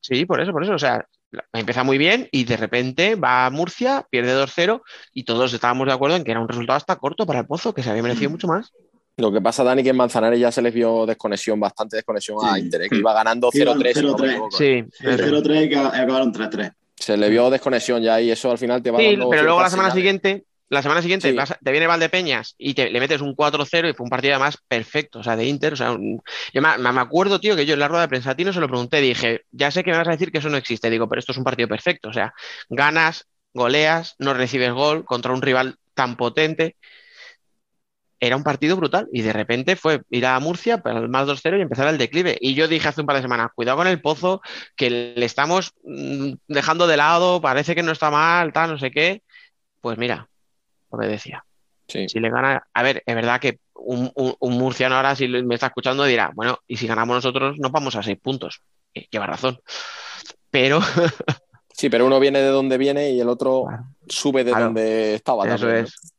Sí, 0.00 0.26
por 0.26 0.40
eso, 0.40 0.52
por 0.52 0.64
eso. 0.64 0.74
O 0.74 0.78
sea, 0.78 1.06
empieza 1.52 1.84
muy 1.84 1.98
bien 1.98 2.28
y 2.30 2.44
de 2.44 2.56
repente 2.56 3.14
va 3.14 3.46
a 3.46 3.50
Murcia, 3.50 4.06
pierde 4.10 4.34
2-0 4.34 4.82
y 5.12 5.24
todos 5.24 5.52
estábamos 5.52 5.86
de 5.86 5.92
acuerdo 5.92 6.16
en 6.16 6.24
que 6.24 6.30
era 6.30 6.40
un 6.40 6.48
resultado 6.48 6.76
hasta 6.76 6.96
corto 6.96 7.26
para 7.26 7.40
el 7.40 7.46
Pozo, 7.46 7.74
que 7.74 7.82
se 7.82 7.90
había 7.90 8.02
merecido 8.02 8.30
mucho 8.30 8.48
más. 8.48 8.72
Lo 9.18 9.30
que 9.30 9.42
pasa, 9.42 9.62
Dani, 9.62 9.82
que 9.82 9.90
en 9.90 9.96
Manzanares 9.96 10.40
ya 10.40 10.50
se 10.50 10.62
les 10.62 10.72
vio 10.72 11.04
desconexión, 11.04 11.60
bastante 11.60 11.96
desconexión 11.96 12.38
sí. 12.40 12.46
a 12.50 12.58
Inter, 12.58 12.82
¿eh? 12.82 12.88
que 12.88 12.96
iba 12.96 13.12
ganando 13.12 13.50
0-3. 13.50 14.02
No 14.02 14.50
sí, 14.50 14.82
0-3 15.00 15.70
y 15.70 15.74
acabaron 15.74 16.32
3-3. 16.32 16.72
Se 16.96 17.16
le 17.16 17.28
vio 17.28 17.50
desconexión 17.50 18.02
ya 18.02 18.20
y 18.20 18.30
eso 18.30 18.50
al 18.50 18.58
final 18.58 18.82
te 18.82 18.90
va 18.90 18.98
sí, 18.98 19.10
dando 19.10 19.30
pero 19.30 19.42
luego 19.42 19.60
la 19.60 19.70
semana 19.70 19.90
siguiente, 19.90 20.44
la 20.68 20.82
semana 20.82 21.02
siguiente 21.02 21.30
sí. 21.30 21.36
vas, 21.36 21.54
te 21.62 21.70
viene 21.70 21.86
Valdepeñas 21.86 22.54
y 22.56 22.74
te, 22.74 22.90
le 22.90 23.00
metes 23.00 23.20
un 23.20 23.34
4-0 23.34 23.90
y 23.90 23.92
fue 23.94 24.04
un 24.04 24.10
partido 24.10 24.34
además 24.34 24.58
perfecto, 24.68 25.18
o 25.18 25.22
sea, 25.22 25.36
de 25.36 25.46
Inter. 25.46 25.74
O 25.74 25.76
sea, 25.76 25.92
un, 25.92 26.22
yo 26.54 26.62
me, 26.62 26.78
me, 26.78 27.00
acuerdo, 27.00 27.40
tío, 27.40 27.56
que 27.56 27.66
yo 27.66 27.74
en 27.74 27.80
la 27.80 27.88
rueda 27.88 28.02
de 28.02 28.08
prensa 28.08 28.30
a 28.30 28.36
ti 28.36 28.44
no 28.44 28.52
se 28.52 28.60
lo 28.60 28.68
pregunté, 28.68 29.00
dije, 29.00 29.42
ya 29.50 29.70
sé 29.70 29.84
que 29.84 29.90
me 29.90 29.98
vas 29.98 30.08
a 30.08 30.12
decir 30.12 30.32
que 30.32 30.38
eso 30.38 30.48
no 30.48 30.56
existe, 30.56 30.90
digo, 30.90 31.08
pero 31.08 31.18
esto 31.18 31.32
es 31.32 31.38
un 31.38 31.44
partido 31.44 31.68
perfecto, 31.68 32.08
o 32.08 32.12
sea, 32.12 32.32
ganas, 32.70 33.26
goleas, 33.52 34.14
no 34.18 34.32
recibes 34.32 34.72
gol 34.72 35.04
contra 35.04 35.32
un 35.32 35.42
rival 35.42 35.76
tan 35.94 36.16
potente 36.16 36.76
era 38.22 38.36
un 38.36 38.44
partido 38.44 38.76
brutal 38.76 39.08
y 39.12 39.22
de 39.22 39.32
repente 39.32 39.74
fue 39.74 40.02
ir 40.08 40.26
a 40.26 40.38
Murcia 40.38 40.78
para 40.78 41.00
el 41.00 41.08
más 41.08 41.26
2-0 41.26 41.58
y 41.58 41.62
empezar 41.62 41.88
el 41.88 41.98
declive. 41.98 42.38
Y 42.40 42.54
yo 42.54 42.68
dije 42.68 42.86
hace 42.86 43.00
un 43.00 43.06
par 43.08 43.16
de 43.16 43.22
semanas, 43.22 43.50
cuidado 43.52 43.78
con 43.78 43.88
el 43.88 44.00
pozo, 44.00 44.40
que 44.76 44.90
le 44.90 45.26
estamos 45.26 45.72
mm, 45.82 46.34
dejando 46.46 46.86
de 46.86 46.96
lado, 46.96 47.40
parece 47.40 47.74
que 47.74 47.82
no 47.82 47.90
está 47.90 48.12
mal, 48.12 48.52
tal, 48.52 48.70
no 48.70 48.78
sé 48.78 48.92
qué. 48.92 49.24
Pues 49.80 49.98
mira, 49.98 50.28
lo 50.92 51.00
que 51.00 51.08
decía. 51.08 51.44
Sí. 51.88 52.08
Si 52.08 52.20
le 52.20 52.30
gana, 52.30 52.64
a 52.72 52.82
ver, 52.84 53.02
es 53.04 53.14
verdad 53.16 53.40
que 53.40 53.58
un, 53.74 54.12
un, 54.14 54.36
un, 54.38 54.52
murciano 54.56 54.94
ahora, 54.94 55.16
si 55.16 55.26
me 55.26 55.56
está 55.56 55.66
escuchando, 55.66 56.04
dirá, 56.04 56.30
bueno, 56.32 56.60
y 56.68 56.76
si 56.76 56.86
ganamos 56.86 57.16
nosotros, 57.16 57.58
nos 57.58 57.72
vamos 57.72 57.96
a 57.96 58.04
seis 58.04 58.18
puntos. 58.22 58.62
Eh, 58.94 59.08
lleva 59.10 59.26
razón. 59.26 59.58
Pero. 60.48 60.80
sí, 61.74 61.90
pero 61.90 62.06
uno 62.06 62.20
viene 62.20 62.38
de 62.38 62.50
donde 62.50 62.78
viene 62.78 63.10
y 63.10 63.20
el 63.20 63.28
otro 63.28 63.64
claro. 63.66 63.84
sube 64.06 64.44
de 64.44 64.52
claro. 64.52 64.66
donde 64.66 65.14
estaba. 65.16 65.44
Eso 65.44 65.66
también. 65.66 65.86
es. 65.86 66.12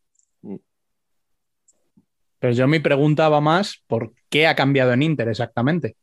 Pero 2.44 2.56
yo 2.56 2.68
mi 2.68 2.80
pregunta 2.80 3.30
va 3.30 3.40
más 3.40 3.82
por 3.88 4.12
qué 4.30 4.48
ha 4.48 4.54
cambiado 4.54 4.92
en 4.92 5.02
Inter 5.02 5.30
exactamente. 5.30 5.96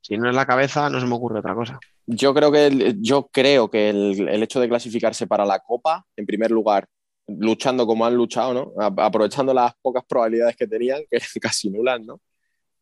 Si 0.00 0.16
no 0.16 0.30
es 0.30 0.34
la 0.34 0.46
cabeza, 0.46 0.88
no 0.88 0.98
se 0.98 1.04
me 1.04 1.14
ocurre 1.14 1.40
otra 1.40 1.54
cosa. 1.54 1.78
Yo 2.06 2.32
creo 2.32 2.50
que 2.50 2.68
el, 2.68 3.02
yo 3.02 3.28
creo 3.30 3.68
que 3.68 3.90
el, 3.90 4.26
el, 4.30 4.42
hecho 4.42 4.60
de 4.60 4.68
clasificarse 4.70 5.26
para 5.26 5.44
la 5.44 5.58
Copa, 5.58 6.06
en 6.16 6.24
primer 6.24 6.50
lugar, 6.50 6.86
luchando 7.26 7.86
como 7.86 8.06
han 8.06 8.14
luchado, 8.14 8.54
¿no? 8.54 8.72
aprovechando 8.96 9.52
las 9.52 9.74
pocas 9.82 10.04
probabilidades 10.08 10.56
que 10.56 10.66
tenían, 10.66 11.02
que 11.10 11.18
casi 11.42 11.68
nulas, 11.68 12.00
¿no? 12.00 12.18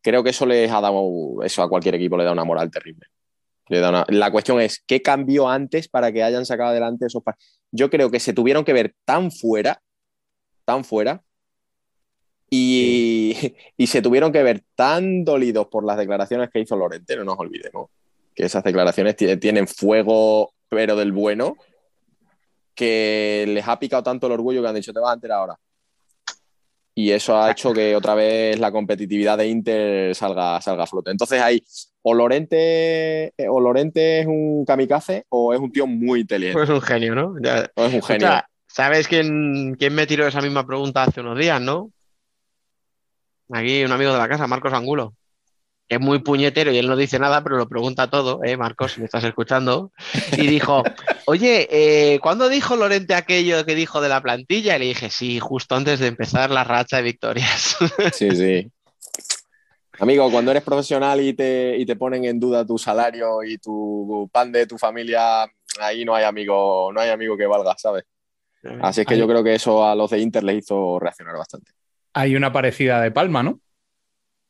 Creo 0.01 0.23
que 0.23 0.29
eso 0.29 0.45
les 0.45 0.71
ha 0.71 0.79
dado, 0.79 1.43
eso 1.43 1.61
a 1.61 1.67
cualquier 1.67 1.95
equipo 1.95 2.15
le 2.15 2.23
da 2.23 2.31
una 2.31 2.45
moral 2.45 2.71
terrible. 2.71 3.05
Le 3.67 3.81
da 3.81 3.89
una... 3.89 4.05
La 4.07 4.31
cuestión 4.31 4.61
es, 4.61 4.81
¿qué 4.87 5.01
cambió 5.01 5.49
antes 5.49 5.89
para 5.89 6.09
que 6.13 6.23
hayan 6.23 6.45
sacado 6.45 6.69
adelante 6.69 7.07
esos 7.07 7.21
Yo 7.69 7.89
creo 7.89 8.09
que 8.09 8.21
se 8.21 8.31
tuvieron 8.31 8.63
que 8.63 8.71
ver 8.71 8.95
tan 9.03 9.29
fuera 9.29 9.81
tan 10.67 10.83
fuera 10.83 11.23
y, 12.49 13.35
sí. 13.39 13.55
y, 13.77 13.87
se 13.87 14.01
tuvieron 14.01 14.31
que 14.33 14.43
ver 14.43 14.63
tan 14.75 15.23
dolidos 15.23 15.67
por 15.67 15.85
las 15.85 15.97
declaraciones 15.97 16.49
que 16.49 16.59
hizo 16.59 16.75
Lorente, 16.75 17.15
no 17.15 17.23
nos 17.23 17.39
olvidemos, 17.39 17.89
que 18.35 18.43
esas 18.43 18.63
declaraciones 18.63 19.15
tienen 19.15 19.67
fuego, 19.67 20.53
pero 20.69 20.97
del 20.97 21.13
bueno, 21.13 21.55
que 22.75 23.45
les 23.47 23.67
ha 23.67 23.79
picado 23.79 24.03
tanto 24.03 24.27
el 24.27 24.33
orgullo 24.33 24.61
que 24.61 24.67
han 24.67 24.75
dicho, 24.75 24.93
te 24.93 24.99
vas 24.99 25.11
a 25.11 25.15
enterar 25.15 25.39
ahora. 25.39 25.59
Y 26.93 27.11
eso 27.11 27.37
ha 27.37 27.51
hecho 27.51 27.73
que 27.73 27.95
otra 27.95 28.15
vez 28.15 28.59
la 28.59 28.71
competitividad 28.71 29.37
de 29.37 29.47
Inter 29.47 30.15
salga, 30.15 30.59
salga 30.61 30.83
a 30.83 30.87
flote. 30.87 31.11
Entonces 31.11 31.39
hay 31.39 31.63
o 32.01 32.13
Lorente, 32.13 33.33
o 33.49 33.59
Lorente 33.59 34.21
es 34.21 34.25
un 34.25 34.65
kamikaze 34.65 35.25
o 35.29 35.53
es 35.53 35.59
un 35.59 35.71
tío 35.71 35.85
muy 35.85 36.21
inteligente. 36.21 36.57
Pues 36.57 36.69
es 36.69 36.75
un 36.75 36.81
genio, 36.81 37.13
¿no? 37.13 37.35
Ya. 37.39 37.69
O 37.75 37.85
es 37.85 37.93
un 37.93 38.01
genio. 38.01 38.27
O 38.27 38.31
sea, 38.31 38.49
¿Sabes 38.77 39.07
quién, 39.07 39.75
me 39.75 40.05
tiró 40.05 40.27
esa 40.27 40.39
misma 40.39 40.63
pregunta 40.63 41.01
hace 41.01 41.21
unos 41.21 41.35
días, 41.35 41.59
no? 41.59 41.91
Aquí 43.51 43.83
un 43.83 43.91
amigo 43.91 44.11
de 44.11 44.19
la 44.19 44.29
casa, 44.29 44.45
Marcos 44.45 44.71
Angulo. 44.71 45.15
Que 45.87 45.95
es 45.95 45.99
muy 45.99 46.19
puñetero 46.19 46.71
y 46.71 46.77
él 46.77 46.87
no 46.87 46.95
dice 46.95 47.17
nada, 47.17 47.43
pero 47.43 47.57
lo 47.57 47.67
pregunta 47.67 48.07
todo, 48.11 48.39
¿eh, 48.43 48.55
Marcos? 48.55 48.91
Si 48.91 48.99
me 48.99 49.05
estás 49.05 49.23
escuchando. 49.23 49.91
Y 50.33 50.45
dijo, 50.45 50.83
oye, 51.25 51.67
eh, 51.71 52.19
¿cuándo 52.19 52.49
dijo 52.49 52.75
Lorente 52.75 53.15
aquello 53.15 53.65
que 53.65 53.73
dijo 53.73 53.99
de 53.99 54.09
la 54.09 54.21
plantilla? 54.21 54.75
Y 54.75 54.79
le 54.79 54.85
dije, 54.85 55.09
sí, 55.09 55.39
justo 55.39 55.73
antes 55.73 55.99
de 55.99 56.05
empezar 56.05 56.51
la 56.51 56.63
racha 56.63 56.97
de 56.97 57.03
victorias. 57.03 57.77
Sí, 58.13 58.29
sí. 58.29 58.71
Amigo, 59.97 60.29
cuando 60.29 60.51
eres 60.51 60.61
profesional 60.61 61.19
y 61.19 61.33
te, 61.33 61.75
y 61.79 61.83
te 61.87 61.95
ponen 61.95 62.25
en 62.25 62.39
duda 62.39 62.63
tu 62.63 62.77
salario 62.77 63.41
y 63.41 63.57
tu 63.57 64.29
pan 64.31 64.51
de 64.51 64.67
tu 64.67 64.77
familia, 64.77 65.51
ahí 65.79 66.05
no 66.05 66.13
hay 66.13 66.25
amigo, 66.25 66.91
no 66.93 67.01
hay 67.01 67.09
amigo 67.09 67.35
que 67.35 67.47
valga, 67.47 67.75
¿sabes? 67.75 68.03
Así 68.81 69.01
es 69.01 69.07
que 69.07 69.13
Hay... 69.13 69.19
yo 69.19 69.27
creo 69.27 69.43
que 69.43 69.55
eso 69.55 69.85
a 69.85 69.95
los 69.95 70.11
de 70.11 70.19
Inter 70.19 70.43
les 70.43 70.59
hizo 70.59 70.99
reaccionar 70.99 71.37
bastante. 71.37 71.71
Hay 72.13 72.35
una 72.35 72.51
parecida 72.51 73.01
de 73.01 73.11
Palma, 73.11 73.43
¿no? 73.43 73.59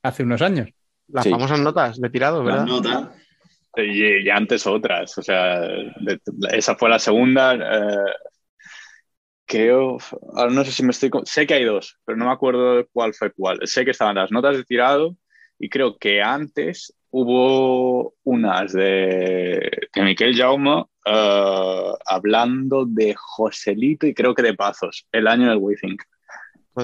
Hace 0.03 0.23
unos 0.23 0.41
años. 0.41 0.69
Las 1.07 1.23
sí. 1.23 1.29
famosas 1.29 1.59
notas 1.59 1.99
de 1.99 2.09
tirado, 2.09 2.43
¿verdad? 2.43 2.65
Las 2.65 2.67
notas. 2.67 3.09
Y, 3.75 4.25
y, 4.25 4.29
antes 4.29 4.65
otras. 4.65 5.17
O 5.17 5.21
sea, 5.21 5.59
de, 5.59 6.19
esa 6.51 6.75
fue 6.75 6.89
la 6.89 6.99
segunda. 6.99 7.55
Eh, 7.55 8.13
creo. 9.45 9.97
Ahora 10.35 10.51
no 10.51 10.63
sé 10.65 10.71
si 10.71 10.83
me 10.83 10.91
estoy. 10.91 11.09
Sé 11.23 11.45
que 11.45 11.55
hay 11.55 11.63
dos, 11.63 11.97
pero 12.05 12.17
no 12.17 12.25
me 12.25 12.31
acuerdo 12.31 12.85
cuál 12.91 13.13
fue 13.13 13.31
cuál. 13.31 13.59
Sé 13.65 13.85
que 13.85 13.91
estaban 13.91 14.15
las 14.15 14.31
notas 14.31 14.57
de 14.57 14.63
tirado 14.63 15.15
y 15.59 15.69
creo 15.69 15.97
que 15.97 16.21
antes 16.21 16.93
hubo 17.11 18.15
unas 18.23 18.73
de, 18.73 19.69
de 19.93 20.01
Miquel 20.01 20.35
Jaume 20.35 20.71
uh, 20.71 21.95
hablando 22.05 22.85
de 22.85 23.15
Joselito 23.17 24.05
y 24.07 24.13
creo 24.13 24.33
que 24.33 24.43
de 24.43 24.53
Pazos, 24.53 25.05
el 25.11 25.27
año 25.27 25.49
del 25.49 25.57
WeThink. 25.57 26.01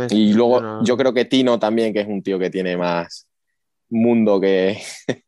Y 0.10 0.34
luego 0.34 0.84
yo 0.84 0.98
creo 0.98 1.14
que 1.14 1.26
Tino 1.26 1.60
también, 1.60 1.94
que 1.94 2.02
es 2.02 2.08
un 2.08 2.24
tío 2.24 2.40
que 2.40 2.50
tiene 2.50 2.76
más 2.76 3.28
mundo 3.90 4.42
que 4.42 4.82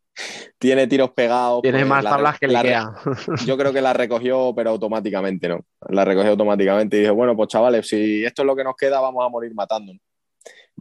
tiene 0.58 0.88
tiros 0.88 1.12
pegados. 1.12 1.62
Tiene 1.62 1.80
pues, 1.80 1.90
más 1.90 2.04
tablas 2.04 2.40
que 2.40 2.48
le 2.48 2.62
queda. 2.62 2.96
Yo 3.46 3.58
creo 3.58 3.72
que 3.72 3.82
la 3.82 3.94
recogió, 3.94 4.54
pero 4.56 4.72
automáticamente, 4.72 5.48
¿no? 5.48 5.60
La 5.90 6.04
recogió 6.04 6.32
automáticamente 6.32 6.98
y 6.98 7.00
dije, 7.02 7.12
bueno, 7.12 7.36
pues 7.36 7.50
chavales, 7.50 7.88
si 7.88 8.26
esto 8.26 8.42
es 8.42 8.46
lo 8.48 8.56
que 8.56 8.64
nos 8.64 8.76
queda, 8.76 9.00
vamos 9.00 9.24
a 9.24 9.30
morir 9.30 9.54
matando 9.54 9.94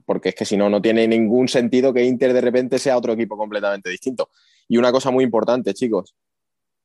porque 0.05 0.31
es 0.31 0.35
que 0.35 0.45
si 0.45 0.57
no, 0.57 0.69
no 0.69 0.83
tiene 0.83 1.07
ningún 1.09 1.49
sentido 1.49 1.93
que 1.93 2.05
Inter 2.05 2.33
de 2.33 2.41
repente 2.41 2.79
sea 2.79 2.97
otro 2.97 3.13
equipo 3.13 3.37
completamente 3.37 3.91
distinto. 3.91 4.31
Y 4.69 4.77
una 4.77 4.93
cosa 4.93 5.11
muy 5.11 5.25
importante, 5.25 5.75
chicos, 5.75 6.15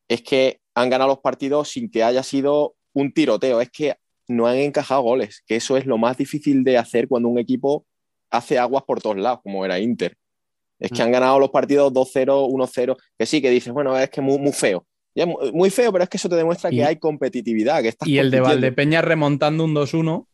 es 0.07 0.21
que 0.21 0.59
han 0.75 0.89
ganado 0.89 1.09
los 1.09 1.19
partidos 1.19 1.69
sin 1.69 1.89
que 1.89 2.03
haya 2.03 2.23
sido 2.23 2.75
un 2.93 3.11
tiroteo, 3.13 3.61
es 3.61 3.69
que 3.69 3.95
no 4.27 4.47
han 4.47 4.57
encajado 4.57 5.01
goles, 5.01 5.43
que 5.47 5.55
eso 5.55 5.77
es 5.77 5.85
lo 5.85 5.97
más 5.97 6.17
difícil 6.17 6.63
de 6.63 6.77
hacer 6.77 7.07
cuando 7.07 7.29
un 7.29 7.39
equipo 7.39 7.85
hace 8.31 8.59
aguas 8.59 8.83
por 8.83 9.01
todos 9.01 9.17
lados, 9.17 9.39
como 9.43 9.65
era 9.65 9.79
Inter. 9.79 10.15
Es 10.79 10.91
que 10.91 11.01
han 11.01 11.11
ganado 11.11 11.39
los 11.39 11.49
partidos 11.49 11.91
2-0, 11.91 12.47
1-0, 12.47 12.95
que 13.17 13.25
sí, 13.25 13.41
que 13.41 13.49
dices, 13.49 13.73
bueno, 13.73 13.97
es 13.97 14.09
que 14.09 14.21
muy, 14.21 14.37
muy 14.37 14.53
feo. 14.53 14.85
Es 15.13 15.27
muy 15.51 15.69
feo, 15.69 15.91
pero 15.91 16.03
es 16.05 16.09
que 16.09 16.15
eso 16.17 16.29
te 16.29 16.35
demuestra 16.37 16.71
Y- 16.71 16.77
que 16.77 16.85
hay 16.85 16.95
competitividad, 16.97 17.81
que 17.81 17.89
estás 17.89 18.07
Y 18.07 18.17
el 18.17 18.31
de. 18.31 18.39
Valdepeña 18.39 19.01
remontando 19.01 19.65
un 19.65 19.73
2-1, 19.73 20.27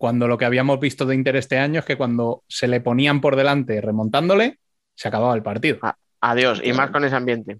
cuando 0.00 0.26
lo 0.26 0.38
que 0.38 0.46
habíamos 0.46 0.80
visto 0.80 1.04
de 1.04 1.14
Inter 1.14 1.36
este 1.36 1.58
año 1.58 1.80
es 1.80 1.84
que 1.84 1.98
cuando 1.98 2.42
se 2.48 2.66
le 2.66 2.80
ponían 2.80 3.20
por 3.20 3.36
delante 3.36 3.82
remontándole, 3.82 4.58
se 4.94 5.08
acababa 5.08 5.34
el 5.34 5.42
partido. 5.42 5.76
Ah. 5.82 5.94
Adiós, 6.22 6.62
y 6.64 6.72
más 6.72 6.90
con 6.90 7.04
ese 7.04 7.16
ambiente. 7.16 7.58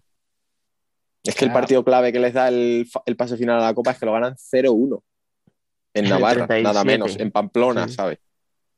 Es 1.23 1.35
que 1.35 1.45
el 1.45 1.53
partido 1.53 1.85
clave 1.85 2.15
que 2.15 2.19
les 2.19 2.33
da 2.33 2.49
el, 2.49 2.89
pase 3.19 3.37
final 3.37 3.61
a 3.61 3.67
la 3.67 3.75
Copa 3.75 3.91
es 3.91 3.99
que 3.99 4.07
lo 4.07 4.15
ganan 4.15 4.37
0-1 4.37 5.03
en 5.93 6.05
Navarra, 6.09 6.47
37. 6.47 6.63
nada 6.63 6.83
menos, 6.83 7.21
en 7.21 7.31
Pamplona, 7.31 7.87
Sí. 7.89 7.95
¿sabes? 7.95 8.19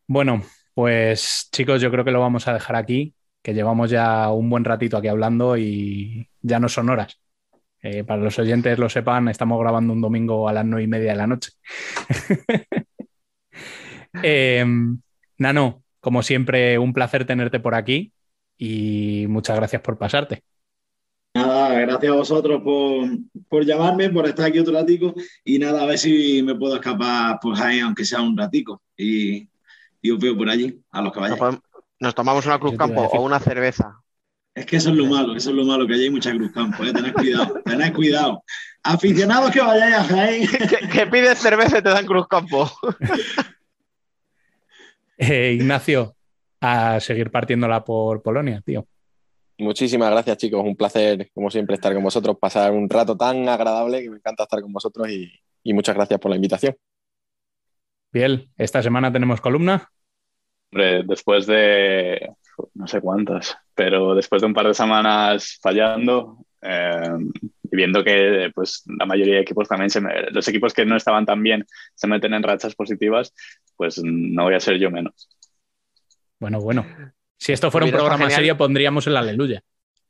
Bueno, 0.08 0.42
pues 0.74 1.48
chicos, 1.52 1.80
yo 1.80 1.92
creo 1.92 2.04
que 2.04 2.10
lo 2.10 2.18
vamos 2.18 2.48
a 2.48 2.54
dejar 2.54 2.74
aquí, 2.74 3.14
que 3.42 3.54
llevamos 3.54 3.90
ya 3.90 4.28
un 4.32 4.50
buen 4.50 4.64
ratito 4.64 4.96
aquí 4.96 5.06
hablando 5.06 5.56
y 5.56 6.28
ya 6.40 6.58
no 6.58 6.68
son 6.68 6.90
horas. 6.90 7.16
Eh, 7.80 8.02
para 8.02 8.22
los 8.22 8.36
oyentes 8.40 8.76
lo 8.76 8.88
sepan, 8.88 9.28
estamos 9.28 9.60
grabando 9.60 9.92
un 9.92 10.00
domingo 10.00 10.48
a 10.48 10.52
las 10.52 10.64
nueve 10.64 10.82
y 10.82 10.88
media 10.88 11.12
de 11.12 11.16
la 11.16 11.28
noche. 11.28 11.52
Eh, 14.22 14.64
Nano, 15.38 15.82
como 16.00 16.22
siempre, 16.22 16.78
un 16.78 16.92
placer 16.92 17.24
tenerte 17.24 17.60
por 17.60 17.74
aquí 17.74 18.12
y 18.58 19.26
muchas 19.28 19.56
gracias 19.56 19.82
por 19.82 19.98
pasarte. 19.98 20.42
Nada, 21.34 21.78
gracias 21.80 22.12
a 22.12 22.16
vosotros 22.16 22.60
por, 22.62 23.08
por 23.48 23.64
llamarme, 23.64 24.10
por 24.10 24.26
estar 24.26 24.46
aquí 24.46 24.58
otro 24.58 24.74
ratico 24.74 25.14
y 25.44 25.58
nada, 25.58 25.82
a 25.82 25.86
ver 25.86 25.98
si 25.98 26.42
me 26.42 26.54
puedo 26.54 26.74
escapar 26.74 27.38
pues 27.40 27.58
ahí, 27.60 27.80
aunque 27.80 28.04
sea 28.04 28.20
un 28.20 28.36
ratico 28.36 28.82
y, 28.96 29.48
y 30.02 30.10
os 30.10 30.18
veo 30.18 30.36
por 30.36 30.50
allí, 30.50 30.78
a 30.90 31.00
los 31.00 31.12
que 31.12 31.20
Nos, 32.00 32.14
tomamos 32.14 32.44
una 32.44 32.58
Cruz 32.58 32.76
Campo 32.76 33.02
o 33.02 33.22
una 33.22 33.40
cerveza. 33.40 34.02
Es 34.54 34.66
que 34.66 34.76
eso 34.76 34.90
es 34.90 34.96
lo 34.96 35.06
malo, 35.06 35.34
eso 35.34 35.48
es 35.48 35.56
lo 35.56 35.64
malo, 35.64 35.86
que 35.86 35.94
allí 35.94 36.04
hay 36.04 36.10
mucha 36.10 36.30
cruz 36.32 36.52
campo, 36.52 36.84
¿eh? 36.84 36.92
tened 36.92 37.14
cuidado, 37.14 37.54
tened 37.64 37.94
cuidado. 37.94 38.44
Aficionados 38.82 39.50
que 39.50 39.60
vayáis 39.60 39.94
a 39.94 40.04
Jaén, 40.04 40.46
que, 40.68 40.88
que 40.88 41.06
pides 41.06 41.38
cerveza 41.38 41.78
y 41.78 41.82
te 41.82 41.88
dan 41.88 42.04
Cruz 42.04 42.28
Campo. 42.28 42.70
Eh, 45.24 45.52
Ignacio, 45.52 46.16
a 46.60 46.98
seguir 46.98 47.30
partiéndola 47.30 47.84
por 47.84 48.22
Polonia, 48.22 48.60
tío. 48.64 48.88
Muchísimas 49.58 50.10
gracias, 50.10 50.36
chicos. 50.38 50.64
Un 50.64 50.74
placer, 50.74 51.30
como 51.32 51.48
siempre, 51.48 51.76
estar 51.76 51.94
con 51.94 52.02
vosotros, 52.02 52.36
pasar 52.40 52.72
un 52.72 52.90
rato 52.90 53.16
tan 53.16 53.48
agradable 53.48 54.02
que 54.02 54.10
me 54.10 54.16
encanta 54.16 54.42
estar 54.42 54.60
con 54.60 54.72
vosotros 54.72 55.08
y, 55.08 55.32
y 55.62 55.72
muchas 55.74 55.94
gracias 55.94 56.18
por 56.18 56.30
la 56.30 56.36
invitación. 56.36 56.74
Biel, 58.12 58.50
esta 58.56 58.82
semana 58.82 59.12
tenemos 59.12 59.40
columna. 59.40 59.88
Hombre, 60.72 61.04
después 61.04 61.46
de 61.46 62.32
no 62.74 62.88
sé 62.88 63.00
cuántas, 63.00 63.56
pero 63.76 64.16
después 64.16 64.42
de 64.42 64.46
un 64.46 64.54
par 64.54 64.66
de 64.66 64.74
semanas 64.74 65.58
fallando 65.62 66.44
eh, 66.60 67.16
y 67.72 67.76
viendo 67.76 68.04
que 68.04 68.52
pues, 68.54 68.84
la 68.98 69.06
mayoría 69.06 69.36
de 69.36 69.40
equipos 69.40 69.66
también, 69.66 69.90
se 69.90 70.00
me- 70.00 70.30
los 70.30 70.46
equipos 70.46 70.74
que 70.74 70.84
no 70.84 70.94
estaban 70.96 71.24
tan 71.26 71.42
bien 71.42 71.66
se 71.94 72.06
meten 72.06 72.34
en 72.34 72.42
rachas 72.42 72.74
positivas, 72.74 73.34
pues 73.76 74.00
no 74.04 74.44
voy 74.44 74.54
a 74.54 74.60
ser 74.60 74.78
yo 74.78 74.90
menos. 74.90 75.28
Bueno, 76.38 76.60
bueno. 76.60 76.86
Si 77.38 77.52
esto 77.52 77.70
fuera 77.70 77.86
un 77.86 77.92
programa 77.92 78.18
genial. 78.18 78.36
serio, 78.36 78.56
pondríamos 78.56 79.06
el 79.06 79.16
aleluya. 79.16 79.62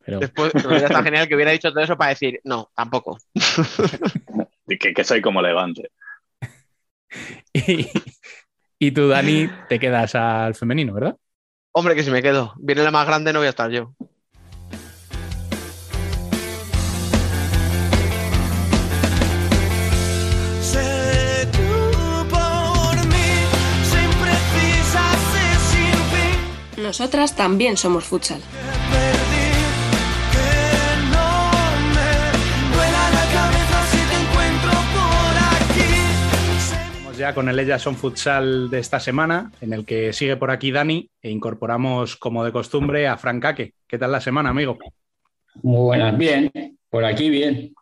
Pero 0.05 0.19
Después 0.19 0.53
estado 0.55 1.05
genial 1.05 1.29
que 1.29 1.37
hubiera 1.37 1.53
dicho 1.53 1.71
todo 1.71 1.85
eso 1.85 1.97
para 1.97 2.11
decir, 2.11 2.41
no, 2.43 2.71
tampoco. 2.75 3.19
Y 4.67 4.79
que, 4.79 4.93
que 4.93 5.05
soy 5.05 5.23
como 5.23 5.41
Levante. 5.41 5.91
y, 7.53 7.87
y 8.79 8.91
tú, 8.91 9.07
Dani, 9.09 9.49
te 9.69 9.79
quedas 9.79 10.17
al 10.17 10.57
femenino, 10.57 10.95
¿verdad? 10.95 11.17
Hombre, 11.71 11.95
que 11.95 12.03
si 12.03 12.11
me 12.11 12.23
quedo. 12.23 12.55
Viene 12.59 12.83
la 12.83 12.91
más 12.91 13.07
grande, 13.07 13.33
no 13.33 13.39
voy 13.39 13.47
a 13.47 13.51
estar 13.51 13.71
yo. 13.71 13.95
Nosotras 26.93 27.35
también 27.35 27.79
somos 27.79 28.05
futsal. 28.05 28.43
Ya 37.19 37.35
con 37.35 37.49
el 37.49 37.59
Ellas 37.61 37.81
son 37.81 37.95
Futsal 37.95 38.69
de 38.69 38.81
esta 38.81 38.99
semana, 38.99 39.53
en 39.61 39.73
el 39.73 39.85
que 39.85 40.13
sigue 40.13 40.37
por 40.37 40.51
aquí 40.51 40.73
Dani 40.73 41.09
e 41.21 41.31
incorporamos, 41.31 42.17
como 42.17 42.43
de 42.45 42.51
costumbre, 42.51 43.07
a 43.07 43.17
Frank 43.17 43.45
Ake. 43.45 43.75
¿Qué 43.87 43.97
tal 43.97 44.11
la 44.11 44.21
semana, 44.21 44.49
amigo? 44.49 44.77
Muy 45.63 45.81
buenas, 45.83 46.19
bien, 46.19 46.51
por 46.91 47.05
aquí 47.05 47.31
bien. 47.31 47.73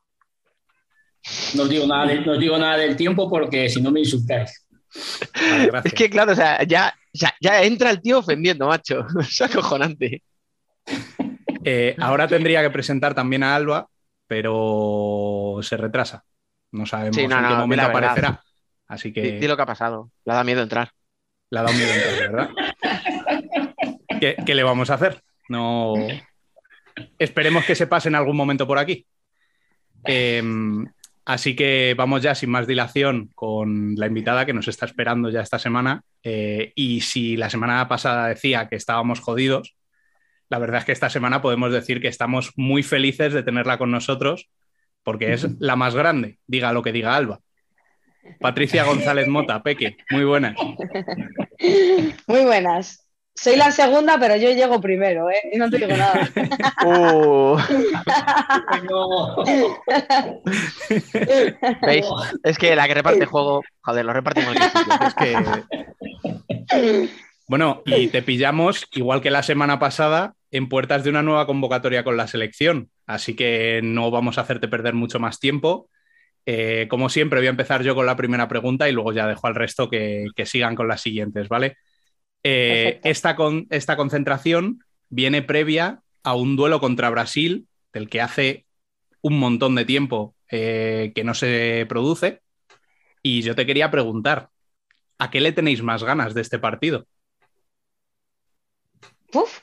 No 1.54 1.62
os 1.62 1.70
digo 1.70 1.86
nada, 1.86 2.06
de- 2.06 2.20
no 2.20 2.32
os 2.32 2.38
digo 2.38 2.58
nada 2.58 2.76
del 2.76 2.96
tiempo 2.96 3.30
porque 3.30 3.70
si 3.70 3.80
no 3.80 3.90
me 3.90 4.00
insultáis. 4.00 4.66
Vale. 5.72 5.82
Es 5.84 5.94
que, 5.94 6.10
claro, 6.10 6.32
o 6.32 6.34
sea, 6.34 6.62
ya, 6.64 6.94
ya, 7.12 7.34
ya 7.40 7.62
entra 7.62 7.90
el 7.90 8.00
tío 8.00 8.18
ofendiendo, 8.18 8.66
macho. 8.66 9.06
Es 9.20 9.40
acojonante. 9.40 10.22
Eh, 11.64 11.94
ahora 11.98 12.26
tendría 12.26 12.62
que 12.62 12.70
presentar 12.70 13.14
también 13.14 13.42
a 13.42 13.54
Alba, 13.54 13.88
pero 14.26 15.58
se 15.62 15.76
retrasa. 15.76 16.24
No 16.72 16.86
sabemos 16.86 17.16
Sí, 17.16 17.26
no, 17.26 17.36
en 17.38 17.44
qué 17.44 17.50
no, 17.50 17.58
momento 17.58 17.84
aparecerá. 17.86 18.42
Así 18.86 19.12
que 19.12 19.46
lo 19.46 19.56
que 19.56 19.62
ha 19.62 19.66
pasado. 19.66 20.10
Le 20.24 20.34
da 20.34 20.44
miedo 20.44 20.62
entrar. 20.62 20.90
le 21.50 21.58
ha 21.58 21.62
dado 21.62 21.74
miedo 21.74 21.92
entrar, 21.92 22.30
¿verdad? 22.30 22.50
¿Qué, 24.20 24.36
qué 24.44 24.54
le 24.54 24.62
vamos 24.62 24.90
a 24.90 24.94
hacer? 24.94 25.22
No. 25.48 25.94
Esperemos 27.18 27.64
que 27.64 27.74
se 27.74 27.86
pase 27.86 28.08
en 28.08 28.14
algún 28.14 28.36
momento 28.36 28.66
por 28.66 28.78
aquí. 28.78 29.06
Eh, 30.04 30.42
así 31.24 31.54
que 31.54 31.94
vamos 31.96 32.22
ya 32.22 32.34
sin 32.34 32.50
más 32.50 32.66
dilación 32.66 33.30
con 33.34 33.94
la 33.96 34.06
invitada 34.06 34.46
que 34.46 34.52
nos 34.52 34.68
está 34.68 34.86
esperando 34.86 35.30
ya 35.30 35.40
esta 35.40 35.58
semana. 35.58 36.02
Eh, 36.22 36.72
y 36.74 37.00
si 37.00 37.36
la 37.36 37.50
semana 37.50 37.86
pasada 37.88 38.28
decía 38.28 38.68
que 38.68 38.76
estábamos 38.76 39.20
jodidos, 39.20 39.76
la 40.48 40.58
verdad 40.58 40.80
es 40.80 40.84
que 40.84 40.92
esta 40.92 41.10
semana 41.10 41.42
podemos 41.42 41.72
decir 41.72 42.00
que 42.00 42.08
estamos 42.08 42.52
muy 42.56 42.82
felices 42.82 43.32
de 43.32 43.42
tenerla 43.42 43.78
con 43.78 43.90
nosotros 43.90 44.50
porque 45.02 45.32
es 45.32 45.46
la 45.60 45.76
más 45.76 45.94
grande, 45.94 46.38
diga 46.46 46.72
lo 46.72 46.82
que 46.82 46.92
diga 46.92 47.16
Alba. 47.16 47.40
Patricia 48.38 48.84
González 48.86 49.28
Mota, 49.28 49.62
Peque, 49.62 49.96
muy 50.10 50.24
buenas. 50.24 50.56
Muy 52.26 52.44
buenas. 52.44 53.09
Soy 53.40 53.56
la 53.56 53.70
segunda, 53.70 54.18
pero 54.20 54.36
yo 54.36 54.50
llego 54.50 54.82
primero, 54.82 55.30
¿eh? 55.30 55.40
Y 55.50 55.56
no 55.56 55.70
te 55.70 55.78
digo 55.78 55.96
nada. 55.96 56.28
Uh. 56.84 57.56
¿Veis? 61.86 62.04
Es 62.42 62.58
que 62.58 62.76
la 62.76 62.86
que 62.86 62.92
reparte 62.92 63.24
juego, 63.24 63.62
joder, 63.80 64.04
lo 64.04 64.12
en 64.12 64.24
sitio. 64.24 64.52
Es 65.06 65.14
que. 65.14 65.38
Bueno, 67.48 67.82
y 67.86 68.08
te 68.08 68.20
pillamos, 68.20 68.86
igual 68.92 69.22
que 69.22 69.30
la 69.30 69.42
semana 69.42 69.78
pasada, 69.78 70.34
en 70.50 70.68
puertas 70.68 71.02
de 71.02 71.08
una 71.08 71.22
nueva 71.22 71.46
convocatoria 71.46 72.04
con 72.04 72.18
la 72.18 72.26
selección. 72.26 72.90
Así 73.06 73.34
que 73.34 73.80
no 73.82 74.10
vamos 74.10 74.36
a 74.36 74.42
hacerte 74.42 74.68
perder 74.68 74.92
mucho 74.92 75.18
más 75.18 75.40
tiempo. 75.40 75.88
Eh, 76.44 76.88
como 76.90 77.08
siempre, 77.08 77.40
voy 77.40 77.46
a 77.46 77.50
empezar 77.50 77.82
yo 77.84 77.94
con 77.94 78.04
la 78.04 78.16
primera 78.16 78.48
pregunta 78.48 78.86
y 78.86 78.92
luego 78.92 79.14
ya 79.14 79.26
dejo 79.26 79.46
al 79.46 79.54
resto 79.54 79.88
que, 79.88 80.26
que 80.36 80.44
sigan 80.44 80.76
con 80.76 80.88
las 80.88 81.00
siguientes, 81.00 81.48
¿vale? 81.48 81.78
Eh, 82.42 83.00
esta, 83.04 83.36
con, 83.36 83.66
esta 83.70 83.96
concentración 83.96 84.84
viene 85.08 85.42
previa 85.42 86.02
a 86.22 86.34
un 86.34 86.56
duelo 86.56 86.80
contra 86.80 87.10
Brasil, 87.10 87.66
del 87.92 88.08
que 88.08 88.20
hace 88.20 88.66
un 89.22 89.38
montón 89.38 89.74
de 89.74 89.84
tiempo 89.84 90.34
eh, 90.50 91.12
que 91.14 91.24
no 91.24 91.34
se 91.34 91.86
produce. 91.88 92.42
Y 93.22 93.42
yo 93.42 93.54
te 93.54 93.66
quería 93.66 93.90
preguntar, 93.90 94.48
¿a 95.18 95.30
qué 95.30 95.40
le 95.40 95.52
tenéis 95.52 95.82
más 95.82 96.02
ganas 96.02 96.34
de 96.34 96.40
este 96.40 96.58
partido? 96.58 97.06
Uf, 99.34 99.60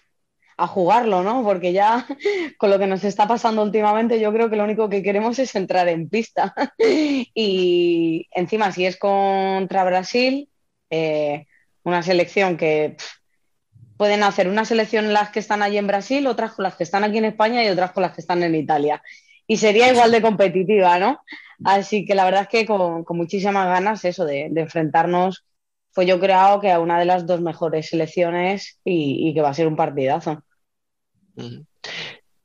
a 0.58 0.68
jugarlo, 0.68 1.24
¿no? 1.24 1.44
Porque 1.44 1.74
ya 1.74 2.06
con 2.58 2.70
lo 2.70 2.80
que 2.80 2.88
nos 2.88 3.04
está 3.04 3.28
pasando 3.28 3.64
últimamente, 3.64 4.20
yo 4.20 4.32
creo 4.32 4.49
que 4.49 4.56
lo 4.56 4.64
único 4.64 4.90
que 4.90 5.04
queremos 5.04 5.40
es 5.40 5.56
entrar 5.56 5.88
en 5.88 6.10
pista. 6.10 6.54
Y 7.34 8.28
encima, 8.32 8.72
si 8.72 8.86
es 8.86 8.98
contra 8.98 9.84
Brasil, 9.84 10.49
eh, 10.90 11.45
una 11.88 12.03
selección 12.03 12.57
que 12.57 12.95
pff, 12.97 13.07
pueden 13.97 14.23
hacer 14.23 14.47
una 14.47 14.65
selección 14.65 15.14
las 15.14 15.30
que 15.30 15.39
están 15.39 15.61
allí 15.64 15.77
en 15.77 15.88
Brasil, 15.88 16.27
otras 16.27 16.53
con 16.53 16.64
las 16.64 16.76
que 16.76 16.84
están 16.84 17.03
aquí 17.03 17.18
en 17.18 17.26
España 17.26 17.64
y 17.64 17.69
otras 17.69 17.91
con 17.91 18.03
las 18.03 18.14
que 18.14 18.22
están 18.22 18.43
en 18.43 18.55
Italia. 18.55 19.01
Y 19.47 19.57
sería 19.57 19.91
igual 19.91 20.11
de 20.11 20.22
competitiva, 20.22 20.99
¿no? 20.99 21.22
Así 21.64 22.05
que 22.05 22.14
la 22.14 22.26
verdad 22.26 22.41
es 22.43 22.47
que 22.49 22.65
con, 22.65 23.03
con 23.03 23.18
muchísimas 23.18 23.65
ganas 23.68 24.05
eso 24.05 24.26
de, 24.26 24.49
de 24.51 24.61
enfrentarnos 24.61 25.47
pues 25.97 26.07
yo 26.07 26.19
creo 26.19 26.59
que 26.61 26.72
a 26.72 26.80
una 26.80 26.99
de 26.99 27.05
las 27.05 27.26
dos 27.26 27.41
mejores 27.41 27.89
selecciones 27.89 28.80
y, 28.84 29.27
y 29.27 29.34
que 29.34 29.41
va 29.41 29.49
a 29.49 29.53
ser 29.55 29.65
un 29.65 29.76
partidazo. 29.76 30.43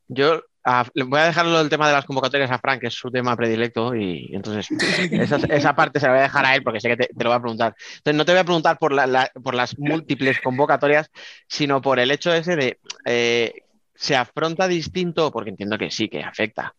Yo 0.07 0.41
a- 0.65 0.85
le 0.93 1.03
voy 1.03 1.19
a 1.19 1.25
dejarlo 1.25 1.59
el 1.61 1.69
tema 1.69 1.87
de 1.87 1.93
las 1.93 2.05
convocatorias 2.05 2.51
a 2.51 2.59
Frank, 2.59 2.81
que 2.81 2.87
es 2.87 2.93
su 2.93 3.11
tema 3.11 3.35
predilecto, 3.35 3.95
y 3.95 4.29
entonces 4.33 4.67
esa, 5.11 5.37
esa 5.49 5.75
parte 5.75 5.99
se 5.99 6.05
la 6.07 6.13
voy 6.13 6.19
a 6.19 6.23
dejar 6.23 6.45
a 6.45 6.55
él 6.55 6.63
porque 6.63 6.79
sé 6.79 6.89
que 6.89 6.97
te, 6.97 7.07
te 7.07 7.23
lo 7.23 7.29
va 7.31 7.37
a 7.37 7.41
preguntar. 7.41 7.75
Entonces 7.97 8.15
no 8.17 8.25
te 8.25 8.31
voy 8.31 8.39
a 8.41 8.43
preguntar 8.45 8.77
por, 8.79 8.93
la- 8.93 9.07
la- 9.07 9.31
por 9.43 9.55
las 9.55 9.77
múltiples 9.79 10.39
convocatorias, 10.41 11.09
sino 11.47 11.81
por 11.81 11.99
el 11.99 12.11
hecho 12.11 12.33
ese 12.33 12.55
de 12.55 12.79
eh, 13.05 13.53
se 13.95 14.15
afronta 14.15 14.67
distinto, 14.67 15.31
porque 15.31 15.51
entiendo 15.51 15.77
que 15.77 15.91
sí, 15.91 16.09
que 16.09 16.23
afecta, 16.23 16.75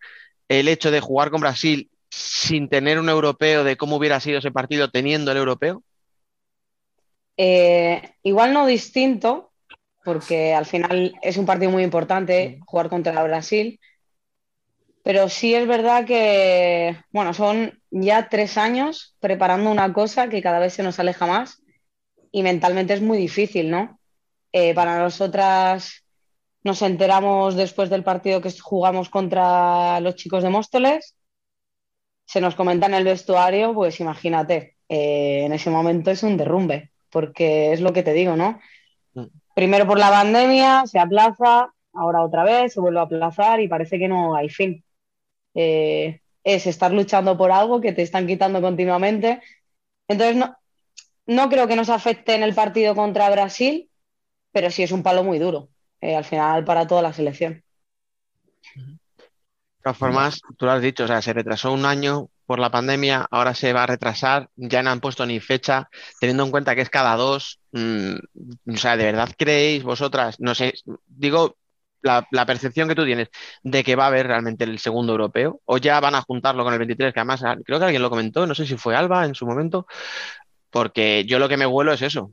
el 0.48 0.68
hecho 0.68 0.90
de 0.90 1.00
jugar 1.00 1.30
con 1.30 1.40
Brasil 1.40 1.90
sin 2.10 2.68
tener 2.68 2.98
un 2.98 3.08
europeo, 3.08 3.64
de 3.64 3.76
cómo 3.76 3.96
hubiera 3.96 4.20
sido 4.20 4.38
ese 4.38 4.52
partido 4.52 4.90
teniendo 4.90 5.32
el 5.32 5.38
europeo. 5.38 5.82
Eh, 7.36 8.14
igual 8.22 8.52
no 8.52 8.66
distinto, 8.66 9.52
porque 10.04 10.54
al 10.54 10.66
final 10.66 11.14
es 11.22 11.36
un 11.36 11.46
partido 11.46 11.70
muy 11.70 11.82
importante 11.82 12.60
jugar 12.66 12.88
contra 12.88 13.22
Brasil, 13.22 13.80
pero 15.02 15.28
sí 15.28 15.54
es 15.54 15.66
verdad 15.66 16.06
que, 16.06 16.96
bueno, 17.10 17.34
son 17.34 17.78
ya 17.90 18.28
tres 18.28 18.56
años 18.56 19.16
preparando 19.20 19.70
una 19.70 19.92
cosa 19.92 20.28
que 20.28 20.42
cada 20.42 20.58
vez 20.58 20.74
se 20.74 20.82
nos 20.82 20.98
aleja 20.98 21.26
más 21.26 21.62
y 22.32 22.42
mentalmente 22.42 22.94
es 22.94 23.02
muy 23.02 23.18
difícil, 23.18 23.70
¿no? 23.70 23.98
Eh, 24.52 24.74
para 24.74 24.98
nosotras 24.98 26.04
nos 26.62 26.80
enteramos 26.80 27.54
después 27.54 27.90
del 27.90 28.02
partido 28.02 28.40
que 28.40 28.50
jugamos 28.58 29.10
contra 29.10 30.00
los 30.00 30.14
chicos 30.14 30.42
de 30.42 30.50
Móstoles, 30.50 31.14
se 32.26 32.40
nos 32.40 32.54
comenta 32.54 32.86
en 32.86 32.94
el 32.94 33.04
vestuario, 33.04 33.74
pues 33.74 34.00
imagínate, 34.00 34.76
eh, 34.88 35.44
en 35.44 35.52
ese 35.52 35.70
momento 35.70 36.10
es 36.10 36.22
un 36.22 36.36
derrumbe, 36.36 36.90
porque 37.10 37.72
es 37.72 37.80
lo 37.80 37.92
que 37.92 38.02
te 38.02 38.14
digo, 38.14 38.36
¿no? 38.36 38.58
Primero 39.54 39.86
por 39.86 39.98
la 39.98 40.10
pandemia, 40.10 40.84
se 40.86 40.98
aplaza, 40.98 41.72
ahora 41.92 42.22
otra 42.22 42.42
vez, 42.42 42.72
se 42.72 42.80
vuelve 42.80 42.98
a 42.98 43.04
aplazar 43.04 43.60
y 43.60 43.68
parece 43.68 43.98
que 43.98 44.08
no 44.08 44.34
hay 44.34 44.48
fin. 44.48 44.84
Eh, 45.54 46.20
es 46.42 46.66
estar 46.66 46.92
luchando 46.92 47.38
por 47.38 47.52
algo 47.52 47.80
que 47.80 47.92
te 47.92 48.02
están 48.02 48.26
quitando 48.26 48.60
continuamente. 48.60 49.40
Entonces, 50.08 50.36
no, 50.36 50.56
no 51.26 51.48
creo 51.48 51.66
que 51.68 51.76
nos 51.76 51.88
afecte 51.88 52.34
en 52.34 52.42
el 52.42 52.54
partido 52.54 52.94
contra 52.94 53.30
Brasil, 53.30 53.88
pero 54.52 54.70
sí 54.70 54.82
es 54.82 54.92
un 54.92 55.02
palo 55.02 55.24
muy 55.24 55.38
duro, 55.38 55.68
eh, 56.00 56.16
al 56.16 56.24
final 56.24 56.64
para 56.64 56.86
toda 56.86 57.02
la 57.02 57.12
selección. 57.12 57.62
De 58.74 59.82
todas 59.82 59.98
formas, 59.98 60.40
tú 60.56 60.66
lo 60.66 60.72
has 60.72 60.82
dicho, 60.82 61.04
o 61.04 61.06
sea, 61.06 61.22
se 61.22 61.32
retrasó 61.32 61.72
un 61.72 61.84
año 61.86 62.28
por 62.46 62.58
la 62.58 62.70
pandemia, 62.70 63.26
ahora 63.30 63.54
se 63.54 63.72
va 63.72 63.84
a 63.84 63.86
retrasar, 63.86 64.48
ya 64.56 64.82
no 64.82 64.90
han 64.90 65.00
puesto 65.00 65.26
ni 65.26 65.40
fecha, 65.40 65.88
teniendo 66.20 66.44
en 66.44 66.50
cuenta 66.50 66.74
que 66.74 66.82
es 66.82 66.90
cada 66.90 67.16
dos. 67.16 67.60
mm, 67.72 68.14
o 68.74 68.76
sea, 68.76 68.96
¿de 68.96 69.04
verdad 69.04 69.30
creéis 69.36 69.82
vosotras, 69.82 70.36
no 70.40 70.54
sé, 70.54 70.74
digo 71.06 71.56
la, 72.02 72.26
la 72.30 72.46
percepción 72.46 72.88
que 72.88 72.94
tú 72.94 73.04
tienes 73.04 73.28
de 73.62 73.82
que 73.84 73.96
va 73.96 74.04
a 74.04 74.08
haber 74.08 74.26
realmente 74.26 74.64
el 74.64 74.78
segundo 74.78 75.12
europeo? 75.12 75.60
¿O 75.64 75.78
ya 75.78 76.00
van 76.00 76.14
a 76.14 76.22
juntarlo 76.22 76.64
con 76.64 76.72
el 76.72 76.78
23? 76.78 77.12
Que 77.14 77.20
además 77.20 77.42
ah, 77.44 77.56
creo 77.64 77.78
que 77.78 77.84
alguien 77.86 78.02
lo 78.02 78.10
comentó, 78.10 78.46
no 78.46 78.54
sé 78.54 78.66
si 78.66 78.76
fue 78.76 78.96
Alba 78.96 79.24
en 79.24 79.34
su 79.34 79.46
momento, 79.46 79.86
porque 80.70 81.24
yo 81.26 81.38
lo 81.38 81.48
que 81.48 81.56
me 81.56 81.66
huelo 81.66 81.92
es 81.92 82.02
eso, 82.02 82.32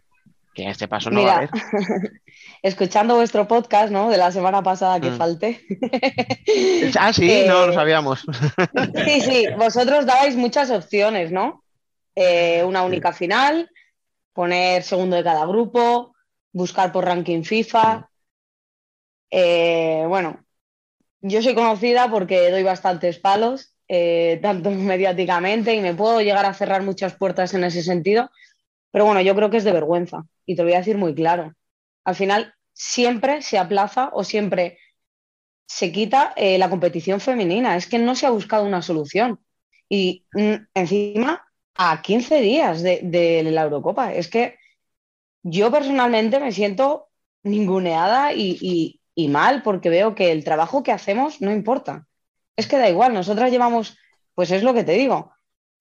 que 0.53 0.69
este 0.69 0.87
paso 0.87 1.09
no 1.11 1.23
va 1.23 1.33
a 1.33 1.37
haber. 1.37 1.49
escuchando 2.63 3.15
vuestro 3.15 3.47
podcast, 3.47 3.91
¿no? 3.91 4.09
De 4.09 4.17
la 4.17 4.31
semana 4.31 4.61
pasada 4.61 4.99
que 4.99 5.09
Mm. 5.11 5.17
falté. 5.17 5.61
Ah, 6.99 7.13
sí, 7.13 7.27
Eh, 7.31 7.45
no 7.47 7.67
lo 7.67 7.73
sabíamos. 7.73 8.23
Sí, 9.05 9.21
sí, 9.21 9.47
vosotros 9.57 10.05
dabais 10.05 10.35
muchas 10.35 10.69
opciones, 10.71 11.31
¿no? 11.31 11.63
Eh, 12.15 12.63
una 12.65 12.83
única 12.83 13.13
final, 13.13 13.69
poner 14.33 14.83
segundo 14.83 15.15
de 15.15 15.23
cada 15.23 15.45
grupo, 15.45 16.13
buscar 16.51 16.91
por 16.91 17.05
ranking 17.05 17.43
FIFA. 17.43 18.09
Eh, 19.29 20.03
bueno, 20.07 20.43
yo 21.21 21.41
soy 21.41 21.55
conocida 21.55 22.09
porque 22.09 22.51
doy 22.51 22.63
bastantes 22.63 23.19
palos, 23.19 23.73
tanto 24.41 24.71
mediáticamente, 24.71 25.73
y 25.75 25.81
me 25.81 25.93
puedo 25.93 26.21
llegar 26.21 26.45
a 26.45 26.53
cerrar 26.53 26.81
muchas 26.83 27.15
puertas 27.15 27.53
en 27.53 27.63
ese 27.63 27.83
sentido, 27.83 28.29
pero 28.91 29.05
bueno, 29.05 29.21
yo 29.21 29.35
creo 29.35 29.49
que 29.49 29.57
es 29.57 29.63
de 29.63 29.71
vergüenza, 29.73 30.23
y 30.51 30.55
te 30.55 30.63
lo 30.63 30.67
voy 30.67 30.75
a 30.75 30.79
decir 30.79 30.97
muy 30.97 31.15
claro. 31.15 31.53
Al 32.03 32.15
final, 32.15 32.53
siempre 32.73 33.41
se 33.41 33.57
aplaza 33.57 34.09
o 34.13 34.23
siempre 34.23 34.79
se 35.65 35.91
quita 35.91 36.33
eh, 36.35 36.57
la 36.57 36.69
competición 36.69 37.21
femenina. 37.21 37.77
Es 37.77 37.87
que 37.87 37.99
no 37.99 38.15
se 38.15 38.25
ha 38.25 38.31
buscado 38.31 38.65
una 38.65 38.81
solución. 38.81 39.39
Y 39.87 40.25
mm, 40.33 40.55
encima, 40.73 41.45
a 41.75 42.01
15 42.01 42.41
días 42.41 42.83
de, 42.83 43.41
la 43.51 43.63
Eurocopa. 43.63 44.13
Es 44.13 44.27
que 44.27 44.57
yo 45.43 45.71
personalmente 45.71 46.39
me 46.39 46.51
siento 46.51 47.09
ninguneada 47.43 48.33
y 48.33 48.99
mal 49.29 49.63
porque 49.63 49.89
veo 49.89 50.15
que 50.15 50.31
el 50.31 50.43
trabajo 50.43 50.83
que 50.83 50.91
hacemos 50.91 51.41
no 51.41 51.51
importa. 51.51 52.07
Es 52.57 52.67
que 52.67 52.77
da 52.77 52.89
igual, 52.89 53.13
nosotras 53.13 53.51
llevamos, 53.51 53.97
pues 54.35 54.51
es 54.51 54.63
lo 54.63 54.73
que 54.73 54.83
te 54.83 54.93
digo. 54.93 55.31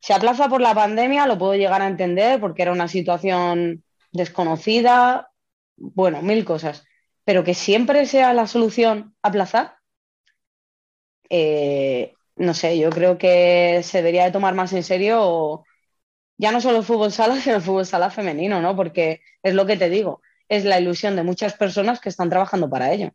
Se 0.01 0.15
aplaza 0.15 0.49
por 0.49 0.61
la 0.61 0.75
pandemia, 0.75 1.27
lo 1.27 1.39
puedo 1.39 1.55
llegar 1.55 1.83
a 1.83 1.89
entender 1.89 2.41
porque 2.41 2.63
era 2.63 2.73
una 2.73 2.89
situación 2.89 3.85
desconocida, 4.13 5.31
bueno, 5.77 6.23
mil 6.23 6.45
cosas. 6.45 6.85
Pero 7.25 7.45
que 7.45 7.55
siempre 7.55 8.07
sea 8.07 8.33
la 8.35 8.47
solución 8.47 9.15
aplazar, 9.23 9.77
eh, 11.29 12.13
no 12.37 12.55
sé, 12.55 12.79
yo 12.79 12.91
creo 12.91 13.19
que 13.19 13.81
se 13.85 13.99
debería 13.99 14.25
de 14.25 14.33
tomar 14.33 14.55
más 14.55 14.73
en 14.73 14.83
serio 14.83 15.65
ya 16.39 16.53
no 16.53 16.61
solo 16.61 16.79
el 16.79 16.85
fútbol 16.85 17.13
sala, 17.13 17.37
sino 17.41 17.57
el 17.57 17.63
fútbol 17.63 17.87
sala 17.87 18.11
femenino, 18.11 18.63
¿no? 18.63 18.77
Porque 18.77 19.23
es 19.43 19.55
lo 19.55 19.67
que 19.67 19.77
te 19.77 19.91
digo, 19.91 20.23
es 20.49 20.65
la 20.65 20.81
ilusión 20.81 21.17
de 21.17 21.25
muchas 21.25 21.55
personas 21.55 22.01
que 22.01 22.09
están 22.11 22.31
trabajando 22.31 22.71
para 22.71 22.93
ello. 22.93 23.13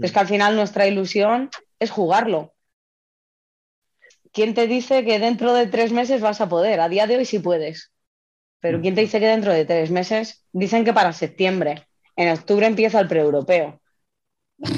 Es 0.00 0.12
que 0.12 0.20
al 0.20 0.28
final 0.28 0.56
nuestra 0.56 0.86
ilusión 0.88 1.50
es 1.80 1.90
jugarlo. 1.90 2.54
¿Quién 4.34 4.54
te 4.54 4.68
dice 4.68 5.04
que 5.04 5.18
dentro 5.18 5.52
de 5.52 5.66
tres 5.66 5.90
meses 5.98 6.20
vas 6.20 6.40
a 6.40 6.48
poder? 6.48 6.78
A 6.80 6.88
día 6.88 7.06
de 7.08 7.16
hoy 7.16 7.24
sí 7.24 7.38
puedes. 7.40 7.90
Pero 8.60 8.80
¿quién 8.80 8.94
te 8.94 9.02
dice 9.02 9.20
que 9.20 9.26
dentro 9.26 9.52
de 9.52 9.64
tres 9.64 9.90
meses? 9.90 10.44
Dicen 10.52 10.84
que 10.84 10.92
para 10.92 11.12
septiembre. 11.12 11.86
En 12.16 12.32
octubre 12.32 12.66
empieza 12.66 13.00
el 13.00 13.08
pre-europeo. 13.08 13.80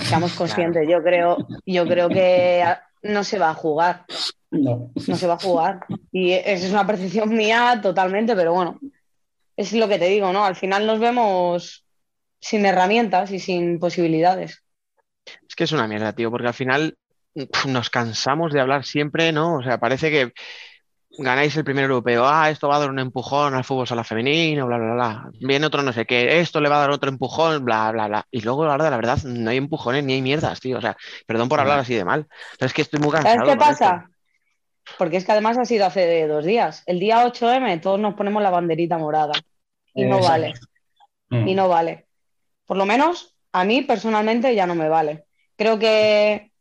Seamos 0.02 0.32
conscientes, 0.34 0.88
yo 0.88 1.02
creo, 1.02 1.36
yo 1.64 1.86
creo 1.86 2.08
que 2.08 2.64
no 3.02 3.22
se 3.22 3.38
va 3.38 3.50
a 3.50 3.54
jugar. 3.54 4.04
No. 4.50 4.90
No 5.06 5.16
se 5.16 5.26
va 5.26 5.34
a 5.34 5.38
jugar. 5.38 5.80
Y 6.10 6.32
esa 6.32 6.66
es 6.66 6.72
una 6.72 6.86
percepción 6.86 7.34
mía 7.34 7.78
totalmente, 7.80 8.34
pero 8.34 8.52
bueno, 8.52 8.80
es 9.56 9.72
lo 9.72 9.88
que 9.88 9.98
te 9.98 10.08
digo, 10.08 10.32
¿no? 10.32 10.44
Al 10.44 10.56
final 10.56 10.86
nos 10.86 10.98
vemos 10.98 11.84
sin 12.40 12.66
herramientas 12.66 13.30
y 13.30 13.38
sin 13.38 13.78
posibilidades. 13.78 14.62
Es 15.48 15.54
que 15.54 15.64
es 15.64 15.72
una 15.72 15.86
mierda, 15.86 16.12
tío, 16.12 16.30
porque 16.30 16.48
al 16.48 16.54
final 16.54 16.96
nos 17.66 17.90
cansamos 17.90 18.52
de 18.52 18.60
hablar 18.60 18.84
siempre, 18.84 19.32
¿no? 19.32 19.56
O 19.56 19.62
sea, 19.62 19.78
parece 19.78 20.10
que 20.10 20.32
ganáis 21.18 21.56
el 21.56 21.64
primer 21.64 21.84
europeo, 21.84 22.24
ah, 22.26 22.48
esto 22.48 22.68
va 22.68 22.76
a 22.76 22.78
dar 22.78 22.90
un 22.90 22.98
empujón 22.98 23.54
al 23.54 23.64
fútbol 23.64 23.86
sala 23.86 24.04
femenino, 24.04 24.66
bla, 24.66 24.78
bla, 24.78 24.94
bla. 24.94 25.30
Viene 25.40 25.66
otro 25.66 25.82
no 25.82 25.92
sé 25.92 26.06
qué, 26.06 26.40
esto 26.40 26.60
le 26.60 26.68
va 26.68 26.76
a 26.76 26.80
dar 26.80 26.90
otro 26.90 27.10
empujón, 27.10 27.64
bla, 27.64 27.90
bla, 27.92 28.06
bla. 28.06 28.26
Y 28.30 28.40
luego, 28.40 28.64
la 28.64 28.72
verdad, 28.72 28.90
la 28.90 28.96
verdad, 28.96 29.18
no 29.24 29.50
hay 29.50 29.56
empujones 29.56 30.04
ni 30.04 30.14
hay 30.14 30.22
mierdas, 30.22 30.60
tío. 30.60 30.78
O 30.78 30.80
sea, 30.80 30.96
perdón 31.26 31.48
por 31.48 31.60
hablar 31.60 31.80
así 31.80 31.94
de 31.94 32.04
mal, 32.04 32.26
pero 32.58 32.66
es 32.66 32.72
que 32.72 32.82
estoy 32.82 33.00
muy 33.00 33.10
cansado. 33.10 33.34
¿Sabes 33.34 33.44
qué 33.44 33.52
esto. 33.52 33.64
pasa? 33.64 34.10
Porque 34.96 35.16
es 35.18 35.24
que 35.24 35.32
además 35.32 35.58
ha 35.58 35.64
sido 35.64 35.86
hace 35.86 36.26
dos 36.26 36.44
días. 36.44 36.82
El 36.86 36.98
día 36.98 37.26
8M 37.26 37.80
todos 37.80 38.00
nos 38.00 38.14
ponemos 38.14 38.42
la 38.42 38.50
banderita 38.50 38.96
morada. 38.96 39.32
Y 39.94 40.04
no 40.04 40.18
Exacto. 40.18 40.54
vale. 41.30 41.50
Y 41.50 41.54
no 41.54 41.68
vale. 41.68 42.06
Por 42.64 42.76
lo 42.76 42.86
menos 42.86 43.34
a 43.52 43.64
mí 43.64 43.82
personalmente 43.82 44.54
ya 44.54 44.66
no 44.66 44.74
me 44.74 44.88
vale. 44.88 45.24
Creo 45.56 45.78
que 45.78 46.52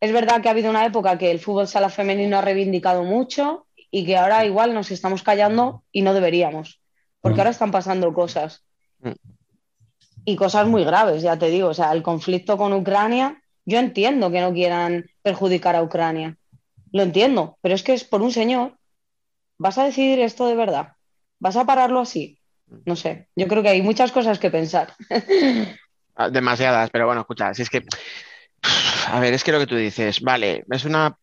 es 0.00 0.12
verdad 0.12 0.40
que 0.40 0.48
ha 0.48 0.52
habido 0.52 0.70
una 0.70 0.86
época 0.86 1.18
que 1.18 1.30
el 1.30 1.40
fútbol 1.40 1.66
sala 1.66 1.88
femenino 1.88 2.38
ha 2.38 2.42
reivindicado 2.42 3.02
mucho 3.02 3.66
y 3.90 4.04
que 4.04 4.16
ahora 4.16 4.44
igual 4.44 4.74
nos 4.74 4.90
estamos 4.90 5.22
callando 5.22 5.82
y 5.92 6.02
no 6.02 6.14
deberíamos. 6.14 6.80
Porque 7.20 7.40
ahora 7.40 7.50
están 7.50 7.70
pasando 7.70 8.12
cosas. 8.12 8.64
Y 10.24 10.36
cosas 10.36 10.66
muy 10.66 10.84
graves, 10.84 11.22
ya 11.22 11.38
te 11.38 11.48
digo. 11.48 11.68
O 11.68 11.74
sea, 11.74 11.92
el 11.92 12.02
conflicto 12.02 12.56
con 12.56 12.72
Ucrania, 12.72 13.42
yo 13.64 13.78
entiendo 13.78 14.30
que 14.30 14.40
no 14.40 14.52
quieran 14.52 15.06
perjudicar 15.22 15.74
a 15.74 15.82
Ucrania. 15.82 16.36
Lo 16.92 17.02
entiendo, 17.02 17.58
pero 17.60 17.74
es 17.74 17.82
que 17.82 17.94
es 17.94 18.04
por 18.04 18.22
un 18.22 18.30
señor. 18.30 18.78
¿Vas 19.58 19.78
a 19.78 19.84
decidir 19.84 20.20
esto 20.20 20.46
de 20.46 20.54
verdad? 20.54 20.92
¿Vas 21.40 21.56
a 21.56 21.64
pararlo 21.64 22.00
así? 22.00 22.38
No 22.84 22.96
sé, 22.96 23.28
yo 23.34 23.48
creo 23.48 23.62
que 23.62 23.70
hay 23.70 23.82
muchas 23.82 24.12
cosas 24.12 24.38
que 24.38 24.50
pensar. 24.50 24.94
Ah, 26.20 26.30
Demasiadas, 26.30 26.90
pero 26.90 27.06
bueno, 27.06 27.20
escucha, 27.20 27.54
si 27.54 27.62
es 27.62 27.70
que, 27.70 27.84
a 29.12 29.20
ver, 29.20 29.34
es 29.34 29.44
que 29.44 29.52
lo 29.52 29.58
que 29.58 29.66
tú 29.66 29.76
dices, 29.76 30.20
vale, 30.20 30.64
es 30.70 30.84
una, 30.84 31.16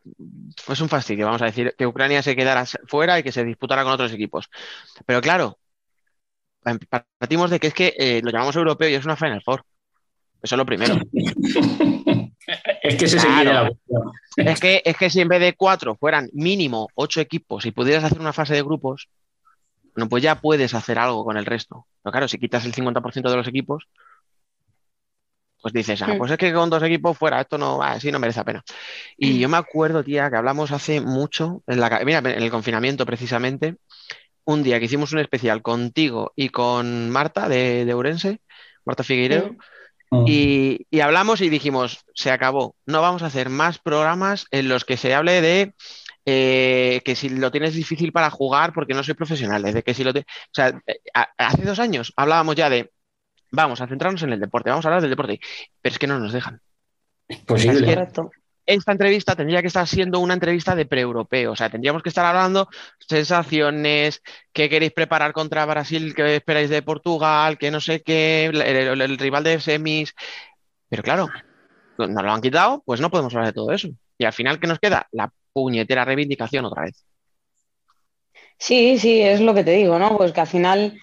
es 0.67 0.81
un 0.81 0.89
fastidio, 0.89 1.25
vamos 1.25 1.41
a 1.41 1.45
decir, 1.45 1.73
que 1.77 1.87
Ucrania 1.87 2.21
se 2.23 2.35
quedara 2.35 2.65
fuera 2.87 3.19
y 3.19 3.23
que 3.23 3.31
se 3.31 3.43
disputara 3.43 3.83
con 3.83 3.93
otros 3.93 4.13
equipos. 4.13 4.49
Pero 5.05 5.21
claro, 5.21 5.57
em- 6.65 6.79
partimos 7.19 7.49
de 7.51 7.59
que 7.59 7.67
es 7.67 7.73
que 7.73 7.93
eh, 7.97 8.21
lo 8.23 8.31
llamamos 8.31 8.55
europeo 8.55 8.89
y 8.89 8.95
es 8.95 9.05
una 9.05 9.15
Final 9.15 9.41
Four. 9.43 9.63
Eso 10.41 10.55
es 10.55 10.57
lo 10.57 10.65
primero. 10.65 10.95
Es 12.83 12.95
que 12.97 13.07
se 13.07 13.17
quiere 13.17 13.51
la. 13.51 13.71
Es 14.37 14.59
que, 14.59 14.81
es 14.85 14.95
que 14.95 15.09
si 15.09 15.19
en 15.19 15.27
vez 15.27 15.39
de 15.39 15.55
cuatro 15.55 15.95
fueran 15.95 16.29
mínimo 16.33 16.87
ocho 16.93 17.19
equipos 17.19 17.65
y 17.65 17.71
pudieras 17.71 18.03
hacer 18.03 18.19
una 18.19 18.33
fase 18.33 18.53
de 18.53 18.61
grupos, 18.61 19.09
bueno, 19.95 20.07
pues 20.09 20.21
ya 20.21 20.39
puedes 20.39 20.75
hacer 20.75 20.99
algo 20.99 21.25
con 21.25 21.37
el 21.37 21.45
resto. 21.45 21.87
Pero 22.03 22.11
claro, 22.11 22.27
si 22.27 22.37
quitas 22.37 22.65
el 22.65 22.73
50% 22.73 23.31
de 23.31 23.37
los 23.37 23.47
equipos, 23.47 23.87
pues 25.65 25.73
dices, 25.73 25.99
ah, 26.03 26.09
Mm. 26.13 26.17
pues 26.19 26.29
es 26.31 26.37
que 26.37 26.53
con 26.53 26.69
dos 26.69 26.83
equipos 26.83 27.17
fuera, 27.17 27.41
esto 27.41 27.57
no, 27.57 27.81
ah, 27.81 27.99
sí, 27.99 28.11
no 28.11 28.19
merece 28.19 28.39
la 28.41 28.43
pena. 28.45 28.63
Y 29.17 29.39
yo 29.39 29.49
me 29.49 29.57
acuerdo, 29.57 30.03
tía, 30.03 30.29
que 30.29 30.35
hablamos 30.35 30.71
hace 30.71 31.01
mucho, 31.01 31.63
en 31.65 31.79
la, 31.79 32.01
mira, 32.05 32.19
en 32.19 32.27
el 32.43 32.51
confinamiento 32.51 33.03
precisamente, 33.03 33.77
un 34.43 34.61
día 34.61 34.77
que 34.77 34.85
hicimos 34.85 35.11
un 35.11 35.17
especial 35.21 35.63
contigo 35.63 36.33
y 36.35 36.49
con 36.49 37.09
Marta 37.09 37.49
de, 37.49 37.83
de 37.83 37.93
Ourense, 37.95 38.41
Marta 38.85 39.03
Figueiredo, 39.03 39.55
y, 40.27 40.85
y 40.91 40.99
hablamos 40.99 41.41
y 41.41 41.49
dijimos, 41.49 42.05
se 42.13 42.29
acabó, 42.29 42.75
no 42.85 43.01
vamos 43.01 43.23
a 43.23 43.25
hacer 43.25 43.49
más 43.49 43.79
programas 43.79 44.45
en 44.51 44.69
los 44.69 44.85
que 44.85 44.97
se 44.97 45.15
hable 45.15 45.41
de 45.41 45.73
eh, 46.27 47.01
que 47.05 47.15
si 47.15 47.29
lo 47.29 47.51
tienes 47.51 47.73
difícil 47.73 48.11
para 48.11 48.29
jugar 48.29 48.71
porque 48.73 48.93
no 48.93 49.03
soy 49.03 49.15
profesional, 49.15 49.63
de 49.63 49.81
que 49.81 49.95
si 49.95 50.03
lo 50.03 50.13
te- 50.13 50.21
O 50.21 50.53
sea, 50.53 50.79
eh, 50.87 50.99
a- 51.15 51.29
hace 51.37 51.63
dos 51.63 51.79
años 51.79 52.13
hablábamos 52.15 52.55
ya 52.55 52.69
de, 52.69 52.91
vamos 53.55 53.81
a 53.81 53.87
centrarnos 53.87 54.21
en 54.23 54.33
el 54.33 54.39
deporte, 54.39 54.69
vamos 54.69 54.85
a 54.85 54.89
hablar 54.89 55.01
del 55.01 55.11
deporte, 55.11 55.39
pero 55.81 55.93
es 55.93 55.99
que 55.99 56.07
no 56.07 56.19
nos 56.19 56.33
dejan. 56.33 56.61
Posible. 57.45 57.79
Es 57.79 57.85
que 57.85 57.95
Correcto. 57.95 58.31
esta 58.65 58.91
entrevista 58.91 59.35
tendría 59.35 59.61
que 59.61 59.67
estar 59.67 59.87
siendo 59.87 60.19
una 60.19 60.33
entrevista 60.35 60.75
de 60.75 60.85
pre-europeo, 60.85 61.51
o 61.53 61.55
sea, 61.55 61.69
tendríamos 61.69 62.03
que 62.03 62.09
estar 62.09 62.25
hablando 62.25 62.67
sensaciones, 62.99 64.21
qué 64.53 64.69
queréis 64.69 64.91
preparar 64.93 65.33
contra 65.33 65.65
Brasil, 65.65 66.13
qué 66.15 66.35
esperáis 66.35 66.69
de 66.69 66.81
Portugal, 66.81 67.57
que 67.57 67.71
no 67.71 67.79
sé 67.79 68.01
qué, 68.01 68.45
el, 68.45 68.61
el- 68.61 69.01
el 69.01 69.17
rival 69.17 69.43
de 69.43 69.59
semis, 69.59 70.13
pero 70.89 71.03
claro, 71.03 71.29
nos 71.97 72.23
lo 72.23 72.31
han 72.31 72.41
quitado, 72.41 72.83
pues 72.85 72.99
no 73.01 73.09
podemos 73.09 73.33
hablar 73.33 73.47
de 73.47 73.53
todo 73.53 73.71
eso. 73.71 73.89
Y 74.17 74.25
al 74.25 74.33
final, 74.33 74.59
¿qué 74.59 74.67
nos 74.67 74.79
queda? 74.79 75.07
La 75.11 75.31
puñetera 75.53 76.05
reivindicación 76.05 76.65
otra 76.65 76.83
vez. 76.83 77.03
Sí, 78.57 78.97
sí, 78.99 79.21
es 79.21 79.41
lo 79.41 79.53
que 79.53 79.63
te 79.63 79.71
digo, 79.71 79.99
¿no? 79.99 80.15
Pues 80.17 80.31
que 80.31 80.41
al 80.41 80.47
final, 80.47 80.97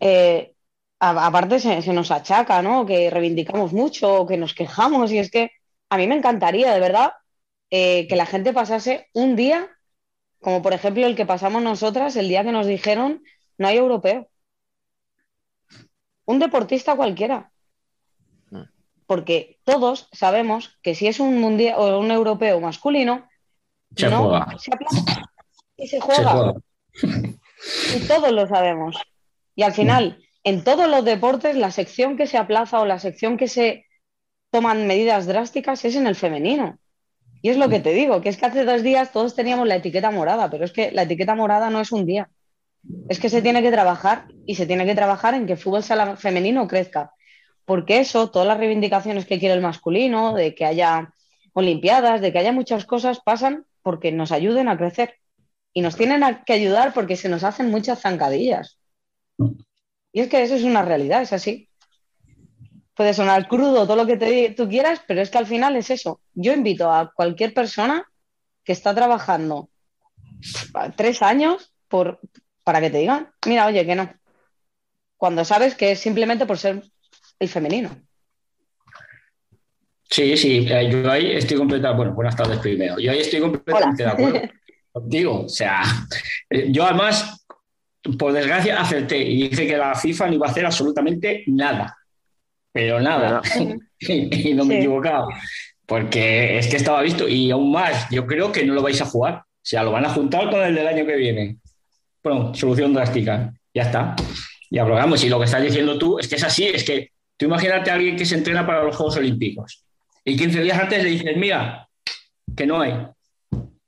eh, 0.00 0.52
a- 1.00 1.26
aparte 1.26 1.60
se, 1.60 1.82
se 1.82 1.92
nos 1.92 2.10
achaca, 2.10 2.62
¿no? 2.62 2.86
Que 2.86 3.10
reivindicamos 3.10 3.72
mucho, 3.72 4.26
que 4.26 4.36
nos 4.36 4.54
quejamos, 4.54 5.10
y 5.12 5.18
es 5.18 5.30
que 5.30 5.50
a 5.90 5.96
mí 5.96 6.06
me 6.06 6.16
encantaría, 6.16 6.72
de 6.72 6.80
verdad, 6.80 7.12
eh, 7.70 8.06
que 8.08 8.16
la 8.16 8.26
gente 8.26 8.52
pasase 8.52 9.08
un 9.12 9.36
día, 9.36 9.68
como 10.40 10.62
por 10.62 10.72
ejemplo 10.72 11.06
el 11.06 11.16
que 11.16 11.26
pasamos 11.26 11.62
nosotras, 11.62 12.16
el 12.16 12.28
día 12.28 12.44
que 12.44 12.52
nos 12.52 12.66
dijeron 12.66 13.22
no 13.58 13.68
hay 13.68 13.76
europeo. 13.78 14.28
Un 16.24 16.38
deportista 16.38 16.96
cualquiera. 16.96 17.50
Porque 19.06 19.60
todos 19.64 20.08
sabemos 20.12 20.76
que 20.82 20.96
si 20.96 21.06
es 21.06 21.20
un 21.20 21.40
mundial 21.40 21.76
o 21.78 22.00
un 22.00 22.10
europeo 22.10 22.60
masculino, 22.60 23.28
Se 23.96 24.08
no 24.10 24.24
juega. 24.28 24.58
se 24.58 24.70
y 25.76 25.86
se 25.86 26.00
juega. 26.00 26.54
Y 27.94 28.00
todos 28.08 28.32
lo 28.32 28.48
sabemos. 28.48 28.96
Y 29.54 29.62
al 29.62 29.72
final, 29.72 30.20
en 30.46 30.62
todos 30.62 30.88
los 30.88 31.04
deportes, 31.04 31.56
la 31.56 31.72
sección 31.72 32.16
que 32.16 32.28
se 32.28 32.38
aplaza 32.38 32.78
o 32.78 32.86
la 32.86 33.00
sección 33.00 33.36
que 33.36 33.48
se 33.48 33.84
toman 34.52 34.86
medidas 34.86 35.26
drásticas 35.26 35.84
es 35.84 35.96
en 35.96 36.06
el 36.06 36.14
femenino. 36.14 36.78
Y 37.42 37.48
es 37.48 37.56
lo 37.56 37.68
que 37.68 37.80
te 37.80 37.92
digo, 37.92 38.20
que 38.20 38.28
es 38.28 38.36
que 38.36 38.46
hace 38.46 38.64
dos 38.64 38.84
días 38.84 39.10
todos 39.10 39.34
teníamos 39.34 39.66
la 39.66 39.74
etiqueta 39.74 40.12
morada, 40.12 40.48
pero 40.48 40.64
es 40.64 40.70
que 40.70 40.92
la 40.92 41.02
etiqueta 41.02 41.34
morada 41.34 41.68
no 41.68 41.80
es 41.80 41.90
un 41.90 42.06
día. 42.06 42.30
Es 43.08 43.18
que 43.18 43.28
se 43.28 43.42
tiene 43.42 43.60
que 43.60 43.72
trabajar 43.72 44.28
y 44.46 44.54
se 44.54 44.66
tiene 44.66 44.86
que 44.86 44.94
trabajar 44.94 45.34
en 45.34 45.46
que 45.46 45.54
el 45.54 45.58
fútbol 45.58 45.82
sala 45.82 46.16
femenino 46.16 46.68
crezca. 46.68 47.10
Porque 47.64 47.98
eso, 47.98 48.30
todas 48.30 48.46
las 48.46 48.58
reivindicaciones 48.58 49.26
que 49.26 49.40
quiere 49.40 49.54
el 49.56 49.62
masculino, 49.62 50.32
de 50.32 50.54
que 50.54 50.64
haya 50.64 51.12
olimpiadas, 51.54 52.20
de 52.20 52.30
que 52.30 52.38
haya 52.38 52.52
muchas 52.52 52.84
cosas, 52.84 53.18
pasan 53.18 53.66
porque 53.82 54.12
nos 54.12 54.30
ayuden 54.30 54.68
a 54.68 54.78
crecer. 54.78 55.16
Y 55.72 55.80
nos 55.80 55.96
tienen 55.96 56.22
que 56.46 56.52
ayudar 56.52 56.94
porque 56.94 57.16
se 57.16 57.28
nos 57.28 57.42
hacen 57.42 57.68
muchas 57.68 58.00
zancadillas. 58.00 58.78
Y 60.16 60.20
es 60.20 60.28
que 60.28 60.42
eso 60.42 60.54
es 60.54 60.62
una 60.62 60.80
realidad, 60.80 61.20
es 61.20 61.34
así. 61.34 61.68
Puede 62.94 63.12
sonar 63.12 63.48
crudo 63.48 63.84
todo 63.84 63.96
lo 63.96 64.06
que 64.06 64.16
te, 64.16 64.54
tú 64.56 64.66
quieras, 64.66 65.02
pero 65.06 65.20
es 65.20 65.28
que 65.28 65.36
al 65.36 65.44
final 65.44 65.76
es 65.76 65.90
eso. 65.90 66.22
Yo 66.32 66.54
invito 66.54 66.90
a 66.90 67.12
cualquier 67.14 67.52
persona 67.52 68.10
que 68.64 68.72
está 68.72 68.94
trabajando 68.94 69.68
tres 70.96 71.20
años 71.20 71.70
por, 71.86 72.18
para 72.64 72.80
que 72.80 72.88
te 72.88 72.96
digan, 72.96 73.30
mira, 73.44 73.66
oye, 73.66 73.84
que 73.84 73.94
no. 73.94 74.10
Cuando 75.18 75.44
sabes 75.44 75.74
que 75.74 75.90
es 75.90 76.00
simplemente 76.00 76.46
por 76.46 76.56
ser 76.56 76.82
el 77.38 77.48
femenino. 77.50 77.90
Sí, 80.08 80.34
sí, 80.38 80.66
eh, 80.66 80.88
yo 80.90 81.10
ahí 81.10 81.32
estoy 81.32 81.58
completamente, 81.58 81.98
bueno, 81.98 82.14
buenas 82.14 82.36
tardes 82.36 82.58
primero. 82.60 82.98
Yo 82.98 83.12
ahí 83.12 83.18
estoy 83.18 83.40
completamente 83.40 84.02
de 84.02 84.08
acuerdo 84.08 84.40
contigo. 84.92 85.44
O 85.44 85.48
sea, 85.50 85.82
eh, 86.48 86.68
yo 86.70 86.86
además, 86.86 87.45
por 88.18 88.32
desgracia, 88.32 88.80
acerté 88.80 89.18
y 89.18 89.48
dije 89.48 89.66
que 89.66 89.76
la 89.76 89.94
FIFA 89.94 90.28
no 90.28 90.34
iba 90.34 90.46
a 90.46 90.50
hacer 90.50 90.66
absolutamente 90.66 91.44
nada. 91.46 91.96
Pero 92.72 93.00
nada. 93.00 93.40
y 94.00 94.54
no 94.54 94.64
me 94.64 94.74
he 94.74 94.76
Sí. 94.78 94.84
equivocado. 94.84 95.28
Porque 95.86 96.58
es 96.58 96.66
que 96.68 96.76
estaba 96.76 97.00
visto 97.02 97.28
y 97.28 97.50
aún 97.50 97.70
más, 97.72 98.08
yo 98.10 98.26
creo 98.26 98.50
que 98.52 98.64
no 98.64 98.74
lo 98.74 98.82
vais 98.82 99.00
a 99.00 99.06
jugar. 99.06 99.34
O 99.36 99.68
sea, 99.68 99.82
lo 99.82 99.92
van 99.92 100.04
a 100.04 100.10
juntar 100.10 100.50
con 100.50 100.60
el 100.62 100.74
del 100.74 100.86
año 100.86 101.06
que 101.06 101.16
viene. 101.16 101.58
Bueno, 102.22 102.54
solución 102.54 102.92
drástica. 102.92 103.52
Ya 103.72 103.82
está. 103.82 104.16
Y 104.70 104.78
abrogamos. 104.78 105.22
Y 105.24 105.28
lo 105.28 105.38
que 105.38 105.44
estás 105.44 105.62
diciendo 105.62 105.96
tú 105.98 106.18
es 106.18 106.28
que 106.28 106.36
es 106.36 106.44
así, 106.44 106.64
es 106.66 106.84
que 106.84 107.10
tú 107.36 107.46
imagínate 107.46 107.90
a 107.90 107.94
alguien 107.94 108.16
que 108.16 108.24
se 108.26 108.34
entrena 108.34 108.66
para 108.66 108.82
los 108.82 108.96
Juegos 108.96 109.16
Olímpicos 109.16 109.84
y 110.24 110.36
15 110.36 110.60
días 110.62 110.78
antes 110.78 111.02
le 111.04 111.10
dices, 111.10 111.36
mira, 111.36 111.88
que 112.56 112.66
no 112.66 112.80
hay, 112.80 113.06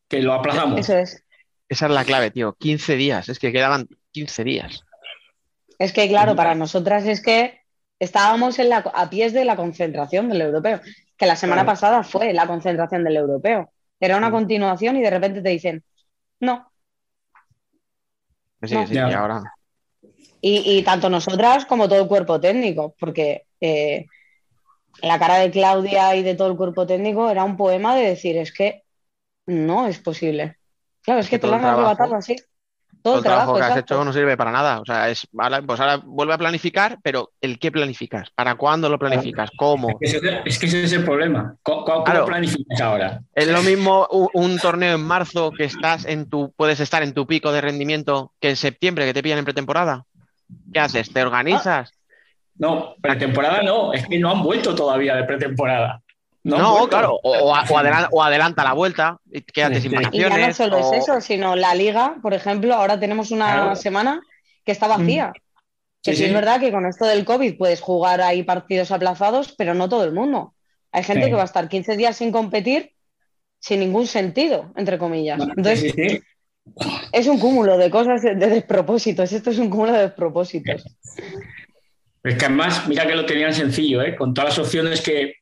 que 0.08 0.22
lo 0.22 0.32
aplazamos. 0.34 0.78
Eso 0.80 0.96
es. 0.96 1.24
Esa 1.68 1.86
es 1.86 1.92
la 1.92 2.04
clave, 2.04 2.30
tío. 2.30 2.54
15 2.58 2.94
días, 2.96 3.28
es 3.28 3.38
que 3.40 3.50
quedaban 3.52 3.88
15 4.20 4.44
días. 4.44 4.84
Es 5.78 5.92
que, 5.92 6.08
claro, 6.08 6.34
para 6.34 6.54
nosotras 6.54 7.06
es 7.06 7.22
que 7.22 7.60
estábamos 7.98 8.58
en 8.58 8.68
la, 8.68 8.78
a 8.78 9.10
pies 9.10 9.32
de 9.32 9.44
la 9.44 9.56
concentración 9.56 10.28
del 10.28 10.40
europeo, 10.42 10.80
que 11.16 11.26
la 11.26 11.36
semana 11.36 11.62
Claro. 11.62 11.74
pasada 11.74 12.02
fue 12.02 12.32
la 12.32 12.46
concentración 12.46 13.04
del 13.04 13.16
europeo. 13.16 13.72
Era 14.00 14.16
una 14.16 14.30
continuación 14.30 14.96
y 14.96 15.02
de 15.02 15.10
repente 15.10 15.42
te 15.42 15.48
dicen, 15.50 15.82
no. 16.40 16.70
Que 18.60 18.68
sí, 18.68 18.74
No. 18.74 18.80
que 18.82 18.86
sí, 18.88 18.94
Ya. 18.94 19.10
y 19.10 19.12
ahora. 19.12 19.42
Y, 20.40 20.78
y 20.78 20.82
tanto 20.82 21.10
nosotras 21.10 21.64
como 21.66 21.88
todo 21.88 22.00
el 22.02 22.08
cuerpo 22.08 22.40
técnico, 22.40 22.94
porque 22.98 23.46
eh, 23.60 24.06
la 25.02 25.18
cara 25.18 25.36
de 25.38 25.50
Claudia 25.50 26.14
y 26.14 26.22
de 26.22 26.34
todo 26.36 26.48
el 26.50 26.56
cuerpo 26.56 26.86
técnico 26.86 27.28
era 27.30 27.42
un 27.44 27.56
poema 27.56 27.96
de 27.96 28.06
decir, 28.08 28.36
es 28.36 28.52
que 28.52 28.84
no 29.46 29.86
es 29.88 29.98
posible. 29.98 30.56
Claro, 31.02 31.20
es 31.20 31.28
que 31.28 31.38
te 31.38 31.42
todo 31.42 31.52
lo 31.52 31.56
han 31.56 31.64
arrebatado 31.64 32.14
así. 32.14 32.36
Todo 33.08 33.14
Todo 33.14 33.18
el 33.18 33.24
trabajo 33.24 33.54
que 33.56 33.62
has 33.62 33.76
hecho 33.76 34.04
no 34.04 34.12
sirve 34.12 34.36
para 34.36 34.50
nada. 34.52 34.80
O 34.80 34.84
sea, 34.84 35.08
es, 35.08 35.26
ahora, 35.38 35.62
pues 35.62 35.80
ahora 35.80 35.96
vuelve 36.04 36.34
a 36.34 36.38
planificar, 36.38 36.98
pero 37.02 37.30
¿el 37.40 37.58
qué 37.58 37.70
planificas? 37.72 38.30
¿Para 38.34 38.54
cuándo 38.56 38.88
lo 38.88 38.98
planificas? 38.98 39.50
¿Cómo? 39.56 39.98
Es 40.00 40.12
que 40.12 40.18
ese- 40.18 40.40
es 40.44 40.58
que 40.58 40.66
ese 40.66 40.84
es 40.84 40.92
el 40.92 41.04
problema. 41.04 41.56
¿Cómo, 41.62 41.84
cómo 41.84 42.04
Claro. 42.04 42.26
planificas 42.26 42.80
ahora? 42.80 43.20
Es 43.34 43.48
lo 43.48 43.62
mismo 43.62 44.06
un, 44.10 44.28
un 44.34 44.58
torneo 44.58 44.94
en 44.94 45.02
marzo 45.02 45.50
que 45.52 45.64
estás 45.64 46.04
en 46.04 46.28
tu, 46.28 46.52
puedes 46.56 46.80
estar 46.80 47.02
en 47.02 47.14
tu 47.14 47.26
pico 47.26 47.50
de 47.52 47.60
rendimiento 47.60 48.32
que 48.40 48.50
en 48.50 48.56
septiembre 48.56 49.06
que 49.06 49.14
te 49.14 49.22
pillan 49.22 49.38
en 49.38 49.44
pretemporada. 49.44 50.04
¿Qué 50.72 50.80
haces? 50.80 51.12
¿Te 51.12 51.22
organizas? 51.22 51.92
No, 52.56 52.94
pretemporada 53.00 53.62
no, 53.62 53.92
es 53.92 54.06
que 54.06 54.18
no 54.18 54.30
han 54.30 54.42
vuelto 54.42 54.74
todavía 54.74 55.14
de 55.14 55.24
pretemporada. 55.24 56.02
No, 56.44 56.88
claro, 56.88 57.18
o, 57.22 57.30
o 57.38 57.54
a- 57.54 57.64
o 57.68 57.78
adelanta, 57.78 58.08
o 58.12 58.22
adelanta 58.22 58.64
la 58.64 58.72
vuelta 58.72 59.18
y 59.30 59.42
quédate 59.42 59.80
sin 59.80 59.90
Sí. 59.90 59.96
Y 60.12 60.18
ya 60.20 60.24
no 60.24 60.30
vacaciones. 60.30 60.56
solo 60.56 60.76
o- 60.78 60.92
es 60.94 61.02
eso, 61.02 61.20
sino 61.20 61.56
la 61.56 61.74
liga, 61.74 62.16
por 62.22 62.32
ejemplo, 62.32 62.74
ahora 62.74 62.98
tenemos 62.98 63.30
una 63.30 63.52
Claro. 63.52 63.76
semana 63.76 64.20
que 64.64 64.72
está 64.72 64.86
vacía. 64.86 65.32
Que 66.02 66.12
Sí, 66.12 66.16
sí, 66.16 66.22
sí. 66.22 66.24
es 66.28 66.32
verdad 66.34 66.60
que 66.60 66.70
con 66.70 66.86
esto 66.86 67.04
del 67.06 67.24
COVID 67.24 67.58
puedes 67.58 67.80
jugar 67.80 68.20
ahí 68.20 68.44
partidos 68.44 68.92
aplazados, 68.92 69.54
pero 69.58 69.74
no 69.74 69.88
todo 69.88 70.04
el 70.04 70.12
mundo. 70.12 70.54
Hay 70.92 71.02
gente 71.02 71.24
Sí. 71.24 71.30
que 71.30 71.36
va 71.36 71.42
a 71.42 71.46
estar 71.46 71.68
15 71.68 71.96
días 71.96 72.16
sin 72.16 72.30
competir 72.32 72.92
sin 73.60 73.80
ningún 73.80 74.06
sentido, 74.06 74.72
entre 74.76 74.96
comillas. 74.98 75.40
Entonces, 75.40 75.80
Sí, 75.80 75.90
sí, 75.90 76.08
sí. 76.08 76.22
es 77.12 77.26
un 77.26 77.40
cúmulo 77.40 77.76
de 77.76 77.90
cosas, 77.90 78.22
de 78.22 78.36
despropósitos. 78.36 79.32
Esto 79.32 79.50
es 79.50 79.58
un 79.58 79.68
cúmulo 79.68 79.92
de 79.92 80.02
despropósitos. 80.02 80.84
Es 82.22 82.34
que 82.36 82.44
además, 82.44 82.86
mira 82.86 83.06
que 83.06 83.16
lo 83.16 83.26
tenían 83.26 83.52
sencillo, 83.52 84.00
¿eh? 84.02 84.14
con 84.16 84.32
todas 84.34 84.50
las 84.50 84.58
opciones 84.64 85.00
que 85.00 85.34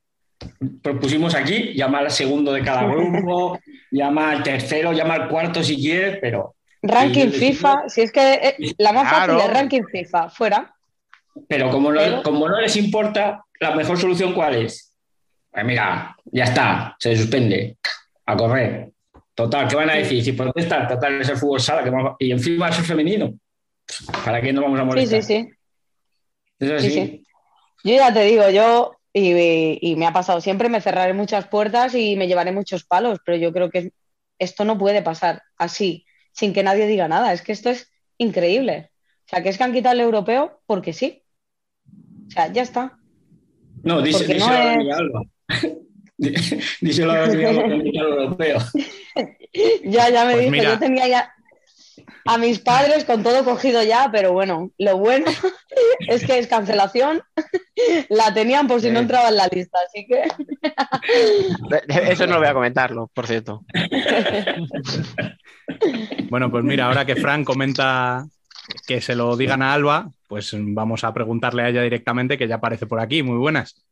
propusimos 0.83 1.35
aquí, 1.35 1.73
llama 1.75 1.99
al 1.99 2.11
segundo 2.11 2.53
de 2.53 2.63
cada 2.63 2.85
grupo, 2.85 3.59
llama 3.91 4.31
al 4.33 4.43
tercero, 4.43 4.93
llama 4.93 5.15
al 5.15 5.29
cuarto 5.29 5.63
si 5.63 5.77
quieres, 5.77 6.19
pero, 6.21 6.55
Ranking 6.83 7.31
Sí, 7.33 7.39
FIFA, 7.39 7.89
si 7.89 8.03
es 8.03 8.13
que 8.13 8.35
eh, 8.35 8.57
la 8.79 8.93
más 8.93 9.09
Claro. 9.09 9.35
fácil 9.39 9.51
es 9.51 9.57
ranking 9.59 9.83
FIFA, 9.91 10.29
fuera. 10.29 10.75
pero 11.49 11.71
como, 11.71 11.91
no, 11.93 12.23
como 12.23 12.49
no 12.49 12.61
les 12.61 12.77
importa, 12.77 13.45
la 13.61 13.75
mejor 13.75 13.99
solución 13.99 14.33
¿cuál 14.35 14.55
es? 14.57 14.93
Pues 15.51 15.65
mira, 15.65 16.15
ya 16.27 16.45
está, 16.45 16.95
se 16.99 17.17
suspende, 17.17 17.79
a 18.27 18.37
correr. 18.37 18.91
Total, 19.35 19.67
¿qué 19.67 19.75
van 19.77 19.91
a 19.91 19.95
decir? 19.95 20.23
Si 20.23 20.33
protestan, 20.33 20.87
total 20.87 21.21
es 21.21 21.29
el 21.29 21.37
fútbol 21.37 21.61
sala, 21.61 21.83
que 21.83 22.25
y 22.27 22.31
encima 22.31 22.69
es 22.69 22.79
el 22.79 22.85
femenino. 22.85 23.35
¿Para 24.25 24.41
qué 24.41 24.53
nos 24.53 24.63
vamos 24.65 24.79
a 24.79 24.83
Sí, 24.83 24.87
molestar? 24.89 25.23
sí, 25.23 25.27
sí. 25.45 25.51
Es 26.59 26.69
Sí, 26.69 26.75
así. 26.75 26.91
sí. 26.91 27.27
Yo 27.85 27.95
ya 27.97 28.13
te 28.15 28.21
digo, 28.25 28.49
yo, 28.51 28.96
y, 29.19 29.79
y 29.81 29.97
me 29.97 30.07
ha 30.07 30.13
pasado 30.13 30.41
siempre, 30.43 30.69
me 30.69 30.81
cerraré 30.83 31.15
muchas 31.15 31.47
puertas 31.49 31.95
y 31.95 32.17
me 32.17 32.29
llevaré 32.29 32.53
muchos 32.53 32.85
palos, 32.85 33.19
pero 33.25 33.39
yo 33.39 33.53
creo 33.53 33.71
que 33.71 33.93
esto 34.39 34.65
no 34.67 34.77
puede 34.77 35.01
pasar 35.03 35.43
así, 35.57 36.05
sin 36.33 36.53
que 36.53 36.63
nadie 36.63 36.87
diga 36.87 37.09
nada. 37.09 37.33
Es 37.33 37.41
que 37.41 37.53
esto 37.53 37.71
es 37.71 37.91
increíble. 38.19 38.91
O 39.25 39.29
sea, 39.29 39.43
que 39.43 39.49
es 39.49 39.57
que 39.57 39.65
han 39.65 39.73
quitado 39.73 39.95
el 39.95 40.01
europeo 40.01 40.61
porque 40.67 40.93
sí. 40.93 41.23
O 42.29 42.31
sea, 42.31 42.53
ya 42.53 42.63
está. 42.63 42.99
No, 43.83 44.03
díselo, 44.03 44.19
Porque 44.27 44.35
no 44.39 44.47
díselo 44.47 44.59
a 44.59 44.75
es- 44.75 44.99
Alba. 44.99 45.23
díselo 46.81 47.13
a 47.13 47.19
Dani 47.21 47.45
Alba, 47.45 47.63
capitán 47.69 48.07
europeo. 48.07 48.59
Ya, 49.85 50.11
ya 50.11 50.25
me 50.27 50.33
Pues 50.33 50.41
dijo, 50.45 50.53
mira. 50.53 50.73
yo 50.75 50.79
tenía 50.79 51.09
ya 51.09 51.33
a 52.27 52.39
mis 52.39 52.59
padres 52.59 53.05
con 53.05 53.23
todo 53.23 53.45
cogido 53.45 53.83
ya, 53.83 54.09
pero 54.11 54.33
bueno, 54.33 54.71
lo 54.79 54.99
bueno 54.99 55.27
es 56.09 56.25
que 56.27 56.39
es 56.39 56.47
cancelación, 56.47 57.23
la 58.09 58.33
tenían 58.35 58.67
por 58.67 58.81
si 58.81 58.91
no 58.91 59.01
entraba 59.01 59.29
en 59.29 59.37
la 59.37 59.49
lista, 59.49 59.79
así 59.87 60.07
que 60.07 60.25
Eso 62.11 62.27
no 62.27 62.35
lo 62.35 62.39
voy 62.41 62.49
a 62.49 62.55
comentarlo, 62.55 63.11
por 63.13 63.27
cierto. 63.27 63.65
Bueno, 66.31 66.51
pues 66.51 66.63
mira, 66.65 66.87
ahora 66.87 67.05
que 67.05 67.17
Fran 67.17 67.45
comenta 67.45 68.25
que 68.87 69.01
se 69.01 69.15
lo 69.15 69.37
digan 69.37 69.63
a 69.63 69.73
Alba, 69.73 70.11
pues 70.29 70.55
vamos 70.59 71.05
a 71.05 71.13
preguntarle 71.13 71.63
a 71.63 71.69
ella 71.69 71.83
directamente, 71.83 72.39
que 72.39 72.49
ya 72.49 72.57
aparece 72.57 72.87
por 72.87 73.01
aquí. 73.01 73.23
Muy 73.23 73.37
buenas. 73.37 73.85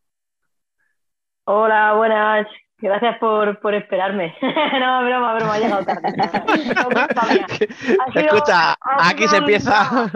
Hola, 1.44 1.94
buenas. 1.94 2.46
Gracias 2.78 3.18
por, 3.18 3.60
por 3.60 3.74
esperarme. 3.74 4.34
no, 4.42 5.04
broma, 5.04 5.34
broma, 5.34 5.56
he 5.56 5.60
llegado 5.60 5.84
tarde. 5.84 6.14
Ha 8.06 8.12
sido- 8.12 8.20
Escucha, 8.34 8.72
ha 8.72 9.08
aquí 9.08 9.26
se 9.28 9.36
empieza. 9.36 10.10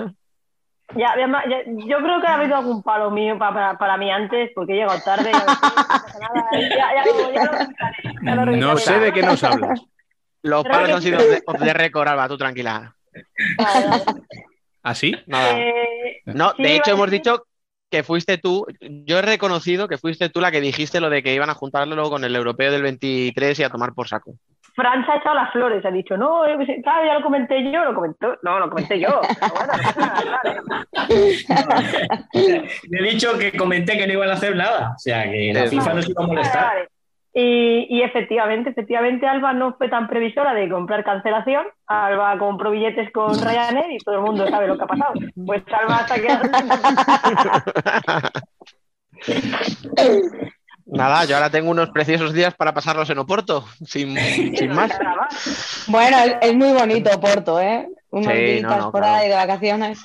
Ya, 0.94 1.14
ya- 1.18 1.44
ya- 1.48 1.62
yo 1.66 1.98
creo 1.98 2.20
que 2.20 2.26
ha 2.26 2.34
habido 2.36 2.56
algún 2.56 2.82
palo 2.82 3.10
mío 3.10 3.38
pa- 3.38 3.52
para, 3.52 3.78
para 3.78 3.96
mí 3.98 4.10
antes, 4.10 4.50
porque 4.54 4.72
he 4.72 4.76
llegado 4.76 4.98
tarde. 5.04 5.30
No 8.56 8.76
sé 8.76 8.98
de 8.98 9.12
qué 9.12 9.22
nos 9.22 9.42
hablas. 9.44 9.80
Los 10.42 10.64
palos 10.64 10.90
han 10.92 11.02
sido 11.02 11.18
de, 11.18 11.42
off 11.46 11.58
the 11.58 11.72
record, 11.74 12.08
Alba, 12.08 12.28
tú 12.28 12.38
tranquila. 12.38 12.94
¿Así? 14.82 15.14
Nada. 15.26 15.58
Eh, 15.58 16.22
No, 16.26 16.52
sí, 16.56 16.62
de 16.62 16.76
hecho 16.76 16.92
hemos 16.92 17.10
dicho 17.10 17.44
que 17.90 18.02
fuiste 18.02 18.38
tú, 18.38 18.66
yo 18.80 19.18
he 19.18 19.22
reconocido 19.22 19.88
que 19.88 19.98
fuiste 19.98 20.28
tú 20.28 20.40
la 20.40 20.50
que 20.50 20.60
dijiste 20.60 21.00
lo 21.00 21.10
de 21.10 21.22
que 21.22 21.34
iban 21.34 21.50
a 21.50 21.54
juntarlo 21.54 22.10
con 22.10 22.24
el 22.24 22.36
europeo 22.36 22.70
del 22.70 22.82
23 22.82 23.58
y 23.58 23.62
a 23.62 23.70
tomar 23.70 23.94
por 23.94 24.08
saco. 24.08 24.34
Fran 24.74 25.04
se 25.04 25.10
ha 25.10 25.16
echado 25.16 25.34
las 25.34 25.50
flores, 25.50 25.84
ha 25.84 25.90
dicho, 25.90 26.16
no, 26.16 26.42
claro, 26.84 27.04
ya 27.04 27.14
lo 27.14 27.22
comenté 27.22 27.72
yo, 27.72 27.84
lo 27.84 27.94
comentó, 27.94 28.38
no, 28.42 28.60
lo 28.60 28.70
comenté 28.70 29.00
yo. 29.00 29.20
Pero 29.40 29.52
bueno, 29.52 29.72
no 29.72 29.82
pasa 29.82 30.00
nada, 30.00 30.22
claro. 30.22 30.62
Le 32.88 32.98
he 33.00 33.10
dicho 33.10 33.36
que 33.36 33.56
comenté 33.56 33.98
que 33.98 34.06
no 34.06 34.12
iban 34.12 34.30
a 34.30 34.34
hacer 34.34 34.54
nada. 34.54 34.92
O 34.94 34.98
sea, 34.98 35.24
que 35.24 35.52
la 35.52 35.66
FIFA 35.66 35.94
no. 35.94 36.02
se 36.02 36.10
iba 36.12 36.22
a 36.22 36.26
Vale, 36.26 36.34
molestar. 36.34 36.88
Y 37.34 38.02
efectivamente, 38.02 38.70
efectivamente, 38.70 39.26
Alba 39.26 39.52
no 39.52 39.74
fue 39.74 39.88
tan 39.88 40.08
previsora 40.08 40.54
de 40.54 40.68
comprar 40.68 41.04
cancelación. 41.04 41.66
Alba 41.86 42.38
compró 42.38 42.70
billetes 42.70 43.12
con 43.12 43.40
Ryanair 43.40 43.92
y 43.92 43.98
todo 43.98 44.16
el 44.16 44.22
mundo 44.22 44.46
sabe 44.48 44.66
lo 44.66 44.76
que 44.76 44.84
ha 44.84 44.86
pasado. 44.86 45.14
Pues 45.46 45.62
Alba 45.72 45.96
hasta 45.96 46.16
que 46.16 46.28
Nada, 50.90 51.24
yo 51.26 51.36
ahora 51.36 51.50
tengo 51.50 51.70
unos 51.70 51.90
preciosos 51.90 52.32
días 52.32 52.54
para 52.54 52.72
pasarlos 52.72 53.10
en 53.10 53.18
Oporto, 53.18 53.64
sin, 53.84 54.16
sin 54.56 54.74
más. 54.74 54.90
bueno, 55.86 56.16
es, 56.40 56.54
muy 56.54 56.72
bonito 56.72 57.10
Porto, 57.20 57.60
¿eh? 57.60 57.88
Unos 58.10 58.32
Sí, 58.32 58.40
días 58.40 58.62
no, 58.62 58.78
no, 58.78 58.90
por 58.90 59.02
claro. 59.02 59.16
ahí 59.18 59.28
de 59.28 59.34
vacaciones. 59.34 60.02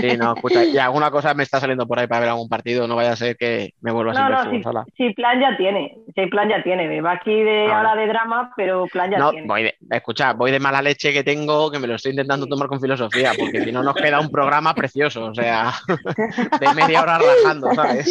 Sí, 0.00 0.16
no, 0.16 0.34
escucha, 0.34 0.64
y 0.64 0.76
alguna 0.76 1.12
cosa 1.12 1.34
me 1.34 1.44
está 1.44 1.60
saliendo 1.60 1.86
por 1.86 2.00
ahí 2.00 2.08
para 2.08 2.20
ver 2.22 2.28
algún 2.30 2.48
partido, 2.48 2.88
no 2.88 2.96
vaya 2.96 3.12
a 3.12 3.16
ser 3.16 3.36
que 3.36 3.74
me 3.80 3.92
vuelva 3.92 4.12
No, 4.12 4.18
sin 4.18 4.28
ver 4.28 4.44
no, 4.44 4.50
sí, 4.50 4.62
sola. 4.64 4.84
sí, 4.96 5.10
plan 5.14 5.40
ya 5.40 5.56
tiene. 5.56 5.96
Sí, 6.16 6.26
plan 6.26 6.48
ya 6.48 6.62
tiene. 6.64 6.88
Me 6.88 7.00
va 7.00 7.12
aquí 7.12 7.32
de 7.32 7.68
Vale. 7.68 7.72
ahora 7.72 7.94
de 7.94 8.08
drama, 8.08 8.52
pero 8.56 8.86
plan 8.88 9.12
ya 9.12 9.18
No, 9.18 9.30
tiene. 9.30 9.46
voy 9.46 9.62
de, 9.62 9.74
escucha, 9.90 10.32
voy 10.32 10.50
de 10.50 10.58
mala 10.58 10.82
leche 10.82 11.12
que 11.12 11.22
tengo, 11.22 11.70
que 11.70 11.78
me 11.78 11.86
lo 11.86 11.94
estoy 11.94 12.10
intentando 12.10 12.48
tomar 12.48 12.66
con 12.66 12.80
filosofía, 12.80 13.34
porque 13.38 13.60
si 13.60 13.70
no 13.70 13.84
nos 13.84 13.94
queda 13.94 14.18
un 14.18 14.30
programa 14.32 14.74
precioso, 14.74 15.26
o 15.26 15.34
sea, 15.34 15.72
de 16.60 16.74
media 16.74 17.02
hora 17.02 17.18
rajando, 17.18 17.72
¿sabes? 17.72 18.08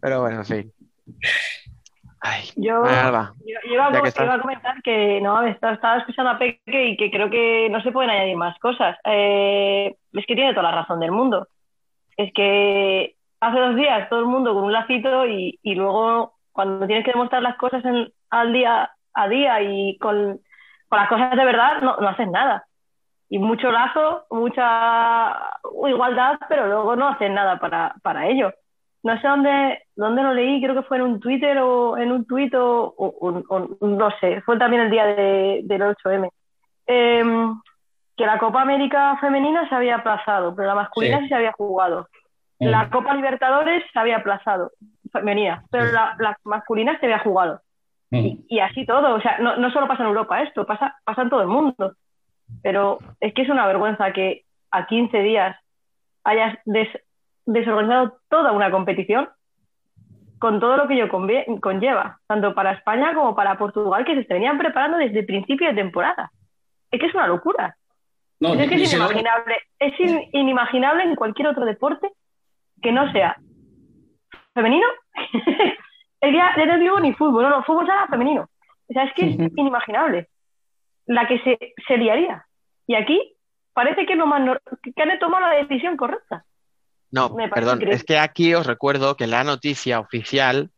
Pero 0.00 0.20
bueno. 0.20 0.42
Ay, 2.20 2.42
Yo, 2.56 2.82
Alba, 2.84 3.34
yo- 3.44 3.58
yo 3.68 3.74
iba, 3.74 3.86
a, 3.88 4.08
estás. 4.08 4.24
iba 4.24 4.40
comentar 4.40 4.82
que 4.82 5.20
no, 5.20 5.42
estaba, 5.42 5.74
estaba 5.74 5.98
escuchando 5.98 6.30
a 6.30 6.38
Peque 6.38 6.86
y 6.86 6.96
que 6.96 7.10
creo 7.10 7.28
que 7.28 7.68
no 7.70 7.82
se 7.82 7.92
pueden 7.92 8.10
añadir 8.10 8.36
más 8.36 8.58
cosas. 8.60 8.96
Eh, 9.04 9.94
es 10.12 10.26
que 10.26 10.34
tiene 10.34 10.54
toda 10.54 10.70
la 10.70 10.76
razón 10.80 11.00
del 11.00 11.12
mundo. 11.12 11.48
Es 12.16 12.32
que 12.32 13.16
hace 13.40 13.58
dos 13.58 13.76
días 13.76 14.08
todo 14.08 14.20
el 14.20 14.26
mundo 14.26 14.54
con 14.54 14.64
un 14.64 14.72
lacito 14.72 15.26
y, 15.26 15.58
y 15.62 15.74
luego 15.74 16.34
cuando 16.52 16.86
tienes 16.86 17.04
que 17.04 17.12
demostrar 17.12 17.42
las 17.42 17.56
cosas 17.56 17.84
en- 17.84 18.10
al 18.30 18.52
día 18.52 18.90
a 19.16 19.28
día 19.28 19.60
y 19.62 19.98
con, 19.98 20.40
con 20.88 20.98
las 20.98 21.08
cosas 21.08 21.36
de 21.36 21.44
verdad 21.44 21.82
no, 21.82 21.96
no 21.98 22.08
haces 22.08 22.28
nada. 22.28 22.64
Y 23.28 23.38
mucho 23.38 23.70
lazo, 23.70 24.24
mucha 24.30 25.36
igualdad, 25.88 26.38
pero 26.48 26.66
luego 26.68 26.96
no 26.96 27.08
hacen 27.08 27.34
nada 27.34 27.58
para, 27.58 27.94
para 28.02 28.28
ello. 28.28 28.52
No 29.04 29.20
sé 29.20 29.28
dónde, 29.28 29.82
dónde 29.96 30.22
lo 30.22 30.32
leí, 30.34 30.60
creo 30.62 30.74
que 30.74 30.82
fue 30.88 30.96
en 30.96 31.02
un 31.04 31.20
Twitter 31.20 31.58
o 31.58 31.96
en 31.98 32.10
un 32.10 32.24
tuit 32.26 32.54
o, 32.54 32.94
o- 32.96 33.14
o- 33.20 33.76
o 33.80 33.86
no 33.86 34.10
sé, 34.18 34.40
fue 34.42 34.58
también 34.58 34.82
el 34.82 34.90
día 34.90 35.04
de- 35.06 35.60
del 35.64 35.82
8M. 35.82 36.28
Em, 36.86 37.54
que 38.16 38.26
la 38.26 38.38
Copa 38.38 38.62
América 38.62 39.16
femenina 39.20 39.68
se 39.68 39.74
había 39.74 39.96
aplazado, 39.96 40.54
pero 40.54 40.68
la 40.68 40.74
masculina 40.74 41.18
Sí. 41.18 41.22
sí 41.24 41.28
se 41.28 41.34
había 41.34 41.52
jugado. 41.52 42.08
Mm. 42.60 42.66
La 42.66 42.88
Copa 42.90 43.14
Libertadores 43.14 43.82
se 43.92 43.98
había 43.98 44.18
aplazado, 44.18 44.70
femenina, 45.12 45.64
pero 45.70 45.90
la, 45.92 46.14
la 46.18 46.36
masculina 46.44 46.98
se 46.98 47.06
había 47.06 47.18
jugado. 47.18 47.60
Mm. 48.10 48.36
Y 48.48 48.60
así 48.60 48.86
todo, 48.86 49.14
o 49.16 49.20
sea, 49.20 49.38
no, 49.38 49.56
no 49.56 49.70
solo 49.70 49.88
pasa 49.88 50.02
en 50.02 50.08
Europa 50.10 50.40
esto, 50.42 50.64
pasa, 50.66 50.96
pasa 51.04 51.22
en 51.22 51.30
todo 51.30 51.42
el 51.42 51.48
mundo. 51.48 51.94
Pero 52.62 52.98
es 53.20 53.34
que 53.34 53.42
es 53.42 53.48
una 53.48 53.66
vergüenza 53.66 54.12
que 54.12 54.44
a 54.70 54.86
15 54.86 55.18
días 55.20 55.56
hayas 56.24 56.56
des- 56.66 57.00
desorganizado 57.46 58.18
toda 58.28 58.52
una 58.52 58.70
competición 58.70 59.28
con 60.38 60.60
todo 60.60 60.76
lo 60.76 60.86
que 60.88 60.94
ello 60.94 61.08
conlleva, 61.08 62.20
tanto 62.26 62.54
para 62.54 62.72
España 62.72 63.14
como 63.14 63.34
para 63.34 63.56
Portugal, 63.56 64.04
que 64.04 64.22
se 64.24 64.34
venían 64.34 64.58
preparando 64.58 64.98
desde 64.98 65.20
el 65.20 65.26
principio 65.26 65.68
de 65.68 65.74
temporada. 65.74 66.30
Es 66.90 67.00
que 67.00 67.06
es 67.06 67.14
una 67.14 67.26
locura. 67.26 67.76
No, 68.40 68.52
es 68.54 68.68
que 68.68 68.74
es 68.74 68.92
inimaginable. 68.92 69.56
Es 69.78 69.98
in- 70.00 70.28
inimaginable 70.32 71.04
en 71.04 71.16
cualquier 71.16 71.48
otro 71.48 71.64
deporte 71.64 72.10
que 72.82 72.92
no 72.92 73.10
sea 73.12 73.36
femenino. 74.52 74.86
el 76.20 76.32
día 76.32 76.52
ya 76.56 76.66
no 76.66 76.78
digo 76.78 77.00
ni 77.00 77.12
fútbol, 77.14 77.44
no, 77.44 77.50
no, 77.50 77.62
fútbol 77.62 77.86
sea 77.86 78.06
femenino. 78.08 78.48
O 78.88 78.92
sea, 78.92 79.04
es 79.04 79.14
que 79.14 79.28
es 79.30 79.38
inimaginable 79.56 80.28
la 81.06 81.26
que 81.26 81.38
se, 81.40 81.58
se 81.86 81.96
liaría. 81.96 82.44
Y 82.86 82.94
aquí 82.96 83.34
parece 83.72 84.04
que, 84.04 84.14
lo 84.14 84.26
más 84.26 84.42
nor- 84.42 84.60
que 84.94 85.02
han 85.02 85.18
tomado 85.18 85.46
la 85.48 85.54
decisión 85.56 85.96
correcta. 85.96 86.44
No, 87.14 87.34
perdón, 87.34 87.76
increíble. 87.76 87.94
es 87.96 88.04
que 88.04 88.18
aquí 88.18 88.54
os 88.54 88.66
recuerdo 88.66 89.16
que 89.16 89.26
la 89.26 89.44
noticia 89.44 90.00
oficial 90.00 90.70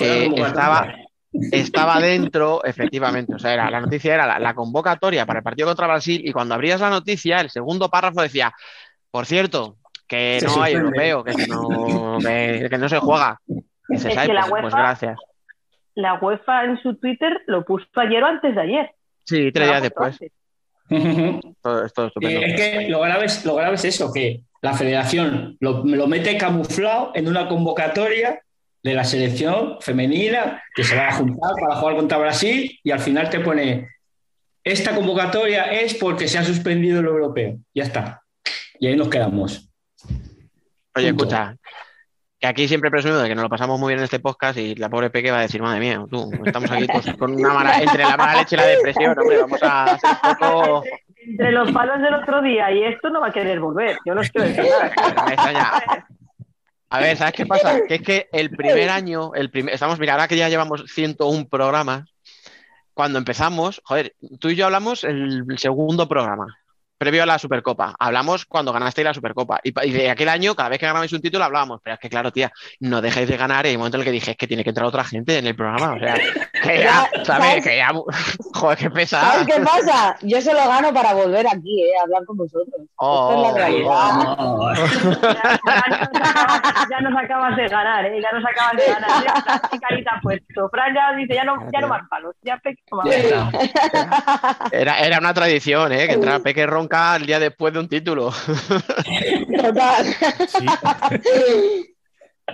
eh, 0.00 0.30
estaba, 0.36 0.94
estaba 1.32 1.98
dentro, 2.00 2.62
efectivamente, 2.64 3.34
o 3.34 3.38
sea, 3.38 3.54
era, 3.54 3.70
la 3.70 3.80
noticia 3.80 4.14
era 4.14 4.26
la, 4.26 4.38
la 4.38 4.54
convocatoria 4.54 5.24
para 5.24 5.38
el 5.38 5.42
partido 5.42 5.68
contra 5.68 5.86
Brasil 5.86 6.20
y 6.24 6.32
cuando 6.32 6.54
abrías 6.54 6.80
la 6.80 6.90
noticia, 6.90 7.40
el 7.40 7.50
segundo 7.50 7.88
párrafo 7.88 8.20
decía, 8.22 8.52
por 9.10 9.24
cierto, 9.26 9.76
que 10.06 10.38
Se 10.40 10.46
no 10.46 10.62
hay 10.62 10.74
europeo, 10.74 11.24
que 11.24 11.46
no, 11.48 12.18
que, 12.20 12.66
que 12.70 12.78
no 12.78 12.88
se 12.88 12.98
juega. 12.98 13.40
Y 13.48 13.62
dices, 13.88 14.12
Es 14.12 14.18
"Ay, 14.18 14.26
que 14.28 14.34
la 14.34 14.46
pues, 14.46 14.62
pues 14.62 14.74
UEFA- 14.74 14.78
gracias. 14.78 15.18
La 15.94 16.14
UEFA 16.20 16.64
en 16.64 16.82
su 16.82 16.96
Twitter 16.96 17.40
lo 17.46 17.64
puso 17.64 17.86
ayer 17.96 18.22
o 18.22 18.26
antes 18.26 18.54
de 18.54 18.60
ayer. 18.60 18.90
Sí, 19.24 19.50
tres 19.52 19.68
días 19.68 19.82
después. 19.82 20.18
Todo, 21.62 21.84
es 21.86 21.92
todo 21.92 22.06
estupendo. 22.08 22.40
Eh, 22.40 22.44
es 22.54 22.60
que 22.84 22.88
lo 22.90 23.00
grave 23.00 23.24
es, 23.24 23.44
lo 23.44 23.54
grave 23.56 23.74
es 23.74 23.84
eso, 23.86 24.12
que 24.12 24.42
la 24.66 24.74
federación 24.74 25.56
lo, 25.60 25.84
lo 25.84 26.08
mete 26.08 26.36
camuflado 26.36 27.12
en 27.14 27.28
una 27.28 27.46
convocatoria 27.46 28.42
de 28.82 28.94
la 28.94 29.04
selección 29.04 29.76
femenina 29.80 30.60
que 30.74 30.82
se 30.82 30.96
va 30.96 31.06
a 31.08 31.12
juntar 31.12 31.52
para 31.60 31.76
jugar 31.76 31.94
contra 31.94 32.18
Brasil 32.18 32.76
y 32.82 32.90
al 32.90 32.98
final 32.98 33.30
te 33.30 33.38
pone 33.38 33.88
esta 34.64 34.92
convocatoria 34.92 35.70
es 35.70 35.94
porque 35.94 36.26
se 36.26 36.38
ha 36.38 36.42
suspendido 36.42 36.98
el 36.98 37.06
europeo. 37.06 37.58
Ya 37.72 37.84
está. 37.84 38.22
Y 38.80 38.88
ahí 38.88 38.96
nos 38.96 39.08
quedamos. 39.08 39.70
Oye, 40.96 41.14
Punto. 41.14 41.24
escucha, 41.26 41.56
que 42.40 42.48
aquí 42.48 42.66
siempre 42.66 42.90
presumo 42.90 43.14
de 43.14 43.28
que 43.28 43.36
nos 43.36 43.44
lo 43.44 43.48
pasamos 43.48 43.78
muy 43.78 43.90
bien 43.90 44.00
en 44.00 44.04
este 44.04 44.18
podcast 44.18 44.58
y 44.58 44.74
la 44.74 44.90
pobre 44.90 45.10
Peque 45.10 45.30
va 45.30 45.38
a 45.38 45.42
decir, 45.42 45.62
madre 45.62 45.78
mía, 45.78 46.04
tú, 46.10 46.28
estamos 46.44 46.68
aquí 46.72 46.88
con 47.16 47.34
una 47.34 47.54
mala, 47.54 47.78
entre 47.78 48.02
la 48.02 48.16
mala 48.16 48.40
leche 48.40 48.56
y 48.56 48.58
la 48.58 48.66
depresión, 48.66 49.16
hombre, 49.16 49.42
vamos 49.42 49.62
a 49.62 49.84
hacer 49.84 50.10
un 50.24 50.36
poco... 50.36 50.84
Entre 51.26 51.50
los 51.52 51.72
palos 51.72 52.00
del 52.00 52.14
otro 52.14 52.40
día 52.40 52.70
y 52.70 52.84
esto 52.84 53.10
no 53.10 53.20
va 53.20 53.28
a 53.28 53.32
querer 53.32 53.58
volver. 53.58 53.98
Yo 54.04 54.14
no 54.14 54.22
quiero 54.22 54.48
decir 54.48 54.64
nada. 54.64 56.06
A 56.88 57.00
ver, 57.00 57.16
¿sabes 57.16 57.34
qué 57.34 57.46
pasa? 57.46 57.80
Que 57.86 57.96
es 57.96 58.02
que 58.02 58.28
el 58.32 58.50
primer 58.50 58.90
año, 58.90 59.34
el 59.34 59.50
primer, 59.50 59.74
estamos, 59.74 59.98
mira, 59.98 60.12
ahora 60.12 60.28
que 60.28 60.36
ya 60.36 60.48
llevamos 60.48 60.84
101 60.86 61.48
programas, 61.48 62.08
cuando 62.94 63.18
empezamos, 63.18 63.82
joder, 63.84 64.14
tú 64.38 64.48
y 64.50 64.54
yo 64.54 64.66
hablamos 64.66 65.02
el 65.04 65.44
segundo 65.58 66.08
programa, 66.08 66.56
previo 66.98 67.22
a 67.22 67.26
la 67.26 67.38
Supercopa. 67.38 67.94
Hablamos 67.98 68.46
cuando 68.46 68.72
ganasteis 68.72 69.04
la 69.04 69.14
Supercopa. 69.14 69.60
Y, 69.62 69.72
y 69.86 69.92
de 69.92 70.10
aquel 70.10 70.28
año, 70.28 70.54
cada 70.54 70.68
vez 70.68 70.78
que 70.78 70.86
ganabais 70.86 71.12
un 71.12 71.20
título, 71.20 71.44
hablábamos. 71.44 71.80
Pero 71.82 71.94
es 71.94 72.00
que, 72.00 72.08
claro, 72.08 72.32
tía, 72.32 72.52
no 72.80 73.00
dejéis 73.00 73.28
de 73.28 73.36
ganar. 73.36 73.66
Y 73.66 73.70
un 73.70 73.78
momento 73.78 73.96
en 73.96 74.00
el 74.02 74.04
que 74.04 74.12
dije, 74.12 74.32
es 74.32 74.36
que 74.36 74.46
tiene 74.46 74.64
que 74.64 74.70
entrar 74.70 74.86
otra 74.86 75.04
gente 75.04 75.38
en 75.38 75.46
el 75.46 75.56
programa. 75.56 75.94
O 75.94 75.98
sea, 75.98 76.14
Que 76.62 76.78
Ya, 76.78 77.08
ya, 77.14 77.24
¿sabes? 77.24 77.26
¿sabes? 77.26 77.64
Que 77.64 77.76
ya, 77.76 77.90
joder, 78.54 78.78
qué 78.78 78.90
pesada. 78.90 79.32
¿Sabes 79.32 79.46
qué 79.46 79.62
pasa? 79.62 80.16
Yo 80.22 80.40
se 80.40 80.52
lo 80.52 80.66
gano 80.66 80.92
para 80.92 81.14
volver 81.14 81.46
aquí, 81.46 81.82
¿eh? 81.82 81.90
A 82.00 82.04
hablar 82.04 82.24
con 82.26 82.36
vosotros. 82.36 82.80
Oh, 82.96 83.30
Esto 83.30 83.36
es 83.36 83.52
la 83.52 83.58
realidad. 83.58 84.36
Oh, 84.38 84.72
Ya 86.90 87.00
nos 87.00 87.16
acabas 87.22 87.56
de 87.56 87.68
ganar, 87.68 88.04
¿eh? 88.06 88.20
Ya 88.22 88.32
nos 88.32 88.44
acabas 88.44 88.76
de 88.76 88.86
ganar. 88.92 89.10
Ya 89.24 89.32
está, 89.38 89.60
qué 89.70 89.78
carita 89.78 90.18
puesto. 90.22 90.68
Fran 90.70 90.94
ya 90.94 91.14
dice, 91.16 91.34
ya 91.34 91.44
no, 91.44 91.56
ya 91.72 91.80
no 91.80 91.88
más 91.88 92.08
palos. 92.08 92.34
Ya 92.42 92.56
Peque 92.58 92.82
no 92.90 93.04
ya. 93.04 93.50
Era, 94.72 94.98
era 95.00 95.18
una 95.18 95.34
tradición, 95.34 95.92
¿eh? 95.92 96.06
Que 96.06 96.14
entrara 96.14 96.38
Peque 96.40 96.66
Ronca 96.86 97.16
el 97.16 97.26
día 97.26 97.38
después 97.40 97.72
de 97.72 97.80
un 97.80 97.88
título. 97.88 98.32
Total. 99.56 100.06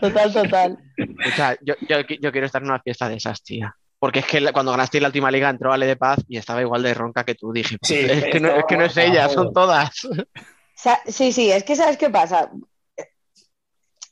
Total, 0.01 0.33
total. 0.33 0.79
O 1.27 1.37
sea, 1.37 1.57
yo, 1.61 1.75
yo, 1.89 1.99
yo 2.21 2.33
quiero 2.33 2.47
estar 2.47 2.63
en 2.63 2.69
una 2.69 2.81
fiesta 2.81 3.09
de 3.09 3.17
esas, 3.17 3.43
tía. 3.43 3.75
Porque 3.99 4.21
es 4.21 4.27
que 4.27 4.53
cuando 4.53 4.73
ganaste 4.73 5.01
la 5.01 5.09
última 5.09 5.31
liga 5.31 5.49
entró 5.49 5.73
Ale 5.73 5.87
de 5.87 5.97
Paz 5.97 6.19
y 6.29 6.37
estaba 6.39 6.61
igual 6.61 6.83
de 6.83 6.95
ronca 6.95 7.25
que 7.25 7.35
tú. 7.35 7.53
Dije, 7.53 7.77
Sí, 7.83 7.99
es, 8.01 8.25
que 8.25 8.41
no, 8.41 8.49
es 8.49 8.65
que 8.67 8.77
no 8.77 8.85
es 8.85 8.97
estaba- 8.97 9.07
ella, 9.07 9.29
son 9.29 9.53
todas. 9.53 9.91
Sí, 11.07 11.33
sí, 11.33 11.53
es 11.53 11.63
que 11.63 11.77
¿sabes 11.77 11.97
qué 11.97 12.11
pasa? 12.11 12.51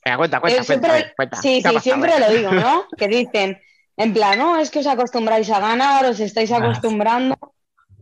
Venga, 0.04 0.16
cuenta, 0.18 0.40
cuenta, 0.40 0.62
siempre- 0.62 0.88
cuenta, 0.90 1.12
cuenta. 1.16 1.36
Sí, 1.38 1.60
¿Qué 1.62 1.68
ha 1.68 1.72
sí, 1.72 1.80
siempre 1.80 2.12
lo 2.20 2.30
digo, 2.30 2.52
¿no? 2.52 2.84
Que 2.96 3.08
dicen, 3.08 3.60
en 3.96 4.12
plan, 4.14 4.38
no, 4.38 4.56
es 4.58 4.70
que 4.70 4.78
os 4.78 4.86
acostumbráis 4.86 5.50
a 5.50 5.58
ganar, 5.58 6.04
os 6.04 6.20
estáis 6.20 6.52
Ah. 6.52 6.58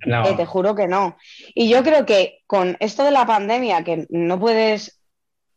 No. 0.06 0.26
Eh, 0.26 0.34
te 0.36 0.46
juro 0.46 0.74
que 0.74 0.86
no. 0.86 1.16
Y 1.54 1.68
yo 1.68 1.82
creo 1.82 2.06
que 2.06 2.40
con 2.46 2.76
esto 2.80 3.04
de 3.04 3.10
la 3.10 3.26
pandemia, 3.26 3.84
que 3.84 4.06
no 4.10 4.38
puedes 4.38 5.00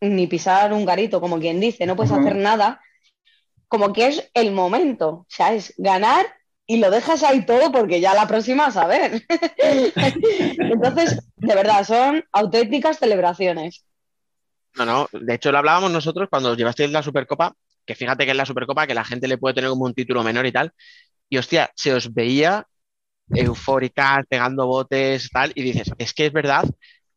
ni 0.02 0.28
pisar 0.28 0.74
un 0.74 0.86
garito, 0.86 1.22
como 1.22 1.40
quien 1.40 1.60
dice, 1.60 1.86
no 1.86 1.96
puedes 1.96 2.12
hacer 2.12 2.36
nada, 2.36 2.82
como 3.68 3.94
que 3.94 4.08
es 4.08 4.30
el 4.34 4.52
momento, 4.52 5.10
o 5.10 5.26
sea, 5.30 5.54
es 5.54 5.74
ganar 5.78 6.26
y 6.66 6.78
lo 6.78 6.90
dejas 6.90 7.24
ahí 7.24 7.46
todo 7.46 7.72
porque 7.72 8.02
ya 8.02 8.14
la 8.14 8.28
próxima 8.28 8.68
a 8.68 8.72
saber. 8.72 9.24
Entonces, 10.58 11.20
de 11.36 11.56
verdad, 11.56 11.86
son 11.86 12.24
auténticas 12.32 12.98
celebraciones. 12.98 13.86
No, 14.76 14.86
no, 14.86 15.10
de 15.12 15.36
hecho 15.36 15.52
lo 15.52 15.58
hablábamos 15.58 15.92
nosotros 15.92 16.30
cuando 16.30 16.56
llevasteis 16.56 16.92
la 16.92 17.04
Supercopa, 17.04 17.54
que 17.86 17.96
fíjate 17.96 18.26
que 18.26 18.32
es 18.32 18.38
la 18.38 18.46
Supercopa 18.46 18.88
que 18.88 18.94
la 18.94 19.04
gente 19.04 19.28
le 19.28 19.38
puede 19.38 19.56
tener 19.56 19.70
como 19.70 19.86
un 19.86 19.94
título 19.94 20.24
menor 20.24 20.46
y 20.46 20.52
tal, 20.52 20.74
y 21.30 21.38
hostia, 21.38 21.72
se 21.76 21.94
os 21.94 22.14
veía 22.14 22.68
eufóricas, 23.30 24.26
pegando 24.28 24.68
botes, 24.68 25.30
tal, 25.32 25.52
y 25.56 25.62
dices, 25.62 25.92
es 25.98 26.14
que 26.14 26.26
es 26.28 26.34
verdad 26.34 26.66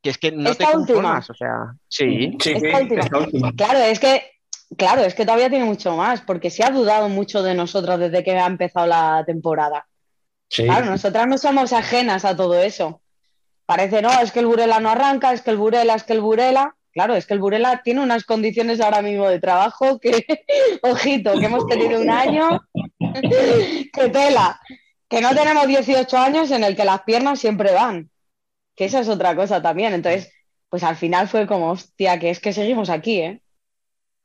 que 0.05 0.11
es 0.11 0.19
que 0.19 0.31
no 0.33 0.51
Esta 0.51 0.71
te 0.71 0.77
última. 0.77 0.97
conformas, 0.97 1.31
o 1.31 1.35
sea, 1.35 1.75
sí. 1.89 2.37
Sí, 2.39 2.53
Esta 2.53 2.79
última. 2.79 3.01
esta 3.01 3.19
última. 3.19 3.53
Claro, 3.53 3.79
es 3.79 3.99
que, 3.99 4.23
claro, 4.77 5.03
es 5.03 5.15
que 5.15 5.25
todavía 5.25 5.49
tiene 5.49 5.65
mucho 5.65 5.97
más, 5.97 6.21
porque 6.21 6.51
se 6.51 6.63
ha 6.63 6.71
dudado 6.71 7.09
mucho 7.09 7.43
de 7.43 7.55
nosotras 7.55 7.99
desde 7.99 8.23
que 8.23 8.33
ha 8.33 8.47
empezado 8.47 8.87
la 8.87 9.25
temporada. 9.27 9.87
Sí. 10.51 10.65
Claro, 10.65 10.87
nosotras 10.87 11.27
no 11.27 11.39
somos 11.39 11.73
ajenas 11.73 12.27
a 12.27 12.37
todo 12.37 12.61
eso. 12.61 13.01
Parece, 13.65 14.03
no, 14.03 14.11
es 14.21 14.31
que 14.31 14.41
el 14.41 14.47
Burela 14.47 14.79
no 14.79 14.91
arranca, 14.91 15.33
es 15.33 15.41
que 15.41 15.51
el 15.51 15.57
Burela, 15.57 15.95
es 15.95 16.05
que 16.05 16.13
el 16.13 16.21
Burela. 16.21 16.77
Claro, 16.93 17.15
es 17.17 17.27
que 17.27 17.33
el 17.33 17.41
Burela 17.41 17.81
tiene 17.83 18.03
unas 18.03 18.25
condiciones 18.25 18.83
ahora 18.83 19.01
mismo 19.01 19.29
de 19.31 19.41
trabajo 19.41 19.99
que, 19.99 20.11
ojito, 20.83 21.33
que 21.41 21.47
hemos 21.47 21.67
tenido 21.67 21.99
un 21.99 22.11
año 22.11 22.61
que 23.01 24.09
tela, 24.11 24.61
que 25.09 25.21
no 25.21 25.35
tenemos 25.35 25.67
18 25.67 26.17
años 26.19 26.51
en 26.51 26.65
el 26.65 26.75
que 26.77 26.85
las 26.85 27.03
piernas 27.03 27.39
siempre 27.39 27.73
van, 27.73 28.11
que 28.77 28.87
esa 28.87 29.01
es 29.01 29.09
otra 29.09 29.35
cosa 29.37 29.61
también. 29.63 29.93
Entonces, 29.95 30.33
pues 30.69 30.83
al 30.83 30.97
final 30.97 31.29
fue 31.29 31.47
como, 31.47 31.71
hostia, 31.71 32.19
que 32.19 32.31
es 32.31 32.41
que 32.41 32.53
seguimos 32.53 32.91
aquí, 32.91 33.21
¿eh? 33.21 33.41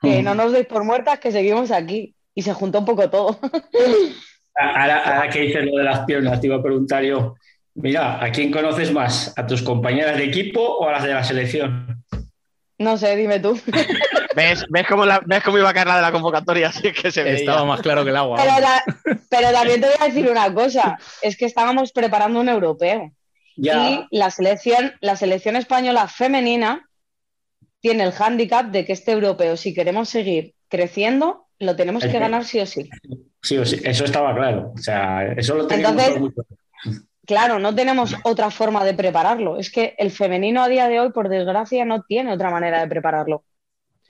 Que 0.02 0.22
Mm. 0.22 0.26
no 0.26 0.36
nos 0.36 0.52
deis 0.54 0.66
por 0.66 0.84
muertas, 0.84 1.20
que 1.20 1.32
seguimos 1.32 1.72
aquí. 1.72 2.16
Y 2.34 2.42
se 2.42 2.54
juntó 2.54 2.80
un 2.80 2.86
poco 2.86 3.10
todo. 3.10 3.38
Ahora, 4.56 5.04
ahora 5.04 5.30
que 5.30 5.42
dices 5.42 5.66
lo 5.66 5.78
de 5.78 5.84
las 5.84 6.06
piernas, 6.06 6.40
te 6.40 6.48
iba 6.48 6.56
a 6.56 6.64
preguntar 6.64 7.04
yo, 7.04 7.36
mira, 7.76 8.24
¿a 8.24 8.32
quién 8.32 8.52
conoces 8.52 8.92
más? 8.94 9.34
¿A 9.38 9.46
tus 9.46 9.62
compañeras 9.62 10.18
de 10.18 10.24
equipo 10.26 10.62
o 10.62 10.88
a 10.88 10.94
las 10.94 11.04
de 11.04 11.14
la 11.14 11.24
selección? 11.24 12.04
No 12.78 12.98
sé, 12.98 13.16
dime 13.18 13.40
tú. 13.40 13.60
¿Ves, 14.40 14.66
ves, 14.70 14.88
cómo 14.88 15.06
la- 15.06 15.22
¿Ves 15.26 15.44
cómo 15.44 15.57
iba 15.57 15.70
a 15.70 15.74
caer 15.74 15.88
la 15.88 15.98
de 15.98 16.02
la 16.02 16.11
convocatoria? 16.11 16.70
Así 16.70 16.91
que 16.94 17.11
se 17.11 17.24
veía. 17.24 17.36
Estaba 17.38 17.66
más 17.66 17.82
claro 17.82 18.03
que 18.03 18.10
el 18.11 18.16
agua. 18.16 18.38
Pero, 18.41 18.56
ta- 18.66 18.84
pero 19.30 19.52
también 19.52 19.82
te 19.82 19.88
voy 19.88 19.95
a 19.99 20.06
decir 20.06 20.30
una 20.30 20.53
cosa, 20.53 20.98
es 21.22 21.36
que 21.38 21.45
estábamos 21.45 21.91
preparando 21.91 22.40
un 22.40 22.48
europeo 22.49 23.11
Ya, 23.57 23.90
y 23.90 24.07
la 24.11 24.30
selección, 24.32 24.94
la 25.02 25.16
selección 25.16 25.56
española 25.56 26.07
femenina 26.07 26.88
tiene 27.82 28.03
el 28.03 28.11
hándicap 28.11 28.68
de 28.72 28.86
que 28.86 28.94
este 28.94 29.11
europeo, 29.11 29.56
si 29.57 29.74
queremos 29.74 30.10
seguir 30.10 30.53
creciendo, 30.68 31.48
lo 31.60 31.76
tenemos 31.76 32.03
que 32.03 32.20
ganar 32.20 32.45
sí 32.45 32.60
o 32.60 32.66
sí. 32.66 32.90
sí, 33.41 33.57
o 33.57 33.66
sí, 33.66 33.80
eso 33.84 34.06
estaba 34.06 34.34
claro. 34.36 34.72
O 34.76 34.78
sea, 34.78 35.24
eso 35.38 35.56
lo 35.56 35.68
teníamos 35.68 35.91
Entonces- 35.91 36.07
todos 36.16 36.22
muy 36.22 36.34
claro. 36.34 36.49
Claro, 37.26 37.60
no 37.60 37.76
tenemos 37.76 38.16
otra 38.24 38.49
forma 38.49 38.84
de 38.84 38.95
prepararlo. 38.95 39.60
Es 39.60 39.70
que 39.72 39.94
el 39.99 40.10
femenino 40.10 40.64
a 40.64 40.68
día 40.68 40.88
de 40.88 40.99
hoy, 40.99 41.11
por 41.11 41.30
desgracia, 41.30 41.86
no 41.86 42.02
tiene 42.02 42.34
otra 42.34 42.49
manera 42.49 42.80
de 42.82 42.88
prepararlo. 42.88 43.44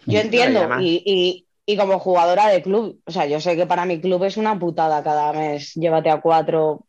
Yo 0.09 0.19
entiendo, 0.19 0.67
y, 0.81 1.03
y- 1.05 1.45
y 1.65 1.77
como 1.77 1.99
jugadora 1.99 2.47
de 2.47 2.61
club, 2.63 2.99
o 3.05 3.11
sea, 3.11 3.27
yo 3.27 3.39
sé 3.39 3.55
que 3.55 3.67
para 3.67 3.85
mi 3.85 4.01
club 4.01 4.23
es 4.23 4.37
una 4.37 4.57
putada 4.57 5.03
cada 5.03 5.31
mes, 5.33 5.73
llévate 5.75 6.09
a 6.09 6.19
cuatro, 6.19 6.85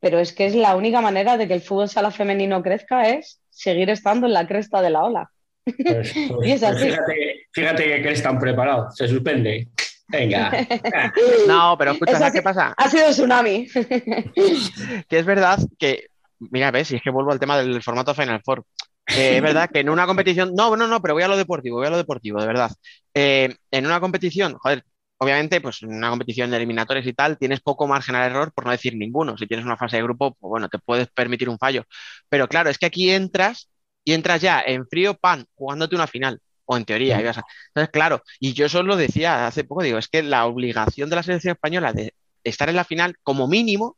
pero 0.00 0.18
es 0.18 0.32
que 0.32 0.46
es 0.46 0.54
la 0.54 0.76
única 0.76 1.00
manera 1.00 1.36
de 1.36 1.48
que 1.48 1.54
el 1.54 1.62
fútbol 1.62 1.88
sala 1.88 2.10
femenino 2.10 2.62
crezca 2.62 3.08
es 3.08 3.40
seguir 3.48 3.88
estando 3.90 4.26
en 4.26 4.32
la 4.34 4.46
cresta 4.46 4.82
de 4.82 4.90
la 4.90 5.02
ola. 5.04 5.30
Pues, 5.64 5.76
pues- 6.28 6.48
Y 6.48 6.52
es 6.52 6.60
pues 6.60 6.74
así. 6.76 6.84
fíjate, 6.90 7.46
fíjate 7.52 7.84
que 7.84 8.02
crees 8.02 8.22
tan 8.22 8.38
preparado. 8.38 8.90
Se 8.92 9.08
suspende. 9.08 9.68
Venga. 10.08 10.50
No, 11.46 11.76
pero 11.78 11.92
escucha, 11.92 12.18
¿sabes 12.18 12.32
qué 12.34 12.42
pasa? 12.42 12.74
Ha 12.76 12.88
sido 12.90 13.10
tsunami. 13.10 13.66
que 15.08 15.18
es 15.18 15.24
verdad 15.24 15.58
que, 15.78 16.06
mira, 16.38 16.70
ves, 16.70 16.90
y 16.90 16.96
es 16.96 17.02
que 17.02 17.10
vuelvo 17.10 17.32
al 17.32 17.40
tema 17.40 17.56
del 17.58 17.82
formato 17.82 18.14
Final 18.14 18.42
Four. 18.44 18.64
Eh, 19.12 19.36
es 19.36 19.42
verdad 19.42 19.68
que 19.72 19.80
en 19.80 19.88
una 19.90 20.06
competición, 20.06 20.54
no, 20.54 20.76
no, 20.76 20.86
no, 20.86 21.00
pero 21.02 21.14
voy 21.14 21.22
a 21.24 21.28
lo 21.28 21.36
deportivo, 21.36 21.78
voy 21.78 21.86
a 21.86 21.90
lo 21.90 21.96
deportivo, 21.96 22.40
de 22.40 22.46
verdad. 22.46 22.70
Eh, 23.14 23.54
en 23.70 23.86
una 23.86 24.00
competición, 24.00 24.54
joder, 24.58 24.84
obviamente, 25.18 25.60
pues 25.60 25.82
en 25.82 25.92
una 25.94 26.10
competición 26.10 26.50
de 26.50 26.56
eliminatorios 26.58 27.06
y 27.06 27.12
tal, 27.12 27.36
tienes 27.38 27.60
poco 27.60 27.86
margen 27.88 28.14
al 28.14 28.30
error, 28.30 28.52
por 28.54 28.64
no 28.64 28.70
decir 28.70 28.96
ninguno. 28.96 29.36
Si 29.36 29.46
tienes 29.46 29.66
una 29.66 29.76
fase 29.76 29.96
de 29.96 30.02
grupo, 30.04 30.34
pues 30.38 30.48
bueno, 30.50 30.68
te 30.68 30.78
puedes 30.78 31.08
permitir 31.10 31.48
un 31.48 31.58
fallo. 31.58 31.84
Pero 32.28 32.48
claro, 32.48 32.70
es 32.70 32.78
que 32.78 32.86
aquí 32.86 33.10
entras 33.10 33.68
y 34.04 34.12
entras 34.14 34.40
ya 34.42 34.62
en 34.64 34.86
frío 34.86 35.14
pan, 35.14 35.44
jugándote 35.54 35.96
una 35.96 36.06
final. 36.06 36.40
O 36.64 36.76
en 36.76 36.84
teoría, 36.84 37.20
ibas 37.20 37.38
a- 37.38 37.44
Entonces, 37.68 37.90
claro, 37.90 38.22
y 38.38 38.52
yo 38.52 38.66
eso 38.66 38.82
lo 38.84 38.96
decía 38.96 39.46
hace 39.46 39.64
poco, 39.64 39.82
digo, 39.82 39.98
es 39.98 40.08
que 40.08 40.22
la 40.22 40.46
obligación 40.46 41.10
de 41.10 41.16
la 41.16 41.22
selección 41.24 41.52
española 41.52 41.92
de 41.92 42.14
estar 42.44 42.68
en 42.68 42.76
la 42.76 42.84
final, 42.84 43.16
como 43.24 43.48
mínimo, 43.48 43.96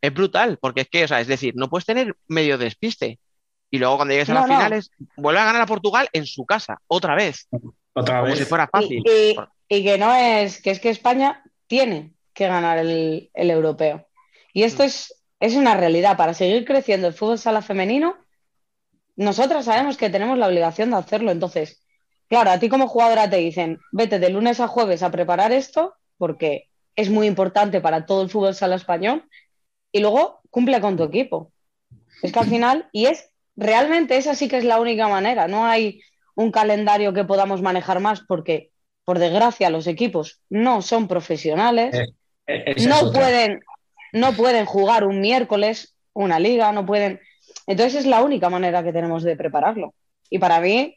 es 0.00 0.12
brutal, 0.14 0.58
porque 0.60 0.82
es 0.82 0.88
que, 0.88 1.04
o 1.04 1.08
sea, 1.08 1.20
es 1.20 1.26
decir, 1.28 1.54
no 1.56 1.68
puedes 1.68 1.86
tener 1.86 2.14
medio 2.28 2.58
despiste. 2.58 3.18
Y 3.70 3.78
luego 3.78 3.96
cuando 3.96 4.12
llegues 4.12 4.30
a 4.30 4.34
las 4.34 4.48
no. 4.48 4.54
finales, 4.56 4.90
vuelve 5.16 5.40
a 5.40 5.44
ganar 5.44 5.62
a 5.62 5.66
Portugal 5.66 6.08
en 6.12 6.24
su 6.26 6.44
casa, 6.46 6.78
otra 6.86 7.14
vez, 7.14 7.48
Otra 7.92 8.20
como 8.20 8.30
vez. 8.30 8.38
si 8.38 8.44
fuera 8.44 8.66
fácil. 8.68 9.02
Y, 9.04 9.10
y- 9.10 9.36
y 9.70 9.84
que 9.84 9.98
no 9.98 10.14
es, 10.14 10.62
que 10.62 10.70
es 10.70 10.80
que 10.80 10.88
España 10.88 11.42
tiene 11.66 12.14
que 12.32 12.46
ganar 12.48 12.78
el, 12.78 13.30
el 13.34 13.50
europeo. 13.50 14.06
Y 14.54 14.62
esto 14.62 14.82
es, 14.82 15.14
es 15.40 15.54
una 15.56 15.74
realidad. 15.74 16.16
Para 16.16 16.32
seguir 16.32 16.64
creciendo 16.64 17.06
el 17.08 17.12
fútbol 17.12 17.38
sala 17.38 17.60
femenino, 17.60 18.16
nosotras 19.16 19.64
sabemos 19.66 19.96
que 19.96 20.10
tenemos 20.10 20.38
la 20.38 20.46
obligación 20.46 20.90
de 20.90 20.96
hacerlo. 20.96 21.30
Entonces, 21.30 21.82
claro, 22.28 22.50
a 22.50 22.58
ti 22.58 22.68
como 22.68 22.88
jugadora 22.88 23.28
te 23.28 23.36
dicen, 23.36 23.80
vete 23.92 24.18
de 24.18 24.30
lunes 24.30 24.60
a 24.60 24.68
jueves 24.68 25.02
a 25.02 25.10
preparar 25.10 25.52
esto, 25.52 25.94
porque 26.16 26.68
es 26.96 27.10
muy 27.10 27.26
importante 27.26 27.80
para 27.80 28.06
todo 28.06 28.22
el 28.22 28.30
fútbol 28.30 28.54
sala 28.54 28.76
español, 28.76 29.24
y 29.92 30.00
luego 30.00 30.40
cumple 30.50 30.80
con 30.80 30.96
tu 30.96 31.04
equipo. 31.04 31.52
Es 32.22 32.32
que 32.32 32.38
al 32.38 32.46
final, 32.48 32.88
y 32.92 33.06
es 33.06 33.30
realmente 33.58 34.16
esa 34.16 34.34
sí 34.34 34.48
que 34.48 34.56
es 34.58 34.64
la 34.64 34.80
única 34.80 35.08
manera. 35.08 35.48
No 35.48 35.66
hay 35.66 36.00
un 36.36 36.52
calendario 36.52 37.12
que 37.12 37.24
podamos 37.24 37.60
manejar 37.60 37.98
más 38.00 38.20
porque, 38.20 38.70
por 39.04 39.18
desgracia, 39.18 39.68
los 39.70 39.86
equipos 39.86 40.40
no 40.48 40.80
son 40.82 41.08
profesionales, 41.08 41.96
Eh, 41.96 42.06
eh, 42.46 42.74
no 42.86 43.12
pueden, 43.12 43.60
no 44.12 44.32
pueden 44.32 44.64
jugar 44.64 45.04
un 45.04 45.20
miércoles 45.20 45.94
una 46.14 46.38
liga, 46.38 46.72
no 46.72 46.86
pueden. 46.86 47.20
Entonces 47.66 48.00
es 48.00 48.06
la 48.06 48.22
única 48.22 48.48
manera 48.48 48.82
que 48.82 48.92
tenemos 48.92 49.22
de 49.22 49.36
prepararlo. 49.36 49.94
Y 50.30 50.38
para 50.38 50.60
mí, 50.60 50.96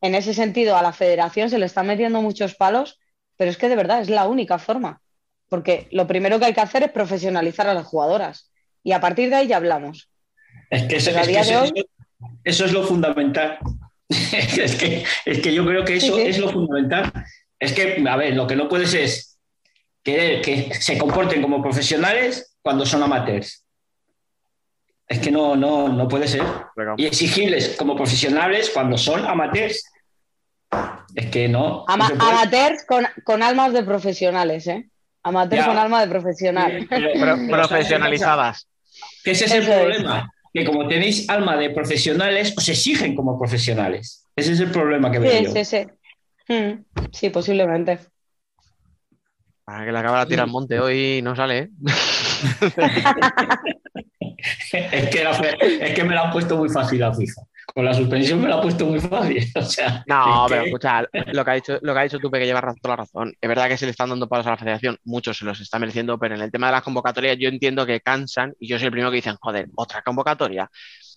en 0.00 0.14
ese 0.14 0.34
sentido, 0.34 0.76
a 0.76 0.82
la 0.82 0.92
federación 0.92 1.48
se 1.50 1.58
le 1.58 1.66
están 1.66 1.86
metiendo 1.86 2.20
muchos 2.22 2.54
palos, 2.54 2.98
pero 3.36 3.50
es 3.50 3.56
que 3.56 3.68
de 3.68 3.76
verdad 3.76 4.00
es 4.00 4.10
la 4.10 4.26
única 4.26 4.58
forma. 4.58 5.00
Porque 5.48 5.88
lo 5.90 6.06
primero 6.06 6.38
que 6.38 6.46
hay 6.46 6.54
que 6.54 6.60
hacer 6.60 6.82
es 6.82 6.90
profesionalizar 6.90 7.66
a 7.68 7.74
las 7.74 7.86
jugadoras. 7.86 8.50
Y 8.82 8.92
a 8.92 9.00
partir 9.00 9.30
de 9.30 9.36
ahí 9.36 9.46
ya 9.46 9.56
hablamos. 9.56 10.10
Es 10.70 10.82
que, 10.84 10.96
eso, 10.96 11.10
es 11.10 11.26
que 11.28 11.38
eso- 11.38 11.62
hoy- 11.62 11.86
eso- 12.44 12.64
es 12.64 12.72
lo 12.72 12.82
fundamental. 12.84 13.58
es, 14.08 14.74
que, 14.76 15.04
es 15.24 15.38
que 15.40 15.52
yo 15.52 15.66
creo 15.66 15.84
que 15.84 15.96
eso 15.96 16.16
Sí, 16.16 16.22
sí. 16.22 16.28
es 16.28 16.38
lo 16.38 16.50
fundamental. 16.50 17.12
Es 17.58 17.72
que, 17.72 18.02
a 18.08 18.16
ver, 18.16 18.34
lo 18.34 18.46
que 18.46 18.56
no 18.56 18.68
puedes 18.68 18.94
es 18.94 19.38
querer 20.02 20.40
que 20.40 20.72
se 20.74 20.96
comporten 20.96 21.42
como 21.42 21.60
profesionales 21.62 22.56
cuando 22.62 22.86
son 22.86 23.02
amateurs. 23.02 23.64
Es 25.06 25.18
que 25.20 25.30
no, 25.30 25.56
no, 25.56 25.88
no 25.88 26.06
puede 26.08 26.28
ser. 26.28 26.42
Y 26.98 27.06
exigirles 27.06 27.76
como 27.78 27.96
profesionales 27.96 28.70
cuando 28.72 28.96
son 28.98 29.24
amateurs. 29.26 29.82
Es 31.14 31.26
que 31.30 31.48
no. 31.48 31.84
Ama- 31.88 32.12
amateurs 32.18 32.84
con, 32.86 33.06
con 33.24 33.42
almas 33.42 33.72
de 33.72 33.82
profesionales, 33.82 34.66
¿eh? 34.66 34.88
Amateur 35.22 35.58
Ya. 35.60 35.66
con 35.66 35.78
alma 35.78 36.00
de 36.02 36.08
profesional. 36.08 36.86
Pro- 36.88 37.38
profesionalizadas. 37.50 38.68
Que 39.24 39.30
ese 39.32 39.46
es 39.46 39.52
el 39.52 39.62
Eso 39.62 39.88
es. 39.88 39.98
Que 40.52 40.64
como 40.64 40.88
tenéis 40.88 41.28
alma 41.28 41.56
de 41.56 41.70
profesionales, 41.70 42.54
os 42.56 42.68
exigen 42.68 43.14
como 43.14 43.38
profesionales. 43.38 44.24
Ese 44.34 44.52
es 44.52 44.60
el 44.60 44.70
problema 44.70 45.10
que 45.10 45.18
veo 45.18 45.30
Sí, 45.32 45.44
yo. 45.44 45.50
sí, 45.52 45.64
sí. 45.64 45.86
Mm, 46.52 46.84
sí, 47.12 47.30
posiblemente. 47.30 47.98
Para 49.64 49.84
que 49.84 49.92
le 49.92 49.98
acaba 49.98 50.18
la 50.18 50.26
tira 50.26 50.44
al 50.44 50.50
monte 50.50 50.80
hoy 50.80 51.20
no 51.22 51.36
sale, 51.36 51.58
¿eh? 51.58 51.70
Es 54.72 55.08
que, 55.10 55.24
la 55.24 55.30
es 55.30 55.94
que 55.94 56.04
me 56.04 56.14
la 56.14 56.22
han 56.22 56.30
puesto 56.30 56.56
muy 56.56 56.68
fácil 56.68 57.00
la 57.00 57.12
FIFA. 57.12 57.42
Con 57.74 57.84
la 57.84 57.94
suspensión 57.94 58.40
me 58.40 58.48
la 58.48 58.56
ha 58.56 58.62
puesto 58.62 58.86
muy 58.86 59.00
fácil. 59.00 59.44
O 59.56 59.62
sea, 59.62 60.02
No, 60.06 60.46
es 60.46 60.50
que- 60.52 60.54
pero 60.54 60.64
escucha, 60.66 61.02
lo 61.32 61.44
que 61.44 61.50
ha 61.50 61.54
dicho, 61.54 61.78
lo 61.82 61.92
que 61.94 62.00
ha 62.00 62.02
dicho 62.02 62.18
tú, 62.18 62.30
que 62.30 62.44
lleva 62.44 62.60
toda 62.60 62.76
la 62.92 62.96
razón. 62.96 63.32
Es 63.40 63.48
verdad 63.48 63.68
que 63.68 63.76
se 63.76 63.84
le 63.84 63.90
están 63.92 64.08
dando 64.08 64.28
palos 64.28 64.46
a 64.46 64.50
la 64.50 64.56
federación, 64.56 64.96
muchos 65.04 65.38
se 65.38 65.44
los 65.44 65.60
está 65.60 65.78
mereciendo, 65.78 66.18
pero 66.18 66.34
en 66.34 66.40
el 66.42 66.50
tema 66.50 66.66
de 66.68 66.72
las 66.72 66.82
convocatorias 66.82 67.36
yo 67.38 67.48
entiendo 67.48 67.84
que 67.86 68.00
cansan 68.00 68.54
y 68.58 68.68
yo 68.68 68.78
soy 68.78 68.86
el 68.86 68.92
primero 68.92 69.10
que 69.10 69.16
dicen, 69.16 69.36
joder, 69.40 69.68
otra 69.76 70.02
convocatoria. 70.02 70.68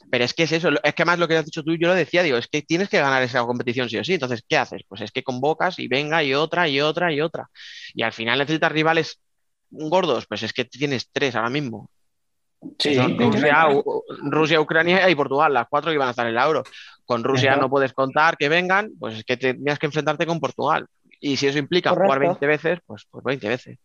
Pero 0.09 0.25
es 0.25 0.33
que 0.33 0.43
es 0.43 0.51
eso, 0.51 0.69
es 0.83 0.93
que 0.93 1.05
más 1.05 1.19
lo 1.19 1.27
que 1.27 1.37
has 1.37 1.45
dicho 1.45 1.63
tú, 1.63 1.75
yo 1.75 1.87
lo 1.87 1.93
decía, 1.95 2.23
digo, 2.23 2.37
es 2.37 2.47
que 2.47 2.61
tienes 2.63 2.89
que 2.89 2.99
ganar 2.99 3.23
esa 3.23 3.41
competición 3.45 3.89
sí 3.89 3.97
o 3.97 4.03
sí. 4.03 4.13
Entonces, 4.15 4.43
¿qué 4.47 4.57
haces? 4.57 4.81
Pues 4.87 5.01
es 5.01 5.11
que 5.11 5.23
convocas 5.23 5.79
y 5.79 5.87
venga 5.87 6.23
y 6.23 6.33
otra 6.33 6.67
y 6.67 6.81
otra 6.81 7.13
y 7.13 7.21
otra. 7.21 7.47
Y 7.93 8.03
al 8.03 8.11
final 8.13 8.39
necesitas 8.39 8.71
rivales 8.71 9.21
gordos, 9.69 10.25
pues 10.27 10.43
es 10.43 10.53
que 10.53 10.65
tienes 10.65 11.09
tres 11.11 11.35
ahora 11.35 11.49
mismo. 11.49 11.89
Sí, 12.77 12.95
Son 12.95 13.17
Rusia, 13.17 13.67
Rusia, 14.23 14.61
Ucrania 14.61 15.09
y 15.09 15.15
Portugal, 15.15 15.53
las 15.53 15.67
cuatro 15.67 15.89
que 15.89 15.95
iban 15.95 16.07
a 16.07 16.11
estar 16.11 16.27
en 16.27 16.33
el 16.33 16.41
euro. 16.41 16.63
Con 17.05 17.23
Rusia 17.23 17.55
no 17.55 17.69
puedes 17.69 17.93
contar 17.93 18.37
que 18.37 18.49
vengan, 18.49 18.91
pues 18.99 19.17
es 19.17 19.23
que 19.23 19.37
tenías 19.37 19.79
que 19.79 19.87
enfrentarte 19.87 20.25
con 20.25 20.39
Portugal. 20.39 20.87
Y 21.19 21.37
si 21.37 21.47
eso 21.47 21.59
implica 21.59 21.91
jugar 21.91 22.07
Correcto. 22.07 22.39
20 22.39 22.47
veces, 22.47 22.79
pues, 22.85 23.05
pues 23.09 23.23
20 23.23 23.49
veces. 23.49 23.79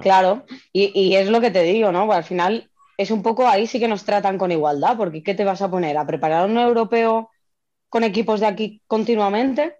Claro, 0.00 0.44
y, 0.72 0.92
y 0.98 1.16
es 1.16 1.28
lo 1.28 1.40
que 1.40 1.50
te 1.50 1.62
digo, 1.62 1.90
¿no? 1.92 2.06
Pues 2.06 2.18
al 2.18 2.24
final 2.24 2.70
es 2.96 3.10
un 3.10 3.22
poco 3.22 3.46
ahí 3.46 3.66
sí 3.66 3.78
que 3.78 3.88
nos 3.88 4.04
tratan 4.04 4.38
con 4.38 4.52
igualdad, 4.52 4.96
porque 4.96 5.22
¿qué 5.22 5.34
te 5.34 5.44
vas 5.44 5.62
a 5.62 5.70
poner? 5.70 5.96
¿A 5.96 6.06
preparar 6.06 6.48
un 6.48 6.58
europeo 6.58 7.30
con 7.88 8.04
equipos 8.04 8.40
de 8.40 8.46
aquí 8.46 8.82
continuamente? 8.86 9.76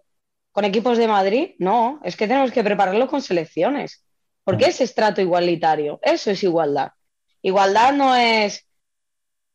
¿Con 0.52 0.64
equipos 0.64 0.98
de 0.98 1.08
Madrid? 1.08 1.50
No, 1.58 2.00
es 2.02 2.16
que 2.16 2.26
tenemos 2.26 2.50
que 2.52 2.64
prepararlo 2.64 3.08
con 3.08 3.20
selecciones, 3.20 4.04
porque 4.44 4.66
es 4.66 4.80
estrato 4.80 5.20
igualitario, 5.20 5.98
eso 6.02 6.30
es 6.30 6.42
igualdad. 6.42 6.92
Igualdad 7.46 7.92
no 7.92 8.16
es, 8.16 8.66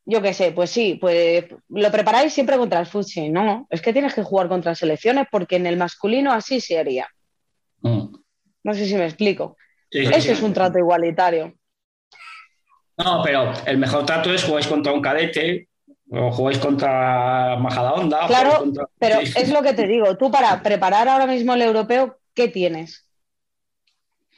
yo 0.05 0.21
qué 0.21 0.33
sé, 0.33 0.53
pues 0.53 0.69
sí, 0.69 0.97
pues 0.99 1.43
lo 1.67 1.91
preparáis 1.91 2.31
siempre 2.31 2.57
contra 2.57 2.79
el 2.79 2.85
Futsi, 2.85 3.27
no, 3.27 3.67
es 3.69 3.81
que 3.81 3.91
tienes 3.91 4.13
que 4.13 4.23
jugar 4.23 4.47
contra 4.47 4.75
selecciones 4.75 5.27
porque 5.29 5.57
en 5.57 5.67
el 5.67 5.75
masculino 5.75 6.31
así 6.31 6.61
se 6.61 6.79
haría. 6.79 7.07
Mm. 7.81 8.15
No 8.63 8.73
sé 8.73 8.85
si 8.85 8.95
me 8.95 9.03
explico. 9.05 9.57
Sí, 9.91 9.99
Eso 9.99 10.21
sí. 10.21 10.29
es 10.31 10.41
un 10.41 10.53
trato 10.53 10.77
igualitario. 10.79 11.53
No, 12.97 13.21
pero 13.23 13.51
el 13.65 13.77
mejor 13.77 14.05
trato 14.05 14.33
es 14.33 14.43
jugáis 14.45 14.67
contra 14.67 14.93
un 14.93 15.01
cadete 15.01 15.67
o 16.11 16.31
jugáis 16.31 16.59
contra 16.59 17.57
Majadahonda. 17.59 18.27
Claro, 18.27 18.59
contra- 18.59 18.87
Pero 18.99 19.19
Sí. 19.25 19.33
es 19.35 19.49
lo 19.51 19.61
que 19.61 19.73
te 19.73 19.85
digo, 19.85 20.15
tú 20.17 20.31
para 20.31 20.63
preparar 20.63 21.09
ahora 21.09 21.27
mismo 21.27 21.53
el 21.55 21.61
europeo, 21.63 22.17
¿qué 22.33 22.47
tienes? 22.47 23.05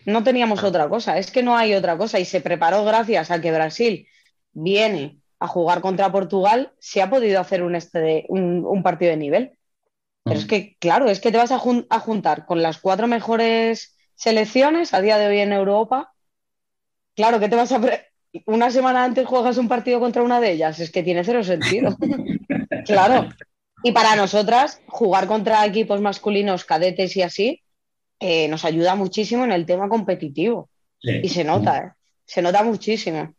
No 0.06 0.24
teníamos 0.24 0.64
otra 0.64 0.90
cosa, 0.90 1.18
es 1.18 1.32
que 1.32 1.44
no 1.44 1.56
hay 1.58 1.74
otra 1.74 1.98
cosa 1.98 2.20
y 2.20 2.26
se 2.26 2.42
preparó 2.42 2.84
gracias 2.86 3.32
a 3.32 3.42
que 3.42 3.52
Brasil 3.52 4.08
viene 4.52 5.20
a 5.40 5.48
jugar 5.48 5.82
contra 5.82 6.12
Portugal, 6.12 6.74
se 6.80 7.02
ha 7.02 7.10
podido 7.10 7.40
hacer 7.40 7.64
un, 7.64 7.76
este 7.76 8.00
de- 8.00 8.26
un, 8.30 8.66
un 8.66 8.84
partido 8.84 9.12
de 9.12 9.18
nivel. 9.18 9.52
Pero 10.24 10.40
es 10.40 10.46
que, 10.46 10.78
claro, 10.80 11.10
es 11.10 11.20
que 11.20 11.32
te 11.32 11.38
vas 11.38 11.52
a, 11.52 11.60
jun- 11.60 11.88
a 11.90 12.00
juntar 12.00 12.46
con 12.46 12.62
las 12.62 12.80
cuatro 12.80 13.08
mejores 13.08 13.98
selecciones 14.16 14.94
a 14.94 15.02
día 15.02 15.18
de 15.18 15.28
hoy 15.28 15.40
en 15.40 15.54
Europa. 15.54 16.14
Claro, 17.16 17.40
que 17.40 17.50
te 17.50 17.56
vas 17.56 17.72
a... 17.72 17.82
Una 18.48 18.72
semana 18.72 19.04
antes 19.04 19.28
juegas 19.28 19.58
un 19.58 19.68
partido 19.68 20.00
contra 20.00 20.24
una 20.24 20.40
de 20.40 20.52
ellas, 20.54 20.80
es 20.80 20.92
que 20.92 21.04
tiene 21.04 21.24
cero 21.24 21.44
sentido. 21.44 21.96
Claro. 22.86 23.30
Y 23.84 23.92
para 23.94 24.16
nosotras, 24.16 24.82
jugar 24.88 25.28
contra 25.28 25.66
equipos 25.66 26.02
masculinos, 26.02 26.66
cadetes 26.66 27.16
y 27.16 27.22
así, 27.22 27.64
eh, 28.20 28.48
nos 28.48 28.64
ayuda 28.66 28.96
muchísimo 28.96 29.44
en 29.44 29.52
el 29.52 29.66
tema 29.66 29.90
competitivo. 29.90 30.70
Sí. 31.00 31.20
Y 31.24 31.30
se 31.30 31.44
nota, 31.44 31.78
¿eh? 31.80 31.92
Se 32.26 32.42
nota 32.42 32.64
muchísimo. 32.64 33.34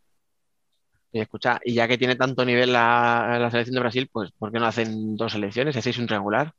Y 1.13 1.21
escucha, 1.21 1.61
y 1.65 1.75
ya 1.75 1.87
que 1.89 1.97
tiene 1.97 2.17
tanto 2.17 2.45
nivel 2.45 2.73
la, 2.73 3.37
la 3.41 3.51
selección 3.51 3.75
de 3.75 3.81
Brasil, 3.81 4.09
pues 4.13 4.33
¿por 4.33 4.51
qué 4.53 4.59
no 4.59 4.67
hacen 4.67 5.17
dos 5.17 5.33
selecciones? 5.33 5.77
¿Hacéis 5.77 5.99
un 5.99 6.07
triangular? 6.07 6.53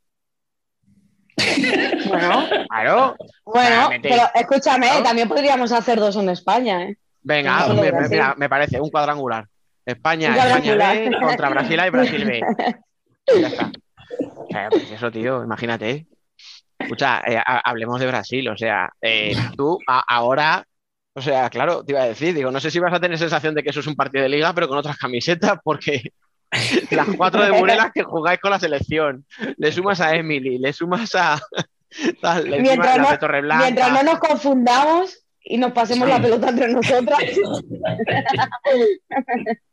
Bueno, 2.08 2.46
Claro. 2.68 3.16
bueno, 3.44 3.88
Ah, 3.90 3.98
pero 4.00 4.22
escúchame, 4.34 4.88
también 5.02 5.28
podríamos 5.28 5.72
hacer 5.72 5.98
dos 5.98 6.16
en 6.16 6.28
España, 6.30 6.84
¿eh? 6.84 6.96
Venga, 7.22 7.66
me, 7.74 7.90
Brasil. 7.90 8.08
mira, 8.10 8.34
me 8.38 8.48
parece 8.48 8.80
un 8.80 8.90
cuadrangular. 8.90 9.46
España, 9.84 10.28
Un 10.30 10.34
España 10.36 10.50
cuadrangular. 10.76 10.96
B 11.10 11.18
contra 11.26 11.48
Brasil 11.50 11.80
A 11.80 11.86
y 11.86 11.90
Brasil 11.90 12.24
B. 12.24 12.40
Ya 13.40 13.48
está. 13.48 13.72
O 14.36 14.46
sea, 14.48 14.68
pues 14.70 14.88
eso, 14.90 15.10
tío, 15.10 15.42
imagínate. 15.42 16.06
Escucha, 16.86 17.20
eh, 17.26 17.36
ha- 17.36 17.60
hablemos 17.68 18.00
de 18.00 18.06
Brasil, 18.06 18.48
o 18.48 18.56
sea, 18.56 18.90
eh, 19.00 19.34
tú 19.56 19.78
a- 19.86 20.04
ahora, 20.08 20.64
o 21.14 21.20
sea, 21.20 21.48
claro, 21.50 21.84
te 21.84 21.92
iba 21.92 22.02
a 22.02 22.06
decir, 22.08 22.34
digo, 22.34 22.50
no 22.50 22.60
sé 22.60 22.70
si 22.70 22.78
vas 22.78 22.92
a 22.92 23.00
tener 23.00 23.18
sensación 23.18 23.54
de 23.54 23.62
que 23.62 23.70
eso 23.70 23.80
es 23.80 23.86
un 23.86 23.96
partido 23.96 24.22
de 24.22 24.28
liga, 24.30 24.52
pero 24.54 24.68
con 24.68 24.78
otras 24.78 24.96
camisetas, 24.98 25.58
porque 25.64 26.12
las 26.90 27.08
cuatro 27.16 27.42
de 27.44 27.50
Burelas 27.58 27.90
que 27.94 28.02
jugáis 28.02 28.40
con 28.40 28.50
la 28.50 28.60
selección, 28.60 29.24
le 29.56 29.72
sumas 29.72 30.00
a 30.00 30.14
Emily, 30.14 30.58
le 30.58 30.72
sumas 30.72 31.14
a 31.14 31.38
tal, 32.22 32.48
Mientras 32.48 32.98
no, 32.98 33.18
Torreblanca. 33.18 33.64
mientras 33.64 33.92
no 33.92 34.02
nos 34.02 34.18
confundamos 34.18 35.22
y 35.48 35.58
nos 35.58 35.72
pasemos 35.72 36.08
Sí. 36.08 36.14
la 36.14 36.20
pelota 36.22 36.48
entre 36.50 36.68
nosotras. 36.72 37.18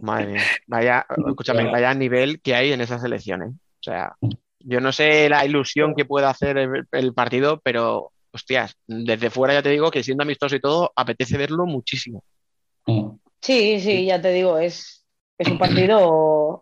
Madre 0.00 0.26
mía, 0.26 0.42
vaya, 0.66 1.06
escúchame, 1.28 1.70
vaya 1.70 1.94
nivel 1.94 2.40
que 2.42 2.54
hay 2.54 2.72
en 2.72 2.80
esas 2.80 3.02
elecciones. 3.04 3.50
O 3.50 3.82
sea, 3.82 4.12
yo 4.64 4.80
no 4.80 4.92
sé 4.92 5.28
la 5.28 5.44
ilusión 5.44 5.94
que 5.94 6.04
pueda 6.04 6.30
hacer 6.30 6.58
el, 6.58 6.86
el 6.90 7.14
partido, 7.14 7.60
pero 7.62 8.12
hostias, 8.32 8.76
desde 8.86 9.30
fuera 9.30 9.54
ya 9.54 9.62
te 9.62 9.70
digo 9.70 9.90
que 9.90 10.02
siendo 10.02 10.22
amistoso 10.22 10.56
y 10.56 10.60
todo, 10.60 10.92
apetece 10.96 11.38
verlo 11.38 11.66
muchísimo. 11.66 12.24
Mm. 12.86 13.10
Sí, 13.40 13.80
sí, 13.80 14.06
ya 14.06 14.20
te 14.20 14.32
digo, 14.32 14.58
es, 14.58 15.04
es 15.38 15.48
un 15.48 15.58
partido, 15.58 16.00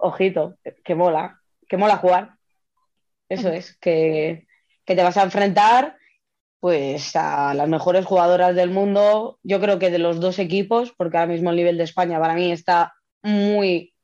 ojito, 0.01 0.57
que 0.85 0.95
mola, 0.95 1.41
que 1.69 1.77
mola 1.77 1.97
jugar. 1.97 2.35
Eso 3.29 3.49
es, 3.49 3.77
que, 3.79 4.47
que 4.85 4.97
te 4.97 5.03
vas 5.03 5.17
a 5.17 5.23
enfrentar 5.23 5.97
pues 6.61 7.17
a 7.17 7.55
las 7.55 7.69
mejores 7.69 8.05
jugadoras 8.05 8.55
del 8.55 8.71
mundo, 8.71 9.39
yo 9.43 9.61
creo 9.61 9.81
que 9.81 9.91
de 9.91 9.99
los 9.99 10.21
dos 10.21 10.39
equipos, 10.39 10.93
porque 10.97 11.17
ahora 11.17 11.33
mismo 11.33 11.51
el 11.51 11.57
nivel 11.57 11.77
de 11.77 11.85
España 11.85 12.21
para 12.21 12.35
mí 12.35 12.53
está 12.53 12.95
muy, 13.23 13.95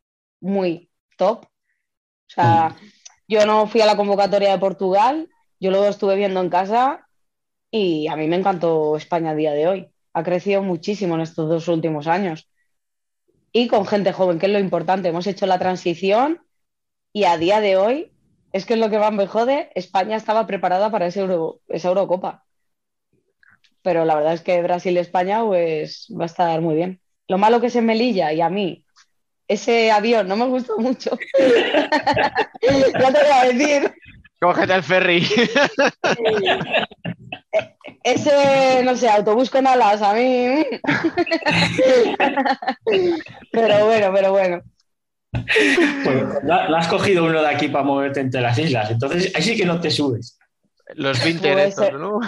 muy 0.41 0.91
top. 1.17 1.45
O 1.45 1.51
sea, 2.27 2.77
yo 3.29 3.45
no 3.47 3.67
fui 3.67 3.83
a 3.83 3.87
la 3.87 3.97
convocatoria 3.97 4.51
de 4.53 4.59
Portugal, 4.59 5.29
yo 5.61 5.71
lo 5.71 5.87
estuve 5.87 6.17
viendo 6.17 6.41
en 6.41 6.49
casa 6.49 7.07
y 7.71 8.09
a 8.09 8.17
mí 8.17 8.27
me 8.27 8.37
encantó 8.37 8.97
España 8.97 9.31
a 9.31 9.35
día 9.35 9.53
de 9.53 9.69
hoy. 9.69 9.89
Ha 10.15 10.23
crecido 10.25 10.63
muchísimo 10.63 11.15
en 11.15 11.21
estos 11.21 11.49
dos 11.49 11.69
últimos 11.69 12.07
años. 12.07 12.49
Y 13.53 13.69
con 13.69 13.87
gente 13.87 14.13
joven, 14.13 14.39
que 14.39 14.47
es 14.47 14.53
lo 14.53 14.59
importante. 14.59 15.09
Hemos 15.09 15.27
hecho 15.27 15.47
la 15.47 15.59
transición 15.59 16.43
y 17.13 17.25
a 17.25 17.37
día 17.37 17.61
de 17.61 17.77
hoy, 17.77 18.13
es 18.53 18.65
que 18.65 18.75
es 18.75 18.81
lo 18.81 18.91
que 18.91 18.99
más 18.99 19.13
me 19.13 19.27
jode, 19.27 19.71
España 19.75 20.17
estaba 20.17 20.47
preparada 20.47 20.91
para 20.91 21.07
esa 21.07 21.21
Eurocopa. 21.21 22.47
Pero 23.83 24.05
la 24.05 24.15
verdad 24.17 24.35
es 24.35 24.41
que 24.43 24.63
Brasil-España 24.63 25.45
pues, 25.45 26.09
va 26.19 26.25
a 26.25 26.27
estar 26.27 26.61
muy 26.61 26.75
bien. 26.75 27.01
Lo 27.27 27.39
malo 27.39 27.61
que 27.61 27.67
es 27.67 27.77
en 27.77 27.87
Melilla 27.87 28.33
y 28.33 28.41
a 28.41 28.49
mí, 28.49 28.87
ese 29.49 29.91
avión 29.91 30.29
no 30.29 30.37
me 30.37 30.47
gustó 30.47 30.79
mucho. 30.79 31.19
ya 31.39 31.91
te 32.61 32.71
voy 33.01 33.33
a 33.33 33.47
decir. 33.47 33.93
Cógete 34.41 34.75
el 34.75 34.83
ferry. 34.83 35.27
Ese, 38.05 38.83
no 38.85 38.95
sé, 38.95 39.09
autobús 39.09 39.49
con 39.51 39.67
alas, 39.67 40.03
a 40.03 40.15
mí. 40.15 40.65
pero 43.53 43.87
bueno, 43.87 44.13
pero 44.15 44.31
bueno. 44.31 44.63
Pues 45.33 46.45
la, 46.45 46.69
la 46.69 46.79
has 46.79 46.87
cogido 46.87 47.25
uno 47.25 47.43
de 47.43 47.49
aquí 47.49 47.67
para 47.69 47.85
moverte 47.85 48.21
entre 48.21 48.41
las 48.41 48.57
islas. 48.59 48.91
Entonces, 48.91 49.33
ahí 49.35 49.43
sí 49.43 49.57
que 49.57 49.67
no 49.67 49.81
te 49.81 49.91
subes. 49.91 50.38
Los 50.95 51.23
20 51.23 51.53
Puede 51.53 51.69
estos, 51.69 51.85
ser. 51.85 51.95
¿no? 51.95 52.21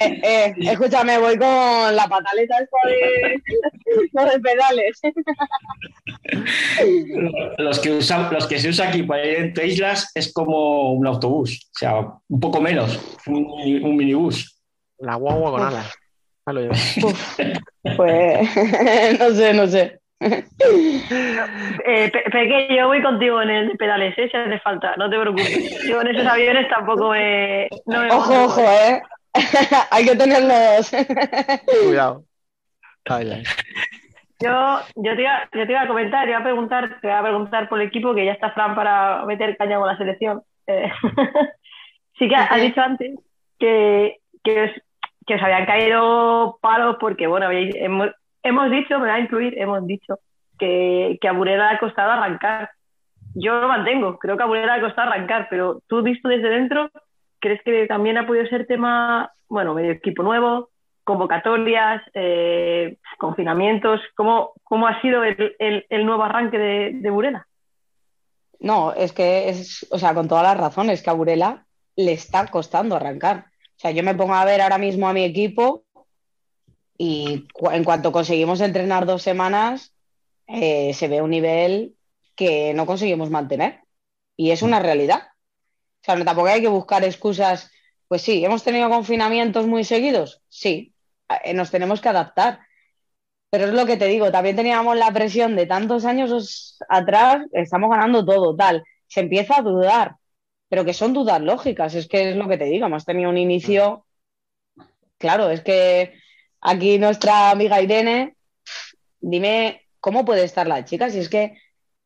Eh, 0.00 0.20
eh, 0.22 0.54
escúchame, 0.58 1.18
voy 1.18 1.38
con 1.38 1.96
la 1.96 2.06
pataleta 2.08 2.58
esta 2.58 2.76
de, 2.86 3.42
no 4.12 4.24
de 4.30 4.40
pedales. 4.40 5.00
Los 7.58 7.78
que, 7.78 7.92
usan, 7.92 8.32
los 8.32 8.46
que 8.46 8.58
se 8.58 8.68
usa 8.68 8.88
aquí 8.88 9.02
para 9.02 9.24
ir 9.24 9.38
entre 9.38 9.66
islas 9.66 10.10
es 10.14 10.32
como 10.32 10.92
un 10.92 11.06
autobús, 11.06 11.70
o 11.74 11.78
sea, 11.78 12.00
un 12.28 12.40
poco 12.40 12.60
menos, 12.60 13.00
un, 13.26 13.46
un 13.82 13.96
minibús. 13.96 14.60
La 14.98 15.16
guagua 15.16 15.52
con 15.52 15.62
alas. 15.62 15.92
Pues 16.44 16.96
no 19.18 19.30
sé, 19.30 19.54
no 19.54 19.66
sé. 19.66 19.98
Eh, 21.86 22.10
Pe- 22.10 22.30
Peque, 22.30 22.68
yo 22.76 22.86
voy 22.88 23.02
contigo 23.02 23.42
en 23.42 23.50
el 23.50 23.68
de 23.68 23.74
pedales, 23.74 24.16
¿eh? 24.18 24.28
si 24.30 24.36
hace 24.36 24.58
falta, 24.60 24.94
no 24.96 25.10
te 25.10 25.18
preocupes. 25.20 25.86
Yo 25.88 26.00
en 26.00 26.08
esos 26.08 26.26
aviones 26.26 26.68
tampoco 26.68 27.10
me. 27.10 27.68
No 27.86 28.00
me 28.00 28.10
Ojo, 28.10 28.44
ojo, 28.44 28.60
eh. 28.60 29.02
Hay 29.90 30.04
que 30.06 30.16
tenerlos. 30.16 30.90
Cuidado. 31.86 32.24
Yo, 34.40 34.78
yo, 34.96 35.14
te 35.16 35.22
iba, 35.22 35.48
yo 35.52 35.66
te 35.66 35.72
iba 35.72 35.82
a 35.82 35.86
comentar, 35.86 36.24
te 36.24 36.30
iba 36.30 36.38
a 36.38 36.42
preguntar, 36.42 36.98
te 37.00 37.06
iba 37.06 37.18
a 37.18 37.22
preguntar 37.22 37.68
por 37.68 37.80
el 37.80 37.88
equipo 37.88 38.14
que 38.14 38.24
ya 38.24 38.32
está 38.32 38.50
Fran 38.52 38.74
para 38.74 39.24
meter 39.26 39.56
caña 39.56 39.78
con 39.78 39.86
la 39.88 39.96
selección. 39.98 40.42
Eh, 40.66 40.90
sí 42.18 42.28
que 42.28 42.34
has 42.34 42.60
dicho 42.60 42.80
antes 42.80 43.14
que, 43.58 44.16
que, 44.42 44.62
os, 44.64 44.70
que 45.26 45.34
os 45.34 45.42
habían 45.42 45.66
caído 45.66 46.58
palos 46.60 46.96
porque, 46.98 47.26
bueno, 47.26 47.46
habéis- 47.46 47.74
hemos, 47.76 48.10
hemos 48.44 48.70
dicho, 48.70 48.94
me 48.98 49.06
voy 49.06 49.10
a 49.10 49.18
incluir, 49.20 49.58
hemos 49.58 49.84
dicho 49.86 50.20
que, 50.58 51.18
a 51.26 51.32
Burela 51.32 51.70
le 51.70 51.76
ha 51.76 51.80
costado 51.80 52.12
arrancar. 52.12 52.70
Yo 53.34 53.60
lo 53.60 53.66
mantengo, 53.68 54.18
creo 54.18 54.36
que 54.36 54.42
a 54.44 54.46
Burela 54.46 54.76
le 54.76 54.82
ha 54.82 54.86
costado 54.86 55.10
arrancar, 55.10 55.48
pero 55.50 55.80
tú 55.88 56.02
visto 56.02 56.28
desde 56.28 56.48
dentro, 56.48 56.90
¿crees 57.40 57.60
que 57.64 57.86
también 57.86 58.16
ha 58.18 58.26
podido 58.26 58.46
ser 58.46 58.66
tema, 58.66 59.32
bueno, 59.48 59.74
medio 59.74 59.90
equipo 59.92 60.22
nuevo, 60.22 60.70
convocatorias, 61.02 62.02
eh, 62.14 62.98
confinamientos? 63.18 64.00
¿Cómo, 64.14 64.52
¿Cómo 64.62 64.86
ha 64.86 65.00
sido 65.00 65.24
el, 65.24 65.56
el- 65.58 65.86
el 65.88 66.06
nuevo 66.06 66.22
arranque 66.22 66.58
de, 66.58 66.90
de 66.94 67.10
Burela? 67.10 67.46
No, 68.60 68.92
es 68.94 69.12
que 69.12 69.48
es, 69.48 69.86
o 69.90 69.98
sea, 69.98 70.14
con 70.14 70.28
todas 70.28 70.44
las 70.44 70.56
razones, 70.56 71.02
que 71.02 71.10
a 71.10 71.14
Burela 71.14 71.66
le 71.96 72.12
está 72.12 72.46
costando 72.46 72.96
arrancar. 72.96 73.46
O 73.76 73.80
sea, 73.80 73.90
yo 73.90 74.02
me 74.02 74.14
pongo 74.14 74.34
a 74.34 74.44
ver 74.44 74.60
ahora 74.60 74.78
mismo 74.78 75.08
a 75.08 75.12
mi 75.12 75.24
equipo 75.24 75.83
y 76.98 77.46
en 77.72 77.84
cuanto 77.84 78.12
conseguimos 78.12 78.60
entrenar 78.60 79.06
dos 79.06 79.22
semanas, 79.22 79.92
eh, 80.46 80.92
se 80.94 81.08
ve 81.08 81.22
un 81.22 81.30
nivel 81.30 81.96
que 82.36 82.74
no 82.74 82.86
conseguimos 82.86 83.30
mantener. 83.30 83.80
Y 84.36 84.50
es 84.50 84.62
una 84.62 84.80
realidad. 84.80 85.22
O 86.02 86.04
sea, 86.04 86.16
no, 86.16 86.24
tampoco 86.24 86.48
hay 86.48 86.60
que 86.60 86.68
buscar 86.68 87.04
excusas. 87.04 87.70
Pues 88.08 88.22
sí, 88.22 88.44
hemos 88.44 88.64
tenido 88.64 88.88
confinamientos 88.90 89.66
muy 89.66 89.84
seguidos. 89.84 90.42
Sí, 90.48 90.94
eh, 91.44 91.54
nos 91.54 91.70
tenemos 91.70 92.00
que 92.00 92.08
adaptar. 92.10 92.60
Pero 93.50 93.66
es 93.66 93.72
lo 93.74 93.86
que 93.86 93.96
te 93.96 94.06
digo, 94.06 94.32
también 94.32 94.56
teníamos 94.56 94.96
la 94.96 95.12
presión 95.12 95.54
de 95.56 95.66
tantos 95.66 96.04
años 96.04 96.30
os- 96.32 96.78
atrás, 96.88 97.46
estamos 97.52 97.90
ganando 97.90 98.24
todo, 98.24 98.54
tal. 98.56 98.82
Se 99.06 99.20
empieza 99.20 99.58
a 99.58 99.62
dudar, 99.62 100.16
pero 100.68 100.84
que 100.84 100.92
son 100.94 101.12
dudas 101.12 101.40
lógicas, 101.40 101.94
es 101.94 102.08
que 102.08 102.30
es 102.30 102.36
lo 102.36 102.48
que 102.48 102.58
te 102.58 102.64
digo, 102.64 102.86
hemos 102.86 103.04
tenido 103.04 103.30
un 103.30 103.38
inicio. 103.38 104.06
Claro, 105.18 105.50
es 105.50 105.60
que 105.62 106.14
aquí 106.64 106.98
nuestra 106.98 107.50
amiga 107.50 107.80
Irene, 107.80 108.36
dime 109.20 109.82
cómo 110.00 110.24
puede 110.24 110.42
estar 110.42 110.66
la 110.66 110.84
chica, 110.84 111.10
si 111.10 111.20
es 111.20 111.28
que 111.28 111.56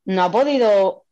no 0.04 0.22
ha 0.22 0.30
podido, 0.30 1.06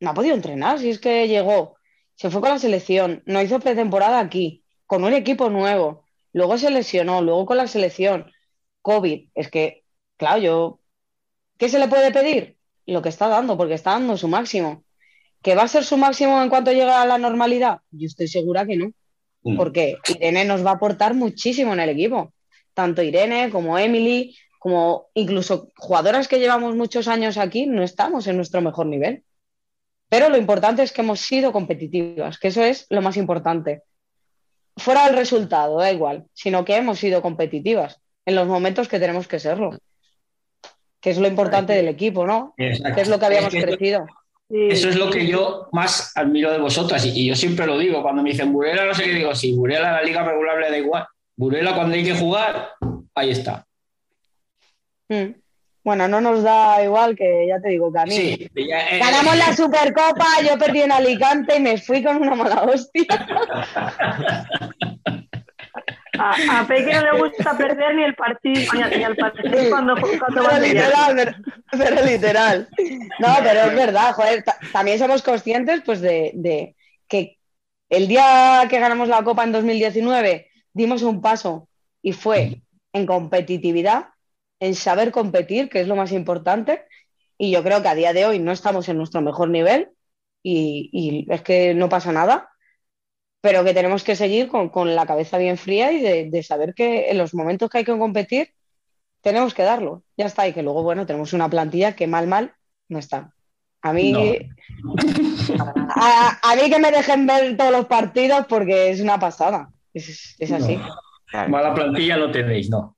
no 0.00 0.10
ha 0.10 0.14
podido 0.14 0.36
entrenar, 0.36 0.78
si 0.78 0.90
es 0.90 1.00
que 1.00 1.26
llegó, 1.26 1.76
se 2.14 2.30
fue 2.30 2.40
con 2.40 2.50
la 2.50 2.58
selección, 2.58 3.22
no 3.26 3.42
hizo 3.42 3.58
pretemporada 3.58 4.20
aquí, 4.20 4.62
con 4.86 5.02
un 5.02 5.12
equipo 5.12 5.50
nuevo, 5.50 6.04
luego 6.32 6.56
se 6.58 6.70
lesionó, 6.70 7.22
luego 7.22 7.46
con 7.46 7.56
la 7.56 7.66
selección. 7.66 8.30
COVID. 8.86 9.30
Es 9.34 9.50
que, 9.50 9.82
claro, 10.16 10.38
yo, 10.40 10.80
¿qué 11.58 11.68
se 11.68 11.80
le 11.80 11.88
puede 11.88 12.12
pedir? 12.12 12.56
Lo 12.86 13.02
que 13.02 13.08
está 13.08 13.26
dando, 13.26 13.56
porque 13.56 13.74
está 13.74 13.90
dando 13.92 14.16
su 14.16 14.28
máximo. 14.28 14.84
¿Que 15.42 15.56
va 15.56 15.64
a 15.64 15.68
ser 15.68 15.82
su 15.82 15.96
máximo 15.96 16.40
en 16.40 16.48
cuanto 16.48 16.70
llegue 16.70 16.90
a 16.90 17.04
la 17.04 17.18
normalidad? 17.18 17.80
Yo 17.90 18.06
estoy 18.06 18.28
segura 18.28 18.64
que 18.64 18.76
no, 18.76 18.92
porque 19.56 19.96
Irene 20.08 20.44
nos 20.44 20.64
va 20.64 20.70
a 20.70 20.74
aportar 20.74 21.14
muchísimo 21.14 21.72
en 21.72 21.80
el 21.80 21.90
equipo. 21.90 22.32
Tanto 22.76 23.00
Irene 23.02 23.48
como 23.48 23.78
Emily, 23.78 24.36
como 24.58 25.06
incluso 25.14 25.70
jugadoras 25.78 26.28
que 26.28 26.38
llevamos 26.38 26.76
muchos 26.76 27.08
años 27.08 27.38
aquí, 27.38 27.64
no 27.64 27.82
estamos 27.82 28.26
en 28.26 28.36
nuestro 28.36 28.60
mejor 28.60 28.84
nivel. 28.84 29.24
Pero 30.10 30.28
lo 30.28 30.36
importante 30.36 30.82
es 30.82 30.92
que 30.92 31.00
hemos 31.00 31.20
sido 31.20 31.52
competitivas, 31.52 32.38
que 32.38 32.48
eso 32.48 32.62
es 32.62 32.86
lo 32.90 33.00
más 33.00 33.16
importante. 33.16 33.82
Fuera 34.76 35.06
del 35.06 35.16
resultado, 35.16 35.78
da 35.78 35.90
igual, 35.90 36.26
sino 36.34 36.66
que 36.66 36.76
hemos 36.76 36.98
sido 36.98 37.22
competitivas 37.22 37.98
en 38.26 38.34
los 38.34 38.46
momentos 38.46 38.88
que 38.88 39.00
tenemos 39.00 39.26
que 39.26 39.38
serlo. 39.40 39.70
Que 41.00 41.10
es 41.10 41.18
lo 41.18 41.28
importante 41.28 41.72
del 41.72 41.88
equipo, 41.88 42.26
¿no? 42.26 42.52
Exacto. 42.58 42.94
Que 42.94 43.00
es 43.00 43.08
lo 43.08 43.18
que 43.18 43.24
habíamos 43.26 43.54
Es 43.54 43.64
que- 43.64 43.70
crecido. 43.70 44.06
Eso 44.50 44.90
es 44.90 44.96
lo 44.96 45.10
que 45.10 45.26
yo 45.26 45.68
más 45.72 46.12
admiro 46.14 46.52
de 46.52 46.58
vosotras 46.58 47.04
y, 47.06 47.08
y 47.22 47.26
yo 47.26 47.34
siempre 47.34 47.66
lo 47.66 47.78
digo, 47.78 48.02
cuando 48.02 48.22
me 48.22 48.30
dicen 48.30 48.52
Burela 48.52 48.84
no 48.84 48.94
sé 48.94 49.02
qué 49.04 49.14
digo, 49.14 49.34
sí, 49.34 49.52
Burela 49.54 49.90
la 49.90 50.02
liga 50.02 50.22
regular 50.22 50.58
le 50.58 50.70
da 50.70 50.78
igual. 50.78 51.04
Burela 51.36 51.74
cuando 51.74 51.94
hay 51.94 52.04
que 52.04 52.14
jugar, 52.14 52.70
ahí 53.14 53.30
está. 53.30 53.66
Mm. 55.08 55.34
Bueno, 55.84 56.08
no 56.08 56.20
nos 56.20 56.42
da 56.42 56.82
igual 56.82 57.14
que 57.14 57.46
ya 57.48 57.60
te 57.60 57.68
digo 57.68 57.92
que 57.92 57.98
a 58.00 58.04
mí. 58.04 58.10
Sí, 58.10 58.50
ya, 58.68 58.88
eh, 58.90 58.98
Ganamos 58.98 59.36
la 59.36 59.54
Supercopa, 59.54 60.26
yo 60.44 60.58
perdí 60.58 60.82
en 60.82 60.90
Alicante 60.90 61.56
y 61.56 61.60
me 61.60 61.78
fui 61.78 62.02
con 62.02 62.16
una 62.16 62.34
mala 62.34 62.62
hostia. 62.64 63.06
A, 66.18 66.60
a 66.60 66.66
Peque 66.66 66.94
no 66.94 67.02
le 67.12 67.18
gusta 67.20 67.56
perder 67.58 67.94
ni 67.94 68.02
el 68.04 68.14
partido, 68.14 68.72
ni, 68.72 69.02
el 69.04 69.16
partido 69.16 69.68
cuando, 69.68 69.94
cuando 70.00 70.42
va 70.44 70.48
Pero 70.54 70.62
literal, 70.66 71.14
pero, 71.14 71.32
pero 71.76 72.06
literal. 72.06 72.68
No, 73.18 73.28
pero 73.42 73.60
es 73.60 73.74
verdad, 73.74 74.12
joder, 74.12 74.42
ta- 74.42 74.56
también 74.72 74.98
somos 74.98 75.22
conscientes 75.22 75.82
pues 75.84 76.00
de, 76.00 76.30
de 76.34 76.74
que 77.06 77.36
el 77.90 78.08
día 78.08 78.62
que 78.70 78.80
ganamos 78.80 79.08
la 79.08 79.22
Copa 79.24 79.44
en 79.44 79.52
2019 79.52 80.48
dimos 80.76 81.02
un 81.02 81.22
paso 81.22 81.68
y 82.02 82.12
fue 82.12 82.60
en 82.92 83.06
competitividad, 83.06 84.08
en 84.60 84.74
saber 84.74 85.10
competir, 85.10 85.70
que 85.70 85.80
es 85.80 85.88
lo 85.88 85.96
más 85.96 86.12
importante, 86.12 86.84
y 87.38 87.50
yo 87.50 87.62
creo 87.62 87.80
que 87.80 87.88
a 87.88 87.94
día 87.94 88.12
de 88.12 88.26
hoy 88.26 88.38
no 88.38 88.52
estamos 88.52 88.86
en 88.88 88.98
nuestro 88.98 89.22
mejor 89.22 89.48
nivel 89.48 89.88
y, 90.42 90.90
y 90.92 91.32
es 91.32 91.40
que 91.40 91.74
no 91.74 91.88
pasa 91.88 92.12
nada, 92.12 92.50
pero 93.40 93.64
que 93.64 93.72
tenemos 93.72 94.04
que 94.04 94.16
seguir 94.16 94.48
con, 94.48 94.68
con 94.68 94.94
la 94.94 95.06
cabeza 95.06 95.38
bien 95.38 95.56
fría 95.56 95.92
y 95.92 96.00
de, 96.02 96.30
de 96.30 96.42
saber 96.42 96.74
que 96.74 97.10
en 97.10 97.18
los 97.18 97.32
momentos 97.32 97.70
que 97.70 97.78
hay 97.78 97.84
que 97.84 97.98
competir 97.98 98.50
tenemos 99.22 99.54
que 99.54 99.62
darlo, 99.62 100.04
ya 100.16 100.26
está, 100.26 100.46
y 100.46 100.52
que 100.52 100.62
luego, 100.62 100.82
bueno, 100.82 101.06
tenemos 101.06 101.32
una 101.32 101.48
plantilla 101.48 101.96
que 101.96 102.06
mal, 102.06 102.26
mal 102.26 102.54
no 102.88 102.98
está. 102.98 103.32
A 103.80 103.92
mí, 103.94 104.12
a, 105.96 106.38
a 106.42 106.56
mí 106.56 106.70
que 106.70 106.78
me 106.78 106.90
dejen 106.90 107.26
ver 107.26 107.56
todos 107.56 107.72
los 107.72 107.86
partidos 107.86 108.46
porque 108.46 108.90
es 108.90 109.00
una 109.00 109.18
pasada, 109.18 109.70
es, 109.98 110.36
es 110.38 110.52
así. 110.52 110.80
Mala 111.48 111.74
plantilla 111.74 112.16
no 112.16 112.30
tenéis, 112.30 112.70
no. 112.70 112.96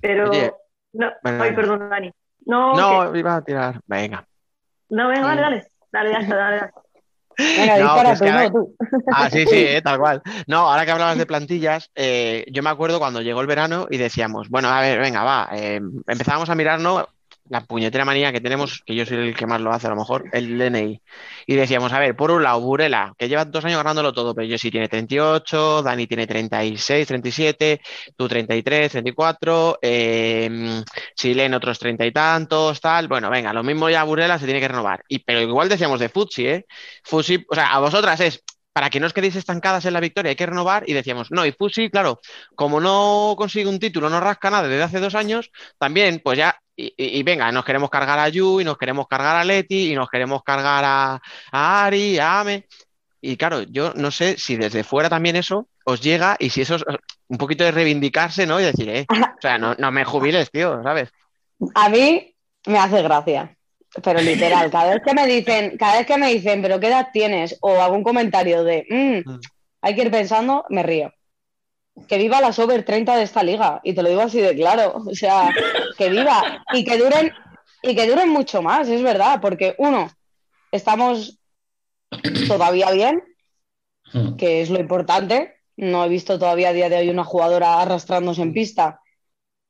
Pero. 0.00 0.30
Oye, 0.30 0.52
no, 0.92 1.10
bueno, 1.22 1.42
ay, 1.42 1.52
perdón, 1.54 1.88
Dani. 1.90 2.10
No, 2.46 2.74
No, 2.74 3.12
que- 3.12 3.18
iba 3.18 3.36
a 3.36 3.42
tirar. 3.44 3.80
Venga. 3.86 4.26
no, 4.90 5.08
venga, 5.08 5.26
dale, 5.28 5.40
dale. 5.42 5.66
Dale, 5.90 6.10
ya 6.12 6.18
está, 6.18 6.36
dale, 6.36 6.56
dale. 6.56 6.72
Venga, 7.36 7.78
No, 7.78 7.82
dispara 7.94 8.14
tú, 8.16 8.24
no, 8.24 8.30
ahora- 8.30 8.50
tú. 8.50 8.76
Ah, 9.12 9.30
sí, 9.30 9.46
sí, 9.46 9.56
eh, 9.56 9.82
tal 9.84 9.98
cual. 9.98 10.22
No, 10.46 10.58
ahora 10.70 10.84
que 10.84 10.90
hablabas 10.92 11.18
de 11.18 11.26
plantillas, 11.26 11.90
eh, 11.94 12.44
yo 12.52 12.62
me 12.62 12.70
acuerdo 12.70 12.98
cuando 13.00 13.22
llegó 13.22 13.40
el 13.40 13.46
verano 13.48 13.86
y 13.90 13.96
decíamos, 13.96 14.48
bueno, 14.50 14.68
a 14.68 14.80
ver, 14.80 15.00
venga, 15.00 15.24
va, 15.24 15.48
eh, 15.52 15.80
empezábamos 16.06 16.48
a 16.50 16.54
mirarnos 16.54 17.06
la 17.48 17.60
puñetera 17.62 18.04
manía 18.04 18.32
que 18.32 18.40
tenemos, 18.40 18.82
que 18.86 18.94
yo 18.94 19.04
soy 19.04 19.18
el 19.18 19.36
que 19.36 19.46
más 19.46 19.60
lo 19.60 19.70
hace 19.72 19.86
a 19.86 19.90
lo 19.90 19.96
mejor, 19.96 20.24
el 20.32 20.58
DNI. 20.58 21.02
Y 21.46 21.54
decíamos, 21.54 21.92
a 21.92 21.98
ver, 21.98 22.16
por 22.16 22.30
un 22.30 22.42
lado, 22.42 22.60
Burela, 22.60 23.14
que 23.18 23.28
lleva 23.28 23.44
dos 23.44 23.64
años 23.64 23.78
ganándolo 23.78 24.12
todo, 24.12 24.34
pero 24.34 24.46
yo 24.46 24.56
sí 24.58 24.70
tiene 24.70 24.88
38, 24.88 25.82
Dani 25.82 26.06
tiene 26.06 26.26
36, 26.26 27.06
37, 27.06 27.80
tú 28.16 28.28
33, 28.28 28.92
34, 28.92 29.78
eh, 29.82 30.82
Silen 31.14 31.54
otros 31.54 31.78
treinta 31.78 32.06
y 32.06 32.12
tantos, 32.12 32.80
tal. 32.80 33.08
Bueno, 33.08 33.30
venga, 33.30 33.52
lo 33.52 33.62
mismo 33.62 33.90
ya 33.90 34.04
Burela 34.04 34.38
se 34.38 34.46
tiene 34.46 34.60
que 34.60 34.68
renovar. 34.68 35.04
Y, 35.08 35.20
pero 35.20 35.40
igual 35.40 35.68
decíamos 35.68 36.00
de 36.00 36.08
Futsi, 36.08 36.46
¿eh? 36.46 36.66
Fusi, 37.02 37.44
o 37.48 37.54
sea, 37.54 37.72
a 37.74 37.80
vosotras 37.80 38.20
es 38.20 38.42
para 38.74 38.90
que 38.90 38.98
no 38.98 39.06
os 39.06 39.14
quedéis 39.14 39.36
estancadas 39.36 39.86
en 39.86 39.94
la 39.94 40.00
victoria, 40.00 40.30
hay 40.30 40.36
que 40.36 40.46
renovar 40.46 40.82
y 40.86 40.92
decíamos, 40.92 41.30
no, 41.30 41.46
y 41.46 41.52
Fusi, 41.52 41.90
claro, 41.90 42.20
como 42.56 42.80
no 42.80 43.34
consigue 43.38 43.68
un 43.68 43.78
título, 43.78 44.10
no 44.10 44.20
rasca 44.20 44.50
nada 44.50 44.68
desde 44.68 44.82
hace 44.82 45.00
dos 45.00 45.14
años, 45.14 45.50
también, 45.78 46.20
pues 46.22 46.36
ya, 46.36 46.58
y 46.76 47.22
venga, 47.22 47.52
nos 47.52 47.64
queremos 47.64 47.88
cargar 47.88 48.18
a 48.18 48.28
Yu, 48.28 48.60
y 48.60 48.64
nos 48.64 48.76
queremos 48.76 49.06
cargar 49.06 49.36
a 49.36 49.44
Leti, 49.44 49.92
y 49.92 49.94
nos 49.94 50.10
queremos 50.10 50.42
cargar 50.42 50.82
a, 50.84 51.20
a 51.52 51.84
Ari, 51.84 52.18
a 52.18 52.40
Ame. 52.40 52.66
Y 53.20 53.36
claro, 53.36 53.62
yo 53.62 53.92
no 53.94 54.10
sé 54.10 54.36
si 54.38 54.56
desde 54.56 54.84
fuera 54.84 55.08
también 55.08 55.36
eso 55.36 55.68
os 55.84 56.00
llega 56.00 56.36
y 56.38 56.50
si 56.50 56.62
eso 56.62 56.74
es 56.74 56.84
un 57.28 57.38
poquito 57.38 57.64
de 57.64 57.70
reivindicarse, 57.70 58.44
¿no? 58.44 58.60
Y 58.60 58.64
decir, 58.64 58.88
eh, 58.88 59.06
o 59.08 59.40
sea, 59.40 59.56
no, 59.56 59.74
no 59.78 59.92
me 59.92 60.04
jubiles, 60.04 60.50
tío, 60.50 60.82
¿sabes? 60.82 61.10
A 61.74 61.88
mí 61.88 62.34
me 62.66 62.78
hace 62.78 63.02
gracia, 63.02 63.56
pero 64.02 64.20
literal, 64.20 64.70
cada 64.70 64.94
vez 64.94 65.02
que 65.04 65.14
me 65.14 65.26
dicen, 65.26 65.76
cada 65.78 65.98
vez 65.98 66.06
que 66.06 66.16
me 66.18 66.32
dicen, 66.32 66.62
pero 66.62 66.80
¿qué 66.80 66.88
edad 66.88 67.08
tienes? 67.12 67.56
O 67.60 67.80
algún 67.80 68.02
comentario 68.02 68.64
de, 68.64 68.86
"Mm, 68.88 69.30
hay 69.82 69.94
que 69.94 70.02
ir 70.02 70.10
pensando, 70.10 70.64
me 70.68 70.82
río. 70.82 71.12
Que 72.08 72.18
viva 72.18 72.40
la 72.40 72.52
Sober 72.52 72.84
30 72.84 73.16
de 73.16 73.22
esta 73.22 73.42
liga, 73.42 73.80
y 73.84 73.92
te 73.94 74.02
lo 74.02 74.08
digo 74.08 74.22
así 74.22 74.40
de 74.40 74.54
claro, 74.56 74.94
o 75.06 75.14
sea, 75.14 75.50
que 75.96 76.08
viva 76.08 76.64
y 76.72 76.84
que 76.84 76.98
duren, 76.98 77.32
y 77.82 77.94
que 77.94 78.08
duren 78.08 78.28
mucho 78.30 78.62
más, 78.62 78.88
es 78.88 79.02
verdad, 79.02 79.40
porque 79.40 79.74
uno, 79.78 80.10
estamos 80.72 81.38
todavía 82.48 82.90
bien, 82.90 83.22
que 84.38 84.62
es 84.62 84.70
lo 84.70 84.80
importante. 84.80 85.54
No 85.76 86.04
he 86.04 86.08
visto 86.08 86.38
todavía 86.38 86.68
a 86.68 86.72
día 86.72 86.88
de 86.88 86.96
hoy 86.98 87.08
una 87.10 87.24
jugadora 87.24 87.80
arrastrándose 87.80 88.42
en 88.42 88.52
pista, 88.54 89.00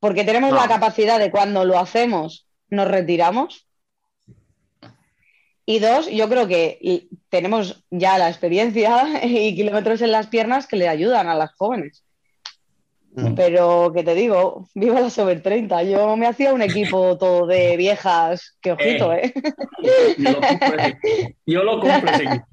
porque 0.00 0.24
tenemos 0.24 0.50
No. 0.50 0.56
la 0.56 0.68
capacidad 0.68 1.18
de 1.18 1.30
cuando 1.30 1.64
lo 1.64 1.78
hacemos, 1.78 2.46
nos 2.68 2.88
retiramos. 2.88 3.66
Y 5.66 5.78
dos, 5.78 6.10
yo 6.10 6.28
creo 6.28 6.46
que 6.46 7.06
tenemos 7.30 7.84
ya 7.90 8.18
la 8.18 8.28
experiencia 8.28 9.04
y 9.24 9.54
kilómetros 9.54 10.02
en 10.02 10.12
las 10.12 10.26
piernas 10.26 10.66
que 10.66 10.76
le 10.76 10.88
ayudan 10.88 11.28
a 11.28 11.34
las 11.34 11.54
jóvenes. 11.54 12.04
Mm. 13.16 13.34
Pero 13.34 13.92
que 13.94 14.02
te 14.02 14.14
digo, 14.14 14.68
viva 14.74 15.00
la 15.00 15.08
Sober 15.08 15.40
30. 15.40 15.84
Yo 15.84 16.16
me 16.16 16.26
hacía 16.26 16.52
un 16.52 16.62
equipo 16.62 17.16
todo 17.18 17.46
de 17.46 17.76
viejas, 17.76 18.56
que 18.60 18.72
ojito, 18.72 19.12
¿eh? 19.14 19.32
Yo 20.18 20.32
lo 20.32 20.40
compro 20.40 20.74
ese- 20.78 21.36
Yo 21.46 21.62
lo 21.62 21.80
compro 21.80 22.10
ese 22.10 22.24
equipo. 22.24 22.46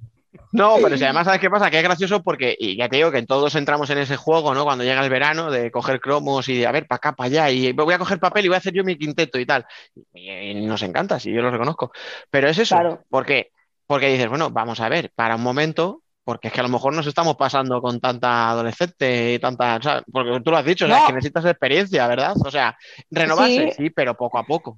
No, 0.51 0.75
pero 0.83 0.97
si 0.97 1.03
además, 1.03 1.25
¿sabes 1.25 1.39
qué 1.39 1.49
pasa? 1.49 1.69
Que 1.69 1.77
es 1.77 1.83
gracioso 1.83 2.21
porque, 2.23 2.55
y 2.59 2.77
ya 2.77 2.89
te 2.89 2.97
digo 2.97 3.11
que 3.11 3.23
todos 3.23 3.55
entramos 3.55 3.89
en 3.89 3.97
ese 3.99 4.17
juego, 4.17 4.53
¿no? 4.53 4.63
Cuando 4.63 4.83
llega 4.83 5.03
el 5.03 5.09
verano, 5.09 5.49
de 5.51 5.71
coger 5.71 5.99
cromos 5.99 6.47
y 6.49 6.57
de, 6.59 6.67
a 6.67 6.71
ver, 6.71 6.87
para 6.87 6.97
acá, 6.97 7.11
para 7.13 7.27
allá, 7.27 7.49
y 7.51 7.71
voy 7.73 7.93
a 7.93 7.99
coger 7.99 8.19
papel 8.19 8.45
y 8.45 8.47
voy 8.49 8.55
a 8.55 8.59
hacer 8.59 8.73
yo 8.73 8.83
mi 8.83 8.97
quinteto 8.97 9.39
y 9.39 9.45
tal. 9.45 9.65
Y, 10.13 10.29
y 10.29 10.53
nos 10.65 10.81
encanta, 10.83 11.19
sí, 11.19 11.31
yo 11.31 11.41
lo 11.41 11.51
reconozco. 11.51 11.91
Pero 12.29 12.49
es 12.49 12.57
eso, 12.57 12.75
Claro. 12.75 13.03
porque, 13.09 13.51
porque 13.87 14.07
dices, 14.09 14.29
bueno, 14.29 14.49
vamos 14.49 14.79
a 14.79 14.89
ver, 14.89 15.11
para 15.15 15.35
un 15.35 15.43
momento, 15.43 16.01
porque 16.23 16.49
es 16.49 16.53
que 16.53 16.59
a 16.59 16.63
lo 16.63 16.69
mejor 16.69 16.93
nos 16.93 17.07
estamos 17.07 17.35
pasando 17.35 17.81
con 17.81 17.99
tanta 17.99 18.51
adolescente 18.51 19.33
y 19.33 19.39
tanta, 19.39 19.77
o 19.77 19.81
sea, 19.81 20.03
porque 20.11 20.39
tú 20.41 20.51
lo 20.51 20.57
has 20.57 20.65
dicho, 20.65 20.85
o 20.85 20.87
sea, 20.87 20.99
No. 20.99 21.07
que 21.07 21.13
necesitas 21.13 21.45
experiencia, 21.45 22.07
¿verdad? 22.07 22.33
O 22.45 22.51
sea, 22.51 22.77
renovarse, 23.09 23.71
Sí. 23.71 23.83
sí, 23.85 23.89
pero 23.89 24.15
poco 24.15 24.37
a 24.37 24.43
poco. 24.45 24.77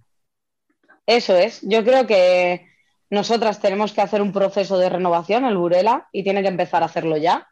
Eso 1.05 1.35
es. 1.35 1.59
Yo 1.63 1.83
creo 1.83 2.07
que 2.07 2.65
nosotras 3.13 3.59
tenemos 3.59 3.93
que 3.93 4.01
hacer 4.01 4.21
un 4.21 4.31
proceso 4.33 4.77
de 4.77 4.89
renovación, 4.89 5.45
el 5.45 5.57
Burela, 5.57 6.07
y 6.11 6.23
tiene 6.23 6.41
que 6.41 6.47
empezar 6.49 6.83
a 6.83 6.87
hacerlo 6.87 7.17
ya. 7.17 7.47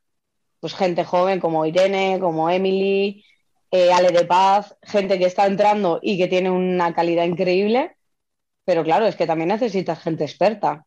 Pues 0.60 0.74
gente 0.74 1.04
joven 1.04 1.40
como 1.40 1.66
Irene, 1.66 2.18
como 2.20 2.50
Emily, 2.50 3.24
eh, 3.72 3.92
Ale 3.94 4.10
de 4.12 4.26
Paz, 4.26 4.76
gente 4.84 5.18
que 5.18 5.26
está 5.26 5.46
entrando 5.46 6.00
y 6.02 6.18
que 6.18 6.28
tiene 6.28 6.50
una 6.50 6.94
calidad 6.94 7.26
increíble. 7.26 7.96
Pero 8.66 8.84
claro, 8.84 9.06
es 9.06 9.16
que 9.16 9.26
también 9.26 9.50
necesitas 9.50 10.02
gente 10.02 10.24
experta. 10.24 10.86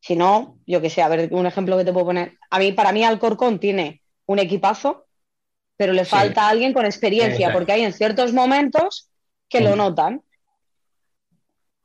Si 0.00 0.14
no, 0.14 0.58
yo 0.66 0.80
qué 0.80 0.90
sé, 0.90 1.02
a 1.02 1.08
ver, 1.08 1.28
un 1.32 1.46
ejemplo 1.46 1.76
que 1.76 1.84
te 1.84 1.92
puedo 1.92 2.06
poner. 2.06 2.38
A 2.50 2.58
mí, 2.58 2.72
para 2.72 2.92
mí, 2.92 3.02
Alcorcón 3.02 3.58
tiene 3.58 4.02
un 4.26 4.38
equipazo, 4.38 5.06
pero 5.76 5.92
le 5.92 6.04
Sí. 6.04 6.10
falta 6.10 6.48
alguien 6.48 6.72
con 6.72 6.84
experiencia, 6.84 7.52
porque 7.52 7.72
hay 7.72 7.82
en 7.82 7.92
ciertos 7.92 8.32
momentos 8.32 9.08
que 9.48 9.60
lo 9.60 9.74
Mm. 9.74 9.78
notan 9.78 10.22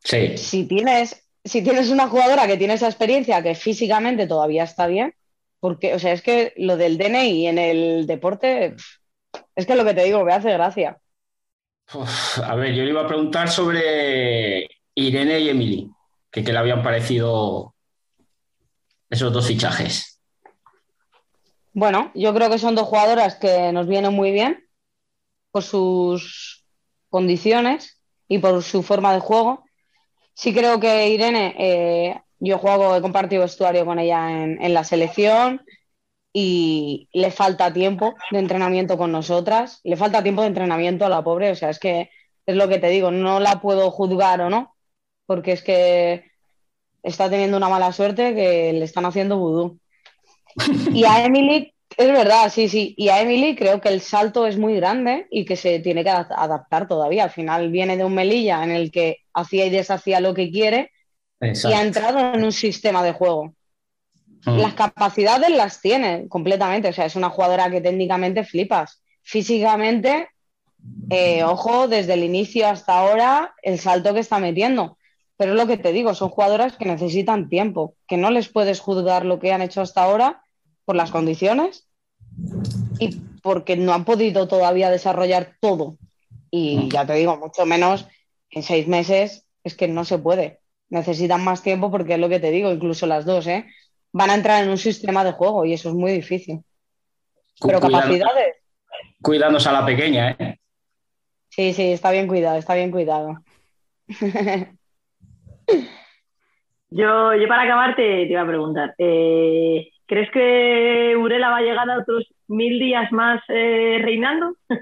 Sí, 0.04 0.36
si 0.38 0.66
tienes, 0.66 1.24
si 1.44 1.64
tienes 1.64 1.90
una 1.90 2.08
jugadora 2.08 2.48
que 2.48 2.58
tiene 2.58 2.76
esa 2.76 2.88
experiencia, 2.88 3.42
que 3.42 3.56
físicamente 3.56 4.28
todavía 4.28 4.64
está 4.64 4.88
bien, 4.88 5.16
porque, 5.60 5.94
o 5.94 6.00
sea, 6.00 6.14
es 6.14 6.22
que 6.22 6.54
lo 6.58 6.78
del 6.78 6.98
DNI 6.98 7.48
en 7.48 7.58
el 7.58 8.08
deporte, 8.08 8.76
es 9.56 9.66
que 9.66 9.76
lo 9.76 9.86
que 9.86 9.94
te 9.94 10.04
digo, 10.04 10.24
me 10.24 10.34
hace 10.34 10.52
gracia. 10.52 11.00
Uf, 11.94 12.40
a 12.40 12.56
ver, 12.56 12.74
yo 12.74 12.84
le 12.84 12.92
iba 12.92 13.02
a 13.02 13.08
preguntar 13.08 13.50
sobre 13.50 14.68
Irene 14.96 15.40
y 15.40 15.50
Emily, 15.50 15.92
que 16.32 16.44
qué 16.44 16.52
le 16.52 16.60
habían 16.60 16.84
parecido 16.84 17.76
esos 19.10 19.34
dos 19.34 19.48
fichajes. 19.48 20.20
Bueno, 21.74 22.12
yo 22.16 22.34
creo 22.34 22.50
que 22.50 22.60
son 22.60 22.76
dos 22.76 22.88
jugadoras 22.88 23.36
que 23.36 23.72
nos 23.72 23.88
vienen 23.88 24.14
muy 24.14 24.32
bien 24.32 24.68
por 25.52 25.64
sus 25.64 26.66
condiciones 27.10 28.02
y 28.28 28.40
por 28.40 28.64
su 28.64 28.84
forma 28.84 29.14
de 29.14 29.20
juego. 29.20 29.66
Sí 30.42 30.56
creo 30.56 30.80
que 30.80 31.08
Irene, 31.10 31.54
eh, 31.60 32.20
yo 32.40 32.58
juego, 32.58 32.96
he 32.96 33.02
compartido 33.02 33.44
vestuario 33.44 33.86
con 33.86 34.00
ella 34.00 34.44
en, 34.44 34.60
en 34.60 34.74
la 34.74 34.84
selección 34.84 35.62
y 36.34 37.08
le 37.14 37.30
falta 37.30 37.72
tiempo 37.72 38.16
de 38.32 38.40
entrenamiento 38.40 38.98
con 38.98 39.12
nosotras, 39.12 39.82
le 39.84 39.96
falta 39.98 40.24
tiempo 40.24 40.42
de 40.42 40.48
entrenamiento 40.48 41.06
a 41.06 41.10
la 41.10 41.24
pobre, 41.24 41.52
o 41.52 41.56
sea, 41.56 41.70
es 41.70 41.78
que 41.78 42.10
es 42.48 42.56
lo 42.56 42.68
que 42.68 42.80
te 42.80 42.90
digo, 42.90 43.12
no 43.12 43.40
la 43.40 43.62
puedo 43.62 43.92
juzgar 43.92 44.42
o 44.42 44.50
no, 44.50 44.76
porque 45.28 45.52
es 45.52 45.62
que 45.62 46.32
está 47.04 47.30
teniendo 47.30 47.58
una 47.58 47.70
mala 47.70 47.92
suerte 47.92 48.34
que 48.34 48.74
le 48.74 48.84
están 48.84 49.06
haciendo 49.06 49.38
vudú. 49.38 49.80
Y 50.92 51.04
a 51.04 51.24
Emily, 51.24 51.72
es 51.98 52.08
verdad, 52.08 52.52
sí, 52.52 52.70
sí. 52.70 52.96
Y 52.98 53.10
a 53.10 53.22
Emily 53.22 53.56
creo 53.56 53.82
que 53.82 53.90
el 53.90 54.02
salto 54.02 54.48
es 54.48 54.58
muy 54.58 54.76
grande 54.76 55.28
y 55.30 55.46
que 55.46 55.56
se 55.56 55.80
tiene 55.80 56.04
que 56.04 56.10
adap- 56.10 56.34
adaptar 56.36 56.88
todavía. 56.88 57.26
Al 57.26 57.30
final 57.30 57.70
viene 57.70 57.98
de 57.98 58.06
un 58.06 58.16
Melilla 58.16 58.64
en 58.64 58.72
el 58.72 58.92
que 58.92 59.18
hacía 59.34 59.66
y 59.66 59.70
deshacía 59.70 60.20
lo 60.20 60.34
que 60.34 60.52
quiere 60.52 60.92
y 61.40 61.74
ha 61.74 61.82
entrado 61.82 62.34
en 62.34 62.44
un 62.44 62.52
sistema 62.52 63.04
de 63.04 63.14
juego. 63.14 63.54
Mm. 64.46 64.58
Las 64.58 64.74
capacidades 64.74 65.50
las 65.52 65.82
tiene 65.82 66.28
completamente. 66.28 66.90
O 66.90 66.94
sea, 66.94 67.06
es 67.06 67.16
una 67.16 67.30
jugadora 67.30 67.70
que 67.70 67.82
técnicamente 67.82 68.44
flipas. 68.44 69.04
Físicamente, 69.22 70.30
eh, 71.10 71.44
ojo, 71.44 71.88
desde 71.88 72.14
el 72.14 72.24
inicio 72.24 72.68
hasta 72.68 72.98
ahora, 72.98 73.54
el 73.62 73.80
salto 73.80 74.14
que 74.14 74.20
está 74.22 74.40
metiendo. 74.40 74.98
Pero 75.38 75.54
es 75.54 75.58
lo 75.58 75.68
que 75.68 75.78
te 75.78 75.92
digo, 75.92 76.14
son 76.14 76.30
jugadoras 76.30 76.78
que 76.78 76.86
necesitan 76.86 77.50
tiempo, 77.50 77.96
que 78.08 78.18
no 78.18 78.32
les 78.32 78.50
puedes 78.50 78.80
juzgar 78.80 79.26
lo 79.26 79.40
que 79.40 79.52
han 79.52 79.62
hecho 79.62 79.82
hasta 79.82 80.04
ahora 80.04 80.44
por 80.92 80.98
las 80.98 81.12
condiciones 81.12 81.88
y 83.00 83.16
porque 83.42 83.78
no 83.78 83.94
han 83.94 84.04
podido 84.04 84.50
todavía 84.50 84.90
desarrollar 84.90 85.56
todo. 85.62 85.96
Y 86.52 86.90
ya 86.90 87.06
te 87.06 87.14
digo, 87.14 87.38
mucho 87.38 87.66
menos 87.66 88.10
en 88.50 88.62
seis 88.62 88.90
meses, 88.90 89.48
es 89.64 89.74
que 89.74 89.88
no 89.88 90.04
se 90.04 90.18
puede. 90.18 90.60
Necesitan 90.90 91.46
más 91.46 91.64
tiempo 91.64 91.90
porque 91.92 92.16
es 92.16 92.20
lo 92.20 92.28
que 92.28 92.42
te 92.42 92.52
digo, 92.52 92.70
incluso 92.74 93.08
las 93.08 93.24
dos, 93.24 93.48
¿eh? 93.48 93.68
Van 94.12 94.32
a 94.32 94.36
entrar 94.36 94.62
en 94.66 94.70
un 94.70 94.78
sistema 94.78 95.24
de 95.24 95.32
juego 95.32 95.64
y 95.64 95.72
eso 95.72 95.88
es 95.88 95.96
muy 95.96 96.12
difícil. 96.12 96.60
Pero 97.62 97.80
Cuidado- 97.80 98.02
capacidades, 98.04 98.56
Cuidándose 99.22 99.70
a 99.70 99.72
la 99.72 99.86
pequeña, 99.86 100.32
¿eh? 100.32 100.60
sí, 101.48 101.72
sí, 101.72 101.94
está 101.94 102.12
bien 102.12 102.28
cuidado, 102.28 102.58
está 102.58 102.76
bien 102.76 102.92
cuidado. 102.92 103.38
Yo, 106.94 107.34
yo 107.36 107.48
para 107.48 107.64
acabar 107.64 107.96
te, 107.96 108.02
te 108.26 108.32
iba 108.34 108.42
a 108.42 108.46
preguntar, 108.48 108.94
eh, 108.98 109.91
¿crees 110.12 110.30
que 110.32 111.16
Urela 111.18 111.50
va 111.50 111.58
a 111.58 111.62
llegar 111.62 111.90
a 111.90 112.00
otros 112.00 112.28
mil 112.48 112.78
días 112.80 113.10
más 113.14 113.42
eh, 113.48 113.98
reinando? 114.04 114.56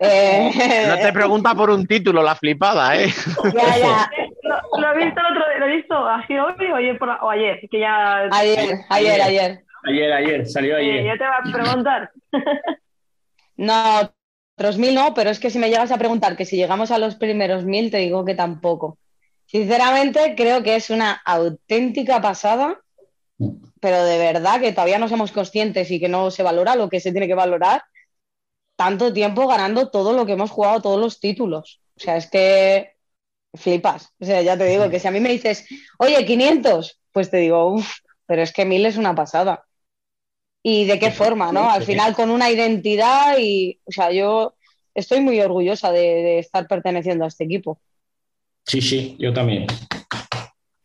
Eh, 0.00 0.50
No 0.88 0.98
te 0.98 1.12
pregunta 1.12 1.54
por 1.54 1.70
un 1.70 1.86
título, 1.86 2.22
la 2.22 2.34
flipada, 2.34 2.96
¿eh? 2.96 3.08
ya, 3.54 3.76
ya. 3.78 4.10
Lo, 4.42 4.56
lo 4.80 4.92
he 4.92 5.04
visto 5.04 5.20
el 5.20 5.26
otro 5.36 5.48
día, 5.48 5.58
lo 5.58 5.66
he 5.66 5.76
visto 5.76 6.06
así 6.06 6.34
hoy 6.38 6.70
o 6.70 6.76
ayer, 6.76 6.98
por 6.98 7.08
la- 7.08 7.22
o 7.22 7.30
ayer, 7.30 7.60
que 7.70 7.78
ya... 7.80 8.28
Ayer, 8.32 8.80
ayer, 8.90 9.22
ayer. 9.22 9.64
Ayer, 9.84 10.12
ayer, 10.12 10.46
salió 10.46 10.76
Eh, 10.78 10.80
ayer. 11.00 11.04
yo 11.06 11.18
te 11.18 11.24
voy 11.24 11.34
a 11.52 11.62
preguntar. 11.62 12.10
No, 13.56 14.10
otros 14.58 14.78
mil 14.78 14.94
no, 14.94 15.14
pero 15.14 15.30
es 15.30 15.38
que 15.38 15.50
si 15.50 15.58
me 15.58 15.68
llegas 15.70 15.92
a 15.92 15.98
preguntar 15.98 16.36
que 16.36 16.44
si 16.44 16.56
llegamos 16.56 16.90
a 16.90 16.98
los 16.98 17.14
primeros 17.16 17.64
mil, 17.64 17.90
te 17.90 17.98
digo 17.98 18.24
que 18.24 18.34
tampoco. 18.34 18.98
Sinceramente, 19.46 20.34
creo 20.36 20.62
que 20.62 20.74
es 20.76 20.90
una 20.90 21.12
auténtica 21.24 22.20
pasada, 22.20 22.80
pero 23.80 24.04
de 24.04 24.18
verdad 24.18 24.60
que 24.60 24.72
todavía 24.72 24.98
no 24.98 25.08
somos 25.08 25.32
conscientes 25.32 25.90
y 25.90 26.00
que 26.00 26.08
no 26.08 26.30
se 26.30 26.42
valora 26.42 26.76
lo 26.76 26.88
que 26.88 27.00
se 27.00 27.12
tiene 27.12 27.26
que 27.26 27.34
valorar. 27.34 27.82
Tanto 28.76 29.12
tiempo 29.12 29.46
ganando 29.46 29.90
todo 29.90 30.12
lo 30.12 30.26
que 30.26 30.32
hemos 30.32 30.50
jugado, 30.50 30.82
todos 30.82 31.00
los 31.00 31.20
títulos. 31.20 31.80
O 31.96 32.00
sea, 32.00 32.16
es 32.16 32.28
que 32.28 32.94
flipas. 33.54 34.12
O 34.18 34.24
sea, 34.24 34.42
ya 34.42 34.56
te 34.56 34.64
digo 34.64 34.90
que 34.90 34.98
si 34.98 35.08
a 35.08 35.10
mí 35.10 35.20
me 35.20 35.28
dices, 35.30 35.66
oye, 35.98 36.24
500, 36.24 37.00
pues 37.12 37.30
te 37.30 37.36
digo, 37.38 37.72
uff, 37.72 37.98
pero 38.26 38.42
es 38.42 38.52
que 38.52 38.64
mil 38.64 38.84
es 38.86 38.96
una 38.96 39.14
pasada. 39.14 39.64
¿Y 40.62 40.86
de 40.86 40.98
qué 40.98 41.10
forma, 41.10 41.52
no? 41.52 41.70
Al 41.70 41.84
final 41.84 42.14
con 42.14 42.30
una 42.30 42.50
identidad 42.50 43.36
y, 43.38 43.78
o 43.84 43.92
sea, 43.92 44.10
yo 44.12 44.54
estoy 44.94 45.20
muy 45.20 45.38
orgullosa 45.40 45.92
de, 45.92 46.00
de 46.00 46.38
estar 46.38 46.66
perteneciendo 46.66 47.24
a 47.24 47.28
este 47.28 47.44
equipo. 47.44 47.78
Sí, 48.66 48.80
sí, 48.80 49.14
yo 49.18 49.32
también. 49.32 49.66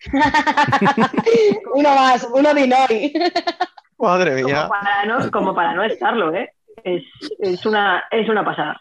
uno 1.73 1.95
más, 1.95 2.27
uno 2.31 2.53
de 2.53 2.61
Inori. 2.61 3.13
Madre 3.97 4.43
mía. 4.43 4.67
Como 4.67 4.69
para 4.69 5.05
no, 5.05 5.31
como 5.31 5.55
para 5.55 5.73
no 5.73 5.83
estarlo, 5.83 6.33
¿eh? 6.33 6.53
Es, 6.83 7.03
es, 7.39 7.65
una, 7.65 8.05
es 8.09 8.29
una 8.29 8.45
pasada, 8.45 8.79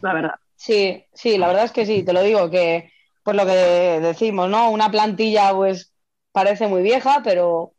la 0.00 0.12
verdad. 0.12 0.34
Sí, 0.56 1.04
sí, 1.12 1.38
la 1.38 1.46
verdad 1.48 1.64
es 1.64 1.72
que 1.72 1.86
sí, 1.86 2.04
te 2.04 2.12
lo 2.12 2.22
digo, 2.22 2.50
que 2.50 2.92
por 3.22 3.34
lo 3.34 3.46
que 3.46 4.00
decimos, 4.00 4.48
¿no? 4.48 4.70
Una 4.70 4.90
plantilla 4.90 5.52
pues 5.54 5.94
parece 6.32 6.66
muy 6.66 6.82
vieja, 6.82 7.20
pero 7.22 7.74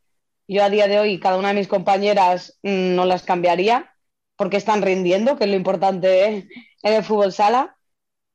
yo 0.47 0.63
a 0.63 0.69
día 0.69 0.87
de 0.87 0.99
hoy 0.99 1.19
cada 1.19 1.37
una 1.37 1.49
de 1.49 1.55
mis 1.55 1.67
compañeras 1.67 2.59
mm, 2.63 2.95
no 2.95 3.05
las 3.05 3.23
cambiaría 3.23 3.93
porque 4.35 4.57
están 4.57 4.81
rindiendo, 4.81 5.37
que 5.37 5.45
es 5.45 5.49
lo 5.49 5.55
importante 5.55 6.25
en 6.27 6.47
el 6.81 7.03
fútbol 7.03 7.31
sala. 7.31 7.77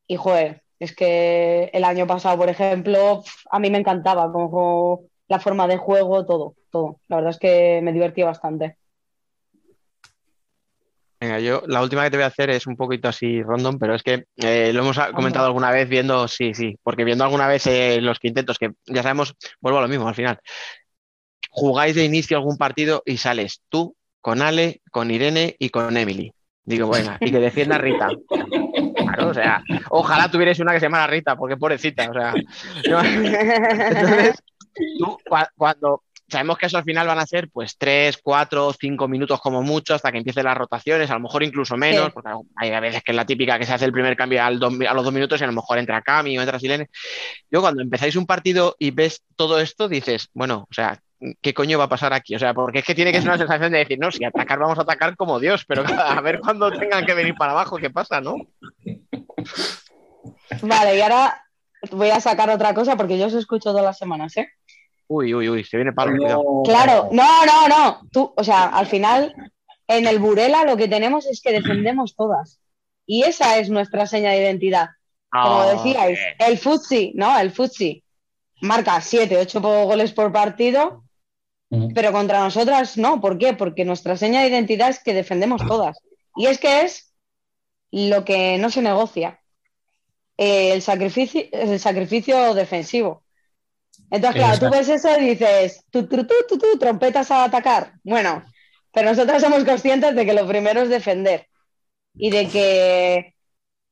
Y 0.07 0.17
joder, 0.17 0.63
es 0.79 0.95
que 0.95 1.71
el 1.73 1.85
año 1.85 2.07
pasado, 2.07 2.37
por 2.39 2.49
ejemplo, 2.49 3.23
a 3.51 3.59
mí 3.59 3.71
me 3.71 3.79
encantaba 3.79 4.31
como 4.31 5.03
la 5.29 5.41
forma 5.41 5.67
de 5.67 5.77
juego, 5.77 6.25
todo, 6.25 6.55
todo. 6.71 7.01
La 7.09 7.17
verdad 7.17 7.31
es 7.31 7.39
que 7.39 7.81
me 7.83 7.93
divertí 7.93 8.23
bastante. 8.23 8.77
Venga, 11.21 11.41
yo 11.41 11.63
la 11.67 11.83
última 11.83 12.05
que 12.05 12.11
te 12.11 12.17
voy 12.17 12.25
a 12.25 12.29
hacer 12.29 12.51
es 12.51 12.69
un 12.69 12.77
poquito 12.77 13.09
así 13.09 13.43
random, 13.43 13.79
pero 13.79 13.97
es 13.97 14.05
que 14.05 14.27
eh, 14.37 14.73
lo 14.73 14.83
hemos 14.83 14.99
comentado 15.13 15.47
alguna 15.47 15.73
vez 15.73 15.89
viendo, 15.89 16.29
sí, 16.29 16.55
sí, 16.55 16.79
porque 16.85 17.03
viendo 17.03 17.25
alguna 17.25 17.49
vez 17.49 17.67
eh, 17.67 18.01
los 18.01 18.21
quintetos, 18.21 18.57
que 18.57 18.71
ya 18.87 19.03
sabemos, 19.03 19.35
vuelvo 19.61 19.81
a 19.81 19.83
lo 19.83 19.89
mismo 19.89 20.07
al 20.07 20.15
final. 20.15 20.39
Jugáis 21.51 21.97
de 21.97 22.05
inicio 22.05 22.37
algún 22.37 22.57
partido 22.57 23.03
y 23.05 23.17
sales 23.17 23.63
tú 23.69 23.97
con 24.21 24.43
Ale, 24.43 24.81
con 24.93 25.11
Irene 25.11 25.57
y 25.59 25.71
con 25.71 25.97
Emily. 25.97 26.33
Digo, 26.65 26.87
bueno, 26.87 27.17
y 27.21 27.33
que 27.33 27.41
defienda 27.41 27.79
Rita. 27.79 28.11
O 29.27 29.35
sea, 29.35 29.63
ojalá 29.91 30.31
tuvierais 30.31 30.59
una 30.61 30.73
que 30.73 30.81
se 30.81 30.87
llamara 30.87 31.07
Rita, 31.09 31.35
porque 31.37 31.57
pobrecita, 31.57 32.09
o 32.09 32.13
sea. 32.13 32.33
no. 32.91 33.01
Entonces, 33.05 34.43
tú 34.99 35.19
cua- 35.29 35.49
cuando 35.57 36.03
sabemos 36.31 36.59
que 36.59 36.67
eso 36.67 36.77
al 36.77 36.85
final 36.85 37.07
van 37.07 37.19
a 37.19 37.27
ser 37.27 37.49
pues 37.51 37.77
tres, 37.79 38.19
cuatro, 38.23 38.71
cinco 38.79 39.09
minutos 39.09 39.41
como 39.41 39.63
mucho 39.63 39.95
hasta 39.95 40.13
que 40.13 40.19
empiecen 40.19 40.45
las 40.45 40.59
rotaciones, 40.59 41.11
a 41.11 41.15
lo 41.15 41.21
mejor 41.21 41.43
incluso 41.43 41.75
menos, 41.79 42.05
Sí. 42.07 42.11
porque 42.13 42.31
hay 42.57 42.71
a 42.71 42.81
veces 42.81 43.03
que 43.03 43.13
es 43.13 43.17
la 43.17 43.25
típica 43.25 43.59
que 43.59 43.65
se 43.65 43.73
hace 43.73 43.87
el 43.87 43.93
primer 43.93 44.15
cambio 44.15 44.43
al 44.45 44.61
a 44.87 44.93
los 44.95 45.05
dos 45.05 45.13
minutos 45.15 45.41
y 45.41 45.45
a 45.45 45.47
lo 45.47 45.55
mejor 45.55 45.79
entra 45.79 46.03
Cami 46.03 46.37
o 46.37 46.43
entra 46.43 46.59
Silene. 46.61 46.91
Yo 47.51 47.63
cuando 47.63 47.81
empezáis 47.83 48.15
un 48.15 48.27
partido 48.27 48.77
y 48.79 48.91
ves 48.91 49.23
todo 49.37 49.59
esto, 49.59 49.89
dices, 49.89 50.29
bueno, 50.35 50.67
o 50.71 50.75
sea, 50.75 51.01
¿qué 51.41 51.55
coño 51.55 51.79
va 51.79 51.85
a 51.85 51.89
pasar 51.89 52.13
aquí? 52.13 52.35
O 52.35 52.39
sea, 52.39 52.53
porque 52.53 52.81
es 52.81 52.85
que 52.85 52.95
tiene 52.95 53.11
que 53.11 53.21
ser 53.23 53.29
una 53.31 53.39
sensación 53.39 53.73
de 53.73 53.79
decir, 53.79 53.99
no, 53.99 54.13
si 54.13 54.23
atacar 54.23 54.59
vamos 54.59 54.79
a 54.79 54.83
atacar 54.83 55.17
como 55.17 55.41
Dios, 55.41 55.65
pero 55.67 55.83
a 55.99 56.21
ver 56.21 56.41
cuando 56.41 56.71
tengan 56.71 57.07
que 57.07 57.15
venir 57.15 57.37
para 57.37 57.53
abajo, 57.53 57.79
¿qué 57.79 57.89
pasa, 57.89 58.21
no? 58.21 58.37
Vale, 60.63 60.97
y 60.97 61.01
ahora 61.01 61.45
voy 61.91 62.11
a 62.11 62.21
sacar 62.21 62.51
otra 62.51 62.75
cosa 62.75 62.97
porque 62.97 63.19
yo 63.19 63.27
os 63.27 63.35
escucho 63.35 63.71
todas 63.71 63.85
las 63.85 63.99
semanas, 63.99 64.37
¿eh? 64.37 64.49
Uy, 65.07 65.35
uy, 65.35 65.49
uy, 65.49 65.65
se 65.65 65.77
viene 65.77 65.93
palo, 65.93 66.17
cuidado. 66.17 66.63
Claro, 66.65 67.09
no, 67.13 67.47
no, 67.47 67.69
no. 67.69 68.01
Tú, 68.13 68.33
o 68.37 68.45
sea, 68.45 68.65
al 68.67 68.87
final, 68.87 69.35
en 69.87 70.07
el 70.07 70.19
Burela 70.19 70.65
lo 70.65 70.77
que 70.77 70.89
tenemos 70.89 71.27
es 71.27 71.41
que 71.41 71.53
defendemos 71.53 72.15
todas. 72.15 72.61
Y 73.07 73.23
esa 73.23 73.57
es 73.59 73.71
nuestra 73.71 74.07
seña 74.07 74.33
de 74.33 74.41
identidad. 74.41 74.89
Como 75.31 75.61
Ah, 75.61 75.73
decíais, 75.73 76.19
el 76.39 76.59
Futsi, 76.59 77.13
¿no? 77.15 77.39
El 77.39 77.51
Futsi 77.51 78.03
marca 78.61 79.01
7, 79.01 79.37
8 79.39 79.61
goles 79.61 80.13
por 80.13 80.33
partido, 80.33 81.05
pero 81.95 82.13
contra 82.13 82.41
nosotras 82.41 82.99
no. 82.99 83.21
¿Por 83.21 83.39
qué? 83.39 83.55
Porque 83.55 83.85
nuestra 83.85 84.17
seña 84.17 84.43
de 84.43 84.49
identidad 84.49 84.91
es 84.91 85.03
que 85.03 85.15
defendemos 85.15 85.67
todas. 85.67 85.99
Y 86.37 86.47
es 86.47 86.59
que 86.59 86.83
es 86.83 87.08
lo 87.91 88.25
que 88.25 88.59
no 88.59 88.71
se 88.71 88.83
negocia. 88.83 89.41
Eh, 90.37 90.73
el, 90.73 90.83
sacrificio, 90.83 91.43
el 91.53 91.81
sacrificio 91.81 92.55
defensivo. 92.55 93.25
Entonces, 94.11 94.41
claro, 94.41 94.59
tú 94.59 94.71
ves 94.71 94.89
eso 94.89 95.19
y 95.19 95.31
dices, 95.31 95.85
tú, 95.91 96.07
tú, 96.07 96.27
tú, 96.27 96.35
tú, 96.49 96.59
tú, 96.59 96.79
trompetas 96.79 97.31
a 97.31 97.45
atacar. 97.45 97.95
Bueno, 98.05 98.45
pero 98.93 99.11
nosotros 99.11 99.43
somos 99.43 99.65
conscientes 99.65 100.15
de 100.15 100.25
que 100.25 100.33
lo 100.33 100.47
primero 100.47 100.83
es 100.83 100.89
defender. 100.89 101.47
Y 102.15 102.31
de 102.31 102.49
que, 102.49 103.35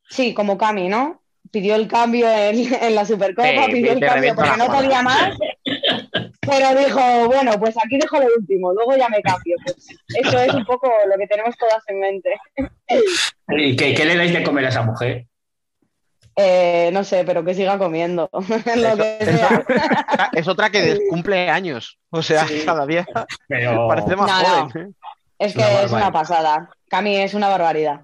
sí, 0.08 0.34
como 0.34 0.56
Cami, 0.56 0.88
¿no? 0.88 1.22
Pidió 1.50 1.74
el 1.74 1.86
cambio 1.86 2.28
en, 2.28 2.72
en 2.74 2.94
la 2.94 3.04
Supercopa, 3.04 3.66
Sí, 3.66 3.72
pidió 3.72 3.92
el 3.92 4.00
cambio 4.00 4.34
porque 4.34 4.56
no 4.56 4.66
podía 4.66 5.02
más. 5.02 5.32
Pero 6.46 6.74
dijo, 6.80 7.26
bueno, 7.26 7.58
pues 7.58 7.76
aquí 7.76 7.98
dejo 7.98 8.18
lo 8.18 8.26
último, 8.38 8.72
luego 8.72 8.96
ya 8.96 9.08
me 9.08 9.20
cambio. 9.22 9.56
Pues 9.64 9.88
eso 10.08 10.38
es 10.38 10.54
un 10.54 10.64
poco 10.64 10.90
lo 11.10 11.16
que 11.18 11.26
tenemos 11.26 11.56
todas 11.56 11.82
en 11.88 12.00
mente. 12.00 12.34
¿Y 13.48 13.76
qué, 13.76 13.94
qué 13.94 14.04
le 14.04 14.16
dais 14.16 14.32
de 14.32 14.42
comer 14.42 14.66
a 14.66 14.68
esa 14.68 14.82
mujer? 14.82 15.26
Eh, 16.38 16.90
no 16.92 17.02
sé, 17.02 17.24
pero 17.24 17.42
que 17.44 17.54
siga 17.54 17.78
comiendo. 17.78 18.28
lo 18.32 18.96
que 18.96 19.18
sea. 19.24 19.64
Es 20.32 20.46
otra 20.48 20.68
que 20.70 20.98
cumple 21.08 21.48
años, 21.48 21.98
o 22.10 22.22
sea, 22.22 22.46
cada 22.66 22.84
día 22.86 23.06
Pero 23.48 23.88
parece 23.88 24.16
más 24.16 24.30
No, 24.30 24.42
no. 24.42 24.68
joven. 24.70 24.86
¿eh? 24.86 24.92
Es 25.38 25.52
que 25.54 25.60
Una 25.60 25.82
es 25.82 25.92
una 25.92 26.12
pasada. 26.12 26.70
Cami 26.88 27.16
es 27.16 27.34
una 27.34 27.48
barbaridad. 27.48 28.02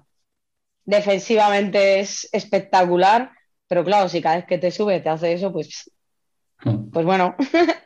Defensivamente 0.85 1.99
es 1.99 2.27
espectacular, 2.33 3.31
pero 3.67 3.83
claro, 3.85 4.09
si 4.09 4.21
cada 4.21 4.35
vez 4.37 4.45
que 4.45 4.57
te 4.57 4.71
sube 4.71 4.99
te 4.99 5.09
hace 5.09 5.33
eso, 5.33 5.51
pues, 5.53 5.89
pues 6.91 7.05
bueno. 7.05 7.35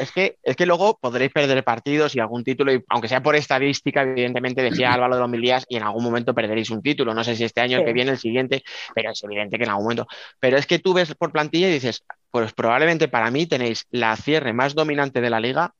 Es 0.00 0.10
que, 0.10 0.38
es 0.42 0.56
que 0.56 0.66
luego 0.66 0.98
podréis 1.00 1.32
perder 1.32 1.62
partidos 1.62 2.14
y 2.14 2.20
algún 2.20 2.42
título, 2.42 2.74
y 2.74 2.82
aunque 2.88 3.08
sea 3.08 3.22
por 3.22 3.36
estadística, 3.36 4.02
evidentemente 4.02 4.60
decía 4.60 4.92
Álvaro 4.92 5.14
de 5.14 5.20
los 5.20 5.30
Mil 5.30 5.40
Días, 5.40 5.64
y 5.68 5.76
en 5.76 5.84
algún 5.84 6.02
momento 6.02 6.34
perderéis 6.34 6.68
un 6.70 6.82
título. 6.82 7.14
No 7.14 7.22
sé 7.22 7.36
si 7.36 7.44
este 7.44 7.60
año, 7.60 7.78
el 7.78 7.84
que 7.84 7.92
viene, 7.92 8.10
el 8.10 8.18
siguiente, 8.18 8.64
pero 8.92 9.12
es 9.12 9.22
evidente 9.22 9.56
que 9.56 9.64
en 9.64 9.70
algún 9.70 9.84
momento. 9.84 10.06
Pero 10.40 10.58
es 10.58 10.66
que 10.66 10.80
tú 10.80 10.92
ves 10.92 11.14
por 11.14 11.30
plantilla 11.32 11.68
y 11.68 11.74
dices, 11.74 12.04
pues 12.30 12.52
probablemente 12.52 13.08
para 13.08 13.30
mí 13.30 13.46
tenéis 13.46 13.86
la 13.90 14.16
cierre 14.16 14.52
más 14.52 14.74
dominante 14.74 15.20
de 15.20 15.30
la 15.30 15.40
liga 15.40 15.72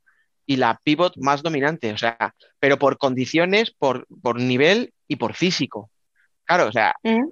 y 0.47 0.57
la 0.57 0.81
pivot 0.83 1.17
más 1.17 1.43
dominante, 1.43 1.93
o 1.93 1.99
sea, 1.99 2.35
pero 2.61 2.79
por 2.79 2.97
condiciones, 2.97 3.73
por, 3.73 4.07
por 4.23 4.41
nivel 4.41 4.93
y 5.09 5.17
por 5.17 5.35
físico. 5.35 5.91
Claro, 6.45 6.69
o 6.69 6.73
sea, 6.73 6.95
Mm. 7.03 7.25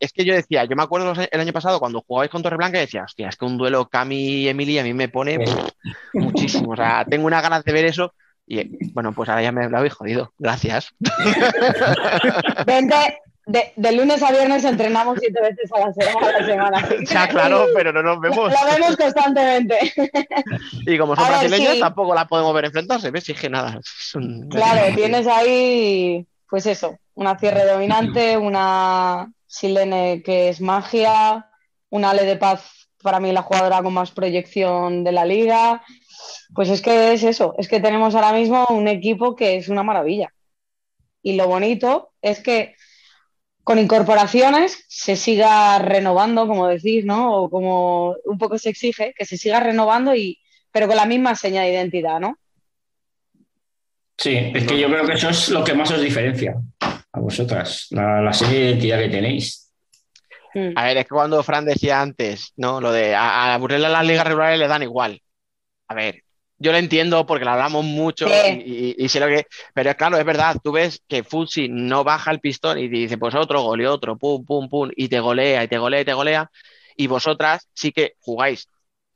Es 0.00 0.12
que 0.12 0.24
yo 0.24 0.34
decía, 0.34 0.64
yo 0.64 0.74
me 0.76 0.82
acuerdo 0.82 1.12
el 1.30 1.40
año 1.40 1.52
pasado 1.52 1.78
cuando 1.78 2.02
jugabais 2.06 2.30
con 2.30 2.42
Torreblanca 2.42 2.78
y 2.78 2.82
decía, 2.82 3.04
hostia, 3.04 3.28
es 3.28 3.36
que 3.36 3.44
un 3.44 3.58
duelo 3.58 3.88
Cami 3.88 4.16
y 4.16 4.48
Emily 4.48 4.78
a 4.78 4.82
mí 4.82 4.94
me 4.94 5.08
pone 5.08 5.38
pff, 5.38 5.68
muchísimo. 6.14 6.72
O 6.72 6.76
sea, 6.76 7.04
tengo 7.08 7.26
unas 7.26 7.42
ganas 7.42 7.62
de 7.64 7.72
ver 7.72 7.84
eso. 7.84 8.14
Y 8.46 8.92
bueno, 8.92 9.12
pues 9.12 9.28
ahora 9.28 9.42
ya 9.42 9.52
me 9.52 9.68
lo 9.68 9.78
habéis 9.78 9.92
jodido. 9.94 10.32
Gracias. 10.38 10.92
Vente, 12.66 12.96
de, 13.46 13.72
de 13.76 13.92
lunes 13.92 14.22
a 14.22 14.30
viernes 14.32 14.64
entrenamos 14.64 15.18
siete 15.20 15.40
veces 15.40 15.70
a 15.72 15.80
la, 15.80 15.92
se- 15.92 16.08
a 16.08 16.40
la 16.40 16.46
semana. 16.46 16.88
Ya, 17.04 17.28
claro, 17.28 17.66
pero 17.74 17.92
no 17.92 18.02
nos 18.02 18.20
vemos. 18.20 18.50
lo 18.52 18.72
vemos 18.72 18.96
constantemente. 18.96 19.78
Y 20.86 20.98
como 20.98 21.14
son 21.16 21.24
ver, 21.24 21.32
brasileños, 21.38 21.74
sí. 21.74 21.80
tampoco 21.80 22.14
la 22.14 22.26
podemos 22.26 22.54
ver 22.54 22.64
enfrentarse. 22.66 23.10
¿Ves? 23.10 23.28
Es 23.28 23.40
que 23.40 23.50
nada. 23.50 23.78
Claro, 24.50 24.94
tienes 24.94 25.26
ahí, 25.26 26.26
pues 26.48 26.66
eso, 26.66 26.98
una 27.14 27.38
cierre 27.38 27.64
dominante, 27.66 28.36
una 28.36 29.30
Silene 29.50 30.22
que 30.22 30.48
es 30.48 30.60
magia, 30.60 31.50
una 31.88 32.10
Ale 32.10 32.24
de 32.24 32.36
Paz, 32.36 32.88
para 33.02 33.18
mí 33.18 33.32
la 33.32 33.42
jugadora 33.42 33.82
con 33.82 33.92
más 33.92 34.12
proyección 34.12 35.02
de 35.02 35.10
la 35.10 35.24
liga. 35.24 35.82
Pues 36.54 36.68
es 36.68 36.80
que 36.80 37.12
es 37.12 37.24
eso, 37.24 37.56
es 37.58 37.66
que 37.66 37.80
tenemos 37.80 38.14
ahora 38.14 38.32
mismo 38.32 38.64
un 38.70 38.86
equipo 38.86 39.34
que 39.34 39.56
es 39.56 39.68
una 39.68 39.82
maravilla. 39.82 40.32
Y 41.20 41.34
lo 41.34 41.48
bonito 41.48 42.12
es 42.22 42.40
que 42.40 42.76
con 43.64 43.80
incorporaciones 43.80 44.84
se 44.88 45.16
siga 45.16 45.80
renovando, 45.80 46.46
como 46.46 46.68
decís, 46.68 47.04
¿no? 47.04 47.34
O 47.34 47.50
como 47.50 48.14
un 48.26 48.38
poco 48.38 48.56
se 48.56 48.70
exige, 48.70 49.14
que 49.16 49.24
se 49.24 49.36
siga 49.36 49.58
renovando 49.58 50.14
y 50.14 50.38
pero 50.70 50.86
con 50.86 50.94
la 50.94 51.06
misma 51.06 51.34
seña 51.34 51.62
de 51.62 51.72
identidad, 51.72 52.20
¿no? 52.20 52.38
Sí, 54.16 54.52
es 54.54 54.64
que 54.64 54.78
yo 54.78 54.86
creo 54.86 55.04
que 55.04 55.14
eso 55.14 55.30
es 55.30 55.48
lo 55.48 55.64
que 55.64 55.74
más 55.74 55.90
os 55.90 56.00
diferencia 56.00 56.54
a 57.12 57.20
vosotras, 57.20 57.86
la, 57.90 58.20
la 58.22 58.32
serie 58.32 58.58
de 58.60 58.66
identidad 58.70 58.98
que 58.98 59.08
tenéis. 59.08 59.72
Mm. 60.54 60.72
A 60.76 60.84
ver, 60.84 60.96
es 60.98 61.04
que 61.04 61.10
cuando 61.10 61.42
Fran 61.42 61.64
decía 61.64 62.00
antes, 62.00 62.52
¿no? 62.56 62.80
Lo 62.80 62.92
de 62.92 63.14
a, 63.14 63.54
a 63.54 63.58
Burela 63.58 63.88
las 63.88 64.06
ligas 64.06 64.26
regulares 64.26 64.58
le 64.58 64.68
dan 64.68 64.82
igual. 64.82 65.20
A 65.88 65.94
ver, 65.94 66.22
yo 66.58 66.72
lo 66.72 66.78
entiendo 66.78 67.24
porque 67.26 67.44
lo 67.44 67.52
hablamos 67.52 67.84
mucho 67.84 68.26
Sí. 68.28 68.62
y, 68.64 68.72
y- 69.00 69.04
y 69.04 69.08
sé 69.08 69.18
lo 69.20 69.26
que. 69.28 69.46
Pero 69.74 69.94
claro, 69.96 70.18
es 70.18 70.24
verdad, 70.24 70.56
tú 70.62 70.72
ves 70.72 71.02
que 71.08 71.24
Futsi 71.24 71.68
no 71.68 72.04
baja 72.04 72.30
el 72.30 72.40
pistón 72.40 72.78
y 72.78 72.88
dice, 72.88 73.16
pues 73.18 73.34
otro 73.34 73.62
gol 73.62 73.80
y 73.80 73.86
otro, 73.86 74.16
pum, 74.16 74.44
pum, 74.44 74.68
pum, 74.68 74.90
y 74.96 75.08
te 75.08 75.20
golea, 75.20 75.64
y 75.64 75.68
te 75.68 75.78
golea, 75.78 76.00
y 76.00 76.04
te 76.04 76.12
golea. 76.14 76.50
Y 76.96 77.06
vosotras 77.06 77.68
sí 77.74 77.92
que 77.92 78.12
jugáis. 78.20 78.68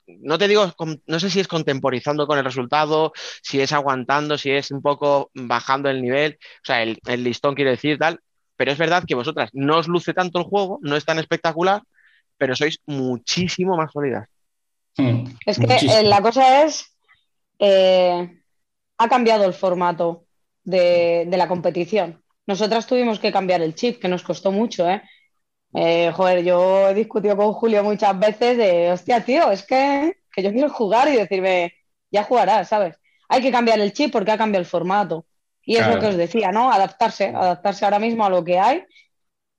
No 0.07 0.37
te 0.37 0.47
digo, 0.47 0.71
no 1.07 1.19
sé 1.19 1.29
si 1.29 1.39
es 1.39 1.47
contemporizando 1.47 2.27
con 2.27 2.37
el 2.37 2.45
resultado, 2.45 3.11
si 3.41 3.59
es 3.59 3.71
aguantando, 3.73 4.37
si 4.37 4.51
es 4.51 4.71
un 4.71 4.81
poco 4.81 5.31
bajando 5.33 5.89
el 5.89 6.01
nivel, 6.01 6.37
o 6.41 6.65
sea, 6.65 6.83
el, 6.83 6.99
el 7.07 7.23
listón 7.23 7.55
quiero 7.55 7.71
decir 7.71 7.97
tal, 7.97 8.19
pero 8.55 8.71
es 8.71 8.77
verdad 8.77 9.03
que 9.07 9.15
vosotras 9.15 9.49
no 9.53 9.77
os 9.77 9.87
luce 9.87 10.13
tanto 10.13 10.39
el 10.39 10.45
juego, 10.45 10.79
no 10.81 10.95
es 10.95 11.05
tan 11.05 11.19
espectacular, 11.19 11.81
pero 12.37 12.55
sois 12.55 12.79
muchísimo 12.85 13.75
más 13.77 13.91
sólidas. 13.91 14.27
Mm, 14.97 15.25
Es 15.45 15.57
que 15.59 15.65
eh, 15.65 16.03
la 16.03 16.21
cosa 16.21 16.63
es, 16.63 16.95
eh, 17.59 18.41
ha 18.97 19.09
cambiado 19.09 19.45
el 19.45 19.53
formato 19.53 20.25
de, 20.63 21.25
de 21.27 21.37
la 21.37 21.47
competición. 21.47 22.21
Nosotras 22.47 22.85
tuvimos 22.85 23.19
que 23.19 23.31
cambiar 23.31 23.61
el 23.61 23.75
chip, 23.75 23.99
que 23.99 24.07
nos 24.07 24.23
costó 24.23 24.51
mucho, 24.51 24.87
¿eh? 24.89 25.01
Eh, 25.75 26.11
joder, 26.13 26.43
yo 26.43 26.89
he 26.89 26.93
discutido 26.93 27.35
con 27.35 27.51
Julio 27.53 27.83
muchas 27.83 28.17
veces 28.17 28.57
de, 28.57 28.91
hostia, 28.91 29.21
tío, 29.25 29.51
es 29.51 29.63
que, 29.63 30.17
que 30.31 30.41
yo 30.43 30.51
quiero 30.51 30.69
jugar 30.69 31.07
y 31.09 31.17
decirme, 31.17 31.73
ya 32.11 32.23
jugarás, 32.23 32.69
¿sabes? 32.69 32.95
Hay 33.27 33.41
que 33.41 33.51
cambiar 33.51 33.79
el 33.79 33.91
chip 33.91 34.11
porque 34.11 34.31
ha 34.31 34.37
cambiado 34.37 34.61
el 34.61 34.67
formato. 34.69 35.25
Y 35.63 35.73
es 35.75 35.79
Claro. 35.79 35.95
lo 35.95 35.99
que 36.01 36.07
os 36.07 36.17
decía, 36.17 36.51
¿no? 36.51 36.71
Adaptarse, 36.71 37.29
adaptarse 37.35 37.83
ahora 37.85 37.99
mismo 37.99 38.25
a 38.25 38.29
lo 38.29 38.43
que 38.43 38.59
hay 38.59 38.83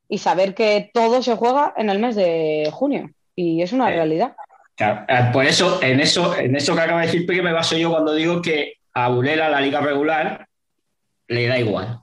y 0.08 0.18
saber 0.18 0.54
que 0.54 0.90
todo 0.94 1.20
se 1.22 1.34
juega 1.36 1.74
en 1.76 1.90
el 1.90 1.98
mes 1.98 2.14
de 2.16 2.70
junio. 2.72 3.10
Y 3.34 3.60
es 3.60 3.72
una 3.72 3.90
Eh, 3.90 3.96
realidad. 3.96 4.36
Claro, 4.76 5.04
eh, 5.08 5.30
Por 5.32 5.44
eso, 5.44 5.82
en 5.82 6.00
eso, 6.00 6.36
en 6.38 6.54
eso 6.54 6.74
que 6.74 6.80
acaba 6.80 7.00
de 7.00 7.06
decir 7.08 7.26
Peque, 7.26 7.42
me 7.42 7.52
baso 7.52 7.76
yo 7.76 7.90
cuando 7.90 8.14
digo 8.14 8.40
que 8.40 8.74
a 8.94 9.08
Burela 9.08 9.48
la 9.48 9.60
liga 9.60 9.80
regular 9.80 10.46
le 11.28 11.46
da 11.48 11.58
igual. 11.58 12.00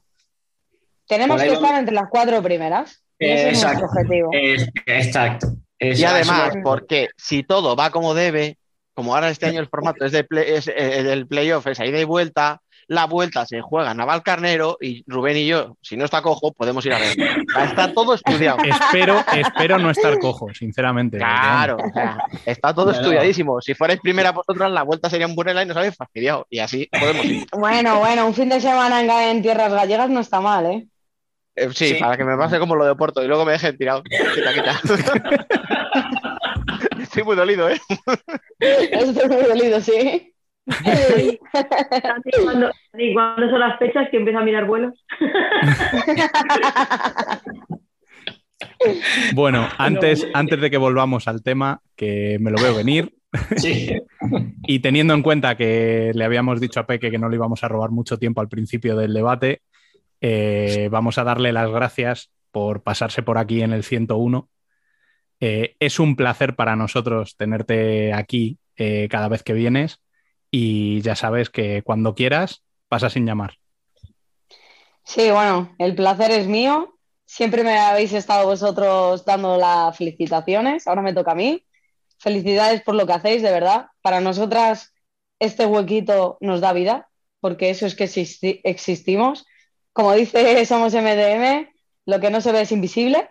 Tenemos 1.08 1.42
que 1.42 1.54
estar 1.54 1.76
entre 1.80 1.96
las 1.96 2.10
cuatro 2.10 2.42
primeras. 2.44 3.03
Ese 3.20 3.50
es 3.50 3.64
Exacto. 3.64 3.86
objetivo. 3.86 4.30
Es- 4.34 4.70
exacto. 4.86 5.48
Es- 5.80 6.00
Y 6.00 6.06
además, 6.06 6.54
porque 6.64 7.08
si 7.18 7.44
todo 7.44 7.76
va 7.76 7.90
como 7.90 8.14
debe, 8.14 8.58
como 8.94 9.16
ahora 9.16 9.30
este 9.30 9.48
año 9.48 9.60
el 9.60 9.68
formato 9.68 10.06
es, 10.06 10.12
de 10.12 10.24
play- 10.24 10.46
es, 10.54 10.68
eh, 10.68 11.04
del 11.04 11.28
playoff, 11.28 11.66
es 11.68 11.80
a 11.80 11.86
ida 11.86 12.00
y 12.00 12.04
vuelta, 12.04 12.62
la 12.88 13.06
vuelta 13.06 13.46
se 13.46 13.62
juega 13.62 13.92
en 13.92 13.98
Navalcarnero 13.98 14.78
y 14.80 15.04
Rubén 15.08 15.38
y 15.38 15.48
yo, 15.48 15.78
si 15.82 15.96
no 15.96 16.04
está 16.06 16.22
cojo, 16.22 16.52
podemos 16.52 16.86
ir 16.86 16.94
a 16.94 17.00
ver. 17.00 17.16
Está 17.66 17.94
todo 17.94 18.14
estudiado. 18.14 18.58
Espero, 18.64 19.24
espero 19.34 19.80
no 19.80 19.90
estar 19.90 20.20
cojo, 20.20 20.54
sinceramente. 20.54 21.18
Claro, 21.18 21.78
o 21.78 21.94
sea, 21.94 22.18
está 22.46 22.74
todo 22.74 22.88
Claro. 22.92 23.00
estudiadísimo. 23.02 23.62
Si 23.62 23.74
fuerais 23.74 24.00
primera 24.02 24.32
vosotras, 24.32 24.70
la 24.70 24.84
vuelta 24.84 25.10
sería 25.10 25.26
en 25.28 25.34
Burela 25.36 25.64
y 25.64 25.66
nos 25.66 25.78
habéis 25.78 25.96
fastidiado. 25.96 26.46
Y 26.50 26.60
así 26.60 26.90
podemos 26.92 27.26
ir. 27.26 27.48
Bueno, 27.58 28.00
bueno, 28.00 28.28
un 28.28 28.34
fin 28.34 28.50
de 28.50 28.60
semana 28.60 29.02
en, 29.02 29.10
en 29.10 29.42
tierras 29.42 29.72
gallegas 29.74 30.10
no 30.10 30.20
está 30.20 30.42
mal, 30.42 30.66
¿eh? 30.66 30.88
Eh, 31.56 31.70
sí, 31.74 31.90
Sí. 31.90 31.96
para 32.00 32.18
que 32.18 32.24
me 32.24 32.36
pase 32.38 32.58
como 32.60 32.76
lo 32.76 32.86
de 32.86 32.96
Porto 32.96 33.24
y 33.24 33.28
luego 33.28 33.46
me 33.46 33.52
dejen 33.54 33.78
tirado. 33.78 34.04
Quita, 34.04 34.54
quita. 34.54 34.80
Estoy 37.00 37.24
muy 37.24 37.36
dolido, 37.36 37.70
¿eh? 37.70 37.80
Estoy 38.60 39.30
muy 39.30 39.44
dolido, 39.44 39.80
sí. 39.82 40.30
¿Y 40.66 41.38
cuándo, 42.44 42.72
y 42.98 43.14
cuándo 43.14 43.50
son 43.50 43.60
las 43.60 43.78
fechas 43.78 44.08
que 44.10 44.18
empieza 44.18 44.40
a 44.40 44.44
mirar 44.44 44.66
vuelos? 44.66 44.94
Bueno, 49.34 49.68
antes, 49.78 50.28
antes 50.34 50.60
de 50.60 50.70
que 50.70 50.78
volvamos 50.78 51.28
al 51.28 51.44
tema, 51.44 51.82
que 51.96 52.38
me 52.40 52.52
lo 52.52 52.62
veo 52.62 52.76
venir, 52.76 53.14
Sí. 53.58 54.00
y 54.68 54.80
teniendo 54.80 55.14
en 55.14 55.24
cuenta 55.24 55.56
que 55.56 56.12
le 56.14 56.24
habíamos 56.24 56.60
dicho 56.62 56.80
a 56.80 56.86
Peque 56.86 57.10
que 57.10 57.18
no 57.18 57.30
le 57.30 57.36
íbamos 57.36 57.64
a 57.64 57.68
robar 57.68 57.90
mucho 57.92 58.18
tiempo 58.18 58.42
al 58.42 58.50
principio 58.50 58.96
del 58.96 59.14
debate, 59.14 59.62
eh, 60.24 60.88
vamos 60.90 61.20
a 61.20 61.26
darle 61.26 61.52
las 61.54 61.70
gracias 61.70 62.32
por 62.52 62.82
pasarse 62.82 63.24
por 63.24 63.38
aquí 63.38 63.62
en 63.62 63.74
el 63.74 63.84
101. 63.84 64.50
Eh, 65.42 65.76
es 65.80 66.00
un 66.00 66.16
placer 66.16 66.56
para 66.56 66.78
nosotros 66.78 67.36
tenerte 67.36 68.14
aquí 68.14 68.58
eh, 68.78 69.10
cada 69.12 69.28
vez 69.28 69.44
que 69.44 69.54
vienes 69.54 70.00
y 70.50 71.02
ya 71.02 71.16
sabes 71.16 71.50
que 71.50 71.84
cuando 71.84 72.16
quieras 72.16 72.64
pasa 72.88 73.10
sin 73.10 73.26
llamar. 73.26 73.56
Sí, 75.04 75.30
bueno, 75.32 75.76
el 75.80 75.96
placer 75.96 76.32
es 76.32 76.48
mío. 76.48 76.98
Siempre 77.26 77.64
me 77.64 77.78
habéis 77.78 78.14
estado 78.14 78.46
vosotros 78.48 79.26
dando 79.26 79.58
las 79.58 79.98
felicitaciones. 79.98 80.88
Ahora 80.88 81.02
me 81.02 81.14
toca 81.14 81.32
a 81.34 81.36
mí. 81.36 81.66
Felicidades 82.20 82.82
por 82.84 82.96
lo 82.96 83.06
que 83.06 83.14
hacéis, 83.14 83.42
de 83.42 83.52
verdad. 83.52 83.88
Para 84.02 84.22
nosotras 84.22 84.94
este 85.40 85.66
huequito 85.66 86.38
nos 86.40 86.62
da 86.62 86.72
vida, 86.72 87.10
porque 87.42 87.70
eso 87.70 87.86
es 87.86 87.96
que 87.96 88.06
existi- 88.06 88.62
existimos. 88.64 89.46
Como 89.94 90.14
dice 90.14 90.66
Somos 90.66 90.94
MDM, 90.94 91.70
lo 92.06 92.20
que 92.20 92.30
no 92.30 92.42
se 92.42 92.52
ve 92.52 92.62
es 92.62 92.72
invisible 92.72 93.30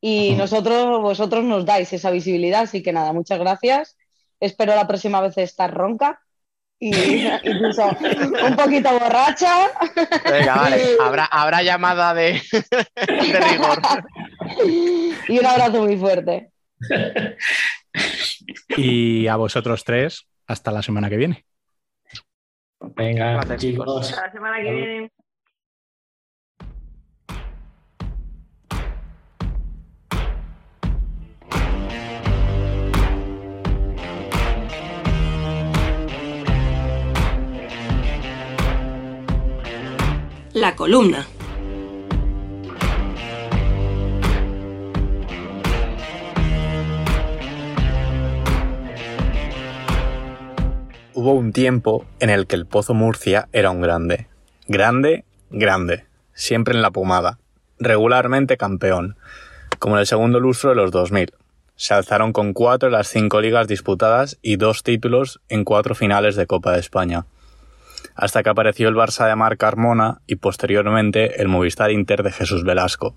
y 0.00 0.34
nosotros, 0.36 1.02
vosotros 1.02 1.44
nos 1.44 1.66
dais 1.66 1.92
esa 1.92 2.10
visibilidad. 2.10 2.62
Así 2.62 2.82
que 2.82 2.92
nada, 2.92 3.12
muchas 3.12 3.38
gracias. 3.38 3.98
Espero 4.40 4.74
la 4.74 4.86
próxima 4.86 5.20
vez 5.20 5.36
estar 5.38 5.74
ronca 5.74 6.20
y 6.80 6.94
incluso 7.42 7.88
un 8.46 8.56
poquito 8.56 8.92
borracha. 8.92 9.68
Venga, 10.24 10.54
vale. 10.54 10.82
Habrá, 11.00 11.24
habrá 11.24 11.62
llamada 11.62 12.14
de, 12.14 12.40
de 12.52 13.40
rigor. 13.40 13.80
y 15.28 15.38
un 15.38 15.46
abrazo 15.46 15.82
muy 15.82 15.96
fuerte. 15.96 16.52
Y 18.76 19.26
a 19.26 19.34
vosotros 19.34 19.82
tres, 19.82 20.28
hasta 20.46 20.70
la 20.70 20.82
semana 20.82 21.10
que 21.10 21.16
viene. 21.16 21.44
Venga, 22.80 23.56
chicos. 23.56 24.12
La 24.12 24.30
semana 24.30 24.62
que 24.62 24.70
viene. 24.70 25.12
La 40.60 40.74
columna. 40.74 41.24
Hubo 51.14 51.32
un 51.32 51.52
tiempo 51.52 52.04
en 52.18 52.30
el 52.30 52.48
que 52.48 52.56
el 52.56 52.66
Pozo 52.66 52.92
Murcia 52.92 53.48
era 53.52 53.70
un 53.70 53.80
grande. 53.80 54.26
Grande, 54.66 55.24
grande. 55.50 56.06
Siempre 56.32 56.74
en 56.74 56.82
la 56.82 56.90
pomada. 56.90 57.38
Regularmente 57.78 58.56
campeón. 58.56 59.16
Como 59.78 59.94
en 59.94 60.00
el 60.00 60.06
segundo 60.08 60.40
lustro 60.40 60.70
de 60.70 60.76
los 60.76 60.90
2000. 60.90 61.34
Se 61.76 61.94
alzaron 61.94 62.32
con 62.32 62.52
cuatro 62.52 62.88
de 62.88 62.96
las 62.96 63.06
cinco 63.06 63.40
ligas 63.40 63.68
disputadas 63.68 64.38
y 64.42 64.56
dos 64.56 64.82
títulos 64.82 65.40
en 65.48 65.62
cuatro 65.62 65.94
finales 65.94 66.34
de 66.34 66.48
Copa 66.48 66.72
de 66.72 66.80
España. 66.80 67.26
Hasta 68.18 68.42
que 68.42 68.50
apareció 68.50 68.88
el 68.88 68.96
Barça 68.96 69.28
de 69.28 69.36
Marc 69.36 69.60
Carmona 69.60 70.22
y 70.26 70.34
posteriormente 70.34 71.40
el 71.40 71.46
Movistar 71.46 71.92
Inter 71.92 72.24
de 72.24 72.32
Jesús 72.32 72.64
Velasco. 72.64 73.14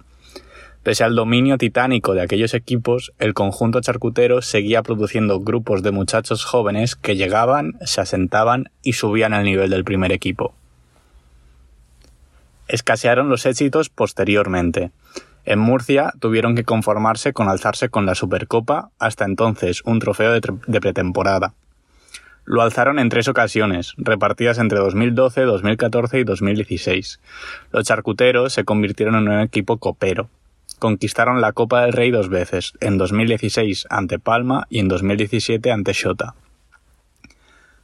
Pese 0.84 1.04
al 1.04 1.16
dominio 1.16 1.58
titánico 1.58 2.14
de 2.14 2.22
aquellos 2.22 2.54
equipos, 2.54 3.12
el 3.18 3.34
conjunto 3.34 3.82
charcutero 3.82 4.44
seguía 4.44 4.84
produciendo 4.84 5.40
grupos 5.40 5.82
de 5.82 5.90
muchachos 5.90 6.46
jóvenes 6.46 6.96
que 6.96 7.16
llegaban, 7.16 7.80
se 7.84 8.00
asentaban 8.00 8.70
y 8.84 8.94
subían 8.94 9.34
al 9.34 9.44
nivel 9.44 9.72
del 9.72 9.84
primer 9.84 10.12
equipo. 10.12 10.54
Escasearon 12.68 13.28
los 13.28 13.48
éxitos 13.48 13.90
posteriormente. 13.90 14.92
En 15.46 15.58
Murcia 15.58 16.14
tuvieron 16.20 16.56
que 16.56 16.64
conformarse 16.64 17.34
con 17.34 17.50
alzarse 17.50 17.90
con 17.90 18.06
la 18.06 18.14
Supercopa, 18.14 18.92
hasta 19.00 19.26
entonces 19.26 19.82
un 19.84 19.98
trofeo 19.98 20.32
de, 20.32 20.80
pretemporada. 20.80 21.56
Lo 22.46 22.62
alzaron 22.62 23.00
en 23.00 23.10
tres 23.10 23.28
ocasiones, 23.28 23.94
repartidas 23.98 24.58
entre 24.58 24.80
2012, 24.80 25.42
2014 25.42 26.20
y 26.20 26.24
2016. 26.24 27.20
Los 27.72 27.86
charcuteros 27.86 28.54
se 28.54 28.66
convirtieron 28.66 29.16
en 29.16 29.30
un 29.30 29.40
equipo 29.42 29.78
copero. 29.78 30.30
Conquistaron 30.80 31.42
la 31.42 31.54
Copa 31.54 31.82
del 31.82 31.94
Rey 31.94 32.10
dos 32.10 32.30
veces, 32.30 32.74
en 32.80 32.98
2016 32.98 33.86
ante 33.90 34.18
Palma 34.18 34.66
y 34.70 34.80
en 34.80 34.88
2017 34.88 35.72
ante 35.72 35.94
Shota. 35.94 36.34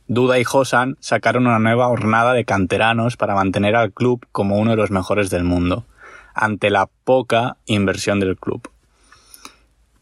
Duda 0.08 0.40
y 0.40 0.44
Josan 0.44 0.98
sacaron 1.02 1.48
una 1.48 1.60
nueva 1.60 1.90
hornada 1.90 2.34
de 2.34 2.46
canteranos 2.46 3.18
para 3.18 3.36
mantener 3.36 3.76
al 3.76 3.92
club 3.92 4.26
como 4.32 4.58
uno 4.58 4.72
de 4.72 4.78
los 4.78 4.90
mejores 4.90 5.30
del 5.30 5.44
mundo, 5.44 5.86
ante 6.34 6.70
la 6.70 6.90
poca 7.04 7.58
inversión 7.66 8.20
del 8.20 8.38
club. 8.38 8.70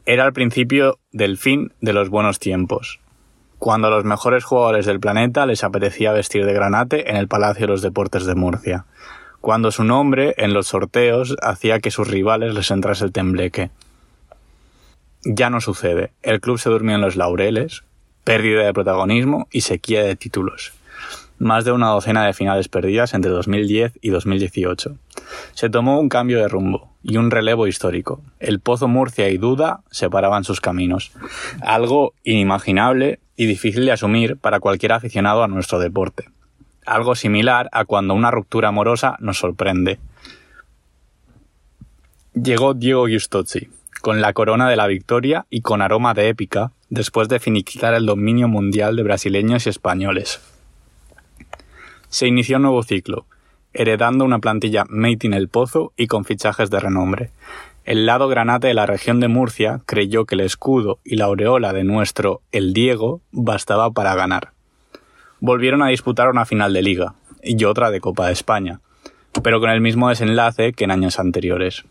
Era 0.05 0.25
el 0.25 0.33
principio 0.33 0.99
del 1.11 1.37
fin 1.37 1.73
de 1.81 1.93
los 1.93 2.09
buenos 2.09 2.37
tiempos, 2.37 2.99
cuando 3.65 3.87
a 3.87 3.89
los 3.89 4.03
mejores 4.03 4.43
jugadores 4.43 4.85
del 4.85 4.99
planeta 4.99 5.47
les 5.47 5.63
apetecía 5.63 6.11
vestir 6.11 6.45
de 6.45 6.53
granate 6.53 7.09
en 7.09 7.15
el 7.15 7.27
Palacio 7.27 7.65
de 7.65 7.71
los 7.71 7.81
Deportes 7.81 8.27
de 8.27 8.35
Murcia, 8.35 8.85
cuando 9.41 9.71
su 9.71 9.83
nombre 9.83 10.35
en 10.37 10.53
los 10.53 10.67
sorteos 10.67 11.35
hacía 11.41 11.79
que 11.79 11.89
sus 11.89 12.07
rivales 12.07 12.53
les 12.53 12.69
entrase 12.69 13.05
el 13.05 13.11
tembleque. 13.11 13.71
Ya 15.23 15.49
no 15.49 15.61
sucede, 15.61 16.11
el 16.21 16.41
club 16.41 16.59
se 16.59 16.69
durmió 16.69 16.93
en 16.93 17.01
los 17.01 17.15
laureles, 17.15 17.83
pérdida 18.23 18.63
de 18.63 18.73
protagonismo 18.73 19.47
y 19.49 19.61
sequía 19.61 20.03
de 20.03 20.15
títulos. 20.15 20.74
Más 21.37 21.65
de 21.65 21.73
una 21.73 21.89
docena 21.89 22.25
de 22.25 22.33
finales 22.33 22.69
perdidas 22.69 23.13
entre 23.13 23.31
2010 23.31 23.99
y 24.01 24.09
2018. 24.09 24.97
Se 25.53 25.69
tomó 25.69 25.99
un 25.99 26.07
cambio 26.07 26.39
de 26.39 26.47
rumbo 26.47 26.93
y 27.03 27.17
un 27.17 27.29
relevo 27.29 27.67
histórico. 27.67 28.21
El 28.39 28.59
Pozo 28.59 28.87
Murcia 28.87 29.29
y 29.29 29.37
Duda 29.37 29.81
separaban 29.91 30.43
sus 30.43 30.61
caminos. 30.61 31.11
Algo 31.61 32.13
inimaginable 32.23 33.19
y 33.35 33.47
difícil 33.47 33.85
de 33.85 33.91
asumir 33.91 34.37
para 34.37 34.59
cualquier 34.59 34.93
aficionado 34.93 35.43
a 35.43 35.47
nuestro 35.47 35.79
deporte. 35.79 36.29
Algo 36.85 37.15
similar 37.15 37.69
a 37.71 37.85
cuando 37.85 38.13
una 38.13 38.31
ruptura 38.31 38.69
amorosa 38.69 39.17
nos 39.19 39.37
sorprende. 39.37 39.99
Llegó 42.33 42.73
Diego 42.73 43.07
Giustozzi, 43.07 43.69
con 44.01 44.21
la 44.21 44.33
corona 44.33 44.69
de 44.69 44.75
la 44.75 44.87
victoria 44.87 45.45
y 45.49 45.61
con 45.61 45.81
aroma 45.81 46.13
de 46.13 46.29
épica, 46.29 46.71
después 46.89 47.27
de 47.27 47.39
finiquitar 47.39 47.93
el 47.93 48.05
dominio 48.05 48.47
mundial 48.47 48.95
de 48.95 49.03
brasileños 49.03 49.65
y 49.65 49.69
españoles. 49.69 50.39
Se 52.09 52.27
inició 52.27 52.57
un 52.57 52.63
nuevo 52.63 52.83
ciclo, 52.83 53.25
heredando 53.73 54.25
una 54.25 54.39
plantilla 54.39 54.85
made 54.87 55.19
in 55.23 55.33
el 55.33 55.49
pozo 55.49 55.93
y 55.97 56.07
con 56.07 56.25
fichajes 56.25 56.69
de 56.69 56.79
renombre. 56.79 57.31
El 57.83 58.05
lado 58.05 58.27
granate 58.27 58.67
de 58.67 58.73
la 58.73 58.85
región 58.85 59.19
de 59.19 59.27
Murcia 59.27 59.81
creyó 59.85 60.25
que 60.25 60.35
el 60.35 60.41
escudo 60.41 60.99
y 61.03 61.17
la 61.17 61.25
aureola 61.25 61.71
de 61.71 61.83
nuestro 61.83 62.41
El 62.51 62.73
Diego 62.73 63.21
bastaba 63.31 63.91
para 63.91 64.15
ganar. 64.15 64.53
Volvieron 65.39 65.83
a 65.83 65.89
disputar 65.89 66.29
una 66.29 66.45
final 66.45 66.73
de 66.73 66.81
liga 66.81 67.13
y 67.43 67.63
otra 67.65 67.91
de 67.91 68.01
Copa 68.01 68.27
de 68.27 68.33
España, 68.33 68.81
pero 69.43 69.59
con 69.59 69.69
el 69.69 69.81
mismo 69.81 70.09
desenlace 70.09 70.73
que 70.73 70.85
en 70.85 70.91
años 70.91 71.19
anteriores. 71.19 71.85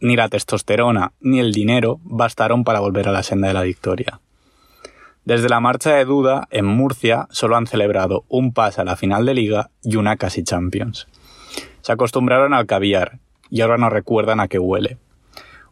Ni 0.00 0.16
la 0.16 0.28
testosterona 0.28 1.12
ni 1.20 1.40
el 1.40 1.52
dinero 1.52 1.98
bastaron 2.04 2.62
para 2.62 2.80
volver 2.80 3.08
a 3.08 3.12
la 3.12 3.22
senda 3.22 3.48
de 3.48 3.54
la 3.54 3.62
victoria. 3.62 4.20
Desde 5.24 5.48
la 5.48 5.60
marcha 5.60 5.94
de 5.94 6.04
duda, 6.04 6.48
en 6.50 6.64
Murcia 6.64 7.26
solo 7.30 7.56
han 7.56 7.66
celebrado 7.66 8.24
un 8.28 8.52
pase 8.52 8.80
a 8.80 8.84
la 8.84 8.96
final 8.96 9.26
de 9.26 9.34
liga 9.34 9.70
y 9.82 9.96
una 9.96 10.16
casi 10.16 10.42
Champions. 10.42 11.08
Se 11.82 11.92
acostumbraron 11.92 12.54
al 12.54 12.66
caviar 12.66 13.18
y 13.50 13.60
ahora 13.60 13.76
no 13.76 13.90
recuerdan 13.90 14.40
a 14.40 14.48
qué 14.48 14.58
huele. 14.58 14.98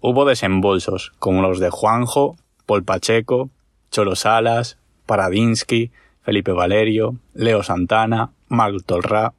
Hubo 0.00 0.24
desembolsos, 0.24 1.12
como 1.18 1.42
los 1.42 1.60
de 1.60 1.70
Juanjo, 1.70 2.36
Paul 2.66 2.84
Pacheco, 2.84 3.50
Cholo 3.90 4.16
Salas, 4.16 4.78
Paradinsky, 5.06 5.90
Felipe 6.22 6.52
Valerio, 6.52 7.16
Leo 7.34 7.62
Santana, 7.62 8.32
Marc 8.48 8.84
Tolrá, 8.84 9.32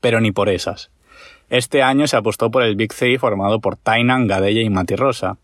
pero 0.00 0.20
ni 0.20 0.32
por 0.32 0.48
esas. 0.48 0.90
Este 1.50 1.82
año 1.82 2.06
se 2.06 2.16
apostó 2.16 2.50
por 2.50 2.62
el 2.62 2.74
Big 2.74 2.94
Three 2.94 3.18
formado 3.18 3.60
por 3.60 3.76
Tainan, 3.76 4.26
Gadella 4.26 4.62
y 4.62 4.70
Mati 4.70 4.96
Rosa. 4.96 5.36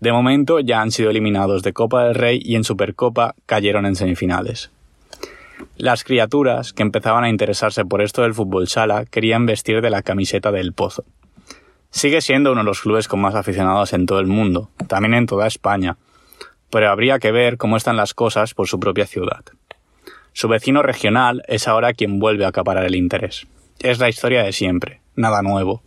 De 0.00 0.12
momento 0.12 0.60
ya 0.60 0.82
han 0.82 0.90
sido 0.90 1.10
eliminados 1.10 1.62
de 1.62 1.72
Copa 1.72 2.04
del 2.04 2.14
Rey 2.14 2.40
y 2.42 2.56
en 2.56 2.64
Supercopa 2.64 3.34
cayeron 3.46 3.86
en 3.86 3.96
semifinales. 3.96 4.70
Las 5.76 6.04
criaturas 6.04 6.72
que 6.72 6.82
empezaban 6.82 7.24
a 7.24 7.30
interesarse 7.30 7.84
por 7.84 8.02
esto 8.02 8.22
del 8.22 8.34
fútbol 8.34 8.68
sala 8.68 9.06
querían 9.06 9.46
vestir 9.46 9.80
de 9.80 9.90
la 9.90 10.02
camiseta 10.02 10.52
del 10.52 10.72
Pozo. 10.72 11.04
Sigue 11.90 12.20
siendo 12.20 12.52
uno 12.52 12.60
de 12.60 12.66
los 12.66 12.82
clubes 12.82 13.08
con 13.08 13.20
más 13.20 13.34
aficionados 13.34 13.94
en 13.94 14.04
todo 14.04 14.20
el 14.20 14.26
mundo, 14.26 14.70
también 14.86 15.14
en 15.14 15.26
toda 15.26 15.46
España. 15.46 15.96
pero 16.68 16.90
habría 16.90 17.20
que 17.20 17.30
ver 17.30 17.56
cómo 17.56 17.76
están 17.76 17.96
las 17.96 18.12
cosas 18.12 18.52
por 18.52 18.66
su 18.66 18.80
propia 18.80 19.06
ciudad. 19.06 19.44
Su 20.32 20.48
vecino 20.48 20.82
regional 20.82 21.42
es 21.46 21.68
ahora 21.68 21.94
quien 21.94 22.18
vuelve 22.18 22.44
a 22.44 22.48
acaparar 22.48 22.84
el 22.84 22.96
interés. 22.96 23.46
Es 23.78 23.98
la 23.98 24.08
historia 24.08 24.42
de 24.42 24.52
siempre, 24.52 25.00
nada 25.14 25.42
nuevo. 25.42 25.82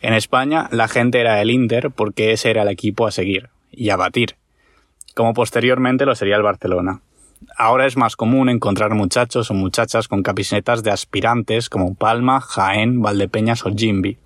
En 0.00 0.14
España 0.14 0.68
la 0.70 0.88
gente 0.88 1.20
era 1.20 1.40
el 1.40 1.50
Inter 1.50 1.90
porque 1.90 2.32
ese 2.32 2.50
era 2.50 2.62
el 2.62 2.68
equipo 2.68 3.06
a 3.06 3.10
seguir 3.10 3.50
y 3.70 3.90
a 3.90 3.96
batir, 3.96 4.36
como 5.14 5.34
posteriormente 5.34 6.06
lo 6.06 6.14
sería 6.14 6.36
el 6.36 6.42
Barcelona. 6.42 7.02
Ahora 7.56 7.86
es 7.86 7.96
más 7.96 8.16
común 8.16 8.48
encontrar 8.48 8.94
muchachos 8.94 9.50
o 9.50 9.54
muchachas 9.54 10.08
con 10.08 10.22
camisetas 10.22 10.82
de 10.82 10.90
aspirantes 10.90 11.68
como 11.68 11.94
Palma, 11.94 12.40
Jaén, 12.40 13.00
Valdepeñas 13.00 13.64
o 13.64 13.70
Jimby, 13.74 14.18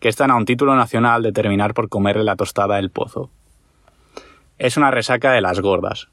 que 0.00 0.08
están 0.08 0.30
a 0.30 0.36
un 0.36 0.44
título 0.44 0.76
nacional 0.76 1.22
de 1.22 1.32
terminar 1.32 1.74
por 1.74 1.88
comerle 1.88 2.24
la 2.24 2.36
tostada 2.36 2.76
del 2.76 2.90
pozo. 2.90 3.30
Es 4.58 4.76
una 4.76 4.90
resaca 4.90 5.32
de 5.32 5.40
las 5.40 5.60
gordas. 5.60 6.08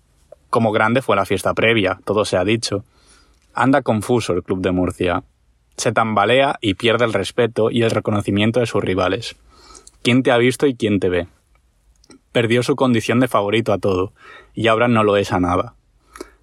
Como 0.50 0.72
grande 0.72 1.02
fue 1.02 1.16
la 1.16 1.26
fiesta 1.26 1.54
previa, 1.54 2.00
todo 2.06 2.26
se 2.26 2.38
ha 2.38 2.44
dicho. 2.44 2.84
Anda 3.54 3.82
confuso 3.82 4.34
el 4.34 4.44
club 4.44 4.62
de 4.62 4.72
Murcia. 4.72 5.24
Se 5.78 5.92
tambalea 5.92 6.58
y 6.62 6.76
pierde 6.76 7.06
el 7.06 7.14
respeto 7.14 7.70
y 7.72 7.84
el 7.84 7.92
reconocimiento 7.92 8.60
de 8.60 8.66
sus 8.66 8.84
rivales. 8.84 9.36
¿Quién 10.02 10.24
te 10.24 10.32
ha 10.32 10.38
visto 10.38 10.68
y 10.68 10.76
quién 10.76 11.00
te 11.00 11.10
ve? 11.10 11.28
Perdió 12.32 12.64
su 12.64 12.76
condición 12.76 13.20
de 13.20 13.28
favorito 13.28 13.74
a 13.74 13.78
todo, 13.78 14.14
y 14.54 14.68
ahora 14.68 14.88
no 14.88 15.04
lo 15.04 15.18
es 15.18 15.32
a 15.32 15.40
nada. 15.40 15.76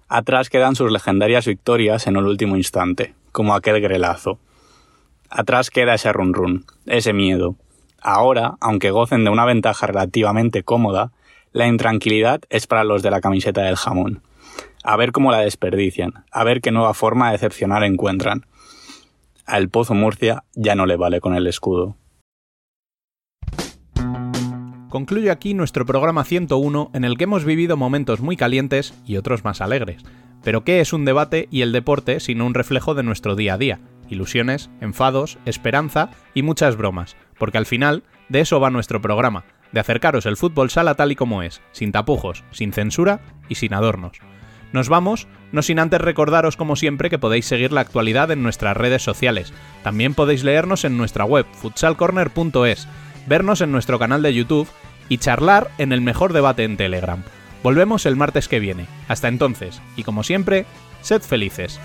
Atrás 0.07 0.49
quedan 0.49 0.75
sus 0.75 0.91
legendarias 0.91 1.47
victorias 1.47 2.07
en 2.07 2.17
el 2.17 2.25
último 2.25 2.55
instante, 2.55 3.15
como 3.31 3.55
aquel 3.55 3.81
grelazo. 3.81 4.37
Atrás 5.29 5.69
queda 5.71 5.95
ese 5.95 6.13
run 6.13 6.33
run, 6.33 6.65
ese 6.85 7.13
miedo. 7.13 7.55
Ahora, 8.01 8.55
aunque 8.59 8.91
gocen 8.91 9.23
de 9.23 9.31
una 9.31 9.45
ventaja 9.45 9.87
relativamente 9.87 10.63
cómoda, 10.63 11.11
la 11.53 11.67
intranquilidad 11.67 12.41
es 12.49 12.67
para 12.67 12.83
los 12.83 13.01
de 13.01 13.11
la 13.11 13.21
camiseta 13.21 13.61
del 13.61 13.75
jamón. 13.75 14.21
A 14.83 14.97
ver 14.97 15.11
cómo 15.11 15.31
la 15.31 15.39
desperdician, 15.39 16.25
a 16.31 16.43
ver 16.43 16.61
qué 16.61 16.71
nueva 16.71 16.93
forma 16.93 17.27
de 17.27 17.33
decepcionar 17.33 17.83
encuentran. 17.83 18.45
Al 19.45 19.69
Pozo 19.69 19.93
Murcia 19.93 20.45
ya 20.55 20.73
no 20.75 20.85
le 20.85 20.95
vale 20.95 21.19
con 21.19 21.35
el 21.35 21.47
escudo. 21.47 21.97
Concluye 24.89 25.31
aquí 25.31 25.53
nuestro 25.53 25.85
programa 25.85 26.23
101 26.23 26.91
en 26.93 27.03
el 27.03 27.17
que 27.17 27.25
hemos 27.25 27.43
vivido 27.43 27.75
momentos 27.75 28.21
muy 28.21 28.37
calientes 28.37 28.93
y 29.05 29.17
otros 29.17 29.43
más 29.43 29.59
alegres. 29.59 30.03
Pero 30.43 30.63
¿qué 30.63 30.79
es 30.79 30.93
un 30.93 31.03
debate 31.03 31.47
y 31.51 31.61
el 31.61 31.71
deporte 31.71 32.19
sino 32.19 32.45
un 32.45 32.53
reflejo 32.53 32.93
de 32.93 33.03
nuestro 33.03 33.35
día 33.35 33.55
a 33.55 33.57
día? 33.57 33.79
Ilusiones, 34.09 34.69
enfados, 34.81 35.39
esperanza 35.45 36.11
y 36.33 36.43
muchas 36.43 36.77
bromas, 36.77 37.17
porque 37.37 37.57
al 37.57 37.65
final 37.65 38.03
de 38.29 38.41
eso 38.41 38.59
va 38.59 38.69
nuestro 38.69 39.01
programa, 39.01 39.45
de 39.71 39.79
acercaros 39.79 40.25
el 40.25 40.37
fútbol 40.37 40.69
sala 40.69 40.95
tal 40.95 41.11
y 41.11 41.15
como 41.15 41.41
es, 41.41 41.61
sin 41.71 41.91
tapujos, 41.91 42.43
sin 42.51 42.71
censura 42.71 43.21
y 43.49 43.55
sin 43.55 43.73
adornos. 43.73 44.19
Nos 44.73 44.89
vamos, 44.89 45.27
no 45.51 45.61
sin 45.61 45.79
antes 45.79 46.01
recordaros 46.01 46.57
como 46.57 46.75
siempre 46.75 47.09
que 47.09 47.19
podéis 47.19 47.45
seguir 47.45 47.71
la 47.71 47.81
actualidad 47.81 48.31
en 48.31 48.43
nuestras 48.43 48.75
redes 48.75 49.03
sociales. 49.03 49.53
También 49.83 50.15
podéis 50.15 50.43
leernos 50.43 50.83
en 50.83 50.97
nuestra 50.97 51.23
web 51.23 51.45
futsalcorner.es, 51.53 52.87
vernos 53.27 53.61
en 53.61 53.71
nuestro 53.71 53.99
canal 53.99 54.23
de 54.23 54.33
YouTube 54.33 54.67
y 55.09 55.19
charlar 55.19 55.69
en 55.77 55.93
el 55.93 56.01
mejor 56.01 56.33
debate 56.33 56.63
en 56.63 56.75
Telegram. 56.75 57.21
Volvemos 57.61 58.05
el 58.07 58.15
martes 58.15 58.47
que 58.47 58.59
viene. 58.59 58.87
Hasta 59.07 59.27
entonces, 59.27 59.79
y 59.95 60.03
como 60.03 60.23
siempre, 60.23 60.65
sed 61.01 61.21
felices. 61.21 61.79